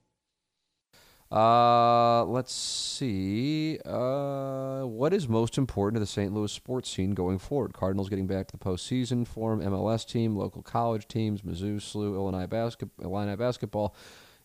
Uh, 1.31 2.25
let's 2.25 2.53
see. 2.53 3.79
Uh, 3.87 4.83
what 4.83 5.15
is 5.15 5.27
most 5.27 5.57
important 5.57 5.97
to 5.97 6.01
the 6.01 6.07
St. 6.07 6.35
Louis 6.35 6.53
sports 6.53 6.91
scene 6.91 7.13
going 7.13 7.39
forward? 7.39 7.73
Cardinals 7.73 8.11
getting 8.11 8.27
back 8.27 8.49
to 8.49 8.53
the 8.53 8.63
postseason, 8.63 9.27
form 9.27 9.63
MLS 9.63 10.07
team, 10.07 10.37
local 10.37 10.61
college 10.61 11.09
teams, 11.09 11.41
Mizzou, 11.41 11.77
SLU, 11.77 12.15
Illini, 12.15 12.47
basket, 12.47 12.91
Illini 13.01 13.35
basketball 13.37 13.95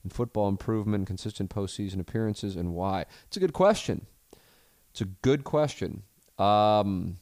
in 0.07 0.09
football 0.09 0.47
improvement, 0.47 1.05
consistent 1.05 1.49
postseason 1.49 1.99
appearances, 1.99 2.55
and 2.55 2.73
why? 2.73 3.05
It's 3.27 3.35
a 3.35 3.41
good 3.41 3.53
question. 3.53 4.05
It's 4.91 5.01
a 5.01 5.05
good 5.05 5.43
question. 5.43 6.03
Um, 6.39 7.17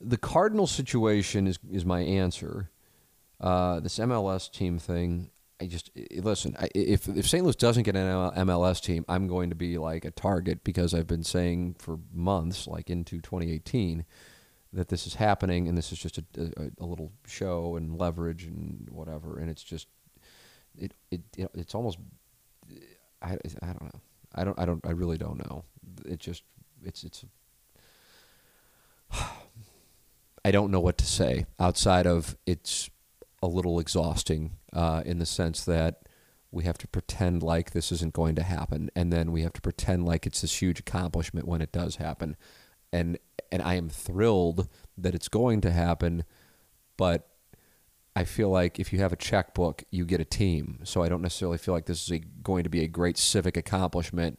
the 0.00 0.16
Cardinal 0.16 0.68
situation 0.68 1.46
is 1.48 1.58
is 1.70 1.84
my 1.84 2.00
answer. 2.00 2.70
Uh, 3.40 3.80
this 3.80 3.98
MLS 3.98 4.50
team 4.50 4.78
thing, 4.78 5.30
I 5.60 5.66
just 5.66 5.90
listen. 6.16 6.56
I, 6.58 6.68
if 6.74 7.08
if 7.08 7.28
St. 7.28 7.42
Louis 7.42 7.56
doesn't 7.56 7.82
get 7.82 7.96
an 7.96 8.06
MLS 8.46 8.80
team, 8.80 9.04
I'm 9.08 9.26
going 9.26 9.50
to 9.50 9.56
be 9.56 9.78
like 9.78 10.04
a 10.04 10.12
target 10.12 10.62
because 10.62 10.94
I've 10.94 11.08
been 11.08 11.24
saying 11.24 11.76
for 11.78 11.98
months, 12.12 12.68
like 12.68 12.88
into 12.88 13.20
2018, 13.20 14.04
that 14.72 14.88
this 14.88 15.08
is 15.08 15.14
happening, 15.16 15.66
and 15.66 15.76
this 15.76 15.90
is 15.90 15.98
just 15.98 16.18
a, 16.18 16.24
a, 16.36 16.84
a 16.84 16.86
little 16.86 17.10
show 17.26 17.74
and 17.74 17.98
leverage 17.98 18.44
and 18.44 18.88
whatever, 18.90 19.38
and 19.38 19.50
it's 19.50 19.64
just 19.64 19.88
it, 20.78 20.92
it, 21.10 21.20
it 21.36 21.50
it's 21.54 21.74
almost 21.74 21.98
I, 23.22 23.36
I 23.62 23.66
don't 23.66 23.82
know. 23.82 24.00
I 24.34 24.44
don't 24.44 24.58
I 24.58 24.64
don't 24.64 24.86
I 24.86 24.90
really 24.90 25.18
don't 25.18 25.38
know. 25.38 25.64
It 26.04 26.20
just 26.20 26.42
it's 26.84 27.04
it's 27.04 27.24
I 30.44 30.50
don't 30.50 30.70
know 30.70 30.80
what 30.80 30.98
to 30.98 31.06
say 31.06 31.46
outside 31.58 32.06
of 32.06 32.36
it's 32.46 32.90
a 33.42 33.46
little 33.46 33.78
exhausting 33.78 34.52
uh, 34.72 35.02
in 35.04 35.18
the 35.18 35.26
sense 35.26 35.64
that 35.64 36.02
we 36.50 36.64
have 36.64 36.78
to 36.78 36.88
pretend 36.88 37.42
like 37.42 37.72
this 37.72 37.92
isn't 37.92 38.14
going 38.14 38.34
to 38.36 38.42
happen, 38.42 38.90
and 38.96 39.12
then 39.12 39.32
we 39.32 39.42
have 39.42 39.52
to 39.52 39.60
pretend 39.60 40.06
like 40.06 40.26
it's 40.26 40.40
this 40.40 40.62
huge 40.62 40.80
accomplishment 40.80 41.46
when 41.46 41.60
it 41.60 41.72
does 41.72 41.96
happen. 41.96 42.36
and 42.92 43.18
and 43.50 43.62
I 43.62 43.74
am 43.74 43.88
thrilled 43.88 44.68
that 44.96 45.14
it's 45.14 45.28
going 45.28 45.60
to 45.62 45.70
happen, 45.70 46.24
but 46.96 47.27
I 48.16 48.24
feel 48.24 48.50
like 48.50 48.80
if 48.80 48.92
you 48.92 48.98
have 49.00 49.12
a 49.12 49.16
checkbook, 49.16 49.84
you 49.90 50.04
get 50.04 50.20
a 50.20 50.24
team. 50.24 50.80
So 50.84 51.02
I 51.02 51.08
don't 51.08 51.22
necessarily 51.22 51.58
feel 51.58 51.74
like 51.74 51.86
this 51.86 52.04
is 52.04 52.10
a, 52.10 52.18
going 52.18 52.64
to 52.64 52.70
be 52.70 52.82
a 52.82 52.88
great 52.88 53.16
civic 53.16 53.56
accomplishment. 53.56 54.38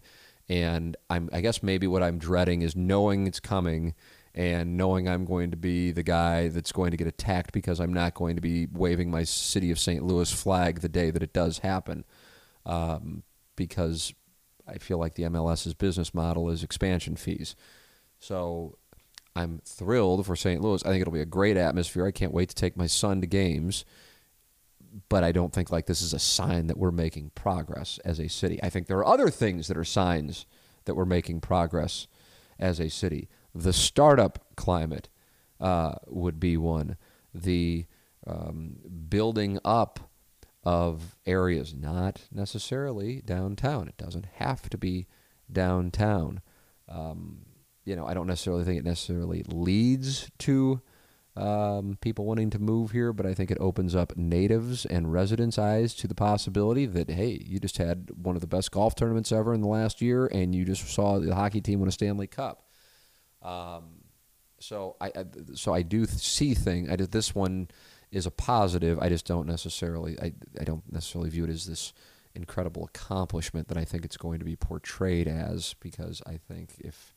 And 0.49 0.97
I'm, 1.09 1.29
I 1.31 1.41
guess 1.41 1.63
maybe 1.63 1.87
what 1.87 2.03
I'm 2.03 2.17
dreading 2.17 2.61
is 2.61 2.75
knowing 2.75 3.27
it's 3.27 3.39
coming 3.39 3.93
and 4.35 4.77
knowing 4.77 5.07
I'm 5.07 5.25
going 5.25 5.51
to 5.51 5.57
be 5.57 5.91
the 5.91 6.03
guy 6.03 6.49
that's 6.49 6.71
going 6.71 6.91
to 6.91 6.97
get 6.97 7.07
attacked 7.07 7.51
because 7.53 7.79
I'm 7.79 7.93
not 7.93 8.15
going 8.15 8.35
to 8.35 8.41
be 8.41 8.67
waving 8.71 9.11
my 9.11 9.23
city 9.23 9.71
of 9.71 9.79
St. 9.79 10.03
Louis 10.03 10.31
flag 10.31 10.81
the 10.81 10.89
day 10.89 11.11
that 11.11 11.23
it 11.23 11.33
does 11.33 11.59
happen. 11.59 12.03
Um, 12.65 13.23
because 13.55 14.13
I 14.67 14.77
feel 14.77 14.97
like 14.97 15.15
the 15.15 15.23
MLS's 15.23 15.73
business 15.73 16.13
model 16.13 16.49
is 16.49 16.63
expansion 16.63 17.15
fees. 17.15 17.55
So 18.19 18.77
I'm 19.35 19.61
thrilled 19.63 20.25
for 20.25 20.35
St. 20.35 20.61
Louis. 20.61 20.83
I 20.83 20.89
think 20.89 21.01
it'll 21.01 21.13
be 21.13 21.21
a 21.21 21.25
great 21.25 21.57
atmosphere. 21.57 22.05
I 22.05 22.11
can't 22.11 22.33
wait 22.33 22.49
to 22.49 22.55
take 22.55 22.75
my 22.75 22.87
son 22.87 23.21
to 23.21 23.27
games. 23.27 23.85
But 25.07 25.23
I 25.23 25.31
don't 25.31 25.53
think 25.53 25.71
like 25.71 25.85
this 25.85 26.01
is 26.01 26.13
a 26.13 26.19
sign 26.19 26.67
that 26.67 26.77
we're 26.77 26.91
making 26.91 27.31
progress 27.35 27.99
as 28.03 28.19
a 28.19 28.27
city. 28.27 28.59
I 28.63 28.69
think 28.69 28.87
there 28.87 28.97
are 28.97 29.07
other 29.07 29.29
things 29.29 29.67
that 29.67 29.77
are 29.77 29.85
signs 29.85 30.45
that 30.85 30.95
we're 30.95 31.05
making 31.05 31.41
progress 31.41 32.07
as 32.57 32.79
a 32.79 32.89
city. 32.89 33.29
The 33.53 33.73
startup 33.73 34.39
climate 34.55 35.09
uh, 35.59 35.95
would 36.07 36.39
be 36.39 36.57
one. 36.57 36.97
The 37.33 37.85
um, 38.25 38.77
building 39.09 39.59
up 39.63 39.99
of 40.63 41.15
areas, 41.25 41.73
not 41.73 42.21
necessarily 42.31 43.21
downtown. 43.21 43.87
It 43.87 43.97
doesn't 43.97 44.25
have 44.35 44.69
to 44.69 44.77
be 44.77 45.07
downtown. 45.51 46.41
Um, 46.87 47.45
you 47.89 47.95
know, 47.95 48.05
I 48.05 48.13
don't 48.13 48.27
necessarily 48.27 48.63
think 48.63 48.77
it 48.77 48.85
necessarily 48.85 49.43
leads 49.47 50.29
to 50.39 50.79
um, 51.35 51.97
people 52.01 52.25
wanting 52.25 52.51
to 52.51 52.59
move 52.59 52.91
here, 52.91 53.11
but 53.11 53.25
I 53.25 53.33
think 53.33 53.49
it 53.49 53.57
opens 53.59 53.95
up 53.95 54.15
natives 54.15 54.85
and 54.85 55.11
residents' 55.11 55.57
eyes 55.57 55.95
to 55.95 56.07
the 56.07 56.13
possibility 56.13 56.85
that 56.85 57.09
hey, 57.09 57.41
you 57.43 57.59
just 57.59 57.77
had 57.77 58.11
one 58.15 58.35
of 58.35 58.41
the 58.41 58.47
best 58.47 58.69
golf 58.69 58.93
tournaments 58.93 59.31
ever 59.31 59.55
in 59.55 59.61
the 59.61 59.67
last 59.67 60.03
year, 60.03 60.27
and 60.27 60.53
you 60.53 60.65
just 60.65 60.87
saw 60.87 61.17
the 61.17 61.33
hockey 61.33 61.61
team 61.61 61.79
win 61.79 61.89
a 61.89 61.91
Stanley 61.91 62.27
Cup. 62.27 62.63
Um, 63.41 64.03
so 64.59 64.95
I, 65.01 65.07
I, 65.07 65.25
so 65.55 65.73
I 65.73 65.81
do 65.81 66.05
see 66.05 66.53
thing. 66.53 66.91
I 66.91 66.95
did 66.95 67.11
this 67.11 67.33
one 67.33 67.69
is 68.11 68.27
a 68.27 68.31
positive. 68.31 68.99
I 68.99 69.09
just 69.09 69.25
don't 69.25 69.47
necessarily 69.47 70.15
I, 70.21 70.33
I 70.59 70.63
don't 70.63 70.83
necessarily 70.91 71.31
view 71.31 71.45
it 71.45 71.49
as 71.49 71.65
this 71.65 71.91
incredible 72.35 72.85
accomplishment 72.85 73.67
that 73.69 73.77
I 73.77 73.85
think 73.85 74.05
it's 74.05 74.17
going 74.17 74.37
to 74.37 74.45
be 74.45 74.55
portrayed 74.55 75.27
as 75.27 75.73
because 75.79 76.21
I 76.27 76.37
think 76.37 76.75
if 76.79 77.15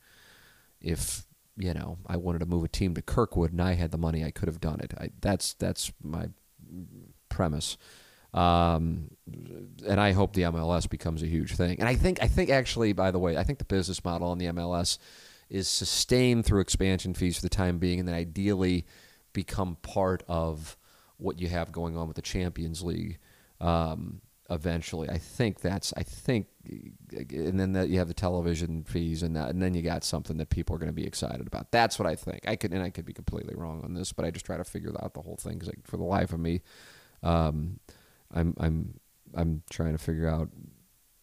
if 0.83 1.27
you 1.57 1.75
know 1.75 1.99
I 2.07 2.17
wanted 2.17 2.41
to 2.41 2.47
move 2.47 2.65
a 2.65 2.69
team 2.69 2.95
to 2.95 3.03
Kirkwood 3.03 3.53
and 3.53 3.61
I 3.61 3.75
had 3.75 3.91
the 3.91 3.99
money, 3.99 4.25
I 4.25 4.31
could 4.31 4.49
have 4.49 4.61
done 4.61 4.81
it. 4.81 4.93
I, 4.99 5.11
that's 5.21 5.55
that's 5.55 5.93
my 6.03 6.29
premise. 7.29 7.77
Um, 8.35 9.11
and 9.87 10.01
I 10.01 10.13
hope 10.13 10.33
the 10.33 10.43
MLS 10.43 10.89
becomes 10.89 11.23
a 11.23 11.27
huge 11.27 11.55
thing. 11.55 11.79
And 11.79 11.89
I 11.89 11.95
think 11.95 12.23
I 12.23 12.29
think 12.29 12.51
actually, 12.51 12.93
by 12.93 13.11
the 13.11 13.19
way, 13.19 13.37
I 13.37 13.45
think 13.45 13.59
the 13.59 13.65
business 13.65 14.05
model 14.05 14.29
on 14.29 14.39
the 14.39 14.47
MLS 14.47 14.99
is 15.51 15.69
sustained 15.69 16.47
through 16.47 16.61
expansion 16.61 17.13
fees 17.13 17.37
for 17.37 17.43
the 17.43 17.51
time 17.51 17.79
being, 17.79 17.99
and 17.99 18.09
then 18.09 18.15
ideally 18.15 18.87
become 19.33 19.77
part 19.83 20.23
of 20.29 20.77
what 21.19 21.39
you 21.39 21.49
have 21.49 21.73
going 21.73 21.97
on 21.97 22.07
with 22.09 22.17
the 22.17 22.23
Champions 22.23 22.83
League. 22.83 23.19
Um, 23.61 24.23
eventually. 24.51 25.09
I 25.09 25.19
think 25.19 25.61
that's 25.61 25.93
I 25.97 26.03
think, 26.03 26.47
and 26.65 27.59
then 27.59 27.73
that 27.73 27.89
you 27.89 27.99
have 27.99 28.09
the 28.09 28.15
television 28.15 28.85
fees, 28.85 29.23
and 29.23 29.37
that, 29.37 29.51
and 29.51 29.63
then 29.63 29.75
you 29.75 29.83
got 29.83 30.05
something 30.05 30.37
that 30.39 30.51
people 30.51 30.77
are 30.77 30.79
going 30.79 30.89
to 30.89 30.95
be 30.95 31.07
excited 31.07 31.47
about. 31.47 31.71
That's 31.71 31.99
what 31.99 32.07
I 32.07 32.15
think. 32.15 32.41
I 32.47 32.57
could 32.57 32.73
and 32.73 32.83
I 32.83 32.91
could 32.91 33.05
be 33.05 33.13
completely 33.13 33.55
wrong 33.55 33.83
on 33.85 33.95
this, 33.95 34.13
but 34.13 34.25
I 34.25 34.31
just 34.31 34.47
try 34.47 34.57
to 34.57 34.65
figure 34.65 34.93
out 35.03 35.15
the 35.15 35.23
whole 35.23 35.37
thing 35.37 35.59
because 35.59 35.75
for 35.85 35.97
the 35.97 36.05
life 36.05 36.33
of 36.33 36.41
me, 36.41 36.63
um, 37.23 37.81
I'm 38.33 38.55
I'm 38.59 39.01
I'm 39.35 39.63
trying 39.71 39.93
to 39.93 39.99
figure 39.99 40.29
out 40.29 40.49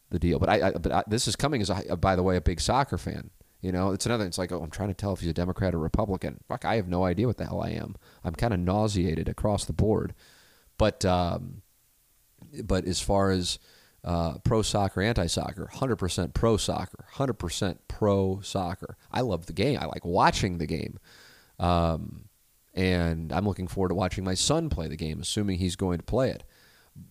the 0.10 0.20
deal. 0.20 0.40
But 0.40 0.50
I, 0.50 0.68
I 0.68 0.72
but 0.72 0.92
I, 0.92 1.04
this 1.08 1.28
is 1.28 1.36
coming 1.36 1.62
as 1.62 1.70
a, 1.70 1.98
by 1.98 2.16
the 2.16 2.24
way 2.24 2.36
a 2.36 2.42
big 2.42 2.60
soccer 2.60 2.98
fan. 2.98 3.30
You 3.62 3.74
know, 3.74 3.92
it's 3.92 4.06
another. 4.06 4.26
It's 4.26 4.38
like 4.38 4.52
oh, 4.52 4.62
I'm 4.62 4.72
trying 4.72 4.90
to 4.90 4.96
tell 4.96 5.14
if 5.14 5.20
he's 5.20 5.30
a 5.30 5.34
Democrat 5.34 5.76
or 5.76 5.80
Republican. 5.80 6.40
Fuck, 6.48 6.64
I 6.64 6.78
have 6.78 6.88
no 6.88 7.04
idea 7.04 7.28
what 7.28 7.38
the 7.38 7.46
hell 7.46 7.62
I 7.62 7.72
am. 7.72 7.96
I'm 8.24 8.34
kind 8.34 8.54
of 8.54 8.60
nauseated 8.60 9.28
across 9.28 9.66
the 9.66 9.74
board. 9.74 10.14
But 10.78 11.04
um, 11.04 11.62
but 12.64 12.86
as 12.86 13.00
far 13.02 13.32
as 13.32 13.60
uh, 14.04 14.38
pro 14.44 14.62
soccer, 14.62 15.02
anti 15.02 15.28
soccer, 15.28 15.70
100% 15.74 16.34
pro 16.34 16.58
soccer, 16.58 17.06
100% 17.16 17.78
pro 17.88 18.40
soccer. 18.42 18.98
I 19.12 19.22
love 19.22 19.46
the 19.46 19.54
game. 19.54 19.80
I 19.82 19.86
like 19.86 20.06
watching 20.06 20.58
the 20.58 20.68
game. 20.68 21.00
Um, 21.60 22.26
and 22.74 23.34
I'm 23.34 23.46
looking 23.46 23.68
forward 23.68 23.90
to 23.90 23.96
watching 23.96 24.24
my 24.24 24.36
son 24.36 24.70
play 24.70 24.88
the 24.88 24.96
game, 24.96 25.20
assuming 25.20 25.58
he's 25.58 25.76
going 25.76 25.98
to 25.98 26.04
play 26.04 26.30
it. 26.30 26.44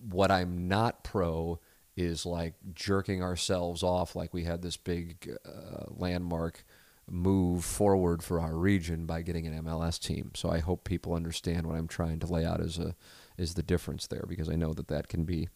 What 0.09 0.30
I'm 0.30 0.68
not 0.68 1.05
pro 1.05 1.61
is 1.97 2.24
like 2.24 2.55
jerking 2.74 3.22
ourselves 3.22 3.82
off 3.82 4.14
like 4.14 4.32
we 4.32 4.45
had 4.45 4.62
this 4.62 4.76
big 4.76 5.36
uh, 5.45 5.84
landmark 5.89 6.64
move 7.11 7.64
forward 7.64 8.22
for 8.22 8.41
our 8.41 8.55
region 8.55 9.05
by 9.05 9.22
getting 9.22 9.47
an 9.47 9.64
MLS 9.64 10.01
team. 10.01 10.30
So 10.34 10.51
I 10.51 10.61
hope 10.61 10.84
people 10.84 11.14
understand 11.14 11.66
what 11.66 11.76
I'm 11.76 11.89
trying 11.89 12.20
to 12.20 12.26
lay 12.26 12.45
out 12.45 12.61
as 12.61 12.78
a 12.78 12.95
is 13.39 13.55
the 13.55 13.62
difference 13.62 14.07
there 14.07 14.24
because 14.28 14.49
I 14.49 14.57
know 14.57 14.74
that 14.74 14.89
that 14.89 15.09
can 15.09 15.24
be 15.24 15.49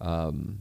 um, 0.00 0.60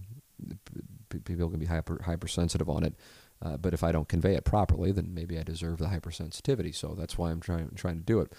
people 1.26 1.50
can 1.50 1.60
be 1.60 1.66
hyper 1.66 2.02
hypersensitive 2.06 2.70
on 2.70 2.84
it. 2.84 2.94
Uh, 3.42 3.56
but 3.56 3.74
if 3.74 3.84
I 3.84 3.92
don't 3.92 4.10
convey 4.10 4.36
it 4.36 4.44
properly, 4.44 4.92
then 4.92 5.14
maybe 5.14 5.40
I 5.40 5.44
deserve 5.44 5.78
the 5.78 5.86
hypersensitivity. 5.86 6.76
So 6.76 6.94
that's 6.98 7.18
why 7.18 7.32
I'm 7.32 7.40
trying 7.40 7.72
trying 7.76 7.98
to 7.98 8.04
do 8.04 8.20
it. 8.20 8.34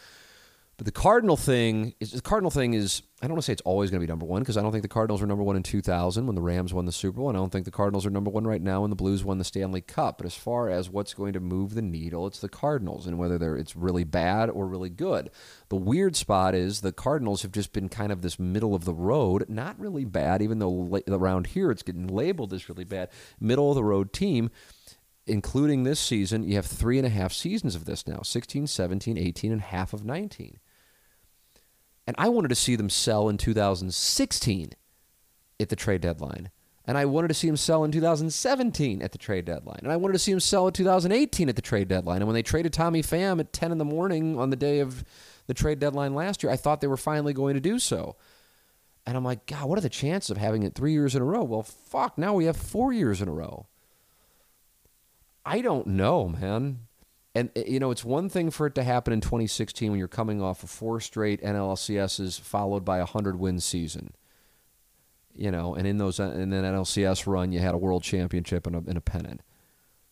But 0.80 0.86
the 0.86 0.92
Cardinal 0.92 1.36
thing 1.36 1.92
is 2.00 2.12
the 2.12 2.22
Cardinal 2.22 2.50
thing 2.50 2.72
is 2.72 3.02
I 3.20 3.26
don't 3.26 3.34
want 3.34 3.42
to 3.42 3.46
say 3.48 3.52
it's 3.52 3.60
always 3.66 3.90
going 3.90 4.00
to 4.00 4.06
be 4.06 4.10
number 4.10 4.24
one 4.24 4.40
because 4.40 4.56
I 4.56 4.62
don't 4.62 4.72
think 4.72 4.80
the 4.80 4.88
Cardinals 4.88 5.20
were 5.20 5.26
number 5.26 5.44
one 5.44 5.56
in 5.56 5.62
2000 5.62 6.24
when 6.24 6.34
the 6.34 6.40
Rams 6.40 6.72
won 6.72 6.86
the 6.86 6.90
Super 6.90 7.18
Bowl, 7.18 7.28
and 7.28 7.36
I 7.36 7.40
don't 7.42 7.52
think 7.52 7.66
the 7.66 7.70
Cardinals 7.70 8.06
are 8.06 8.10
number 8.10 8.30
one 8.30 8.46
right 8.46 8.62
now 8.62 8.80
when 8.80 8.88
the 8.88 8.96
Blues 8.96 9.22
won 9.22 9.36
the 9.36 9.44
Stanley 9.44 9.82
Cup. 9.82 10.16
But 10.16 10.24
as 10.24 10.34
far 10.34 10.70
as 10.70 10.88
what's 10.88 11.12
going 11.12 11.34
to 11.34 11.40
move 11.40 11.74
the 11.74 11.82
needle, 11.82 12.26
it's 12.26 12.40
the 12.40 12.48
Cardinals, 12.48 13.06
and 13.06 13.18
whether 13.18 13.36
they're 13.36 13.58
it's 13.58 13.76
really 13.76 14.04
bad 14.04 14.48
or 14.48 14.66
really 14.66 14.88
good. 14.88 15.28
The 15.68 15.76
weird 15.76 16.16
spot 16.16 16.54
is 16.54 16.80
the 16.80 16.92
Cardinals 16.92 17.42
have 17.42 17.52
just 17.52 17.74
been 17.74 17.90
kind 17.90 18.10
of 18.10 18.22
this 18.22 18.38
middle 18.38 18.74
of 18.74 18.86
the 18.86 18.94
road, 18.94 19.50
not 19.50 19.78
really 19.78 20.06
bad, 20.06 20.40
even 20.40 20.60
though 20.60 21.02
around 21.08 21.48
here 21.48 21.70
it's 21.70 21.82
getting 21.82 22.06
labeled 22.06 22.54
as 22.54 22.70
really 22.70 22.84
bad, 22.84 23.10
middle 23.38 23.68
of 23.68 23.74
the 23.74 23.84
road 23.84 24.14
team 24.14 24.48
including 25.26 25.84
this 25.84 26.00
season, 26.00 26.42
you 26.42 26.56
have 26.56 26.66
three 26.66 26.98
and 26.98 27.06
a 27.06 27.10
half 27.10 27.32
seasons 27.32 27.76
of 27.76 27.84
this 27.84 28.08
now 28.08 28.20
16, 28.22 28.66
17, 28.66 29.16
18, 29.16 29.52
and 29.52 29.60
half 29.60 29.92
of 29.92 30.04
19. 30.04 30.58
And 32.06 32.16
I 32.18 32.28
wanted 32.28 32.48
to 32.48 32.54
see 32.54 32.76
them 32.76 32.90
sell 32.90 33.28
in 33.28 33.38
2016 33.38 34.72
at 35.60 35.68
the 35.68 35.76
trade 35.76 36.00
deadline. 36.00 36.50
And 36.86 36.98
I 36.98 37.04
wanted 37.04 37.28
to 37.28 37.34
see 37.34 37.46
them 37.46 37.56
sell 37.56 37.84
in 37.84 37.92
2017 37.92 39.02
at 39.02 39.12
the 39.12 39.18
trade 39.18 39.44
deadline. 39.44 39.80
And 39.82 39.92
I 39.92 39.96
wanted 39.96 40.14
to 40.14 40.18
see 40.18 40.32
them 40.32 40.40
sell 40.40 40.66
in 40.66 40.72
2018 40.72 41.48
at 41.48 41.56
the 41.56 41.62
trade 41.62 41.88
deadline. 41.88 42.16
And 42.16 42.26
when 42.26 42.34
they 42.34 42.42
traded 42.42 42.72
Tommy 42.72 43.02
Pham 43.02 43.38
at 43.38 43.52
10 43.52 43.70
in 43.70 43.78
the 43.78 43.84
morning 43.84 44.38
on 44.38 44.50
the 44.50 44.56
day 44.56 44.80
of 44.80 45.04
the 45.46 45.54
trade 45.54 45.78
deadline 45.78 46.14
last 46.14 46.42
year, 46.42 46.50
I 46.50 46.56
thought 46.56 46.80
they 46.80 46.86
were 46.86 46.96
finally 46.96 47.32
going 47.32 47.54
to 47.54 47.60
do 47.60 47.78
so. 47.78 48.16
And 49.06 49.16
I'm 49.16 49.24
like, 49.24 49.46
God, 49.46 49.68
what 49.68 49.78
are 49.78 49.82
the 49.82 49.88
chances 49.88 50.30
of 50.30 50.36
having 50.36 50.62
it 50.62 50.74
three 50.74 50.92
years 50.92 51.14
in 51.14 51.22
a 51.22 51.24
row? 51.24 51.44
Well, 51.44 51.62
fuck, 51.62 52.18
now 52.18 52.34
we 52.34 52.46
have 52.46 52.56
four 52.56 52.92
years 52.92 53.20
in 53.20 53.28
a 53.28 53.32
row. 53.32 53.66
I 55.44 55.60
don't 55.60 55.86
know, 55.86 56.28
man 56.28 56.80
and 57.34 57.50
eh, 57.56 57.64
you 57.66 57.80
know 57.80 57.90
it's 57.90 58.04
one 58.04 58.28
thing 58.28 58.50
for 58.50 58.66
it 58.66 58.74
to 58.74 58.82
happen 58.82 59.12
in 59.12 59.20
2016 59.20 59.90
when 59.90 59.98
you're 59.98 60.08
coming 60.08 60.42
off 60.42 60.62
of 60.62 60.70
four 60.70 61.00
straight 61.00 61.42
NLCSs 61.42 62.40
followed 62.40 62.84
by 62.84 62.98
a 62.98 63.06
hundred 63.06 63.38
win 63.38 63.60
season. 63.60 64.12
You 65.32 65.50
know, 65.50 65.74
and 65.74 65.86
in 65.86 65.98
those 65.98 66.18
in 66.18 66.50
that 66.50 66.64
NLCS 66.64 67.26
run, 67.26 67.52
you 67.52 67.60
had 67.60 67.74
a 67.74 67.78
world 67.78 68.02
championship 68.02 68.66
and 68.66 68.76
a, 68.76 68.78
and 68.78 68.96
a 68.96 69.00
pennant. 69.00 69.42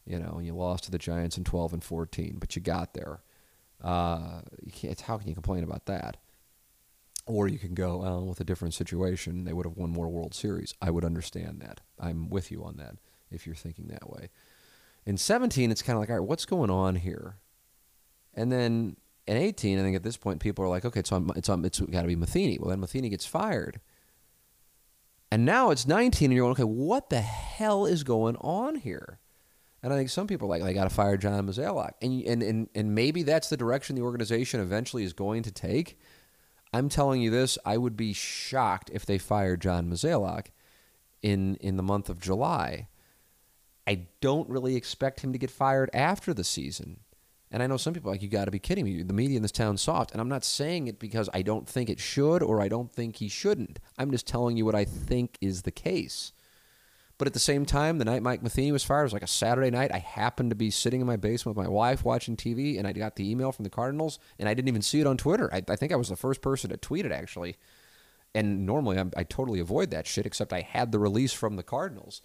You 0.07 0.19
know, 0.19 0.37
and 0.39 0.47
you 0.47 0.55
lost 0.55 0.85
to 0.85 0.91
the 0.91 0.97
Giants 0.97 1.37
in 1.37 1.45
12 1.45 1.75
and 1.75 1.85
14, 1.85 2.37
but 2.39 2.57
you 2.57 2.63
got 2.63 2.95
there. 2.95 3.21
Uh, 3.83 4.41
you 4.65 4.73
can't, 4.73 4.99
how 5.03 5.19
can 5.19 5.29
you 5.29 5.35
complain 5.35 5.63
about 5.63 5.85
that? 5.85 6.17
Or 7.27 7.47
you 7.47 7.59
can 7.59 7.75
go 7.75 7.99
well, 7.99 8.25
with 8.25 8.41
a 8.41 8.45
different 8.45 8.73
situation. 8.73 9.45
They 9.45 9.53
would 9.53 9.67
have 9.67 9.77
won 9.77 9.91
more 9.91 10.09
World 10.09 10.35
Series. 10.35 10.75
I 10.81 10.91
would 10.91 11.05
understand 11.05 11.61
that. 11.61 11.81
I'm 12.01 12.31
with 12.31 12.51
you 12.51 12.65
on 12.65 12.79
that 12.79 12.97
if 13.31 13.45
you're 13.45 13.55
thinking 13.55 13.89
that 13.89 14.09
way. 14.09 14.31
In 15.09 15.17
17, 15.17 15.71
it's 15.71 15.81
kind 15.81 15.97
of 15.97 16.01
like, 16.01 16.11
all 16.11 16.17
right, 16.17 16.29
what's 16.29 16.45
going 16.45 16.69
on 16.69 16.97
here? 16.97 17.39
And 18.35 18.53
then 18.53 18.99
in 19.27 19.39
18, 19.39 19.79
I 19.79 19.83
think 19.83 19.97
at 19.97 20.03
this 20.03 20.19
point, 20.19 20.39
people 20.39 20.63
are 20.63 20.69
like, 20.69 20.85
okay, 20.85 21.01
it's 21.01 21.11
on, 21.11 21.31
it's 21.35 21.49
it's 21.49 21.81
got 21.81 22.03
to 22.03 22.07
be 22.07 22.15
Matheny. 22.15 22.59
Well, 22.59 22.69
then 22.69 22.81
Matheny 22.81 23.09
gets 23.09 23.25
fired. 23.25 23.81
And 25.33 25.47
now 25.47 25.71
it's 25.71 25.87
19, 25.87 26.27
and 26.27 26.37
you're 26.37 26.45
going, 26.45 26.53
okay, 26.53 26.63
what 26.63 27.09
the 27.09 27.23
hell 27.23 27.87
is 27.87 28.05
going 28.05 28.37
on 28.37 28.75
here? 28.75 29.19
And 29.83 29.95
I 29.95 29.97
think 29.97 30.11
some 30.11 30.27
people 30.27 30.47
are 30.47 30.51
like, 30.51 30.63
they 30.63 30.75
got 30.75 30.85
to 30.85 30.91
fire 30.91 31.17
John 31.17 31.47
Mozeliak. 31.47 31.93
And, 32.03 32.23
and, 32.25 32.43
and, 32.43 32.69
and 32.75 32.95
maybe 32.95 33.23
that's 33.23 33.49
the 33.49 33.57
direction 33.57 33.97
the 33.97 34.03
organization 34.03 34.61
eventually 34.61 35.05
is 35.05 35.15
going 35.15 35.43
to 35.45 35.51
take. 35.51 35.99
I'm 36.75 36.91
telling 36.91 37.23
you 37.23 37.31
this, 37.31 37.57
I 37.65 37.79
would 37.79 37.97
be 37.97 38.13
shocked 38.13 38.91
if 38.93 39.07
they 39.07 39.17
fired 39.17 39.63
John 39.63 39.89
Mozeliak 39.89 40.49
in, 41.23 41.57
in 41.63 41.79
the 41.79 41.83
month 41.83 42.11
of 42.11 42.21
July 42.21 42.89
I 43.89 44.01
don't 44.21 44.51
really 44.51 44.77
expect 44.77 45.21
him 45.21 45.33
to 45.33 45.39
get 45.39 45.51
fired 45.51 45.89
after 45.95 46.35
the 46.35 46.45
season. 46.45 47.01
And 47.51 47.63
I 47.63 47.67
know 47.67 47.79
some 47.79 47.95
people 47.95 48.11
are 48.11 48.15
like, 48.15 48.23
you 48.23 48.29
got 48.29 48.45
to 48.45 48.51
be 48.51 48.59
kidding 48.59 48.85
me. 48.85 49.03
The 49.03 49.15
media 49.15 49.37
in 49.37 49.43
this 49.43 49.51
town's 49.51 49.81
soft. 49.81 50.13
And 50.13 50.21
I'm 50.21 50.29
not 50.29 50.45
saying 50.45 50.89
it 50.89 50.99
because 50.99 51.31
I 51.33 51.41
don't 51.41 51.67
think 51.67 51.89
it 51.89 51.99
should 51.99 52.43
or 52.43 52.61
I 52.61 52.69
don't 52.69 52.93
think 52.93 53.17
he 53.17 53.29
shouldn't. 53.29 53.79
I'm 53.97 54.11
just 54.11 54.27
telling 54.27 54.59
you 54.59 54.67
what 54.67 54.75
I 54.75 54.85
think 54.85 55.39
is 55.41 55.63
the 55.63 55.71
case. 55.71 56.33
But 57.17 57.29
at 57.29 57.33
the 57.33 57.41
same 57.41 57.65
time, 57.65 57.97
the 57.97 58.05
night 58.05 58.23
Mike 58.23 58.43
Matheny 58.43 58.73
was 58.73 58.85
fired 58.85 59.05
was 59.05 59.15
like 59.15 59.23
a 59.23 59.27
Saturday 59.27 59.71
night. 59.71 59.91
I 59.91 60.01
happened 60.01 60.51
to 60.51 60.57
be 60.57 60.71
sitting 60.71 61.01
in 61.01 61.07
my 61.07 61.17
basement 61.17 61.57
with 61.57 61.65
my 61.65 61.73
wife 61.73 62.05
watching 62.05 62.37
TV, 62.37 62.79
and 62.79 62.87
I 62.87 62.93
got 62.93 63.17
the 63.17 63.29
email 63.29 63.53
from 63.53 63.65
the 63.65 63.71
Cardinals, 63.71 64.19
and 64.39 64.51
I 64.51 64.55
didn't 64.55 64.69
even 64.69 64.83
see 64.83 65.01
it 65.01 65.07
on 65.07 65.17
Twitter. 65.17 65.53
I, 65.53 65.63
I 65.67 65.77
think 65.77 65.93
I 65.93 65.97
was 65.97 66.11
the 66.11 66.17
first 66.17 66.43
person 66.43 66.69
to 66.69 66.77
tweet 66.77 67.07
it, 67.07 67.13
actually. 67.13 67.57
And 68.35 68.67
normally 68.67 68.99
I'm, 68.99 69.11
i 69.17 69.25
totally 69.25 69.59
avoid 69.59 69.91
that 69.91 70.07
shit, 70.07 70.27
except 70.27 70.53
I 70.53 70.61
had 70.61 70.93
the 70.93 70.99
release 70.99 71.33
from 71.33 71.57
the 71.57 71.63
Cardinals. 71.63 72.21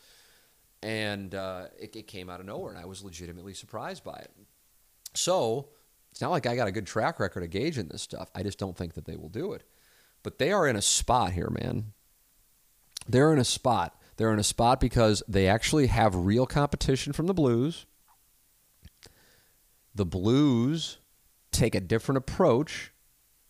And 0.83 1.33
uh, 1.33 1.65
it, 1.79 1.95
it 1.95 2.07
came 2.07 2.29
out 2.29 2.39
of 2.39 2.45
nowhere, 2.45 2.73
and 2.73 2.81
I 2.81 2.85
was 2.85 3.03
legitimately 3.03 3.53
surprised 3.53 4.03
by 4.03 4.17
it. 4.17 4.31
So 5.13 5.69
it's 6.11 6.21
not 6.21 6.31
like 6.31 6.45
I 6.45 6.55
got 6.55 6.67
a 6.67 6.71
good 6.71 6.85
track 6.85 7.19
record 7.19 7.43
of 7.43 7.49
gauging 7.49 7.87
this 7.87 8.01
stuff. 8.01 8.29
I 8.35 8.43
just 8.43 8.59
don't 8.59 8.77
think 8.77 8.93
that 8.93 9.05
they 9.05 9.15
will 9.15 9.29
do 9.29 9.53
it. 9.53 9.63
But 10.21 10.39
they 10.39 10.51
are 10.51 10.67
in 10.67 10.75
a 10.75 10.81
spot 10.81 11.33
here, 11.33 11.49
man. 11.49 11.93
They're 13.07 13.33
in 13.33 13.39
a 13.39 13.45
spot. 13.45 13.99
They're 14.17 14.31
in 14.31 14.39
a 14.39 14.43
spot 14.43 14.79
because 14.79 15.23
they 15.27 15.47
actually 15.47 15.87
have 15.87 16.15
real 16.15 16.45
competition 16.45 17.13
from 17.13 17.27
the 17.27 17.33
Blues. 17.33 17.85
The 19.95 20.05
Blues 20.05 20.99
take 21.51 21.75
a 21.75 21.81
different 21.81 22.17
approach. 22.17 22.91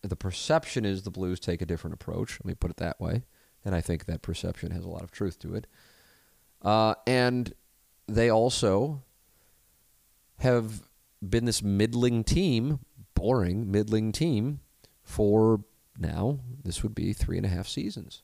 The 0.02 0.16
perception 0.16 0.84
is 0.84 1.02
the 1.02 1.10
Blues 1.10 1.40
take 1.40 1.62
a 1.62 1.66
different 1.66 1.94
approach. 1.94 2.38
Let 2.40 2.46
me 2.46 2.54
put 2.54 2.70
it 2.70 2.76
that 2.78 3.00
way. 3.00 3.24
And 3.64 3.74
I 3.74 3.80
think 3.80 4.04
that 4.04 4.22
perception 4.22 4.70
has 4.72 4.84
a 4.84 4.88
lot 4.88 5.02
of 5.02 5.10
truth 5.10 5.38
to 5.40 5.54
it. 5.54 5.66
Uh, 6.64 6.94
and 7.06 7.52
they 8.08 8.30
also 8.30 9.02
have 10.38 10.82
been 11.22 11.44
this 11.44 11.62
middling 11.62 12.24
team, 12.24 12.80
boring 13.14 13.70
middling 13.70 14.12
team, 14.12 14.60
for 15.02 15.60
now, 15.98 16.40
this 16.64 16.82
would 16.82 16.94
be 16.94 17.12
three 17.12 17.36
and 17.36 17.46
a 17.46 17.50
half 17.50 17.68
seasons. 17.68 18.22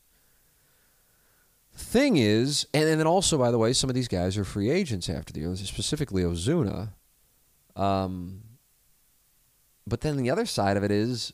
Thing 1.72 2.16
is, 2.16 2.66
and, 2.74 2.88
and 2.88 2.98
then 2.98 3.06
also, 3.06 3.38
by 3.38 3.50
the 3.50 3.58
way, 3.58 3.72
some 3.72 3.88
of 3.88 3.94
these 3.94 4.08
guys 4.08 4.36
are 4.36 4.44
free 4.44 4.70
agents 4.70 5.08
after 5.08 5.32
the 5.32 5.40
year, 5.40 5.54
specifically 5.56 6.22
Ozuna. 6.22 6.90
Um, 7.76 8.42
but 9.86 10.00
then 10.00 10.16
the 10.16 10.30
other 10.30 10.46
side 10.46 10.76
of 10.76 10.82
it 10.82 10.90
is 10.90 11.32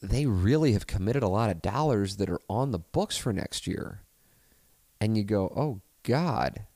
they 0.00 0.26
really 0.26 0.72
have 0.72 0.86
committed 0.86 1.22
a 1.22 1.28
lot 1.28 1.50
of 1.50 1.62
dollars 1.62 2.16
that 2.16 2.30
are 2.30 2.40
on 2.48 2.70
the 2.70 2.78
books 2.78 3.16
for 3.16 3.32
next 3.32 3.66
year. 3.66 4.00
And 5.00 5.16
you 5.16 5.24
go, 5.24 5.52
oh, 5.56 5.80
God, 6.02 6.66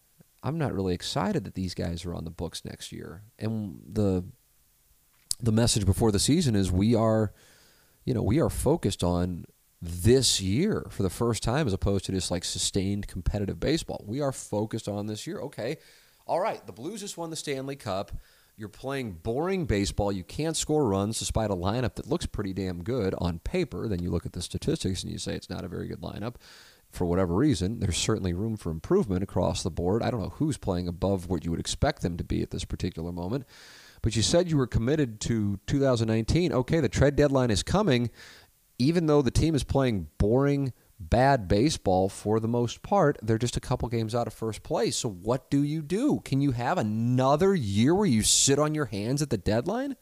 I'm 0.42 0.58
not 0.58 0.74
really 0.74 0.94
excited 0.94 1.44
that 1.44 1.54
these 1.54 1.74
guys 1.74 2.04
are 2.04 2.14
on 2.14 2.24
the 2.24 2.30
books 2.30 2.64
next 2.64 2.92
year. 2.92 3.22
And 3.38 3.80
the 3.86 4.24
the 5.42 5.52
message 5.52 5.86
before 5.86 6.12
the 6.12 6.18
season 6.18 6.54
is 6.54 6.70
we 6.70 6.94
are, 6.94 7.32
you 8.04 8.12
know, 8.12 8.22
we 8.22 8.40
are 8.40 8.50
focused 8.50 9.02
on 9.02 9.46
this 9.80 10.40
year 10.40 10.86
for 10.90 11.02
the 11.02 11.08
first 11.08 11.42
time 11.42 11.66
as 11.66 11.72
opposed 11.72 12.04
to 12.04 12.12
just 12.12 12.30
like 12.30 12.44
sustained 12.44 13.06
competitive 13.06 13.58
baseball. 13.58 14.04
We 14.06 14.20
are 14.20 14.32
focused 14.32 14.88
on 14.88 15.06
this 15.06 15.26
year. 15.26 15.40
Okay. 15.40 15.78
All 16.26 16.40
right, 16.40 16.64
the 16.66 16.72
Blues 16.72 17.00
just 17.00 17.16
won 17.16 17.30
the 17.30 17.36
Stanley 17.36 17.76
Cup. 17.76 18.12
You're 18.56 18.68
playing 18.68 19.12
boring 19.22 19.64
baseball. 19.64 20.12
You 20.12 20.22
can't 20.22 20.56
score 20.56 20.86
runs 20.86 21.18
despite 21.18 21.50
a 21.50 21.56
lineup 21.56 21.94
that 21.94 22.06
looks 22.06 22.26
pretty 22.26 22.52
damn 22.52 22.82
good 22.82 23.14
on 23.16 23.38
paper. 23.38 23.88
Then 23.88 24.02
you 24.02 24.10
look 24.10 24.26
at 24.26 24.32
the 24.32 24.42
statistics 24.42 25.02
and 25.02 25.10
you 25.10 25.18
say 25.18 25.34
it's 25.34 25.48
not 25.48 25.64
a 25.64 25.68
very 25.68 25.88
good 25.88 26.02
lineup 26.02 26.34
for 26.90 27.04
whatever 27.06 27.34
reason, 27.34 27.80
there's 27.80 27.96
certainly 27.96 28.32
room 28.32 28.56
for 28.56 28.70
improvement 28.70 29.22
across 29.22 29.62
the 29.62 29.70
board. 29.70 30.02
I 30.02 30.10
don't 30.10 30.20
know 30.20 30.34
who's 30.36 30.58
playing 30.58 30.88
above 30.88 31.28
what 31.28 31.44
you 31.44 31.50
would 31.50 31.60
expect 31.60 32.02
them 32.02 32.16
to 32.16 32.24
be 32.24 32.42
at 32.42 32.50
this 32.50 32.64
particular 32.64 33.12
moment. 33.12 33.46
But 34.02 34.16
you 34.16 34.22
said 34.22 34.50
you 34.50 34.56
were 34.56 34.66
committed 34.66 35.20
to 35.22 35.60
2019. 35.66 36.52
Okay, 36.52 36.80
the 36.80 36.88
trade 36.88 37.16
deadline 37.16 37.50
is 37.50 37.62
coming. 37.62 38.10
Even 38.78 39.06
though 39.06 39.22
the 39.22 39.30
team 39.30 39.54
is 39.54 39.62
playing 39.62 40.08
boring, 40.18 40.72
bad 40.98 41.48
baseball 41.48 42.08
for 42.08 42.40
the 42.40 42.48
most 42.48 42.82
part, 42.82 43.18
they're 43.22 43.38
just 43.38 43.56
a 43.56 43.60
couple 43.60 43.88
games 43.88 44.14
out 44.14 44.26
of 44.26 44.32
first 44.32 44.62
place. 44.62 44.96
So 44.96 45.10
what 45.10 45.50
do 45.50 45.62
you 45.62 45.82
do? 45.82 46.20
Can 46.24 46.40
you 46.40 46.52
have 46.52 46.78
another 46.78 47.54
year 47.54 47.94
where 47.94 48.06
you 48.06 48.22
sit 48.22 48.58
on 48.58 48.74
your 48.74 48.86
hands 48.86 49.22
at 49.22 49.30
the 49.30 49.38
deadline? 49.38 49.96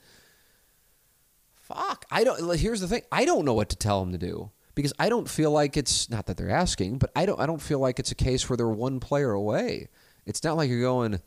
Fuck. 1.57 2.07
I 2.11 2.25
don't 2.25 2.59
here's 2.59 2.81
the 2.81 2.89
thing. 2.89 3.03
I 3.13 3.25
don't 3.25 3.45
know 3.45 3.53
what 3.53 3.69
to 3.71 3.77
tell 3.77 4.01
them 4.01 4.13
to 4.13 4.19
do 4.19 4.53
because 4.79 4.93
I 4.97 5.09
don't 5.09 5.29
feel 5.29 5.51
like 5.51 5.77
it's 5.77 6.09
not 6.09 6.27
that 6.27 6.37
they're 6.37 6.51
asking, 6.51 6.99
but 6.99 7.11
I 7.17 7.27
don't 7.27 7.41
I 7.41 7.47
don't 7.47 7.61
feel 7.61 7.81
like 7.81 7.99
it's 7.99 8.13
a 8.13 8.15
case 8.15 8.49
where 8.49 8.57
they're 8.57 8.69
one 8.69 9.01
player 9.01 9.33
away. 9.33 9.89
It's 10.25 10.45
not 10.45 10.57
like 10.57 10.71
you're 10.71 10.81
going, 10.81 11.21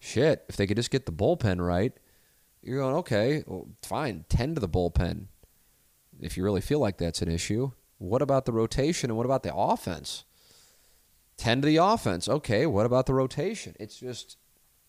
shit, 0.00 0.44
if 0.48 0.56
they 0.56 0.66
could 0.66 0.76
just 0.76 0.90
get 0.90 1.06
the 1.06 1.12
bullpen 1.12 1.64
right, 1.64 1.92
you're 2.62 2.80
going, 2.80 2.96
okay, 2.96 3.44
well, 3.46 3.68
fine, 3.80 4.24
tend 4.28 4.56
to 4.56 4.60
the 4.60 4.68
bullpen. 4.68 5.26
If 6.20 6.36
you 6.36 6.42
really 6.42 6.60
feel 6.60 6.80
like 6.80 6.98
that's 6.98 7.22
an 7.22 7.30
issue. 7.30 7.70
What 7.98 8.22
about 8.22 8.44
the 8.44 8.52
rotation 8.52 9.08
and 9.08 9.16
what 9.16 9.24
about 9.24 9.44
the 9.44 9.54
offense? 9.54 10.24
Tend 11.36 11.62
to 11.62 11.66
the 11.66 11.76
offense. 11.76 12.28
Okay, 12.28 12.66
what 12.66 12.86
about 12.86 13.06
the 13.06 13.14
rotation? 13.14 13.76
It's 13.78 14.00
just 14.00 14.36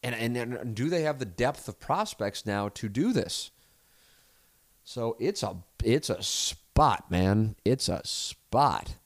and, 0.02 0.15
and, 0.15 0.35
and 0.35 0.73
do 0.73 0.89
they 0.89 1.03
have 1.03 1.19
the 1.19 1.26
depth 1.26 1.68
of 1.68 1.80
prospects 1.80 2.48
now 2.48 2.69
to 2.69 2.89
do 2.89 3.14
this? 3.14 3.52
So 4.84 5.18
it's 5.19 5.44
a 5.44 5.57
it's 5.84 6.10
a 6.10 6.23
spot, 6.77 7.09
man. 7.09 7.55
It's 7.65 7.89
a 7.89 8.01
spot. 8.05 8.97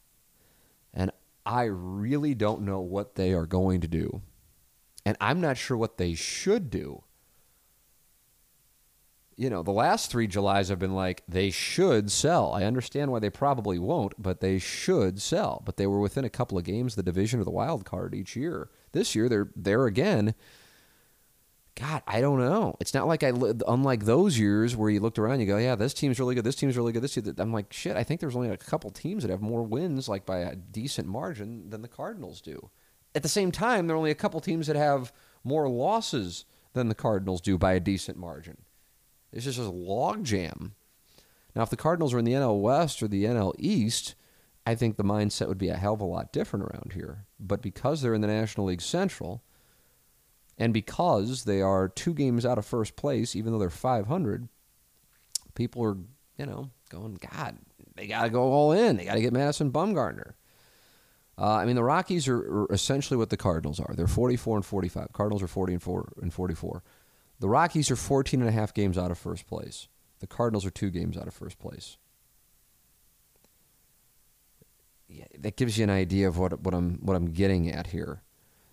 And 0.94 1.10
I 1.46 1.64
really 1.64 2.36
don't 2.36 2.64
know 2.64 2.82
what 2.82 3.16
they 3.16 3.32
are 3.32 3.46
going 3.46 3.80
to 3.80 3.88
do. 3.88 4.22
And 5.06 5.16
I'm 5.22 5.40
not 5.40 5.58
sure 5.58 5.78
what 5.78 5.98
they 5.98 6.14
should 6.14 6.70
do. 6.70 7.04
You 9.38 9.50
know, 9.50 9.64
the 9.64 9.72
last 9.72 10.12
three 10.12 10.28
Julys 10.28 10.68
have 10.68 10.80
been 10.80 10.94
like, 10.94 11.24
they 11.30 11.50
should 11.50 12.12
sell. 12.12 12.54
I 12.54 12.66
understand 12.66 13.10
why 13.10 13.20
they 13.20 13.30
probably 13.30 13.80
won't, 13.80 14.22
but 14.22 14.42
they 14.42 14.60
should 14.60 15.22
sell. 15.22 15.64
But 15.66 15.78
they 15.78 15.88
were 15.88 16.02
within 16.02 16.26
a 16.26 16.30
couple 16.30 16.58
of 16.58 16.66
games 16.66 16.96
the 16.96 17.02
division 17.02 17.40
or 17.40 17.46
the 17.46 17.52
wild 17.52 17.86
card 17.86 18.14
each 18.14 18.36
year. 18.36 18.70
This 18.92 19.16
year, 19.16 19.30
they're 19.30 19.50
there 19.56 19.86
again 19.86 20.36
God, 21.76 22.04
I 22.06 22.20
don't 22.20 22.40
know. 22.40 22.76
It's 22.80 22.94
not 22.94 23.08
like 23.08 23.24
I, 23.24 23.32
unlike 23.68 24.04
those 24.04 24.38
years 24.38 24.76
where 24.76 24.90
you 24.90 25.00
looked 25.00 25.18
around, 25.18 25.40
you 25.40 25.46
go, 25.46 25.58
yeah, 25.58 25.76
this 25.76 25.94
team's 25.94 26.20
really 26.20 26.36
good. 26.36 26.44
This 26.44 26.56
team's 26.56 26.76
really 26.76 26.92
good. 26.92 27.02
This 27.02 27.14
team, 27.14 27.34
I'm 27.38 27.54
like, 27.54 27.72
shit. 27.72 27.96
I 27.96 28.04
think 28.04 28.20
there's 28.20 28.36
only 28.36 28.50
a 28.50 28.58
couple 28.58 28.90
teams 28.92 29.24
that 29.24 29.32
have 29.32 29.42
more 29.42 29.64
wins, 29.64 30.10
like 30.10 30.26
by 30.26 30.40
a 30.40 30.56
decent 30.56 31.08
margin, 31.08 31.70
than 31.70 31.82
the 31.82 31.88
Cardinals 31.88 32.42
do. 32.42 32.70
At 33.16 33.24
the 33.24 33.30
same 33.30 33.52
time, 33.52 33.88
there 33.88 33.96
are 33.96 33.98
only 33.98 34.12
a 34.12 34.16
couple 34.16 34.42
teams 34.42 34.68
that 34.68 34.76
have 34.76 35.14
more 35.44 35.70
losses 35.70 36.46
than 36.74 36.90
the 36.90 36.96
Cardinals 36.96 37.42
do 37.42 37.58
by 37.58 37.74
a 37.74 37.80
decent 37.80 38.18
margin. 38.18 38.58
It's 39.32 39.46
just 39.46 39.60
a 39.60 39.64
logjam. 39.64 40.72
Now, 41.56 41.64
if 41.64 41.70
the 41.70 41.78
Cardinals 41.78 42.14
were 42.14 42.20
in 42.20 42.26
the 42.26 42.34
NL 42.34 42.62
West 42.62 43.02
or 43.02 43.08
the 43.08 43.26
NL 43.26 43.54
East, 43.58 44.16
I 44.66 44.76
think 44.76 44.98
the 44.98 45.04
mindset 45.04 45.48
would 45.48 45.58
be 45.58 45.70
a 45.70 45.78
hell 45.78 45.94
of 45.94 46.02
a 46.02 46.06
lot 46.06 46.32
different 46.32 46.66
around 46.66 46.94
here. 46.94 47.26
But 47.40 47.62
because 47.62 48.02
they're 48.02 48.14
in 48.14 48.22
the 48.22 48.28
National 48.28 48.68
League 48.68 48.82
Central 48.82 49.44
and 50.58 50.74
because 50.74 51.44
they 51.44 51.62
are 51.62 51.88
two 51.88 52.14
games 52.14 52.46
out 52.46 52.58
of 52.58 52.66
first 52.66 52.96
place, 52.96 53.36
even 53.36 53.52
though 53.52 53.60
they're 53.60 53.70
500, 53.70 54.48
people 55.56 55.84
are, 55.84 55.98
you 56.38 56.46
know, 56.46 56.70
going, 56.90 57.16
God, 57.16 57.58
they 57.96 58.08
got 58.08 58.24
to 58.24 58.30
go 58.30 58.44
all 58.44 58.72
in. 58.72 58.98
They 58.98 59.06
got 59.06 59.16
to 59.16 59.22
get 59.22 59.34
Madison 59.34 59.72
Bumgarner. 59.72 60.34
Uh, 61.38 61.56
I 61.56 61.66
mean, 61.66 61.76
the 61.76 61.84
Rockies 61.84 62.28
are, 62.28 62.38
are, 62.38 62.68
essentially 62.72 63.18
what 63.18 63.30
the 63.30 63.38
Cardinals 63.38 63.80
are. 63.80 63.94
They're 63.96 64.08
44 64.08 64.58
and 64.58 64.66
45. 64.66 65.08
Cardinals 65.14 65.42
are 65.42 65.48
40 65.48 65.74
and 65.74 65.82
4 65.82 66.14
and 66.22 66.34
44. 66.34 66.84
The 67.40 67.50
Rockies 67.50 67.90
are 67.90 67.96
14 67.96 68.42
and 68.42 68.50
a 68.50 68.52
half 68.52 68.74
games 68.74 68.98
out 68.98 69.10
of 69.10 69.18
first 69.18 69.48
place. 69.48 69.88
The 70.20 70.28
Cardinals 70.28 70.66
are 70.66 70.72
two 70.72 70.92
games 70.92 71.18
out 71.18 71.28
of 71.28 71.34
first 71.34 71.58
place. 71.58 71.98
Yeah, 75.08 75.26
that 75.40 75.58
gives 75.58 75.78
you 75.78 75.84
an 75.84 75.90
idea 75.90 76.28
of 76.28 76.38
what 76.38 76.62
what 76.62 76.74
I'm 76.74 77.00
what 77.02 77.16
I'm 77.16 77.32
getting 77.32 77.70
at 77.70 77.88
here. 77.88 78.22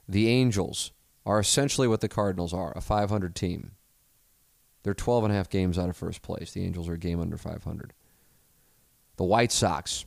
The 0.09 0.29
Angels 0.29 0.93
are 1.29 1.39
essentially 1.39 1.87
what 1.87 2.01
the 2.01 2.09
Cardinals 2.09 2.55
are 2.55 2.73
a 2.75 2.81
500 2.81 3.37
team. 3.37 3.73
They're 4.83 4.95
12 4.95 5.25
and 5.25 5.33
a 5.33 5.37
half 5.37 5.51
games 5.51 5.79
out 5.79 5.91
of 5.91 5.97
first 5.97 6.23
place. 6.23 6.53
The 6.53 6.65
Angels 6.65 6.89
are 6.89 6.95
a 6.95 6.99
game 6.99 7.21
under 7.21 7.37
500. 7.37 7.93
The 9.17 9.25
White 9.25 9.53
Sox, 9.53 10.07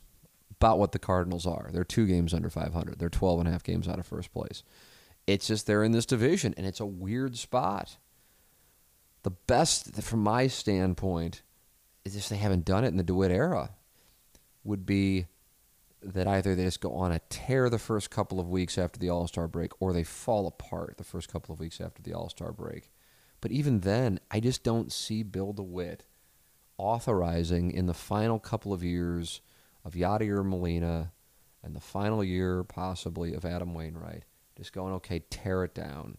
about 0.50 0.80
what 0.80 0.90
the 0.90 0.98
Cardinals 0.98 1.46
are. 1.46 1.70
They're 1.72 1.84
two 1.84 2.08
games 2.08 2.34
under 2.34 2.50
500. 2.50 2.98
They're 2.98 3.08
12 3.08 3.38
and 3.38 3.48
a 3.48 3.52
half 3.52 3.62
games 3.62 3.86
out 3.86 4.00
of 4.00 4.06
first 4.06 4.32
place. 4.32 4.64
It's 5.28 5.46
just 5.46 5.68
they're 5.68 5.84
in 5.84 5.92
this 5.92 6.06
division, 6.06 6.54
and 6.56 6.66
it's 6.66 6.80
a 6.80 6.86
weird 6.86 7.36
spot. 7.36 7.98
The 9.22 9.30
best, 9.30 9.94
from 10.02 10.24
my 10.24 10.48
standpoint, 10.48 11.42
is 12.04 12.14
just 12.14 12.30
they 12.30 12.36
haven't 12.36 12.64
done 12.64 12.82
it 12.82 12.88
in 12.88 12.96
the 12.96 13.04
DeWitt 13.04 13.30
era, 13.30 13.70
would 14.64 14.84
be 14.84 15.26
that 16.02 16.26
either 16.26 16.54
they 16.54 16.64
just 16.64 16.80
go 16.80 16.92
on 16.94 17.12
a 17.12 17.20
tear 17.30 17.70
the 17.70 17.78
first 17.78 18.10
couple 18.10 18.40
of 18.40 18.48
weeks 18.48 18.76
after 18.78 18.98
the 18.98 19.08
All 19.08 19.26
Star 19.28 19.48
break 19.48 19.70
or 19.80 19.92
they 19.92 20.04
fall 20.04 20.46
apart 20.46 20.96
the 20.98 21.04
first 21.04 21.32
couple 21.32 21.52
of 21.52 21.60
weeks 21.60 21.80
after 21.80 22.02
the 22.02 22.12
All 22.12 22.28
Star 22.28 22.52
break. 22.52 22.90
But 23.40 23.52
even 23.52 23.80
then, 23.80 24.20
I 24.30 24.40
just 24.40 24.62
don't 24.62 24.92
see 24.92 25.22
Bill 25.22 25.52
DeWitt 25.52 26.04
authorizing 26.78 27.70
in 27.70 27.86
the 27.86 27.94
final 27.94 28.38
couple 28.38 28.72
of 28.72 28.82
years 28.82 29.40
of 29.84 29.94
Yadier 29.94 30.44
Molina 30.44 31.12
and 31.62 31.74
the 31.76 31.80
final 31.80 32.24
year 32.24 32.64
possibly 32.64 33.34
of 33.34 33.44
Adam 33.44 33.74
Wainwright, 33.74 34.24
just 34.56 34.72
going, 34.72 34.92
okay, 34.94 35.20
tear 35.30 35.64
it 35.64 35.74
down. 35.74 36.18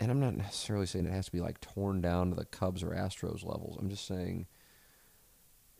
and 0.00 0.10
I'm 0.10 0.20
not 0.20 0.36
necessarily 0.36 0.86
saying 0.86 1.06
it 1.06 1.12
has 1.12 1.26
to 1.26 1.32
be 1.32 1.40
like 1.40 1.60
torn 1.60 2.00
down 2.00 2.30
to 2.30 2.36
the 2.36 2.44
Cubs 2.44 2.82
or 2.82 2.90
Astros 2.90 3.44
levels. 3.44 3.76
I'm 3.78 3.88
just 3.88 4.06
saying 4.06 4.46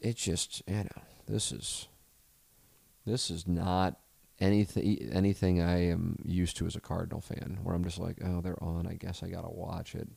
it 0.04 0.16
just 0.16 0.62
you 0.68 0.84
know 0.84 1.02
this 1.26 1.50
is 1.50 1.88
this 3.06 3.30
is 3.30 3.48
not 3.48 3.98
anything 4.38 5.08
anything 5.12 5.62
I 5.62 5.88
am 5.88 6.18
used 6.24 6.56
to 6.58 6.66
as 6.66 6.76
a 6.76 6.80
Cardinal 6.80 7.20
fan, 7.20 7.58
where 7.62 7.74
I'm 7.74 7.84
just 7.84 7.98
like, 7.98 8.18
oh, 8.24 8.40
they're 8.40 8.62
on. 8.62 8.86
I 8.86 8.94
guess 8.94 9.22
I 9.22 9.28
gotta 9.28 9.50
watch 9.50 9.94
it. 9.94 10.08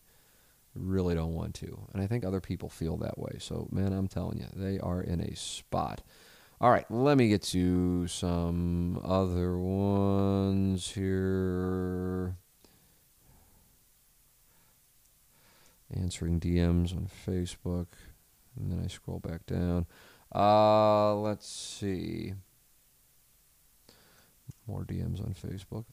Really 0.75 1.15
don't 1.15 1.33
want 1.33 1.55
to, 1.55 1.87
and 1.93 2.03
I 2.03 2.07
think 2.07 2.23
other 2.23 2.41
people 2.41 2.69
feel 2.69 2.97
that 2.97 3.17
way. 3.17 3.37
So, 3.39 3.67
man, 3.71 3.93
I'm 3.93 4.07
telling 4.07 4.37
you, 4.37 4.47
they 4.53 4.77
are 4.79 5.01
in 5.01 5.21
a 5.21 5.35
spot. 5.35 6.01
All 6.59 6.69
right, 6.69 6.89
let 6.91 7.17
me 7.17 7.29
get 7.29 7.41
to 7.43 8.07
some 8.07 8.99
other 9.03 9.57
ones 9.57 10.91
here. 10.91 12.35
Answering 15.95 16.39
DMs 16.39 16.95
on 16.95 17.09
Facebook, 17.25 17.87
and 18.59 18.71
then 18.71 18.81
I 18.83 18.87
scroll 18.87 19.19
back 19.19 19.45
down. 19.45 19.85
Uh, 20.33 21.15
let's 21.15 21.47
see. 21.47 22.33
More 24.67 24.83
DMs 24.83 25.21
on 25.21 25.33
Facebook. 25.33 25.85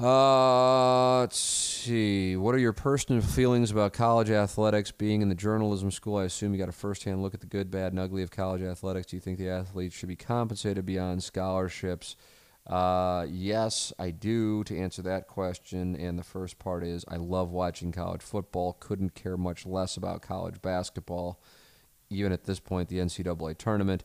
Uh, 0.00 1.20
let's 1.20 1.38
see. 1.38 2.34
What 2.36 2.54
are 2.54 2.58
your 2.58 2.72
personal 2.72 3.20
feelings 3.20 3.70
about 3.70 3.92
college 3.92 4.30
athletics? 4.30 4.90
Being 4.90 5.20
in 5.20 5.28
the 5.28 5.34
journalism 5.34 5.90
school, 5.90 6.16
I 6.16 6.24
assume 6.24 6.54
you 6.54 6.58
got 6.58 6.70
a 6.70 6.72
firsthand 6.72 7.22
look 7.22 7.34
at 7.34 7.40
the 7.40 7.46
good, 7.46 7.70
bad, 7.70 7.92
and 7.92 8.00
ugly 8.00 8.22
of 8.22 8.30
college 8.30 8.62
athletics. 8.62 9.08
Do 9.08 9.16
you 9.16 9.20
think 9.20 9.38
the 9.38 9.50
athletes 9.50 9.94
should 9.94 10.08
be 10.08 10.16
compensated 10.16 10.86
beyond 10.86 11.22
scholarships? 11.22 12.16
Uh, 12.70 13.26
yes, 13.28 13.92
I 13.98 14.12
do. 14.12 14.62
To 14.64 14.78
answer 14.78 15.02
that 15.02 15.26
question, 15.26 15.96
and 15.96 16.16
the 16.16 16.22
first 16.22 16.60
part 16.60 16.84
is 16.84 17.04
I 17.08 17.16
love 17.16 17.50
watching 17.50 17.90
college 17.90 18.22
football. 18.22 18.74
Couldn't 18.78 19.16
care 19.16 19.36
much 19.36 19.66
less 19.66 19.96
about 19.96 20.22
college 20.22 20.62
basketball, 20.62 21.42
even 22.10 22.30
at 22.30 22.44
this 22.44 22.60
point, 22.60 22.88
the 22.88 22.98
NCAA 22.98 23.58
tournament. 23.58 24.04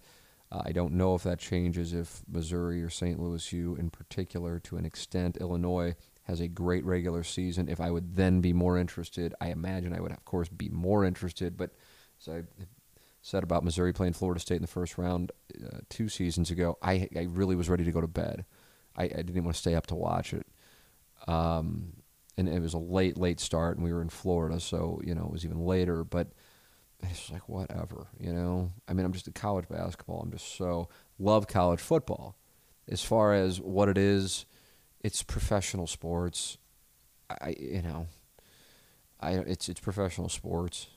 Uh, 0.52 0.64
I 0.66 0.72
don't 0.72 0.94
know 0.94 1.14
if 1.14 1.22
that 1.24 1.38
changes 1.38 1.94
if 1.94 2.24
Missouri 2.28 2.82
or 2.82 2.90
St. 2.90 3.20
Louis 3.20 3.54
U, 3.54 3.76
in 3.76 3.92
particular, 3.92 4.60
to 4.62 4.78
an 4.78 4.86
extent, 4.86 5.38
Illinois 5.38 5.96
has 6.24 6.40
a 6.40 6.48
great 6.48 6.84
regular 6.86 7.24
season. 7.24 7.70
If 7.70 7.80
I 7.80 7.92
would 7.92 8.16
then 8.16 8.42
be 8.42 8.52
more 8.52 8.80
interested, 8.80 9.36
I 9.40 9.50
imagine 9.50 9.94
I 9.94 10.00
would, 10.00 10.12
of 10.12 10.26
course, 10.26 10.50
be 10.50 10.70
more 10.70 11.06
interested. 11.06 11.56
But 11.56 11.72
as 12.20 12.30
I 12.30 12.44
said 13.22 13.44
about 13.44 13.64
Missouri 13.64 13.94
playing 13.94 14.14
Florida 14.14 14.40
State 14.40 14.56
in 14.56 14.62
the 14.62 14.68
first 14.68 14.98
round 14.98 15.32
uh, 15.64 15.80
two 15.90 16.10
seasons 16.10 16.50
ago, 16.50 16.78
I, 16.82 17.08
I 17.16 17.28
really 17.30 17.56
was 17.56 17.70
ready 17.70 17.84
to 17.84 17.92
go 17.92 18.02
to 18.02 18.08
bed. 18.08 18.46
I, 18.98 19.04
I 19.04 19.08
didn't 19.08 19.44
want 19.44 19.56
to 19.56 19.62
stay 19.62 19.76
up 19.76 19.88
to 19.88 19.96
watch 19.96 20.34
it. 20.34 20.46
Um, 21.28 21.94
and 22.38 22.50
it 22.50 22.62
was 22.62 22.74
a 22.74 22.80
late, 22.80 23.18
late 23.18 23.40
start, 23.40 23.78
and 23.78 23.84
we 23.84 23.94
were 23.94 24.02
in 24.02 24.10
Florida, 24.10 24.60
so 24.60 25.00
you 25.04 25.16
know 25.16 25.24
it 25.24 25.32
was 25.32 25.46
even 25.46 25.60
later. 25.66 26.04
But 26.04 26.28
it's 27.02 27.32
like 27.32 27.48
whatever, 27.48 28.08
you 28.20 28.34
know. 28.34 28.72
I 28.88 28.94
mean, 28.94 29.06
I'm 29.06 29.14
just 29.14 29.28
a 29.28 29.32
college 29.32 29.68
basketball. 29.70 30.22
I'm 30.22 30.32
just 30.32 30.56
so 30.56 30.90
love 31.18 31.48
college 31.48 31.80
football. 31.80 32.36
As 32.90 33.04
far 33.04 33.34
as 33.34 33.60
what 33.60 33.90
it 33.90 33.98
is, 33.98 34.46
it's 35.02 35.24
professional 35.24 35.88
sports. 35.88 36.58
I 37.30 37.56
you 37.58 37.82
know, 37.82 38.08
I 39.20 39.34
it's 39.34 39.70
it's 39.70 39.80
professional 39.80 40.30
sports. 40.30 40.88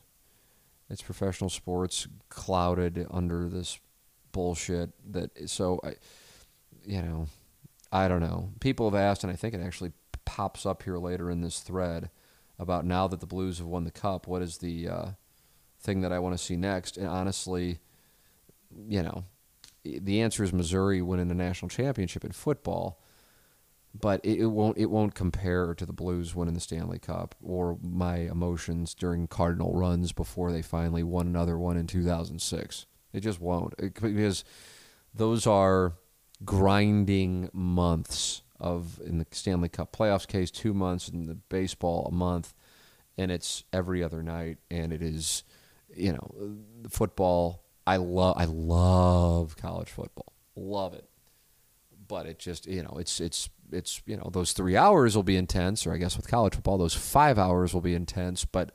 It's 0.91 1.03
professional 1.03 1.51
sports 1.51 2.09
clouded 2.31 3.07
under 3.11 3.49
this 3.49 3.79
bullshit 4.33 4.91
that 5.13 5.49
so 5.49 5.81
I 5.85 5.95
you 6.85 7.03
know, 7.03 7.29
I 7.91 8.09
don't 8.09 8.21
know. 8.21 8.53
People 8.61 8.91
have 8.91 9.01
asked 9.01 9.25
and 9.25 9.33
I 9.33 9.37
think 9.37 9.55
it 9.55 9.61
actually 9.61 9.93
pops 10.25 10.67
up 10.67 10.83
here 10.83 10.99
later 10.99 11.31
in 11.31 11.41
this 11.41 11.61
thread 11.61 12.11
about 12.59 12.85
now 12.85 13.09
that 13.09 13.21
the 13.21 13.27
Blues 13.27 13.59
have 13.59 13.67
won 13.67 13.85
the 13.85 13.91
cup, 13.91 14.27
what 14.27 14.43
is 14.43 14.59
the 14.59 14.89
uh, 14.89 15.07
thing 15.81 16.01
that 16.01 16.13
I 16.13 16.19
want 16.19 16.37
to 16.37 16.43
see 16.43 16.57
next. 16.57 16.97
And 16.97 17.07
honestly, 17.07 17.79
you 18.87 19.03
know, 19.03 19.25
the 19.85 20.21
answer 20.21 20.43
is 20.43 20.53
Missouri 20.53 21.01
winning 21.01 21.29
the 21.29 21.35
national 21.35 21.69
championship 21.69 22.25
in 22.25 22.33
football, 22.33 23.01
but 23.99 24.21
it, 24.25 24.41
it, 24.41 24.47
won't 24.47 24.77
it 24.77 24.91
won't 24.91 25.15
compare 25.15 25.75
to 25.75 25.87
the 25.87 25.93
Blues 25.93 26.35
winning 26.35 26.55
the 26.55 26.61
Stanley 26.61 26.99
Cup 26.99 27.35
or 27.43 27.79
my 27.81 28.17
emotions 28.17 28.95
during 28.95 29.27
Cardinal 29.27 29.73
runs 29.75 30.13
before 30.13 30.53
they 30.53 30.63
finally 30.63 31.03
won 31.03 31.27
another 31.27 31.59
one 31.59 31.77
in 31.77 31.87
2006. 31.87 32.87
It 33.13 33.21
just 33.21 33.41
won't 33.41 33.75
it, 33.79 33.95
because 34.01 34.45
those 35.15 35.47
are 35.47 35.95
grinding 36.45 37.51
months 37.53 38.43
of 38.61 39.01
in 39.05 39.19
the 39.19 39.27
Stanley 39.31 39.69
Cup 39.69 39.97
playoffs 39.97 40.27
case 40.27 40.51
two 40.51 40.75
months 40.75 41.09
in 41.09 41.27
the 41.27 41.35
baseball 41.35 42.07
a 42.07 42.13
month 42.13 42.55
and 43.17 43.31
it's 43.31 43.65
every 43.73 44.03
other 44.03 44.23
night 44.23 44.59
and 44.71 44.93
it 44.93 45.03
is 45.03 45.45
you 45.95 46.13
know, 46.13 46.57
football. 46.89 47.63
I 47.87 47.97
love 47.97 48.37
I 48.39 48.45
love 48.45 49.57
college 49.57 49.89
football. 49.89 50.33
Love 50.57 50.95
it. 50.95 51.09
But 52.07 52.27
it 52.27 52.39
just 52.39 52.67
you 52.67 52.83
know 52.83 52.97
it's 52.99 53.21
it's 53.21 53.49
it's 53.73 54.03
you 54.07 54.17
know 54.17 54.31
those 54.33 54.53
three 54.53 54.77
hours 54.77 55.17
will 55.17 55.23
be 55.23 55.37
intense, 55.37 55.87
or 55.87 55.93
I 55.93 55.99
guess 55.99 56.17
with 56.17 56.29
college 56.29 56.55
football 56.55 56.79
those 56.79 56.95
five 56.95 57.39
hours 57.39 57.75
will 57.75 57.81
be 57.81 57.95
intense. 57.95 58.45
But 58.45 58.73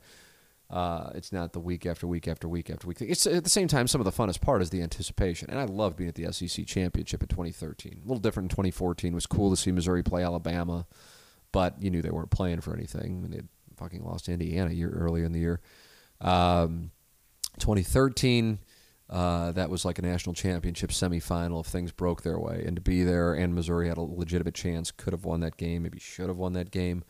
uh, 0.70 1.10
it's 1.14 1.32
not 1.32 1.52
the 1.52 1.60
week 1.60 1.86
after 1.86 2.06
week 2.06 2.26
after 2.26 2.48
week 2.48 2.70
after 2.70 2.86
week. 2.88 2.98
It's 3.00 3.26
at 3.26 3.44
the 3.44 3.50
same 3.50 3.68
time 3.68 3.86
some 3.86 4.00
of 4.00 4.04
the 4.04 4.12
funnest 4.12 4.40
part 4.40 4.62
is 4.62 4.70
the 4.70 4.82
anticipation, 4.82 5.50
and 5.50 5.58
I 5.58 5.64
love 5.64 5.96
being 5.96 6.08
at 6.08 6.14
the 6.14 6.32
SEC 6.32 6.66
championship 6.66 7.22
in 7.22 7.28
2013. 7.28 8.00
A 8.02 8.08
little 8.08 8.20
different 8.20 8.46
in 8.46 8.56
2014. 8.56 9.12
It 9.12 9.14
was 9.14 9.26
cool 9.26 9.50
to 9.50 9.56
see 9.56 9.72
Missouri 9.72 10.02
play 10.02 10.22
Alabama, 10.24 10.86
but 11.52 11.80
you 11.80 11.90
knew 11.90 12.02
they 12.02 12.10
weren't 12.10 12.30
playing 12.30 12.60
for 12.60 12.74
anything. 12.74 13.22
Mean, 13.22 13.30
they 13.30 13.42
fucking 13.76 14.02
lost 14.02 14.28
Indiana 14.28 14.70
a 14.70 14.74
year 14.74 14.90
earlier 14.90 15.24
in 15.24 15.32
the 15.32 15.40
year. 15.40 15.60
Um, 16.20 16.90
2013, 17.58 18.58
uh, 19.10 19.52
that 19.52 19.70
was 19.70 19.84
like 19.84 19.98
a 19.98 20.02
national 20.02 20.34
championship 20.34 20.90
semifinal 20.90 21.60
if 21.60 21.66
things 21.66 21.92
broke 21.92 22.22
their 22.22 22.38
way. 22.38 22.64
And 22.66 22.76
to 22.76 22.82
be 22.82 23.04
there, 23.04 23.34
and 23.34 23.54
Missouri 23.54 23.88
had 23.88 23.98
a 23.98 24.02
legitimate 24.02 24.54
chance, 24.54 24.90
could 24.90 25.12
have 25.12 25.24
won 25.24 25.40
that 25.40 25.56
game, 25.56 25.82
maybe 25.82 25.98
should 25.98 26.28
have 26.28 26.38
won 26.38 26.54
that 26.54 26.70
game. 26.70 27.04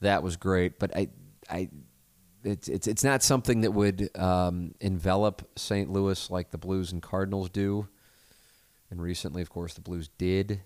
That 0.00 0.22
was 0.22 0.36
great. 0.36 0.78
But 0.78 0.96
I, 0.96 1.08
I, 1.50 1.68
it's 2.44 2.68
it's 2.68 2.86
it's 2.86 3.04
not 3.04 3.22
something 3.22 3.62
that 3.62 3.72
would 3.72 4.10
um, 4.16 4.74
envelop 4.80 5.48
St. 5.56 5.90
Louis 5.90 6.30
like 6.30 6.50
the 6.50 6.58
Blues 6.58 6.92
and 6.92 7.02
Cardinals 7.02 7.50
do. 7.50 7.88
And 8.90 9.02
recently, 9.02 9.42
of 9.42 9.50
course, 9.50 9.74
the 9.74 9.80
Blues 9.80 10.08
did. 10.18 10.62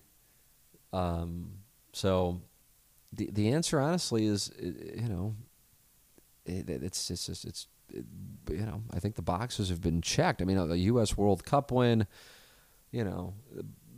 Um, 0.93 1.53
so 1.93 2.43
the 3.13 3.31
the 3.33 3.49
answer, 3.53 3.81
honestly, 3.81 4.27
is 4.27 4.51
you 4.61 5.09
know, 5.09 5.35
it, 6.45 6.69
it's 6.69 7.11
it's 7.11 7.27
just 7.27 7.45
it's 7.45 7.67
you 7.95 8.67
know, 8.67 8.83
I 8.93 8.99
think 8.99 9.17
the 9.17 9.23
boxes 9.23 9.69
have 9.69 9.81
been 9.81 10.03
checked. 10.03 10.43
I 10.43 10.45
mean, 10.45 10.69
the 10.69 10.79
U.S. 10.79 11.17
World 11.17 11.45
Cup 11.45 11.71
win, 11.71 12.07
you 12.91 13.05
know, 13.05 13.35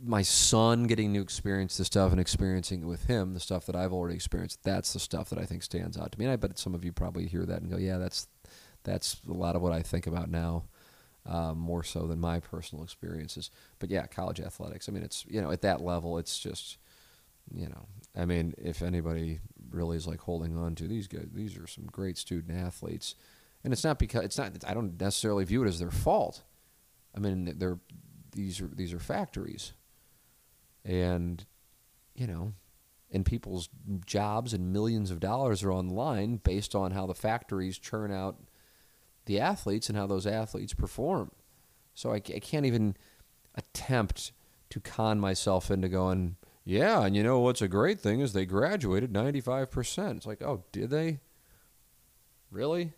my 0.05 0.21
son 0.21 0.87
getting 0.87 1.13
to 1.13 1.21
experience 1.21 1.77
the 1.77 1.85
stuff 1.85 2.11
and 2.11 2.19
experiencing 2.19 2.83
it 2.83 2.85
with 2.85 3.05
him, 3.05 3.33
the 3.33 3.39
stuff 3.39 3.65
that 3.65 3.75
I've 3.75 3.93
already 3.93 4.15
experienced. 4.15 4.63
That's 4.63 4.93
the 4.93 4.99
stuff 4.99 5.29
that 5.29 5.39
I 5.39 5.45
think 5.45 5.63
stands 5.63 5.97
out 5.97 6.11
to 6.11 6.19
me. 6.19 6.25
And 6.25 6.31
I 6.31 6.35
bet 6.35 6.57
some 6.59 6.75
of 6.75 6.85
you 6.85 6.91
probably 6.91 7.27
hear 7.27 7.45
that 7.45 7.61
and 7.61 7.71
go, 7.71 7.77
"Yeah, 7.77 7.97
that's 7.97 8.27
that's 8.83 9.17
a 9.27 9.33
lot 9.33 9.55
of 9.55 9.61
what 9.61 9.73
I 9.73 9.81
think 9.81 10.07
about 10.07 10.29
now." 10.29 10.65
Uh, 11.27 11.55
more 11.55 11.83
so 11.83 12.05
than 12.05 12.19
my 12.19 12.39
personal 12.39 12.83
experiences, 12.83 13.49
but 13.79 13.89
yeah, 13.89 14.05
college 14.05 14.39
athletics. 14.39 14.87
I 14.87 14.91
mean, 14.91 15.01
it's 15.01 15.25
you 15.27 15.41
know 15.41 15.49
at 15.49 15.63
that 15.63 15.81
level, 15.81 16.19
it's 16.19 16.37
just 16.37 16.77
you 17.51 17.67
know, 17.67 17.87
I 18.15 18.25
mean, 18.25 18.53
if 18.59 18.83
anybody 18.83 19.39
really 19.71 19.97
is 19.97 20.05
like 20.05 20.19
holding 20.19 20.55
on 20.55 20.75
to 20.75 20.87
these 20.87 21.07
guys, 21.07 21.25
these 21.33 21.57
are 21.57 21.65
some 21.65 21.85
great 21.85 22.19
student 22.19 22.55
athletes 22.55 23.15
and 23.65 23.73
it's 23.73 23.83
not 23.83 23.97
because 23.97 24.23
it's 24.23 24.37
not. 24.37 24.51
I 24.65 24.75
don't 24.75 25.01
necessarily 25.01 25.43
view 25.43 25.63
it 25.63 25.67
as 25.67 25.79
their 25.79 25.91
fault. 25.91 26.43
I 27.15 27.19
mean, 27.19 27.55
they're 27.57 27.79
these 28.31 28.61
are 28.61 28.67
these 28.67 28.93
are 28.93 28.99
factories, 28.99 29.73
and 30.85 31.45
you 32.13 32.27
know, 32.27 32.53
and 33.11 33.25
people's 33.25 33.69
jobs 34.05 34.53
and 34.53 34.71
millions 34.71 35.11
of 35.11 35.19
dollars 35.19 35.63
are 35.63 35.71
on 35.71 35.87
the 35.87 35.93
line 35.93 36.37
based 36.37 36.75
on 36.75 36.91
how 36.91 37.05
the 37.05 37.13
factories 37.13 37.77
churn 37.77 38.11
out 38.11 38.37
the 39.25 39.39
athletes 39.39 39.89
and 39.89 39.97
how 39.97 40.07
those 40.07 40.27
athletes 40.27 40.73
perform. 40.73 41.31
So 41.93 42.11
I, 42.11 42.15
I 42.15 42.39
can't 42.39 42.65
even 42.65 42.95
attempt 43.55 44.31
to 44.69 44.79
con 44.79 45.19
myself 45.19 45.71
into 45.71 45.89
going, 45.89 46.35
yeah, 46.63 47.05
and 47.05 47.15
you 47.15 47.23
know 47.23 47.39
what's 47.39 47.61
a 47.61 47.67
great 47.67 47.99
thing 47.99 48.19
is 48.19 48.33
they 48.33 48.45
graduated 48.45 49.11
95%. 49.11 50.17
It's 50.17 50.25
like, 50.25 50.41
oh, 50.41 50.63
did 50.71 50.89
they? 50.89 51.19
Really? 52.51 52.93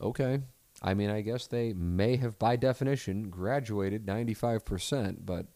okay. 0.00 0.40
I 0.82 0.94
mean, 0.94 1.10
I 1.10 1.20
guess 1.20 1.46
they 1.46 1.72
may 1.72 2.16
have, 2.16 2.38
by 2.38 2.56
definition, 2.56 3.30
graduated 3.30 4.06
95%, 4.06 5.18
but 5.24 5.46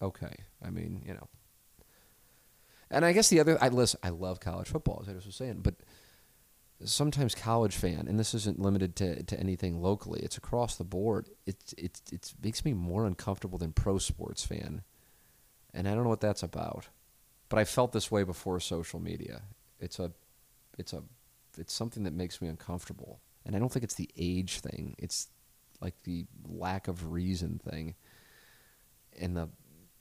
okay. 0.00 0.34
I 0.64 0.70
mean, 0.70 1.02
you 1.06 1.14
know. 1.14 1.28
And 2.90 3.04
I 3.04 3.12
guess 3.12 3.28
the 3.28 3.40
other, 3.40 3.58
I 3.60 3.68
listen, 3.68 4.00
I 4.02 4.10
love 4.10 4.40
college 4.40 4.68
football, 4.68 5.00
as 5.02 5.08
I 5.08 5.14
was 5.14 5.34
saying, 5.34 5.60
but 5.62 5.74
sometimes 6.84 7.34
college 7.34 7.74
fan, 7.74 8.06
and 8.08 8.18
this 8.18 8.34
isn't 8.34 8.60
limited 8.60 8.94
to, 8.96 9.22
to 9.24 9.40
anything 9.40 9.82
locally, 9.82 10.20
it's 10.20 10.36
across 10.36 10.76
the 10.76 10.84
board. 10.84 11.28
It, 11.46 11.56
it, 11.76 12.00
it 12.12 12.32
makes 12.42 12.64
me 12.64 12.74
more 12.74 13.06
uncomfortable 13.06 13.58
than 13.58 13.72
pro 13.72 13.98
sports 13.98 14.44
fan. 14.44 14.82
And 15.74 15.88
I 15.88 15.94
don't 15.94 16.04
know 16.04 16.10
what 16.10 16.20
that's 16.20 16.42
about. 16.42 16.88
But 17.48 17.58
I 17.58 17.64
felt 17.64 17.92
this 17.92 18.10
way 18.10 18.24
before 18.24 18.58
social 18.60 19.00
media. 19.00 19.42
it's 19.78 19.98
a 19.98 20.12
it's 20.78 20.92
a 20.92 21.02
it's 21.56 21.72
something 21.72 22.02
that 22.04 22.12
makes 22.12 22.42
me 22.42 22.48
uncomfortable. 22.48 23.20
And 23.44 23.54
I 23.54 23.58
don't 23.58 23.70
think 23.72 23.84
it's 23.84 23.94
the 23.94 24.10
age 24.16 24.58
thing. 24.58 24.96
It's 24.98 25.28
like 25.80 25.94
the 26.02 26.26
lack 26.44 26.88
of 26.88 27.12
reason 27.12 27.60
thing. 27.64 27.94
And 29.18 29.36
the 29.36 29.48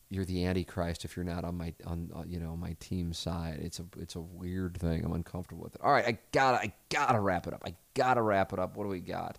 you're 0.10 0.26
the 0.26 0.46
antichrist 0.46 1.04
if 1.04 1.16
you're 1.16 1.26
not 1.26 1.44
on 1.44 1.58
my 1.58 1.74
on 1.86 2.12
uh, 2.16 2.24
you 2.28 2.40
know 2.40 2.56
my 2.56 2.76
team 2.80 3.14
side. 3.14 3.60
It's 3.62 3.80
a 3.80 3.86
it's 3.98 4.16
a 4.16 4.22
weird 4.22 4.78
thing. 4.78 5.04
I'm 5.04 5.14
uncomfortable 5.14 5.64
with 5.64 5.76
it. 5.76 5.82
All 5.82 5.92
right, 5.92 6.06
I 6.06 6.18
gotta 6.32 6.58
I 6.58 6.74
gotta 6.90 7.20
wrap 7.20 7.48
it 7.48 7.54
up. 7.54 7.64
I 7.66 7.76
gotta 7.94 8.22
wrap 8.22 8.54
it 8.54 8.60
up. 8.60 8.78
What 8.78 8.84
do 8.84 8.90
we 8.90 9.00
got? 9.00 9.38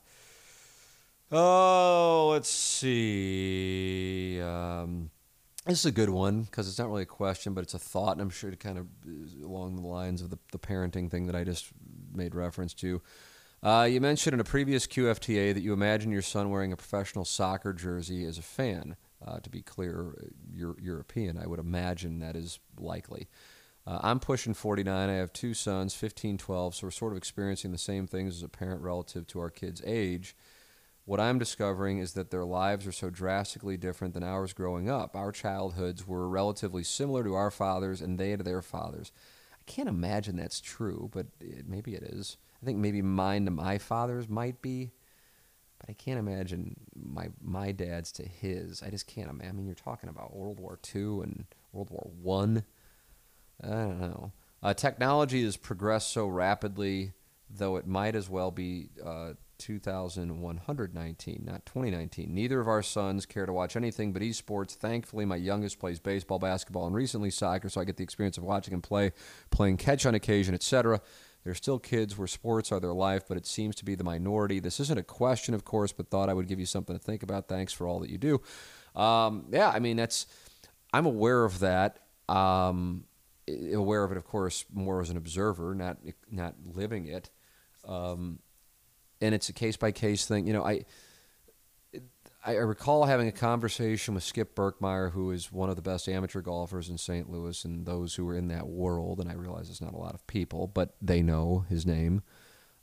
Oh, 1.33 2.29
let's 2.31 2.49
see. 2.49 4.41
Um, 4.41 5.11
this 5.67 5.81
is 5.81 5.87
a 5.87 5.93
good 5.93 6.11
one 6.11 6.43
because 6.43 6.69
it's 6.69 6.79
not 6.79 6.89
really 6.89 7.03
a 7.03 7.07
question, 7.07 7.53
but 7.53 7.65
it's 7.65 7.75
a 7.75 7.79
thought, 7.79 8.13
and 8.13 8.21
I'm 8.21 8.31
sure 8.31 8.51
it 8.51 8.61
kind 8.61 8.79
of 8.79 8.87
is 9.05 9.35
along 9.43 9.75
the 9.77 9.87
lines 9.87 10.23
of 10.23 10.31
the, 10.31 10.39
the 10.53 10.59
parenting 10.59 11.11
thing 11.11 11.27
that 11.27 11.35
I 11.35 11.43
just 11.43 11.67
made 12.15 12.35
reference 12.37 12.75
to. 12.75 13.03
Uh, 13.63 13.89
you 13.91 14.01
mentioned 14.01 14.35
in 14.35 14.41
a 14.41 14.45
previous 14.45 14.87
QFTA 14.87 15.53
that 15.55 15.63
you 15.63 15.73
imagine 15.73 16.13
your 16.13 16.23
son 16.23 16.51
wearing 16.51 16.73
a 16.73 16.77
professional 16.77 17.25
soccer 17.25 17.73
jersey 17.73 18.25
as 18.25 18.39
a 18.39 18.43
fan. 18.43 18.95
Uh, 19.25 19.39
to 19.41 19.51
be 19.51 19.63
clear, 19.63 20.15
you're 20.53 20.77
European. 20.81 21.39
I 21.39 21.47
would 21.47 21.59
imagine 21.59 22.19
that 22.19 22.37
is 22.37 22.59
likely. 22.79 23.29
Uh, 23.87 24.01
I'm 24.03 24.21
pushing 24.21 24.53
49. 24.53 25.09
I 25.09 25.15
have 25.15 25.33
two 25.33 25.55
sons, 25.55 25.95
15, 25.95 26.39
12, 26.39 26.75
so 26.75 26.87
we're 26.87 26.91
sort 26.91 27.13
of 27.13 27.17
experiencing 27.17 27.71
the 27.73 27.79
same 27.79 28.07
things 28.07 28.37
as 28.37 28.43
a 28.43 28.49
parent 28.49 28.83
relative 28.83 29.27
to 29.29 29.41
our 29.41 29.51
kids' 29.51 29.83
age. 29.87 30.37
What 31.05 31.21
I'm 31.21 31.39
discovering 31.39 31.99
is 31.99 32.15
that 32.15 32.33
their 32.33 32.45
lives 32.45 32.85
are 32.85 32.93
so 32.93 33.11
drastically 33.11 33.77
different 33.77 34.13
than 34.13 34.25
ours 34.25 34.53
growing 34.53 34.91
up. 34.91 35.15
Our 35.15 35.31
childhoods 35.31 36.05
were 36.05 36.29
relatively 36.29 36.83
similar 36.83 37.23
to 37.23 37.35
our 37.35 37.53
fathers 37.53 38.01
and 38.01 38.19
they 38.19 38.35
to 38.35 38.43
their 38.43 38.61
fathers. 38.61 39.13
I 39.53 39.63
can't 39.67 39.89
imagine 39.89 40.37
that's 40.37 40.61
true, 40.61 41.09
but 41.13 41.27
it, 41.41 41.69
maybe 41.69 41.95
it 41.95 42.03
is. 42.03 42.39
I 42.61 42.67
think 42.67 42.79
maybe 42.79 43.03
mine 43.03 43.45
to 43.45 43.53
my 43.53 43.79
father's 43.79 44.29
might 44.29 44.61
be, 44.61 44.91
but 45.79 45.91
I 45.91 45.93
can't 45.93 46.19
imagine 46.19 46.77
my 46.95 47.29
my 47.41 47.73
dad's 47.73 48.13
to 48.13 48.25
his. 48.25 48.83
I 48.83 48.91
just 48.91 49.07
can't. 49.07 49.29
I 49.29 49.53
mean, 49.53 49.67
you're 49.67 49.75
talking 49.75 50.09
about 50.09 50.35
World 50.35 50.61
War 50.61 50.79
II 50.95 51.21
and 51.23 51.45
World 51.73 51.91
War 51.91 52.11
One. 52.23 52.65
I. 53.63 53.69
I 53.69 53.71
don't 53.71 54.01
know. 54.01 54.33
Uh, 54.63 54.75
technology 54.75 55.45
has 55.45 55.57
progressed 55.57 56.11
so 56.11 56.27
rapidly, 56.27 57.13
though 57.49 57.77
it 57.77 57.87
might 57.87 58.17
as 58.17 58.29
well 58.29 58.51
be 58.51 58.89
uh, 59.05 59.35
2119, 59.59 61.43
not 61.45 61.67
2019. 61.67 62.35
Neither 62.35 62.61
of 62.61 62.69
our 62.69 62.83
sons 62.83 63.27
care 63.27 63.47
to 63.47 63.53
watch 63.53 63.77
anything 63.77 64.13
but 64.13 64.23
esports. 64.23 64.75
Thankfully, 64.75 65.25
my 65.25 65.37
youngest 65.37 65.79
plays 65.79 66.01
baseball, 66.01 66.39
basketball, 66.39 66.87
and 66.87 66.95
recently 66.95 67.31
soccer, 67.31 67.69
so 67.69 67.81
I 67.81 67.85
get 67.85 67.97
the 67.97 68.05
experience 68.05 68.39
of 68.39 68.45
watching 68.45 68.75
him 68.75 68.83
play, 68.83 69.13
playing 69.51 69.77
catch 69.77 70.07
on 70.07 70.15
occasion, 70.15 70.55
etc. 70.55 71.01
They're 71.47 71.55
still 71.55 71.79
kids 71.79 72.19
where 72.19 72.27
sports 72.27 72.73
are 72.73 72.81
their 72.81 72.93
life, 72.93 73.23
but 73.29 73.37
it 73.37 73.47
seems 73.47 73.77
to 73.77 73.85
be 73.85 73.95
the 73.95 74.03
minority. 74.03 74.59
This 74.59 74.81
isn't 74.81 74.99
a 74.99 75.05
question, 75.05 75.55
of 75.55 75.65
course, 75.65 75.93
but 75.93 76.11
thought 76.11 76.29
I 76.29 76.35
would 76.35 76.49
give 76.49 76.59
you 76.59 76.67
something 76.67 76.99
to 76.99 77.01
think 77.01 77.23
about. 77.23 77.47
Thanks 77.47 77.73
for 77.73 77.87
all 77.87 78.01
that 78.01 78.11
you 78.11 78.19
do. 78.19 78.43
Um, 79.01 79.47
yeah, 79.53 79.71
I 79.71 79.79
mean, 79.79 79.97
that's, 79.97 80.27
I'm 80.93 81.07
aware 81.07 81.45
of 81.45 81.61
that. 81.61 82.01
Um, 82.29 83.05
aware 83.73 84.03
of 84.03 84.11
it, 84.11 84.17
of 84.17 84.25
course, 84.25 84.65
more 84.75 85.01
as 85.01 85.09
an 85.11 85.17
observer, 85.17 85.73
not 85.73 85.99
not 86.29 86.57
living 86.75 87.07
it. 87.07 87.31
Um, 87.87 88.41
and 89.21 89.33
it's 89.33 89.49
a 89.49 89.53
case 89.53 89.77
by 89.77 89.93
case 89.93 90.27
thing. 90.27 90.49
You 90.49 90.53
know, 90.53 90.65
I 90.65 90.85
I 92.47 92.53
recall 92.59 93.07
having 93.07 93.27
a 93.27 93.33
conversation 93.33 94.15
with 94.15 94.23
Skip 94.23 94.55
Berkmeyer, 94.55 95.11
who 95.11 95.33
is 95.33 95.51
one 95.51 95.69
of 95.69 95.75
the 95.75 95.83
best 95.83 96.09
amateur 96.09 96.41
golfers 96.41 96.89
in 96.89 96.97
St. 96.97 97.29
Louis, 97.29 97.65
and 97.65 97.85
those 97.85 98.15
who 98.15 98.29
are 98.29 98.37
in 98.37 98.47
that 98.49 98.69
world. 98.69 99.19
And 99.19 99.29
I 99.29 99.35
realize 99.35 99.69
it's 99.69 99.81
not 99.81 99.95
a 99.95 99.99
lot 99.99 100.15
of 100.15 100.25
people, 100.29 100.69
but 100.69 100.95
they 101.03 101.23
know 101.23 101.65
his 101.69 101.85
name. 101.85 102.23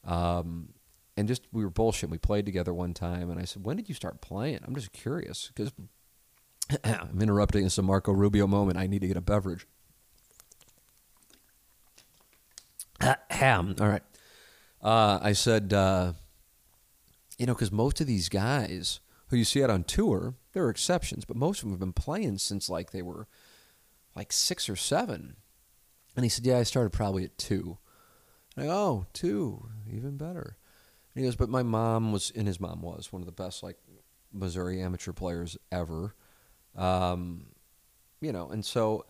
Um, 0.04 0.74
and 1.16 1.30
just 1.30 1.48
we 1.54 1.64
were 1.64 1.70
bullshit. 1.70 2.10
We 2.10 2.18
played 2.18 2.46
together 2.46 2.74
one 2.74 2.94
time, 2.94 3.30
and 3.30 3.40
I 3.40 3.46
said, 3.46 3.64
"When 3.66 3.78
did 3.78 3.88
you 3.88 3.96
start 3.96 4.20
playing?" 4.20 4.60
I'm 4.64 4.76
just 4.76 4.92
curious 4.92 5.50
because 5.56 5.72
I'm 6.84 7.22
interrupting 7.22 7.70
some 7.70 7.86
Marco 7.86 8.12
Rubio 8.12 8.48
moment. 8.48 8.78
I 8.78 8.88
need 8.88 9.00
to 9.00 9.08
get 9.08 9.16
a 9.16 9.22
beverage. 9.22 9.66
Ham. 13.30 13.76
All 13.80 13.88
right. 13.88 14.04
Uh, 14.82 15.20
I 15.22 15.32
said. 15.32 15.72
Uh, 15.72 16.14
you 17.38 17.46
know, 17.46 17.54
because 17.54 17.72
most 17.72 18.00
of 18.00 18.08
these 18.08 18.30
guys 18.30 19.00
who 19.34 19.40
you 19.40 19.44
see 19.44 19.64
out 19.64 19.72
on 19.72 19.84
tour, 19.84 20.36
there 20.54 20.64
are 20.64 20.70
exceptions, 20.70 21.26
but 21.26 21.36
most 21.36 21.58
of 21.58 21.64
them 21.64 21.72
have 21.72 21.80
been 21.80 21.92
playing 21.92 22.38
since 22.38 22.70
like 22.70 22.92
they 22.92 23.02
were 23.02 23.28
like 24.16 24.32
six 24.32 24.70
or 24.70 24.76
seven. 24.76 25.38
And 26.16 26.24
he 26.24 26.30
said, 26.30 26.46
Yeah, 26.46 26.60
I 26.60 26.64
started 26.64 26.92
probably 26.92 27.24
at 27.24 27.36
two. 27.40 27.80
And 28.56 28.66
I 28.66 28.68
go, 28.68 28.76
Oh, 28.76 29.06
two, 29.12 29.70
even 29.92 30.18
better. 30.18 30.56
And 31.16 31.24
he 31.24 31.28
goes, 31.28 31.36
But 31.36 31.50
my 31.50 31.64
mom 31.64 32.12
was, 32.12 32.32
and 32.36 32.46
his 32.46 32.60
mom 32.60 32.84
was 32.84 33.12
one 33.12 33.24
of 33.24 33.26
the 33.26 33.32
best 33.32 33.64
like 33.64 33.78
Missouri 34.32 34.80
amateur 34.80 35.14
players 35.14 35.58
ever. 35.72 36.14
Um, 36.76 37.48
you 38.22 38.32
know, 38.32 38.50
and 38.50 38.64
so 38.64 39.08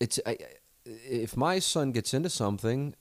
it's, 0.00 0.18
I, 0.26 0.36
if 0.84 1.36
my 1.36 1.60
son 1.60 1.92
gets 1.92 2.12
into 2.12 2.28
something, 2.28 2.96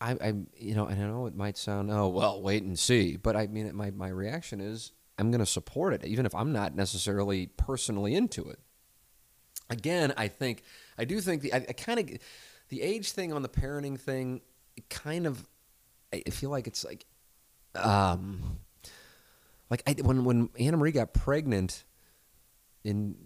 I, 0.00 0.12
I, 0.12 0.34
you 0.56 0.74
know, 0.74 0.86
and 0.86 1.02
I 1.02 1.06
know 1.06 1.26
it 1.26 1.36
might 1.36 1.58
sound, 1.58 1.90
oh, 1.90 2.08
well, 2.08 2.40
wait 2.40 2.62
and 2.62 2.78
see, 2.78 3.18
but 3.18 3.36
I 3.36 3.46
mean, 3.46 3.76
my, 3.76 3.90
my 3.90 4.08
reaction 4.08 4.58
is 4.62 4.92
I'm 5.18 5.30
going 5.30 5.40
to 5.40 5.46
support 5.46 5.94
it, 5.94 6.04
even 6.04 6.26
if 6.26 6.34
I'm 6.34 6.52
not 6.52 6.74
necessarily 6.74 7.46
personally 7.56 8.14
into 8.14 8.48
it. 8.48 8.58
Again, 9.70 10.12
I 10.16 10.28
think, 10.28 10.62
I 10.98 11.04
do 11.04 11.20
think 11.20 11.42
the, 11.42 11.52
I, 11.52 11.56
I 11.56 11.72
kind 11.72 11.98
of, 11.98 12.10
the 12.68 12.82
age 12.82 13.12
thing 13.12 13.32
on 13.32 13.42
the 13.42 13.48
parenting 13.48 13.98
thing, 13.98 14.40
kind 14.90 15.26
of, 15.26 15.46
I 16.12 16.30
feel 16.30 16.50
like 16.50 16.66
it's 16.66 16.84
like, 16.84 17.06
um, 17.74 18.58
like 19.70 19.82
I, 19.86 19.94
when 20.02 20.24
when 20.24 20.50
Anna 20.58 20.76
Marie 20.76 20.92
got 20.92 21.14
pregnant 21.14 21.84
in 22.84 23.16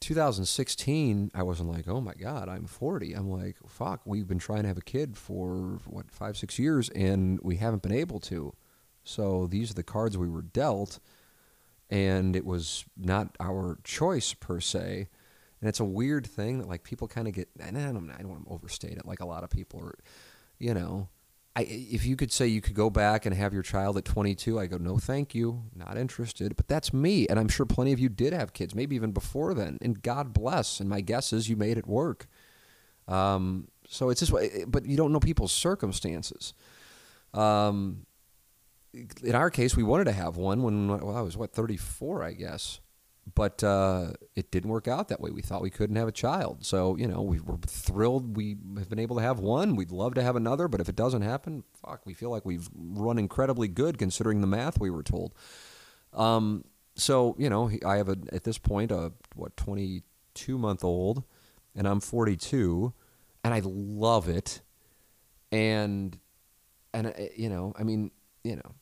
2016, 0.00 1.32
I 1.34 1.42
wasn't 1.42 1.70
like, 1.70 1.88
oh 1.88 2.00
my 2.00 2.14
God, 2.14 2.48
I'm 2.48 2.66
40. 2.66 3.12
I'm 3.14 3.28
like, 3.30 3.56
fuck, 3.66 4.02
we've 4.04 4.28
been 4.28 4.38
trying 4.38 4.62
to 4.62 4.68
have 4.68 4.78
a 4.78 4.82
kid 4.82 5.16
for, 5.16 5.80
what, 5.86 6.10
five, 6.10 6.36
six 6.36 6.58
years, 6.58 6.88
and 6.90 7.40
we 7.42 7.56
haven't 7.56 7.82
been 7.82 7.92
able 7.92 8.20
to. 8.20 8.54
So 9.02 9.46
these 9.46 9.70
are 9.70 9.74
the 9.74 9.82
cards 9.82 10.16
we 10.16 10.28
were 10.28 10.42
dealt, 10.42 11.00
and 11.90 12.34
it 12.36 12.44
was 12.44 12.84
not 12.96 13.36
our 13.40 13.78
choice 13.84 14.34
per 14.34 14.60
se. 14.60 15.08
And 15.60 15.68
it's 15.68 15.80
a 15.80 15.84
weird 15.84 16.26
thing 16.26 16.58
that, 16.58 16.68
like, 16.68 16.84
people 16.84 17.08
kind 17.08 17.26
of 17.26 17.34
get, 17.34 17.48
and 17.58 17.78
I 17.78 17.84
don't, 17.92 18.10
I 18.10 18.18
don't 18.18 18.28
want 18.28 18.46
to 18.46 18.52
overstate 18.52 18.98
it, 18.98 19.06
like 19.06 19.20
a 19.20 19.26
lot 19.26 19.44
of 19.44 19.50
people 19.50 19.80
are, 19.80 19.94
you 20.58 20.74
know, 20.74 21.08
I, 21.56 21.62
if 21.62 22.04
you 22.04 22.16
could 22.16 22.30
say 22.30 22.46
you 22.46 22.60
could 22.60 22.74
go 22.74 22.90
back 22.90 23.24
and 23.24 23.34
have 23.34 23.54
your 23.54 23.62
child 23.62 23.96
at 23.96 24.04
22, 24.04 24.60
I 24.60 24.66
go, 24.66 24.76
no, 24.76 24.98
thank 24.98 25.34
you, 25.34 25.62
not 25.74 25.96
interested. 25.96 26.54
But 26.54 26.68
that's 26.68 26.92
me, 26.92 27.26
and 27.28 27.38
I'm 27.38 27.48
sure 27.48 27.64
plenty 27.64 27.92
of 27.92 27.98
you 27.98 28.10
did 28.10 28.34
have 28.34 28.52
kids, 28.52 28.74
maybe 28.74 28.94
even 28.94 29.12
before 29.12 29.54
then. 29.54 29.78
And 29.80 30.02
God 30.02 30.34
bless. 30.34 30.80
And 30.80 30.90
my 30.90 31.00
guess 31.00 31.32
is 31.32 31.48
you 31.48 31.56
made 31.56 31.78
it 31.78 31.86
work. 31.86 32.26
Um, 33.08 33.68
so 33.88 34.10
it's 34.10 34.20
just, 34.20 34.32
but 34.66 34.84
you 34.84 34.98
don't 34.98 35.12
know 35.12 35.20
people's 35.20 35.52
circumstances. 35.52 36.52
Um, 37.32 38.05
in 39.22 39.34
our 39.34 39.50
case, 39.50 39.76
we 39.76 39.82
wanted 39.82 40.04
to 40.04 40.12
have 40.12 40.36
one 40.36 40.62
when 40.62 40.88
well, 40.88 41.16
I 41.16 41.20
was 41.20 41.36
what 41.36 41.52
34, 41.52 42.22
I 42.22 42.32
guess 42.32 42.80
but 43.34 43.62
uh, 43.64 44.12
it 44.36 44.50
didn't 44.50 44.70
work 44.70 44.86
out 44.86 45.08
that 45.08 45.20
way. 45.20 45.30
We 45.30 45.42
thought 45.42 45.60
we 45.60 45.70
couldn't 45.70 45.96
have 45.96 46.06
a 46.06 46.12
child. 46.12 46.64
So, 46.64 46.96
you 46.96 47.08
know, 47.08 47.22
we 47.22 47.40
were 47.40 47.56
thrilled 47.66 48.36
we 48.36 48.56
have 48.78 48.88
been 48.88 49.00
able 49.00 49.16
to 49.16 49.22
have 49.22 49.40
one. 49.40 49.74
We'd 49.74 49.90
love 49.90 50.14
to 50.14 50.22
have 50.22 50.36
another, 50.36 50.68
but 50.68 50.80
if 50.80 50.88
it 50.88 50.96
doesn't 50.96 51.22
happen, 51.22 51.64
fuck, 51.84 52.06
we 52.06 52.14
feel 52.14 52.30
like 52.30 52.44
we've 52.44 52.68
run 52.74 53.18
incredibly 53.18 53.68
good 53.68 53.98
considering 53.98 54.40
the 54.40 54.46
math 54.46 54.78
we 54.78 54.90
were 54.90 55.02
told. 55.02 55.34
Um, 56.12 56.64
so, 56.94 57.34
you 57.38 57.50
know, 57.50 57.70
I 57.84 57.96
have 57.96 58.08
a, 58.08 58.16
at 58.32 58.44
this 58.44 58.58
point, 58.58 58.92
a, 58.92 59.12
what, 59.34 59.56
22 59.56 60.56
month 60.56 60.84
old, 60.84 61.24
and 61.74 61.88
I'm 61.88 62.00
42, 62.00 62.94
and 63.42 63.52
I 63.52 63.60
love 63.64 64.28
it. 64.28 64.60
And, 65.50 66.16
and, 66.94 67.08
uh, 67.08 67.12
you 67.36 67.48
know, 67.48 67.74
I 67.76 67.82
mean, 67.82 68.12
you 68.44 68.56
know, 68.56 68.74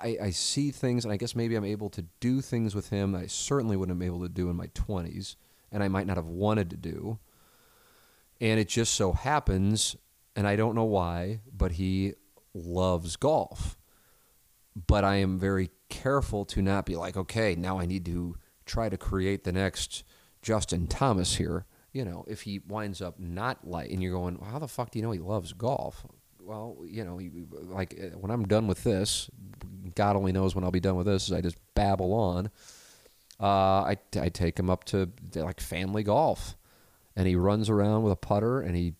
I, 0.00 0.16
I 0.20 0.30
see 0.30 0.70
things, 0.70 1.04
and 1.04 1.12
I 1.12 1.16
guess 1.16 1.34
maybe 1.34 1.54
I'm 1.54 1.64
able 1.64 1.90
to 1.90 2.04
do 2.20 2.40
things 2.40 2.74
with 2.74 2.90
him 2.90 3.12
that 3.12 3.22
I 3.22 3.26
certainly 3.26 3.76
wouldn't 3.76 3.94
have 3.94 3.98
been 3.98 4.06
able 4.14 4.22
to 4.22 4.28
do 4.28 4.48
in 4.50 4.56
my 4.56 4.68
20s, 4.68 5.36
and 5.70 5.82
I 5.82 5.88
might 5.88 6.06
not 6.06 6.16
have 6.16 6.26
wanted 6.26 6.70
to 6.70 6.76
do. 6.76 7.18
And 8.40 8.58
it 8.58 8.68
just 8.68 8.94
so 8.94 9.12
happens, 9.12 9.96
and 10.34 10.46
I 10.46 10.56
don't 10.56 10.74
know 10.74 10.84
why, 10.84 11.40
but 11.52 11.72
he 11.72 12.14
loves 12.54 13.16
golf. 13.16 13.78
But 14.86 15.04
I 15.04 15.16
am 15.16 15.38
very 15.38 15.70
careful 15.88 16.44
to 16.46 16.62
not 16.62 16.86
be 16.86 16.96
like, 16.96 17.16
okay, 17.16 17.54
now 17.54 17.78
I 17.78 17.86
need 17.86 18.04
to 18.06 18.36
try 18.64 18.88
to 18.88 18.96
create 18.96 19.44
the 19.44 19.52
next 19.52 20.02
Justin 20.40 20.86
Thomas 20.86 21.36
here. 21.36 21.66
You 21.92 22.06
know, 22.06 22.24
if 22.26 22.42
he 22.42 22.58
winds 22.60 23.02
up 23.02 23.20
not 23.20 23.68
like, 23.68 23.90
and 23.90 24.02
you're 24.02 24.12
going, 24.12 24.38
well, 24.38 24.50
how 24.50 24.58
the 24.58 24.68
fuck 24.68 24.90
do 24.90 24.98
you 24.98 25.04
know 25.04 25.10
he 25.10 25.18
loves 25.18 25.52
golf? 25.52 26.06
Well, 26.44 26.76
you 26.84 27.04
know, 27.04 27.20
like 27.72 27.98
uh, 27.98 28.18
when 28.18 28.30
I'm 28.30 28.46
done 28.46 28.66
with 28.66 28.82
this, 28.84 29.30
God 29.94 30.16
only 30.16 30.32
knows 30.32 30.54
when 30.54 30.64
I'll 30.64 30.70
be 30.70 30.80
done 30.80 30.96
with 30.96 31.06
this. 31.06 31.30
I 31.30 31.40
just 31.40 31.56
babble 31.74 32.12
on. 32.12 32.50
Uh, 33.40 33.46
I, 33.92 33.96
I 34.20 34.28
take 34.28 34.58
him 34.58 34.70
up 34.70 34.84
to 34.84 35.10
like 35.34 35.60
family 35.60 36.02
golf, 36.02 36.56
and 37.16 37.26
he 37.26 37.36
runs 37.36 37.68
around 37.68 38.02
with 38.02 38.12
a 38.12 38.16
putter 38.16 38.60
and 38.60 38.76
he 38.76 38.94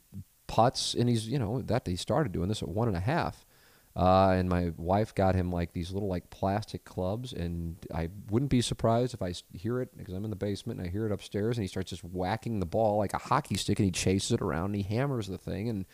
putts, 0.46 0.94
and 0.94 1.08
he's 1.08 1.28
you 1.28 1.38
know 1.38 1.62
that 1.62 1.86
he 1.86 1.96
started 1.96 2.32
doing 2.32 2.48
this 2.48 2.62
at 2.62 2.68
one 2.68 2.88
and 2.88 2.96
a 2.96 3.00
half. 3.00 3.46
Uh, 3.94 4.30
and 4.30 4.48
my 4.48 4.72
wife 4.78 5.14
got 5.14 5.34
him 5.34 5.52
like 5.52 5.74
these 5.74 5.92
little 5.92 6.08
like 6.08 6.30
plastic 6.30 6.84
clubs, 6.84 7.32
and 7.32 7.76
I 7.94 8.08
wouldn't 8.30 8.50
be 8.50 8.62
surprised 8.62 9.12
if 9.12 9.20
I 9.20 9.34
hear 9.52 9.82
it 9.82 9.96
because 9.96 10.14
I'm 10.14 10.24
in 10.24 10.30
the 10.30 10.36
basement 10.36 10.78
and 10.78 10.88
I 10.88 10.90
hear 10.90 11.04
it 11.04 11.12
upstairs, 11.12 11.58
and 11.58 11.62
he 11.62 11.68
starts 11.68 11.90
just 11.90 12.02
whacking 12.02 12.58
the 12.58 12.66
ball 12.66 12.96
like 12.96 13.12
a 13.12 13.18
hockey 13.18 13.56
stick, 13.56 13.78
and 13.78 13.84
he 13.84 13.92
chases 13.92 14.32
it 14.32 14.40
around, 14.40 14.66
and 14.66 14.76
he 14.76 14.82
hammers 14.82 15.26
the 15.26 15.36
thing, 15.36 15.68
and 15.68 15.84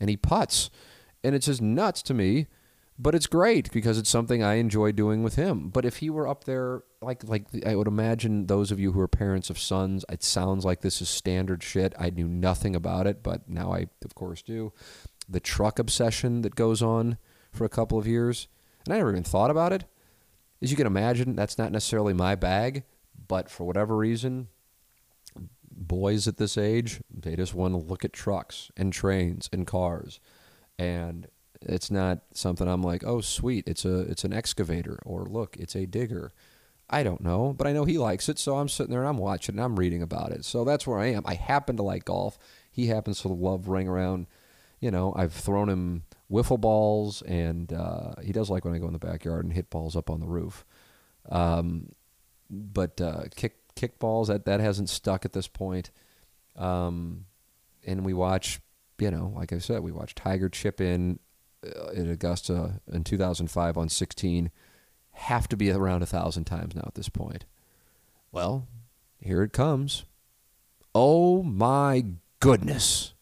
and 0.00 0.10
he 0.10 0.16
puts, 0.16 0.70
and 1.24 1.34
it's 1.34 1.46
just 1.46 1.62
nuts 1.62 2.02
to 2.02 2.14
me, 2.14 2.46
but 2.98 3.14
it's 3.14 3.26
great 3.26 3.70
because 3.72 3.98
it's 3.98 4.08
something 4.08 4.42
I 4.42 4.54
enjoy 4.54 4.92
doing 4.92 5.22
with 5.22 5.36
him. 5.36 5.68
But 5.68 5.84
if 5.84 5.98
he 5.98 6.08
were 6.08 6.26
up 6.26 6.44
there, 6.44 6.82
like 7.02 7.24
like 7.24 7.46
I 7.66 7.76
would 7.76 7.88
imagine 7.88 8.46
those 8.46 8.70
of 8.70 8.80
you 8.80 8.92
who 8.92 9.00
are 9.00 9.08
parents 9.08 9.50
of 9.50 9.58
sons, 9.58 10.04
it 10.08 10.22
sounds 10.22 10.64
like 10.64 10.80
this 10.80 11.02
is 11.02 11.08
standard 11.08 11.62
shit. 11.62 11.94
I 11.98 12.10
knew 12.10 12.28
nothing 12.28 12.74
about 12.74 13.06
it, 13.06 13.22
but 13.22 13.48
now 13.48 13.72
I 13.72 13.88
of 14.04 14.14
course 14.14 14.42
do. 14.42 14.72
The 15.28 15.40
truck 15.40 15.78
obsession 15.78 16.42
that 16.42 16.54
goes 16.54 16.82
on 16.82 17.18
for 17.52 17.64
a 17.64 17.70
couple 17.70 17.98
of 17.98 18.06
years, 18.06 18.48
and 18.84 18.94
I 18.94 18.98
never 18.98 19.10
even 19.10 19.24
thought 19.24 19.50
about 19.50 19.72
it. 19.72 19.84
As 20.62 20.70
you 20.70 20.76
can 20.76 20.86
imagine, 20.86 21.36
that's 21.36 21.58
not 21.58 21.72
necessarily 21.72 22.14
my 22.14 22.34
bag, 22.34 22.84
but 23.28 23.50
for 23.50 23.64
whatever 23.64 23.96
reason, 23.96 24.48
boys 25.76 26.26
at 26.26 26.38
this 26.38 26.56
age, 26.56 27.00
they 27.12 27.36
just 27.36 27.54
want 27.54 27.74
to 27.74 27.78
look 27.78 28.04
at 28.04 28.12
trucks 28.12 28.70
and 28.76 28.92
trains 28.92 29.48
and 29.52 29.66
cars. 29.66 30.20
And 30.78 31.28
it's 31.60 31.90
not 31.90 32.20
something 32.32 32.68
I'm 32.68 32.82
like, 32.82 33.04
"Oh, 33.04 33.20
sweet, 33.20 33.68
it's 33.68 33.84
a 33.84 34.00
it's 34.00 34.24
an 34.24 34.32
excavator," 34.32 34.98
or 35.04 35.26
"Look, 35.26 35.56
it's 35.56 35.74
a 35.76 35.86
digger." 35.86 36.32
I 36.88 37.02
don't 37.02 37.20
know, 37.20 37.52
but 37.52 37.66
I 37.66 37.72
know 37.72 37.84
he 37.84 37.98
likes 37.98 38.28
it, 38.28 38.38
so 38.38 38.58
I'm 38.58 38.68
sitting 38.68 38.92
there 38.92 39.00
and 39.00 39.08
I'm 39.08 39.18
watching 39.18 39.56
and 39.56 39.64
I'm 39.64 39.76
reading 39.76 40.02
about 40.02 40.30
it. 40.30 40.44
So 40.44 40.64
that's 40.64 40.86
where 40.86 40.98
I 40.98 41.06
am. 41.06 41.24
I 41.26 41.34
happen 41.34 41.76
to 41.78 41.82
like 41.82 42.04
golf. 42.04 42.38
He 42.70 42.86
happens 42.86 43.22
to 43.22 43.28
love 43.28 43.66
running 43.68 43.88
around. 43.88 44.28
You 44.78 44.92
know, 44.92 45.12
I've 45.16 45.32
thrown 45.32 45.68
him 45.68 46.04
wiffle 46.30 46.60
balls, 46.60 47.22
and 47.22 47.72
uh, 47.72 48.14
he 48.22 48.32
does 48.32 48.50
like 48.50 48.64
when 48.64 48.74
I 48.74 48.78
go 48.78 48.86
in 48.86 48.92
the 48.92 48.98
backyard 49.00 49.44
and 49.44 49.52
hit 49.52 49.70
balls 49.70 49.96
up 49.96 50.10
on 50.10 50.20
the 50.20 50.26
roof. 50.26 50.64
Um, 51.28 51.92
but 52.48 53.00
uh, 53.00 53.24
kick 53.34 53.56
kick 53.76 53.98
balls 53.98 54.28
that 54.28 54.44
that 54.46 54.60
hasn't 54.60 54.88
stuck 54.88 55.24
at 55.24 55.32
this 55.32 55.46
point. 55.46 55.90
Um, 56.56 57.26
and 57.86 58.04
we 58.04 58.12
watch, 58.12 58.60
you 58.98 59.10
know, 59.10 59.32
like 59.36 59.52
I 59.52 59.58
said, 59.58 59.82
we 59.82 59.92
watch 59.92 60.14
Tiger 60.14 60.48
chip 60.48 60.80
in 60.80 61.20
uh, 61.64 61.90
at 61.90 62.08
Augusta 62.08 62.80
in 62.90 63.04
2005 63.04 63.78
on 63.78 63.88
16. 63.88 64.50
Have 65.12 65.48
to 65.48 65.56
be 65.56 65.70
around 65.70 66.02
a 66.02 66.06
thousand 66.06 66.44
times 66.44 66.74
now 66.74 66.84
at 66.86 66.94
this 66.94 67.08
point. 67.08 67.44
Well, 68.32 68.66
here 69.20 69.42
it 69.42 69.52
comes. 69.52 70.04
Oh 70.94 71.42
my 71.42 72.04
goodness. 72.40 73.14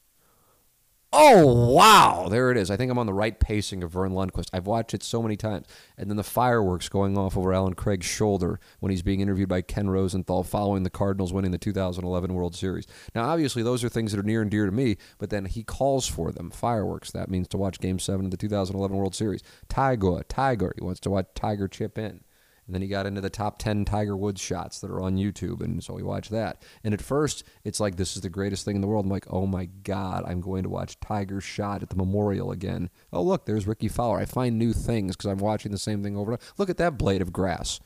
Oh, 1.16 1.72
wow. 1.72 2.26
There 2.28 2.50
it 2.50 2.56
is. 2.56 2.72
I 2.72 2.76
think 2.76 2.90
I'm 2.90 2.98
on 2.98 3.06
the 3.06 3.14
right 3.14 3.38
pacing 3.38 3.84
of 3.84 3.92
Verne 3.92 4.12
Lundquist. 4.12 4.48
I've 4.52 4.66
watched 4.66 4.94
it 4.94 5.02
so 5.04 5.22
many 5.22 5.36
times. 5.36 5.68
And 5.96 6.10
then 6.10 6.16
the 6.16 6.24
fireworks 6.24 6.88
going 6.88 7.16
off 7.16 7.36
over 7.36 7.52
Allen 7.52 7.74
Craig's 7.74 8.04
shoulder 8.04 8.58
when 8.80 8.90
he's 8.90 9.02
being 9.02 9.20
interviewed 9.20 9.48
by 9.48 9.62
Ken 9.62 9.88
Rosenthal 9.88 10.42
following 10.42 10.82
the 10.82 10.90
Cardinals 10.90 11.32
winning 11.32 11.52
the 11.52 11.58
2011 11.58 12.34
World 12.34 12.56
Series. 12.56 12.88
Now, 13.14 13.26
obviously, 13.26 13.62
those 13.62 13.84
are 13.84 13.88
things 13.88 14.10
that 14.10 14.18
are 14.18 14.24
near 14.24 14.42
and 14.42 14.50
dear 14.50 14.66
to 14.66 14.72
me, 14.72 14.96
but 15.18 15.30
then 15.30 15.44
he 15.44 15.62
calls 15.62 16.08
for 16.08 16.32
them. 16.32 16.50
Fireworks. 16.50 17.12
That 17.12 17.30
means 17.30 17.46
to 17.48 17.58
watch 17.58 17.78
Game 17.78 18.00
7 18.00 18.24
of 18.24 18.30
the 18.32 18.36
2011 18.36 18.96
World 18.96 19.14
Series. 19.14 19.42
Tiger, 19.68 20.24
Tiger. 20.28 20.74
He 20.76 20.84
wants 20.84 20.98
to 21.00 21.10
watch 21.10 21.28
Tiger 21.36 21.68
chip 21.68 21.96
in. 21.96 22.24
And 22.66 22.74
then 22.74 22.80
he 22.80 22.88
got 22.88 23.06
into 23.06 23.20
the 23.20 23.30
top 23.30 23.58
10 23.58 23.84
Tiger 23.84 24.16
Woods 24.16 24.40
shots 24.40 24.80
that 24.80 24.90
are 24.90 25.00
on 25.00 25.16
YouTube. 25.16 25.62
And 25.62 25.84
so 25.84 25.92
we 25.94 26.02
watched 26.02 26.30
that. 26.30 26.62
And 26.82 26.94
at 26.94 27.02
first, 27.02 27.44
it's 27.62 27.78
like, 27.78 27.96
this 27.96 28.16
is 28.16 28.22
the 28.22 28.30
greatest 28.30 28.64
thing 28.64 28.76
in 28.76 28.80
the 28.80 28.86
world. 28.86 29.04
I'm 29.04 29.10
like, 29.10 29.26
oh 29.28 29.46
my 29.46 29.66
God, 29.82 30.24
I'm 30.26 30.40
going 30.40 30.62
to 30.62 30.70
watch 30.70 30.98
Tiger 31.00 31.40
shot 31.42 31.82
at 31.82 31.90
the 31.90 31.96
memorial 31.96 32.50
again. 32.52 32.88
Oh, 33.12 33.22
look, 33.22 33.44
there's 33.44 33.66
Rickie 33.66 33.88
Fowler. 33.88 34.18
I 34.18 34.24
find 34.24 34.58
new 34.58 34.72
things 34.72 35.14
because 35.14 35.30
I'm 35.30 35.38
watching 35.38 35.72
the 35.72 35.78
same 35.78 36.02
thing 36.02 36.16
over 36.16 36.32
and 36.32 36.40
over. 36.40 36.52
Look 36.56 36.70
at 36.70 36.78
that 36.78 36.96
blade 36.96 37.20
of 37.20 37.32
grass, 37.32 37.80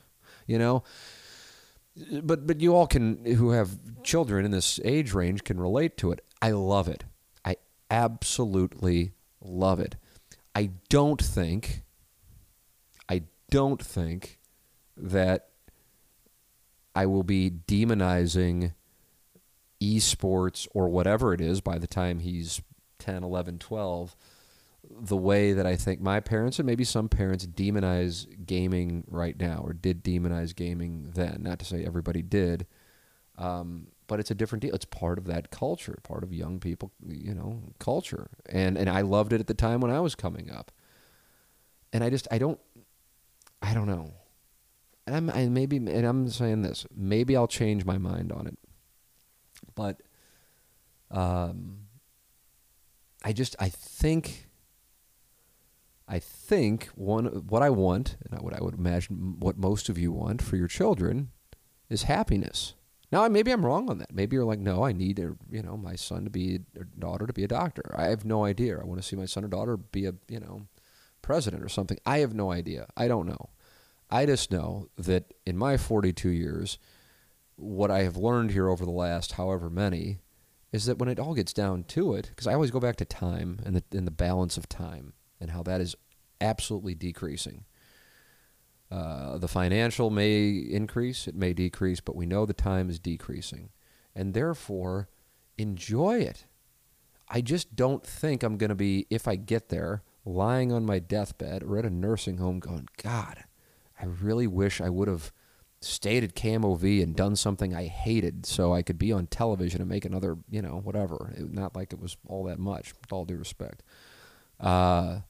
you 0.47 0.57
know? 0.57 0.83
But, 2.23 2.47
but 2.47 2.61
you 2.61 2.73
all 2.73 2.87
can, 2.87 3.25
who 3.25 3.51
have 3.51 3.77
children 4.03 4.45
in 4.45 4.51
this 4.51 4.79
age 4.85 5.13
range, 5.13 5.43
can 5.43 5.59
relate 5.59 5.97
to 5.97 6.11
it. 6.13 6.23
I 6.41 6.51
love 6.51 6.87
it. 6.87 7.03
I 7.43 7.57
absolutely 7.91 9.11
love 9.41 9.81
it. 9.81 9.97
I 10.55 10.71
don't 10.87 11.21
think, 11.21 11.83
I 13.09 13.23
don't 13.49 13.83
think 13.83 14.38
that 14.99 15.49
I 16.95 17.05
will 17.05 17.23
be 17.23 17.49
demonizing 17.49 18.73
esports 19.81 20.67
or 20.73 20.89
whatever 20.89 21.33
it 21.33 21.41
is 21.41 21.61
by 21.61 21.77
the 21.77 21.87
time 21.87 22.19
he's 22.19 22.61
10, 22.99 23.23
11, 23.23 23.59
12 23.59 24.15
the 24.89 25.17
way 25.17 25.53
that 25.53 25.65
I 25.65 25.75
think 25.75 26.01
my 26.01 26.19
parents 26.19 26.57
and 26.59 26.65
maybe 26.65 26.83
some 26.83 27.09
parents 27.09 27.45
demonize 27.45 28.27
gaming 28.45 29.03
right 29.07 29.39
now 29.39 29.61
or 29.63 29.73
did 29.73 30.03
demonize 30.03 30.55
gaming 30.55 31.11
then. 31.13 31.43
Not 31.43 31.59
to 31.59 31.65
say 31.65 31.85
everybody 31.85 32.21
did, 32.21 32.65
um, 33.37 33.87
but 34.07 34.19
it's 34.19 34.31
a 34.31 34.35
different 34.35 34.63
deal. 34.63 34.73
It's 34.73 34.85
part 34.85 35.17
of 35.17 35.25
that 35.25 35.51
culture, 35.51 35.99
part 36.03 36.23
of 36.23 36.33
young 36.33 36.59
people, 36.59 36.91
you 37.05 37.35
know, 37.35 37.61
culture. 37.79 38.29
And 38.47 38.77
and 38.77 38.89
I 38.89 39.01
loved 39.01 39.33
it 39.33 39.39
at 39.39 39.47
the 39.47 39.53
time 39.53 39.81
when 39.81 39.91
I 39.91 39.99
was 39.99 40.15
coming 40.15 40.49
up. 40.49 40.71
And 41.93 42.03
I 42.03 42.09
just 42.09 42.27
I 42.31 42.37
don't 42.37 42.59
I 43.61 43.73
don't 43.73 43.87
know 43.87 44.13
I'm 45.15 45.29
I 45.29 45.47
maybe 45.49 45.77
and 45.77 46.05
I'm 46.05 46.29
saying 46.29 46.61
this 46.61 46.85
maybe 46.95 47.35
I'll 47.35 47.47
change 47.47 47.85
my 47.85 47.97
mind 47.97 48.31
on 48.31 48.47
it, 48.47 48.57
but 49.75 50.01
um, 51.11 51.87
I 53.23 53.33
just 53.33 53.55
I 53.59 53.69
think 53.69 54.47
I 56.07 56.19
think 56.19 56.87
one 56.95 57.25
what 57.25 57.61
I 57.61 57.69
want 57.69 58.17
and 58.29 58.41
what 58.41 58.53
I 58.53 58.61
would 58.61 58.75
imagine 58.75 59.35
what 59.39 59.57
most 59.57 59.89
of 59.89 59.97
you 59.97 60.11
want 60.11 60.41
for 60.41 60.55
your 60.55 60.67
children 60.67 61.29
is 61.89 62.03
happiness. 62.03 62.73
Now 63.11 63.27
maybe 63.27 63.51
I'm 63.51 63.65
wrong 63.65 63.89
on 63.89 63.97
that. 63.99 64.13
Maybe 64.13 64.35
you're 64.35 64.45
like, 64.45 64.59
no, 64.59 64.83
I 64.83 64.91
need 64.91 65.19
a, 65.19 65.35
you 65.49 65.61
know 65.63 65.77
my 65.77 65.95
son 65.95 66.23
to 66.25 66.29
be 66.29 66.59
or 66.77 66.87
daughter 66.97 67.27
to 67.27 67.33
be 67.33 67.43
a 67.43 67.47
doctor. 67.47 67.93
I 67.95 68.05
have 68.05 68.25
no 68.25 68.45
idea. 68.45 68.79
I 68.79 68.85
want 68.85 69.01
to 69.01 69.07
see 69.07 69.15
my 69.15 69.25
son 69.25 69.43
or 69.43 69.47
daughter 69.47 69.77
be 69.77 70.05
a 70.05 70.13
you 70.27 70.39
know 70.39 70.67
president 71.21 71.63
or 71.63 71.69
something. 71.69 71.97
I 72.05 72.19
have 72.19 72.33
no 72.33 72.51
idea. 72.51 72.87
I 72.95 73.07
don't 73.07 73.27
know. 73.27 73.49
I 74.09 74.25
just 74.25 74.51
know 74.51 74.89
that 74.97 75.33
in 75.45 75.57
my 75.57 75.77
42 75.77 76.29
years, 76.29 76.79
what 77.55 77.91
I 77.91 78.03
have 78.03 78.17
learned 78.17 78.51
here 78.51 78.69
over 78.69 78.85
the 78.85 78.91
last 78.91 79.33
however 79.33 79.69
many 79.69 80.19
is 80.71 80.85
that 80.85 80.97
when 80.97 81.09
it 81.09 81.19
all 81.19 81.33
gets 81.33 81.53
down 81.53 81.83
to 81.83 82.13
it, 82.13 82.29
because 82.29 82.47
I 82.47 82.53
always 82.53 82.71
go 82.71 82.79
back 82.79 82.95
to 82.97 83.05
time 83.05 83.59
and 83.65 83.75
the, 83.75 83.83
and 83.97 84.07
the 84.07 84.11
balance 84.11 84.57
of 84.57 84.69
time 84.69 85.13
and 85.39 85.51
how 85.51 85.63
that 85.63 85.81
is 85.81 85.95
absolutely 86.41 86.95
decreasing. 86.95 87.65
Uh, 88.91 89.37
the 89.37 89.47
financial 89.47 90.09
may 90.09 90.49
increase, 90.49 91.27
it 91.27 91.35
may 91.35 91.53
decrease, 91.53 91.99
but 91.99 92.15
we 92.15 92.25
know 92.25 92.45
the 92.45 92.53
time 92.53 92.89
is 92.89 92.99
decreasing. 92.99 93.69
And 94.15 94.33
therefore, 94.33 95.09
enjoy 95.57 96.19
it. 96.19 96.45
I 97.27 97.41
just 97.41 97.75
don't 97.75 98.03
think 98.03 98.41
I'm 98.41 98.57
going 98.57 98.69
to 98.69 98.75
be, 98.75 99.05
if 99.09 99.27
I 99.27 99.35
get 99.35 99.69
there, 99.69 100.01
lying 100.25 100.71
on 100.71 100.85
my 100.85 100.97
deathbed 100.97 101.63
or 101.63 101.77
at 101.77 101.85
a 101.85 101.89
nursing 101.89 102.37
home 102.37 102.59
going, 102.59 102.87
God, 103.01 103.43
I 103.99 104.05
really 104.05 104.47
wish 104.47 104.79
I 104.81 104.89
would 104.89 105.07
have 105.07 105.31
stayed 105.81 106.23
at 106.23 106.35
KMOV 106.35 107.01
and 107.01 107.15
done 107.15 107.35
something 107.35 107.73
I 107.73 107.85
hated 107.85 108.45
so 108.45 108.73
I 108.73 108.81
could 108.81 108.97
be 108.97 109.11
on 109.11 109.27
television 109.27 109.81
and 109.81 109.89
make 109.89 110.05
another, 110.05 110.37
you 110.49 110.61
know, 110.61 110.81
whatever. 110.83 111.33
It, 111.35 111.53
not 111.53 111.75
like 111.75 111.93
it 111.93 111.99
was 111.99 112.17
all 112.27 112.45
that 112.45 112.59
much, 112.59 112.93
with 113.01 113.11
all 113.11 113.25
due 113.25 113.37
respect. 113.37 113.83
Because 114.57 115.21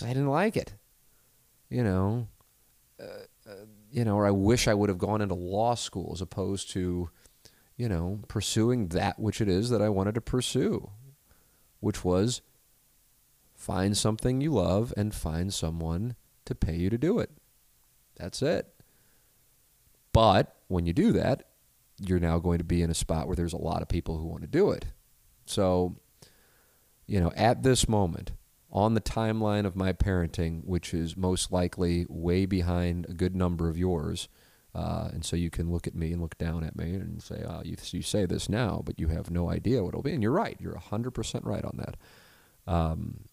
uh, 0.00 0.04
I 0.04 0.08
didn't 0.08 0.28
like 0.28 0.56
it. 0.56 0.74
You 1.68 1.84
know, 1.84 2.28
uh, 3.00 3.24
uh, 3.48 3.64
you 3.90 4.04
know, 4.04 4.16
or 4.16 4.26
I 4.26 4.30
wish 4.30 4.68
I 4.68 4.74
would 4.74 4.88
have 4.88 4.98
gone 4.98 5.22
into 5.22 5.34
law 5.34 5.74
school 5.74 6.10
as 6.14 6.20
opposed 6.20 6.70
to, 6.72 7.10
you 7.76 7.88
know, 7.88 8.20
pursuing 8.28 8.88
that 8.88 9.18
which 9.18 9.40
it 9.40 9.48
is 9.48 9.70
that 9.70 9.82
I 9.82 9.88
wanted 9.88 10.14
to 10.16 10.20
pursue, 10.20 10.90
which 11.80 12.04
was 12.04 12.42
find 13.54 13.96
something 13.96 14.40
you 14.40 14.52
love 14.52 14.92
and 14.96 15.14
find 15.14 15.52
someone 15.52 16.16
to 16.44 16.54
pay 16.54 16.76
you 16.76 16.90
to 16.90 16.98
do 16.98 17.18
it. 17.18 17.30
That's 18.16 18.42
it. 18.42 18.68
But 20.12 20.56
when 20.68 20.86
you 20.86 20.92
do 20.92 21.12
that, 21.12 21.48
you're 22.00 22.20
now 22.20 22.38
going 22.38 22.58
to 22.58 22.64
be 22.64 22.82
in 22.82 22.90
a 22.90 22.94
spot 22.94 23.26
where 23.26 23.36
there's 23.36 23.52
a 23.52 23.58
lot 23.58 23.82
of 23.82 23.88
people 23.88 24.18
who 24.18 24.26
want 24.26 24.42
to 24.42 24.48
do 24.48 24.70
it. 24.70 24.86
So, 25.46 25.96
you 27.06 27.20
know, 27.20 27.32
at 27.36 27.62
this 27.62 27.88
moment, 27.88 28.32
on 28.70 28.94
the 28.94 29.00
timeline 29.00 29.66
of 29.66 29.76
my 29.76 29.92
parenting, 29.92 30.64
which 30.64 30.94
is 30.94 31.16
most 31.16 31.52
likely 31.52 32.06
way 32.08 32.46
behind 32.46 33.06
a 33.08 33.12
good 33.12 33.36
number 33.36 33.68
of 33.68 33.76
yours, 33.76 34.28
uh, 34.74 35.10
and 35.12 35.24
so 35.24 35.36
you 35.36 35.50
can 35.50 35.70
look 35.70 35.86
at 35.86 35.94
me 35.94 36.12
and 36.12 36.22
look 36.22 36.38
down 36.38 36.64
at 36.64 36.76
me 36.76 36.94
and 36.94 37.22
say, 37.22 37.44
oh, 37.46 37.60
you, 37.62 37.76
you 37.90 38.00
say 38.00 38.24
this 38.24 38.48
now, 38.48 38.80
but 38.84 38.98
you 38.98 39.08
have 39.08 39.30
no 39.30 39.50
idea 39.50 39.82
what 39.82 39.90
it'll 39.90 40.02
be. 40.02 40.14
And 40.14 40.22
you're 40.22 40.32
right. 40.32 40.56
You're 40.58 40.74
100% 40.74 41.44
right 41.44 41.64
on 41.64 41.76
that. 41.76 42.72
Um, 42.72 43.24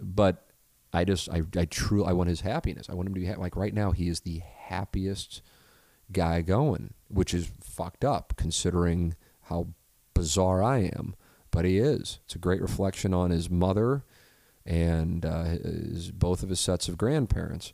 but 0.00 0.49
I 0.92 1.04
just 1.04 1.28
I 1.30 1.42
I 1.56 1.64
truly 1.66 2.08
I 2.08 2.12
want 2.12 2.28
his 2.28 2.40
happiness. 2.42 2.88
I 2.88 2.94
want 2.94 3.08
him 3.08 3.14
to 3.14 3.20
be 3.20 3.26
ha- 3.26 3.40
like 3.40 3.56
right 3.56 3.74
now. 3.74 3.92
He 3.92 4.08
is 4.08 4.20
the 4.20 4.40
happiest 4.66 5.42
guy 6.12 6.42
going, 6.42 6.94
which 7.08 7.32
is 7.34 7.50
fucked 7.62 8.04
up 8.04 8.34
considering 8.36 9.14
how 9.42 9.68
bizarre 10.14 10.62
I 10.62 10.78
am. 10.96 11.14
but 11.50 11.64
he 11.64 11.78
is. 11.78 12.20
It's 12.24 12.34
a 12.34 12.38
great 12.38 12.60
reflection 12.62 13.12
on 13.14 13.30
his 13.30 13.50
mother 13.50 14.04
and 14.64 15.24
uh, 15.24 15.44
his, 15.44 16.10
both 16.12 16.42
of 16.42 16.48
his 16.48 16.60
sets 16.60 16.88
of 16.88 16.98
grandparents. 16.98 17.72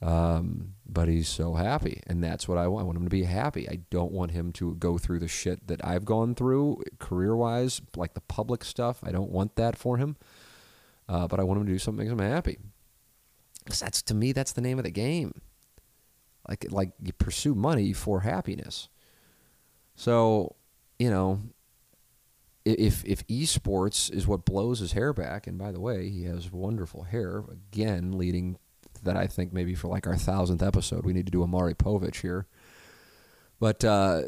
Um, 0.00 0.74
but 0.84 1.08
he's 1.08 1.28
so 1.28 1.54
happy, 1.54 2.00
and 2.08 2.24
that's 2.24 2.48
what 2.48 2.58
I 2.58 2.66
want. 2.66 2.82
I 2.82 2.86
want 2.86 2.98
him 2.98 3.04
to 3.04 3.10
be 3.10 3.22
happy. 3.24 3.68
I 3.68 3.80
don't 3.90 4.10
want 4.10 4.32
him 4.32 4.50
to 4.54 4.74
go 4.74 4.98
through 4.98 5.20
the 5.20 5.28
shit 5.28 5.68
that 5.68 5.84
I've 5.86 6.04
gone 6.04 6.34
through 6.34 6.82
career 6.98 7.36
wise, 7.36 7.80
like 7.96 8.14
the 8.14 8.20
public 8.20 8.64
stuff. 8.64 8.98
I 9.04 9.12
don't 9.12 9.30
want 9.30 9.54
that 9.56 9.76
for 9.76 9.98
him. 9.98 10.16
Uh, 11.08 11.26
but 11.26 11.40
I 11.40 11.44
want 11.44 11.60
him 11.60 11.66
to 11.66 11.72
do 11.72 11.78
something 11.78 12.08
that 12.08 12.14
makes 12.14 12.26
him 12.26 12.32
happy. 12.32 12.58
Because 13.64 13.80
that's 13.80 14.02
to 14.02 14.14
me, 14.14 14.32
that's 14.32 14.52
the 14.52 14.60
name 14.60 14.78
of 14.78 14.84
the 14.84 14.90
game. 14.90 15.40
Like 16.48 16.66
like 16.70 16.92
you 17.02 17.12
pursue 17.12 17.54
money 17.54 17.92
for 17.92 18.20
happiness. 18.20 18.88
So, 19.94 20.56
you 20.98 21.10
know, 21.10 21.40
if 22.64 23.04
if 23.04 23.26
esports 23.26 24.12
is 24.12 24.26
what 24.26 24.44
blows 24.44 24.80
his 24.80 24.92
hair 24.92 25.12
back, 25.12 25.46
and 25.46 25.58
by 25.58 25.72
the 25.72 25.80
way, 25.80 26.08
he 26.08 26.24
has 26.24 26.50
wonderful 26.50 27.04
hair. 27.04 27.44
Again, 27.50 28.18
leading 28.18 28.58
that 29.02 29.16
I 29.16 29.26
think 29.26 29.52
maybe 29.52 29.74
for 29.74 29.88
like 29.88 30.06
our 30.06 30.16
thousandth 30.16 30.62
episode, 30.62 31.04
we 31.04 31.12
need 31.12 31.26
to 31.26 31.32
do 31.32 31.42
a 31.42 31.46
Maury 31.46 31.74
Povich 31.74 32.20
here. 32.20 32.46
But 33.58 33.84
uh, 33.84 34.22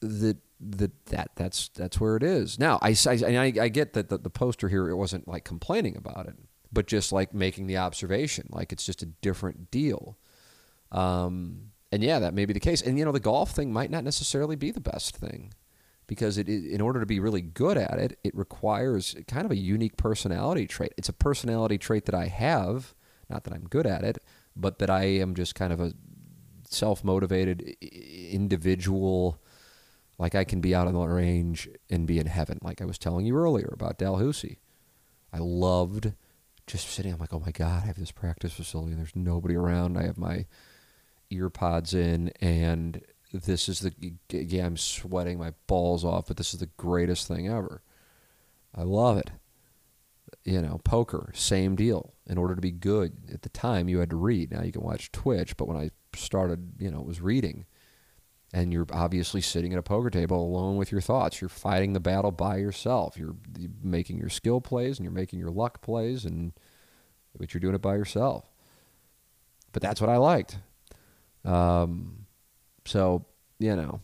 the 0.00 0.38
the 0.60 0.90
that 1.06 1.30
that's 1.36 1.68
that's 1.68 2.00
where 2.00 2.16
it 2.16 2.22
is 2.22 2.58
now. 2.58 2.78
I 2.82 2.96
I, 3.06 3.52
I 3.60 3.68
get 3.68 3.92
that 3.92 4.08
the, 4.08 4.18
the 4.18 4.30
poster 4.30 4.68
here 4.68 4.88
it 4.88 4.96
wasn't 4.96 5.28
like 5.28 5.44
complaining 5.44 5.96
about 5.96 6.26
it, 6.26 6.36
but 6.72 6.86
just 6.86 7.12
like 7.12 7.32
making 7.32 7.66
the 7.66 7.76
observation, 7.76 8.48
like 8.50 8.72
it's 8.72 8.84
just 8.84 9.02
a 9.02 9.06
different 9.06 9.70
deal. 9.70 10.18
Um, 10.90 11.70
and 11.92 12.02
yeah, 12.02 12.18
that 12.18 12.34
may 12.34 12.44
be 12.44 12.52
the 12.52 12.60
case. 12.60 12.82
And 12.82 12.98
you 12.98 13.04
know, 13.04 13.12
the 13.12 13.20
golf 13.20 13.52
thing 13.52 13.72
might 13.72 13.90
not 13.90 14.04
necessarily 14.04 14.56
be 14.56 14.70
the 14.70 14.80
best 14.80 15.16
thing 15.16 15.52
because 16.06 16.38
it, 16.38 16.48
in 16.48 16.80
order 16.80 17.00
to 17.00 17.06
be 17.06 17.20
really 17.20 17.42
good 17.42 17.76
at 17.76 17.98
it, 17.98 18.18
it 18.24 18.34
requires 18.34 19.14
kind 19.26 19.44
of 19.44 19.52
a 19.52 19.56
unique 19.56 19.96
personality 19.96 20.66
trait. 20.66 20.92
It's 20.96 21.08
a 21.08 21.12
personality 21.12 21.78
trait 21.78 22.06
that 22.06 22.14
I 22.14 22.26
have, 22.26 22.94
not 23.28 23.44
that 23.44 23.54
I'm 23.54 23.64
good 23.64 23.86
at 23.86 24.04
it, 24.04 24.18
but 24.56 24.78
that 24.80 24.90
I 24.90 25.04
am 25.04 25.34
just 25.34 25.54
kind 25.54 25.72
of 25.72 25.80
a 25.80 25.92
self-motivated 26.68 27.62
individual. 27.80 29.40
Like 30.18 30.34
I 30.34 30.44
can 30.44 30.60
be 30.60 30.74
out 30.74 30.88
on 30.88 30.94
the 30.94 31.00
range 31.00 31.68
and 31.88 32.06
be 32.06 32.18
in 32.18 32.26
heaven, 32.26 32.58
like 32.62 32.82
I 32.82 32.84
was 32.84 32.98
telling 32.98 33.24
you 33.24 33.36
earlier 33.36 33.70
about 33.72 33.98
Dalhousie. 33.98 34.58
I 35.32 35.38
loved 35.38 36.12
just 36.66 36.88
sitting. 36.88 37.12
I'm 37.12 37.18
like, 37.18 37.32
oh 37.32 37.42
my 37.44 37.52
god, 37.52 37.84
I 37.84 37.86
have 37.86 37.98
this 37.98 38.10
practice 38.10 38.52
facility 38.52 38.92
and 38.92 39.00
there's 39.00 39.14
nobody 39.14 39.54
around. 39.54 39.96
I 39.96 40.04
have 40.04 40.18
my 40.18 40.46
earpods 41.30 41.94
in 41.94 42.30
and 42.40 43.02
this 43.32 43.68
is 43.68 43.80
the 43.80 43.92
yeah 44.30 44.64
i'm 44.64 44.76
sweating 44.76 45.38
my 45.38 45.52
balls 45.66 46.04
off 46.04 46.26
but 46.26 46.36
this 46.36 46.54
is 46.54 46.60
the 46.60 46.70
greatest 46.76 47.28
thing 47.28 47.48
ever 47.48 47.82
i 48.74 48.82
love 48.82 49.18
it 49.18 49.30
you 50.44 50.60
know 50.62 50.80
poker 50.84 51.30
same 51.34 51.76
deal 51.76 52.14
in 52.26 52.38
order 52.38 52.54
to 52.54 52.60
be 52.60 52.70
good 52.70 53.12
at 53.32 53.42
the 53.42 53.48
time 53.50 53.88
you 53.88 53.98
had 53.98 54.10
to 54.10 54.16
read 54.16 54.50
now 54.50 54.62
you 54.62 54.72
can 54.72 54.82
watch 54.82 55.12
twitch 55.12 55.56
but 55.56 55.68
when 55.68 55.76
i 55.76 55.90
started 56.14 56.72
you 56.78 56.90
know 56.90 57.00
it 57.00 57.06
was 57.06 57.20
reading 57.20 57.66
and 58.52 58.72
you're 58.72 58.86
obviously 58.92 59.40
sitting 59.40 59.72
at 59.72 59.78
a 59.78 59.82
poker 59.82 60.10
table 60.10 60.42
alone 60.42 60.76
with 60.76 60.90
your 60.90 61.00
thoughts 61.00 61.40
you're 61.40 61.48
fighting 61.48 61.92
the 61.92 62.00
battle 62.00 62.30
by 62.30 62.56
yourself 62.56 63.16
you're 63.16 63.36
making 63.82 64.18
your 64.18 64.30
skill 64.30 64.60
plays 64.60 64.98
and 64.98 65.04
you're 65.04 65.12
making 65.12 65.38
your 65.38 65.50
luck 65.50 65.82
plays 65.82 66.24
and 66.24 66.52
but 67.38 67.52
you're 67.54 67.60
doing 67.60 67.74
it 67.74 67.82
by 67.82 67.94
yourself 67.94 68.50
but 69.72 69.82
that's 69.82 70.00
what 70.00 70.10
i 70.10 70.16
liked 70.16 70.58
um, 71.44 72.26
so 72.84 73.24
you 73.58 73.74
know, 73.74 74.00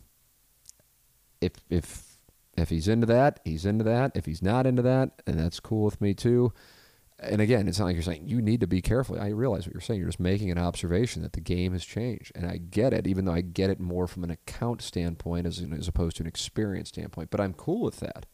if 1.41 1.53
if 1.71 2.17
if 2.57 2.69
he's 2.71 2.89
into 2.89 3.07
that, 3.07 3.41
he's 3.45 3.67
into 3.67 3.85
that. 3.85 4.13
If 4.15 4.27
he's 4.27 4.43
not 4.43 4.67
into 4.67 4.83
that, 4.83 5.23
and 5.27 5.39
that's 5.39 5.61
cool 5.61 5.85
with 5.85 6.01
me 6.01 6.15
too. 6.15 6.53
And 7.21 7.41
again, 7.41 7.69
it's 7.69 7.79
not 7.79 7.87
like 7.87 7.95
you're 7.95 8.03
saying 8.03 8.27
you 8.27 8.43
need 8.43 8.61
to 8.61 8.67
be 8.67 8.83
careful. 8.83 9.21
I 9.21 9.29
realize 9.29 9.67
what 9.67 9.73
you're 9.73 9.81
saying. 9.81 10.01
You're 10.01 10.09
just 10.09 10.21
making 10.21 10.51
an 10.51 10.59
observation 10.59 11.23
that 11.23 11.33
the 11.33 11.41
game 11.41 11.73
has 11.73 11.85
changed, 11.85 12.33
and 12.35 12.47
I 12.47 12.57
get 12.57 12.93
it. 12.93 13.07
Even 13.07 13.25
though 13.25 13.33
I 13.33 13.41
get 13.41 13.71
it 13.71 13.79
more 13.79 14.07
from 14.07 14.25
an 14.25 14.31
account 14.31 14.83
standpoint 14.83 15.47
as 15.47 15.65
as 15.77 15.89
opposed 15.89 16.17
to 16.17 16.23
an 16.25 16.27
experience 16.27 16.89
standpoint, 16.89 17.31
but 17.31 17.41
I'm 17.41 17.55
cool 17.55 17.83
with 17.83 18.01
that. 18.01 18.27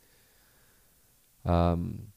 Um, 1.44 2.08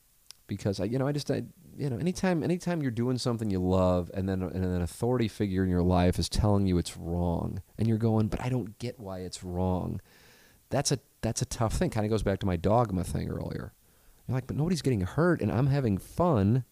because 0.47 0.79
I, 0.79 0.85
you 0.85 0.99
know, 0.99 1.07
I 1.07 1.11
just 1.11 1.29
I, 1.29 1.43
you 1.77 1.89
know, 1.89 1.97
anytime 1.97 2.43
anytime 2.43 2.81
you're 2.81 2.91
doing 2.91 3.17
something 3.17 3.49
you 3.49 3.59
love 3.59 4.09
and 4.13 4.27
then 4.27 4.41
and 4.41 4.63
an 4.63 4.81
authority 4.81 5.27
figure 5.27 5.63
in 5.63 5.69
your 5.69 5.83
life 5.83 6.17
is 6.17 6.29
telling 6.29 6.65
you 6.65 6.77
it's 6.77 6.95
wrong 6.97 7.61
and 7.77 7.87
you're 7.87 7.97
going, 7.97 8.27
"But 8.27 8.41
I 8.41 8.49
don't 8.49 8.77
get 8.79 8.99
why 8.99 9.19
it's 9.19 9.43
wrong." 9.43 9.99
That's 10.69 10.91
a 10.91 10.99
that's 11.21 11.41
a 11.41 11.45
tough 11.45 11.73
thing. 11.73 11.89
Kind 11.89 12.05
of 12.05 12.09
goes 12.09 12.23
back 12.23 12.39
to 12.39 12.45
my 12.45 12.55
dogma 12.55 13.03
thing 13.03 13.29
earlier. 13.29 13.73
You're 14.27 14.35
like, 14.35 14.47
"But 14.47 14.55
nobody's 14.55 14.81
getting 14.81 15.01
hurt 15.01 15.41
and 15.41 15.51
I'm 15.51 15.67
having 15.67 15.97
fun." 15.97 16.65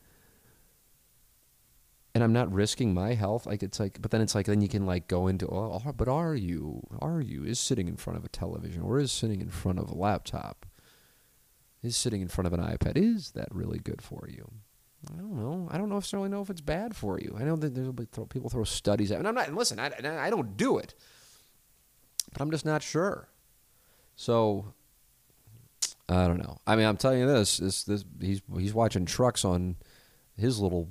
And 2.13 2.25
I'm 2.25 2.33
not 2.33 2.51
risking 2.51 2.93
my 2.93 3.13
health. 3.13 3.45
Like 3.45 3.63
it's 3.63 3.79
like, 3.79 4.01
but 4.01 4.11
then 4.11 4.19
it's 4.19 4.35
like, 4.35 4.45
then 4.45 4.59
you 4.59 4.67
can 4.67 4.85
like 4.85 5.07
go 5.07 5.27
into, 5.27 5.47
oh, 5.47 5.81
oh, 5.85 5.91
but 5.93 6.09
are 6.09 6.35
you? 6.35 6.85
Are 6.99 7.21
you? 7.21 7.45
Is 7.45 7.57
sitting 7.57 7.87
in 7.87 7.95
front 7.95 8.19
of 8.19 8.25
a 8.25 8.29
television 8.29 8.81
or 8.81 8.99
is 8.99 9.13
sitting 9.13 9.39
in 9.39 9.49
front 9.49 9.79
of 9.79 9.89
a 9.89 9.95
laptop? 9.95 10.65
Is 11.81 11.95
sitting 11.95 12.21
in 12.21 12.27
front 12.27 12.47
of 12.47 12.53
an 12.53 12.59
iPad? 12.59 12.97
Is 12.97 13.31
that 13.31 13.47
really 13.51 13.79
good 13.79 14.01
for 14.01 14.27
you? 14.29 14.51
I 15.09 15.17
don't 15.17 15.35
know. 15.35 15.67
I 15.71 15.77
don't 15.77 15.89
necessarily 15.89 16.29
know 16.29 16.41
if 16.41 16.49
it's 16.49 16.61
bad 16.61 16.95
for 16.95 17.19
you. 17.19 17.35
I 17.39 17.43
know 17.43 17.55
that 17.55 17.73
there's 17.73 17.89
people 18.29 18.49
throw 18.49 18.63
studies 18.63 19.11
at, 19.11 19.17
and 19.17 19.27
I'm 19.27 19.33
not. 19.33 19.47
And 19.47 19.57
listen, 19.57 19.79
I, 19.79 19.91
I 20.03 20.29
don't 20.29 20.55
do 20.57 20.77
it, 20.77 20.93
but 22.31 22.41
I'm 22.41 22.51
just 22.51 22.65
not 22.65 22.83
sure. 22.83 23.29
So 24.15 24.73
I 26.11 26.27
don't 26.27 26.39
know. 26.39 26.57
I 26.67 26.75
mean, 26.75 26.85
I'm 26.85 26.97
telling 26.97 27.19
you 27.19 27.27
this. 27.27 27.57
This 27.57 27.83
this 27.83 28.03
he's 28.19 28.41
he's 28.57 28.73
watching 28.73 29.05
trucks 29.05 29.45
on 29.45 29.77
his 30.35 30.59
little 30.59 30.89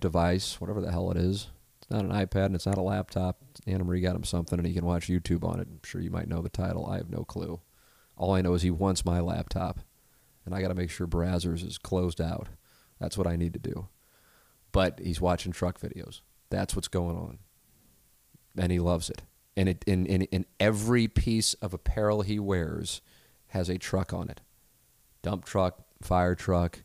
device, 0.00 0.60
whatever 0.60 0.80
the 0.80 0.92
hell 0.92 1.10
it 1.10 1.16
is. 1.16 1.48
It's 1.82 1.90
not 1.90 2.04
an 2.04 2.12
iPad 2.12 2.46
and 2.46 2.54
it's 2.54 2.66
not 2.66 2.78
a 2.78 2.82
laptop. 2.82 3.40
Anna 3.66 3.84
Marie 3.84 4.00
got 4.00 4.14
him 4.16 4.24
something, 4.24 4.58
and 4.58 4.66
he 4.66 4.74
can 4.74 4.86
watch 4.86 5.08
YouTube 5.08 5.44
on 5.44 5.60
it. 5.60 5.66
I'm 5.68 5.80
sure 5.84 6.00
you 6.00 6.10
might 6.10 6.28
know 6.28 6.40
the 6.40 6.48
title. 6.48 6.86
I 6.86 6.98
have 6.98 7.10
no 7.10 7.24
clue. 7.24 7.60
All 8.16 8.32
I 8.32 8.42
know 8.42 8.54
is 8.54 8.62
he 8.62 8.70
wants 8.70 9.04
my 9.04 9.18
laptop, 9.18 9.80
and 10.44 10.54
I 10.54 10.60
got 10.60 10.68
to 10.68 10.74
make 10.74 10.90
sure 10.90 11.06
Brazzers 11.06 11.66
is 11.66 11.78
closed 11.78 12.20
out. 12.20 12.48
That's 13.00 13.18
what 13.18 13.26
I 13.26 13.36
need 13.36 13.54
to 13.54 13.58
do. 13.58 13.88
But 14.72 15.00
he's 15.02 15.20
watching 15.20 15.52
truck 15.52 15.80
videos. 15.80 16.20
That's 16.50 16.76
what's 16.76 16.88
going 16.88 17.16
on. 17.16 17.38
And 18.56 18.70
he 18.70 18.78
loves 18.78 19.10
it. 19.10 19.22
And 19.56 19.68
it 19.68 19.84
in, 19.86 20.06
in, 20.06 20.22
in 20.22 20.46
every 20.60 21.08
piece 21.08 21.54
of 21.54 21.74
apparel 21.74 22.22
he 22.22 22.38
wears 22.38 23.00
has 23.48 23.68
a 23.68 23.78
truck 23.78 24.12
on 24.12 24.28
it. 24.28 24.40
Dump 25.22 25.44
truck, 25.44 25.84
fire 26.02 26.34
truck. 26.34 26.82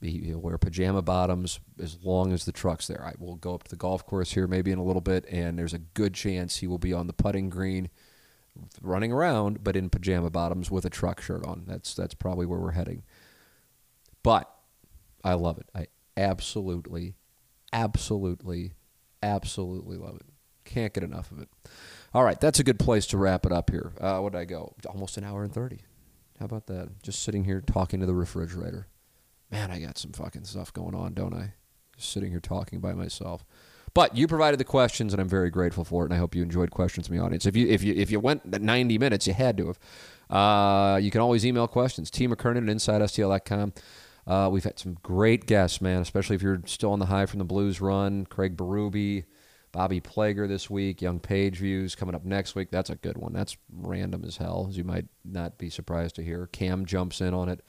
He'll 0.00 0.40
wear 0.40 0.58
pajama 0.58 1.00
bottoms 1.02 1.60
as 1.80 1.98
long 2.02 2.32
as 2.32 2.44
the 2.44 2.52
truck's 2.52 2.88
there. 2.88 3.04
I 3.04 3.14
will 3.18 3.36
go 3.36 3.54
up 3.54 3.64
to 3.64 3.70
the 3.70 3.76
golf 3.76 4.04
course 4.04 4.32
here 4.32 4.48
maybe 4.48 4.72
in 4.72 4.78
a 4.78 4.84
little 4.84 5.00
bit, 5.00 5.24
and 5.30 5.58
there's 5.58 5.74
a 5.74 5.78
good 5.78 6.14
chance 6.14 6.56
he 6.56 6.66
will 6.66 6.78
be 6.78 6.92
on 6.92 7.06
the 7.06 7.12
putting 7.12 7.48
green 7.50 7.88
running 8.80 9.12
around, 9.12 9.62
but 9.62 9.76
in 9.76 9.90
pajama 9.90 10.30
bottoms 10.30 10.70
with 10.70 10.84
a 10.84 10.90
truck 10.90 11.20
shirt 11.20 11.44
on. 11.44 11.64
That's 11.66 11.94
that's 11.94 12.14
probably 12.14 12.46
where 12.46 12.58
we're 12.58 12.72
heading. 12.72 13.04
But 14.22 14.50
I 15.24 15.34
love 15.34 15.58
it. 15.58 15.68
I 15.74 15.86
absolutely, 16.16 17.14
absolutely, 17.72 18.72
absolutely 19.22 19.96
love 19.96 20.16
it. 20.16 20.26
Can't 20.64 20.92
get 20.92 21.04
enough 21.04 21.30
of 21.30 21.40
it. 21.40 21.48
All 22.14 22.24
right, 22.24 22.40
that's 22.40 22.58
a 22.58 22.64
good 22.64 22.78
place 22.78 23.06
to 23.08 23.18
wrap 23.18 23.46
it 23.46 23.52
up 23.52 23.70
here. 23.70 23.92
Uh, 24.00 24.18
what 24.18 24.32
did 24.32 24.38
I 24.38 24.44
go? 24.44 24.74
Almost 24.86 25.16
an 25.16 25.24
hour 25.24 25.42
and 25.42 25.52
30. 25.52 25.80
How 26.42 26.46
about 26.46 26.66
that? 26.66 27.00
Just 27.04 27.22
sitting 27.22 27.44
here 27.44 27.60
talking 27.60 28.00
to 28.00 28.06
the 28.06 28.14
refrigerator. 28.14 28.88
Man, 29.52 29.70
I 29.70 29.78
got 29.78 29.96
some 29.96 30.10
fucking 30.10 30.42
stuff 30.42 30.72
going 30.72 30.92
on, 30.92 31.14
don't 31.14 31.32
I? 31.32 31.54
Just 31.96 32.10
sitting 32.10 32.32
here 32.32 32.40
talking 32.40 32.80
by 32.80 32.94
myself. 32.94 33.44
But 33.94 34.16
you 34.16 34.26
provided 34.26 34.58
the 34.58 34.64
questions, 34.64 35.14
and 35.14 35.22
I'm 35.22 35.28
very 35.28 35.50
grateful 35.50 35.84
for 35.84 36.02
it. 36.02 36.06
And 36.06 36.14
I 36.14 36.16
hope 36.16 36.34
you 36.34 36.42
enjoyed 36.42 36.72
questions 36.72 37.06
from 37.06 37.16
the 37.16 37.22
audience. 37.22 37.46
If 37.46 37.54
you 37.54 37.68
if 37.68 37.84
you 37.84 37.94
if 37.94 38.10
you 38.10 38.18
went 38.18 38.60
90 38.60 38.98
minutes, 38.98 39.28
you 39.28 39.34
had 39.34 39.56
to 39.58 39.68
have. 39.68 39.78
Uh, 40.28 40.96
you 40.96 41.12
can 41.12 41.20
always 41.20 41.46
email 41.46 41.68
questions. 41.68 42.10
T 42.10 42.26
McKernan 42.26 42.68
at 42.68 42.76
InsideSTL.com. 42.76 43.72
Uh, 44.26 44.48
we've 44.50 44.64
had 44.64 44.80
some 44.80 44.98
great 45.00 45.46
guests, 45.46 45.80
man, 45.80 46.02
especially 46.02 46.34
if 46.34 46.42
you're 46.42 46.62
still 46.66 46.90
on 46.90 46.98
the 46.98 47.06
high 47.06 47.26
from 47.26 47.38
the 47.38 47.44
Blues 47.44 47.80
run. 47.80 48.26
Craig 48.26 48.56
Berube, 48.56 49.26
Bobby 49.72 50.00
Plager 50.00 50.46
this 50.46 50.68
week, 50.68 51.00
Young 51.00 51.18
Page 51.18 51.58
Views 51.58 51.94
coming 51.94 52.14
up 52.14 52.24
next 52.24 52.54
week. 52.54 52.70
That's 52.70 52.90
a 52.90 52.96
good 52.96 53.16
one. 53.16 53.32
That's 53.32 53.56
random 53.72 54.22
as 54.24 54.36
hell, 54.36 54.66
as 54.68 54.76
you 54.76 54.84
might 54.84 55.06
not 55.24 55.56
be 55.56 55.70
surprised 55.70 56.16
to 56.16 56.22
hear. 56.22 56.46
Cam 56.46 56.84
jumps 56.84 57.22
in 57.22 57.32
on 57.32 57.48
it. 57.48 57.60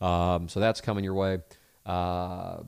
Um, 0.00 0.48
so 0.48 0.60
that's 0.60 0.80
coming 0.80 1.02
your 1.02 1.14
way. 1.14 1.38
Uh, 1.84 2.58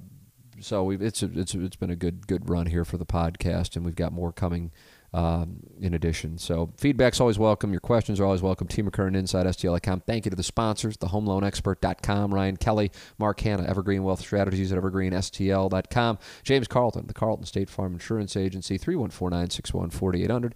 so 0.61 0.91
it's 0.91 1.23
it's 1.23 1.55
it's 1.55 1.77
been 1.77 1.91
a 1.91 1.97
good 1.97 2.27
good 2.27 2.49
run 2.49 2.67
here 2.67 2.85
for 2.85 2.97
the 2.97 3.07
podcast, 3.07 3.77
and 3.77 3.85
we've 3.85 3.97
got 3.97 4.13
more 4.13 4.33
coming 4.33 4.73
um, 5.15 5.61
in 5.81 5.95
addition. 5.95 6.39
So 6.39 6.73
feedback's 6.77 7.21
always 7.21 7.39
welcome. 7.39 7.71
Your 7.71 7.81
questions 7.81 8.19
are 8.19 8.25
always 8.25 8.43
welcome. 8.43 8.67
Team 8.67 8.91
McKernan 8.91 9.17
Inside 9.17 9.47
STL.com. 9.47 10.01
Thank 10.01 10.25
you 10.25 10.31
to 10.31 10.37
the 10.37 10.43
sponsors, 10.43 10.97
thehomeloanexpert.com, 10.97 12.35
Ryan 12.35 12.57
Kelly, 12.57 12.91
Mark 13.17 13.39
Hanna, 13.41 13.63
Evergreen 13.63 14.03
Wealth 14.03 14.21
Strategies 14.21 14.73
at 14.73 14.79
evergreenstl.com, 14.79 16.19
James 16.43 16.67
Carlton, 16.67 17.07
the 17.07 17.15
Carlton 17.15 17.47
State 17.47 17.71
Farm 17.71 17.93
Insurance 17.93 18.37
Agency, 18.37 18.77
314-961-4800. 18.77 20.53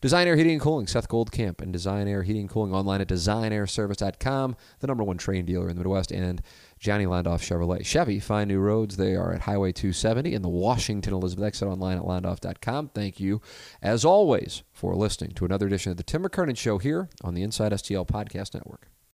Design 0.00 0.28
Air 0.28 0.36
Heating 0.36 0.52
and 0.52 0.60
Cooling, 0.60 0.86
Seth 0.86 1.08
Goldcamp, 1.08 1.60
and 1.60 1.72
Design 1.72 2.06
Air 2.06 2.22
Heating 2.22 2.42
and 2.42 2.50
Cooling 2.50 2.72
online 2.72 3.00
at 3.00 3.08
designairservice.com, 3.08 4.56
the 4.78 4.86
number 4.86 5.02
one 5.02 5.18
Trane 5.18 5.46
dealer 5.46 5.68
in 5.68 5.76
the 5.76 5.80
Midwest, 5.80 6.12
and 6.12 6.42
Johnny 6.78 7.06
Londoff 7.06 7.40
Chevrolet. 7.40 7.84
Chevy, 7.84 8.20
find 8.20 8.48
new 8.48 8.60
roads. 8.60 8.96
They 8.96 9.14
are 9.14 9.32
at 9.32 9.42
Highway 9.42 9.72
270 9.72 10.34
in 10.34 10.42
the 10.42 10.48
Washington 10.48 11.14
Elizabeth 11.14 11.44
exit 11.44 11.68
online 11.68 11.98
at 11.98 12.04
londoff.com. 12.04 12.90
Thank 12.94 13.18
you, 13.18 13.40
as 13.82 14.04
always, 14.04 14.62
for 14.72 14.94
listening 14.94 15.32
to 15.32 15.44
another 15.44 15.66
edition 15.66 15.90
of 15.90 15.96
the 15.96 16.02
Tim 16.02 16.24
McKernan 16.24 16.56
Show 16.56 16.78
here 16.78 17.08
on 17.22 17.34
the 17.34 17.42
Inside 17.42 17.72
STL 17.72 18.06
Podcast 18.06 18.54
Network. 18.54 18.88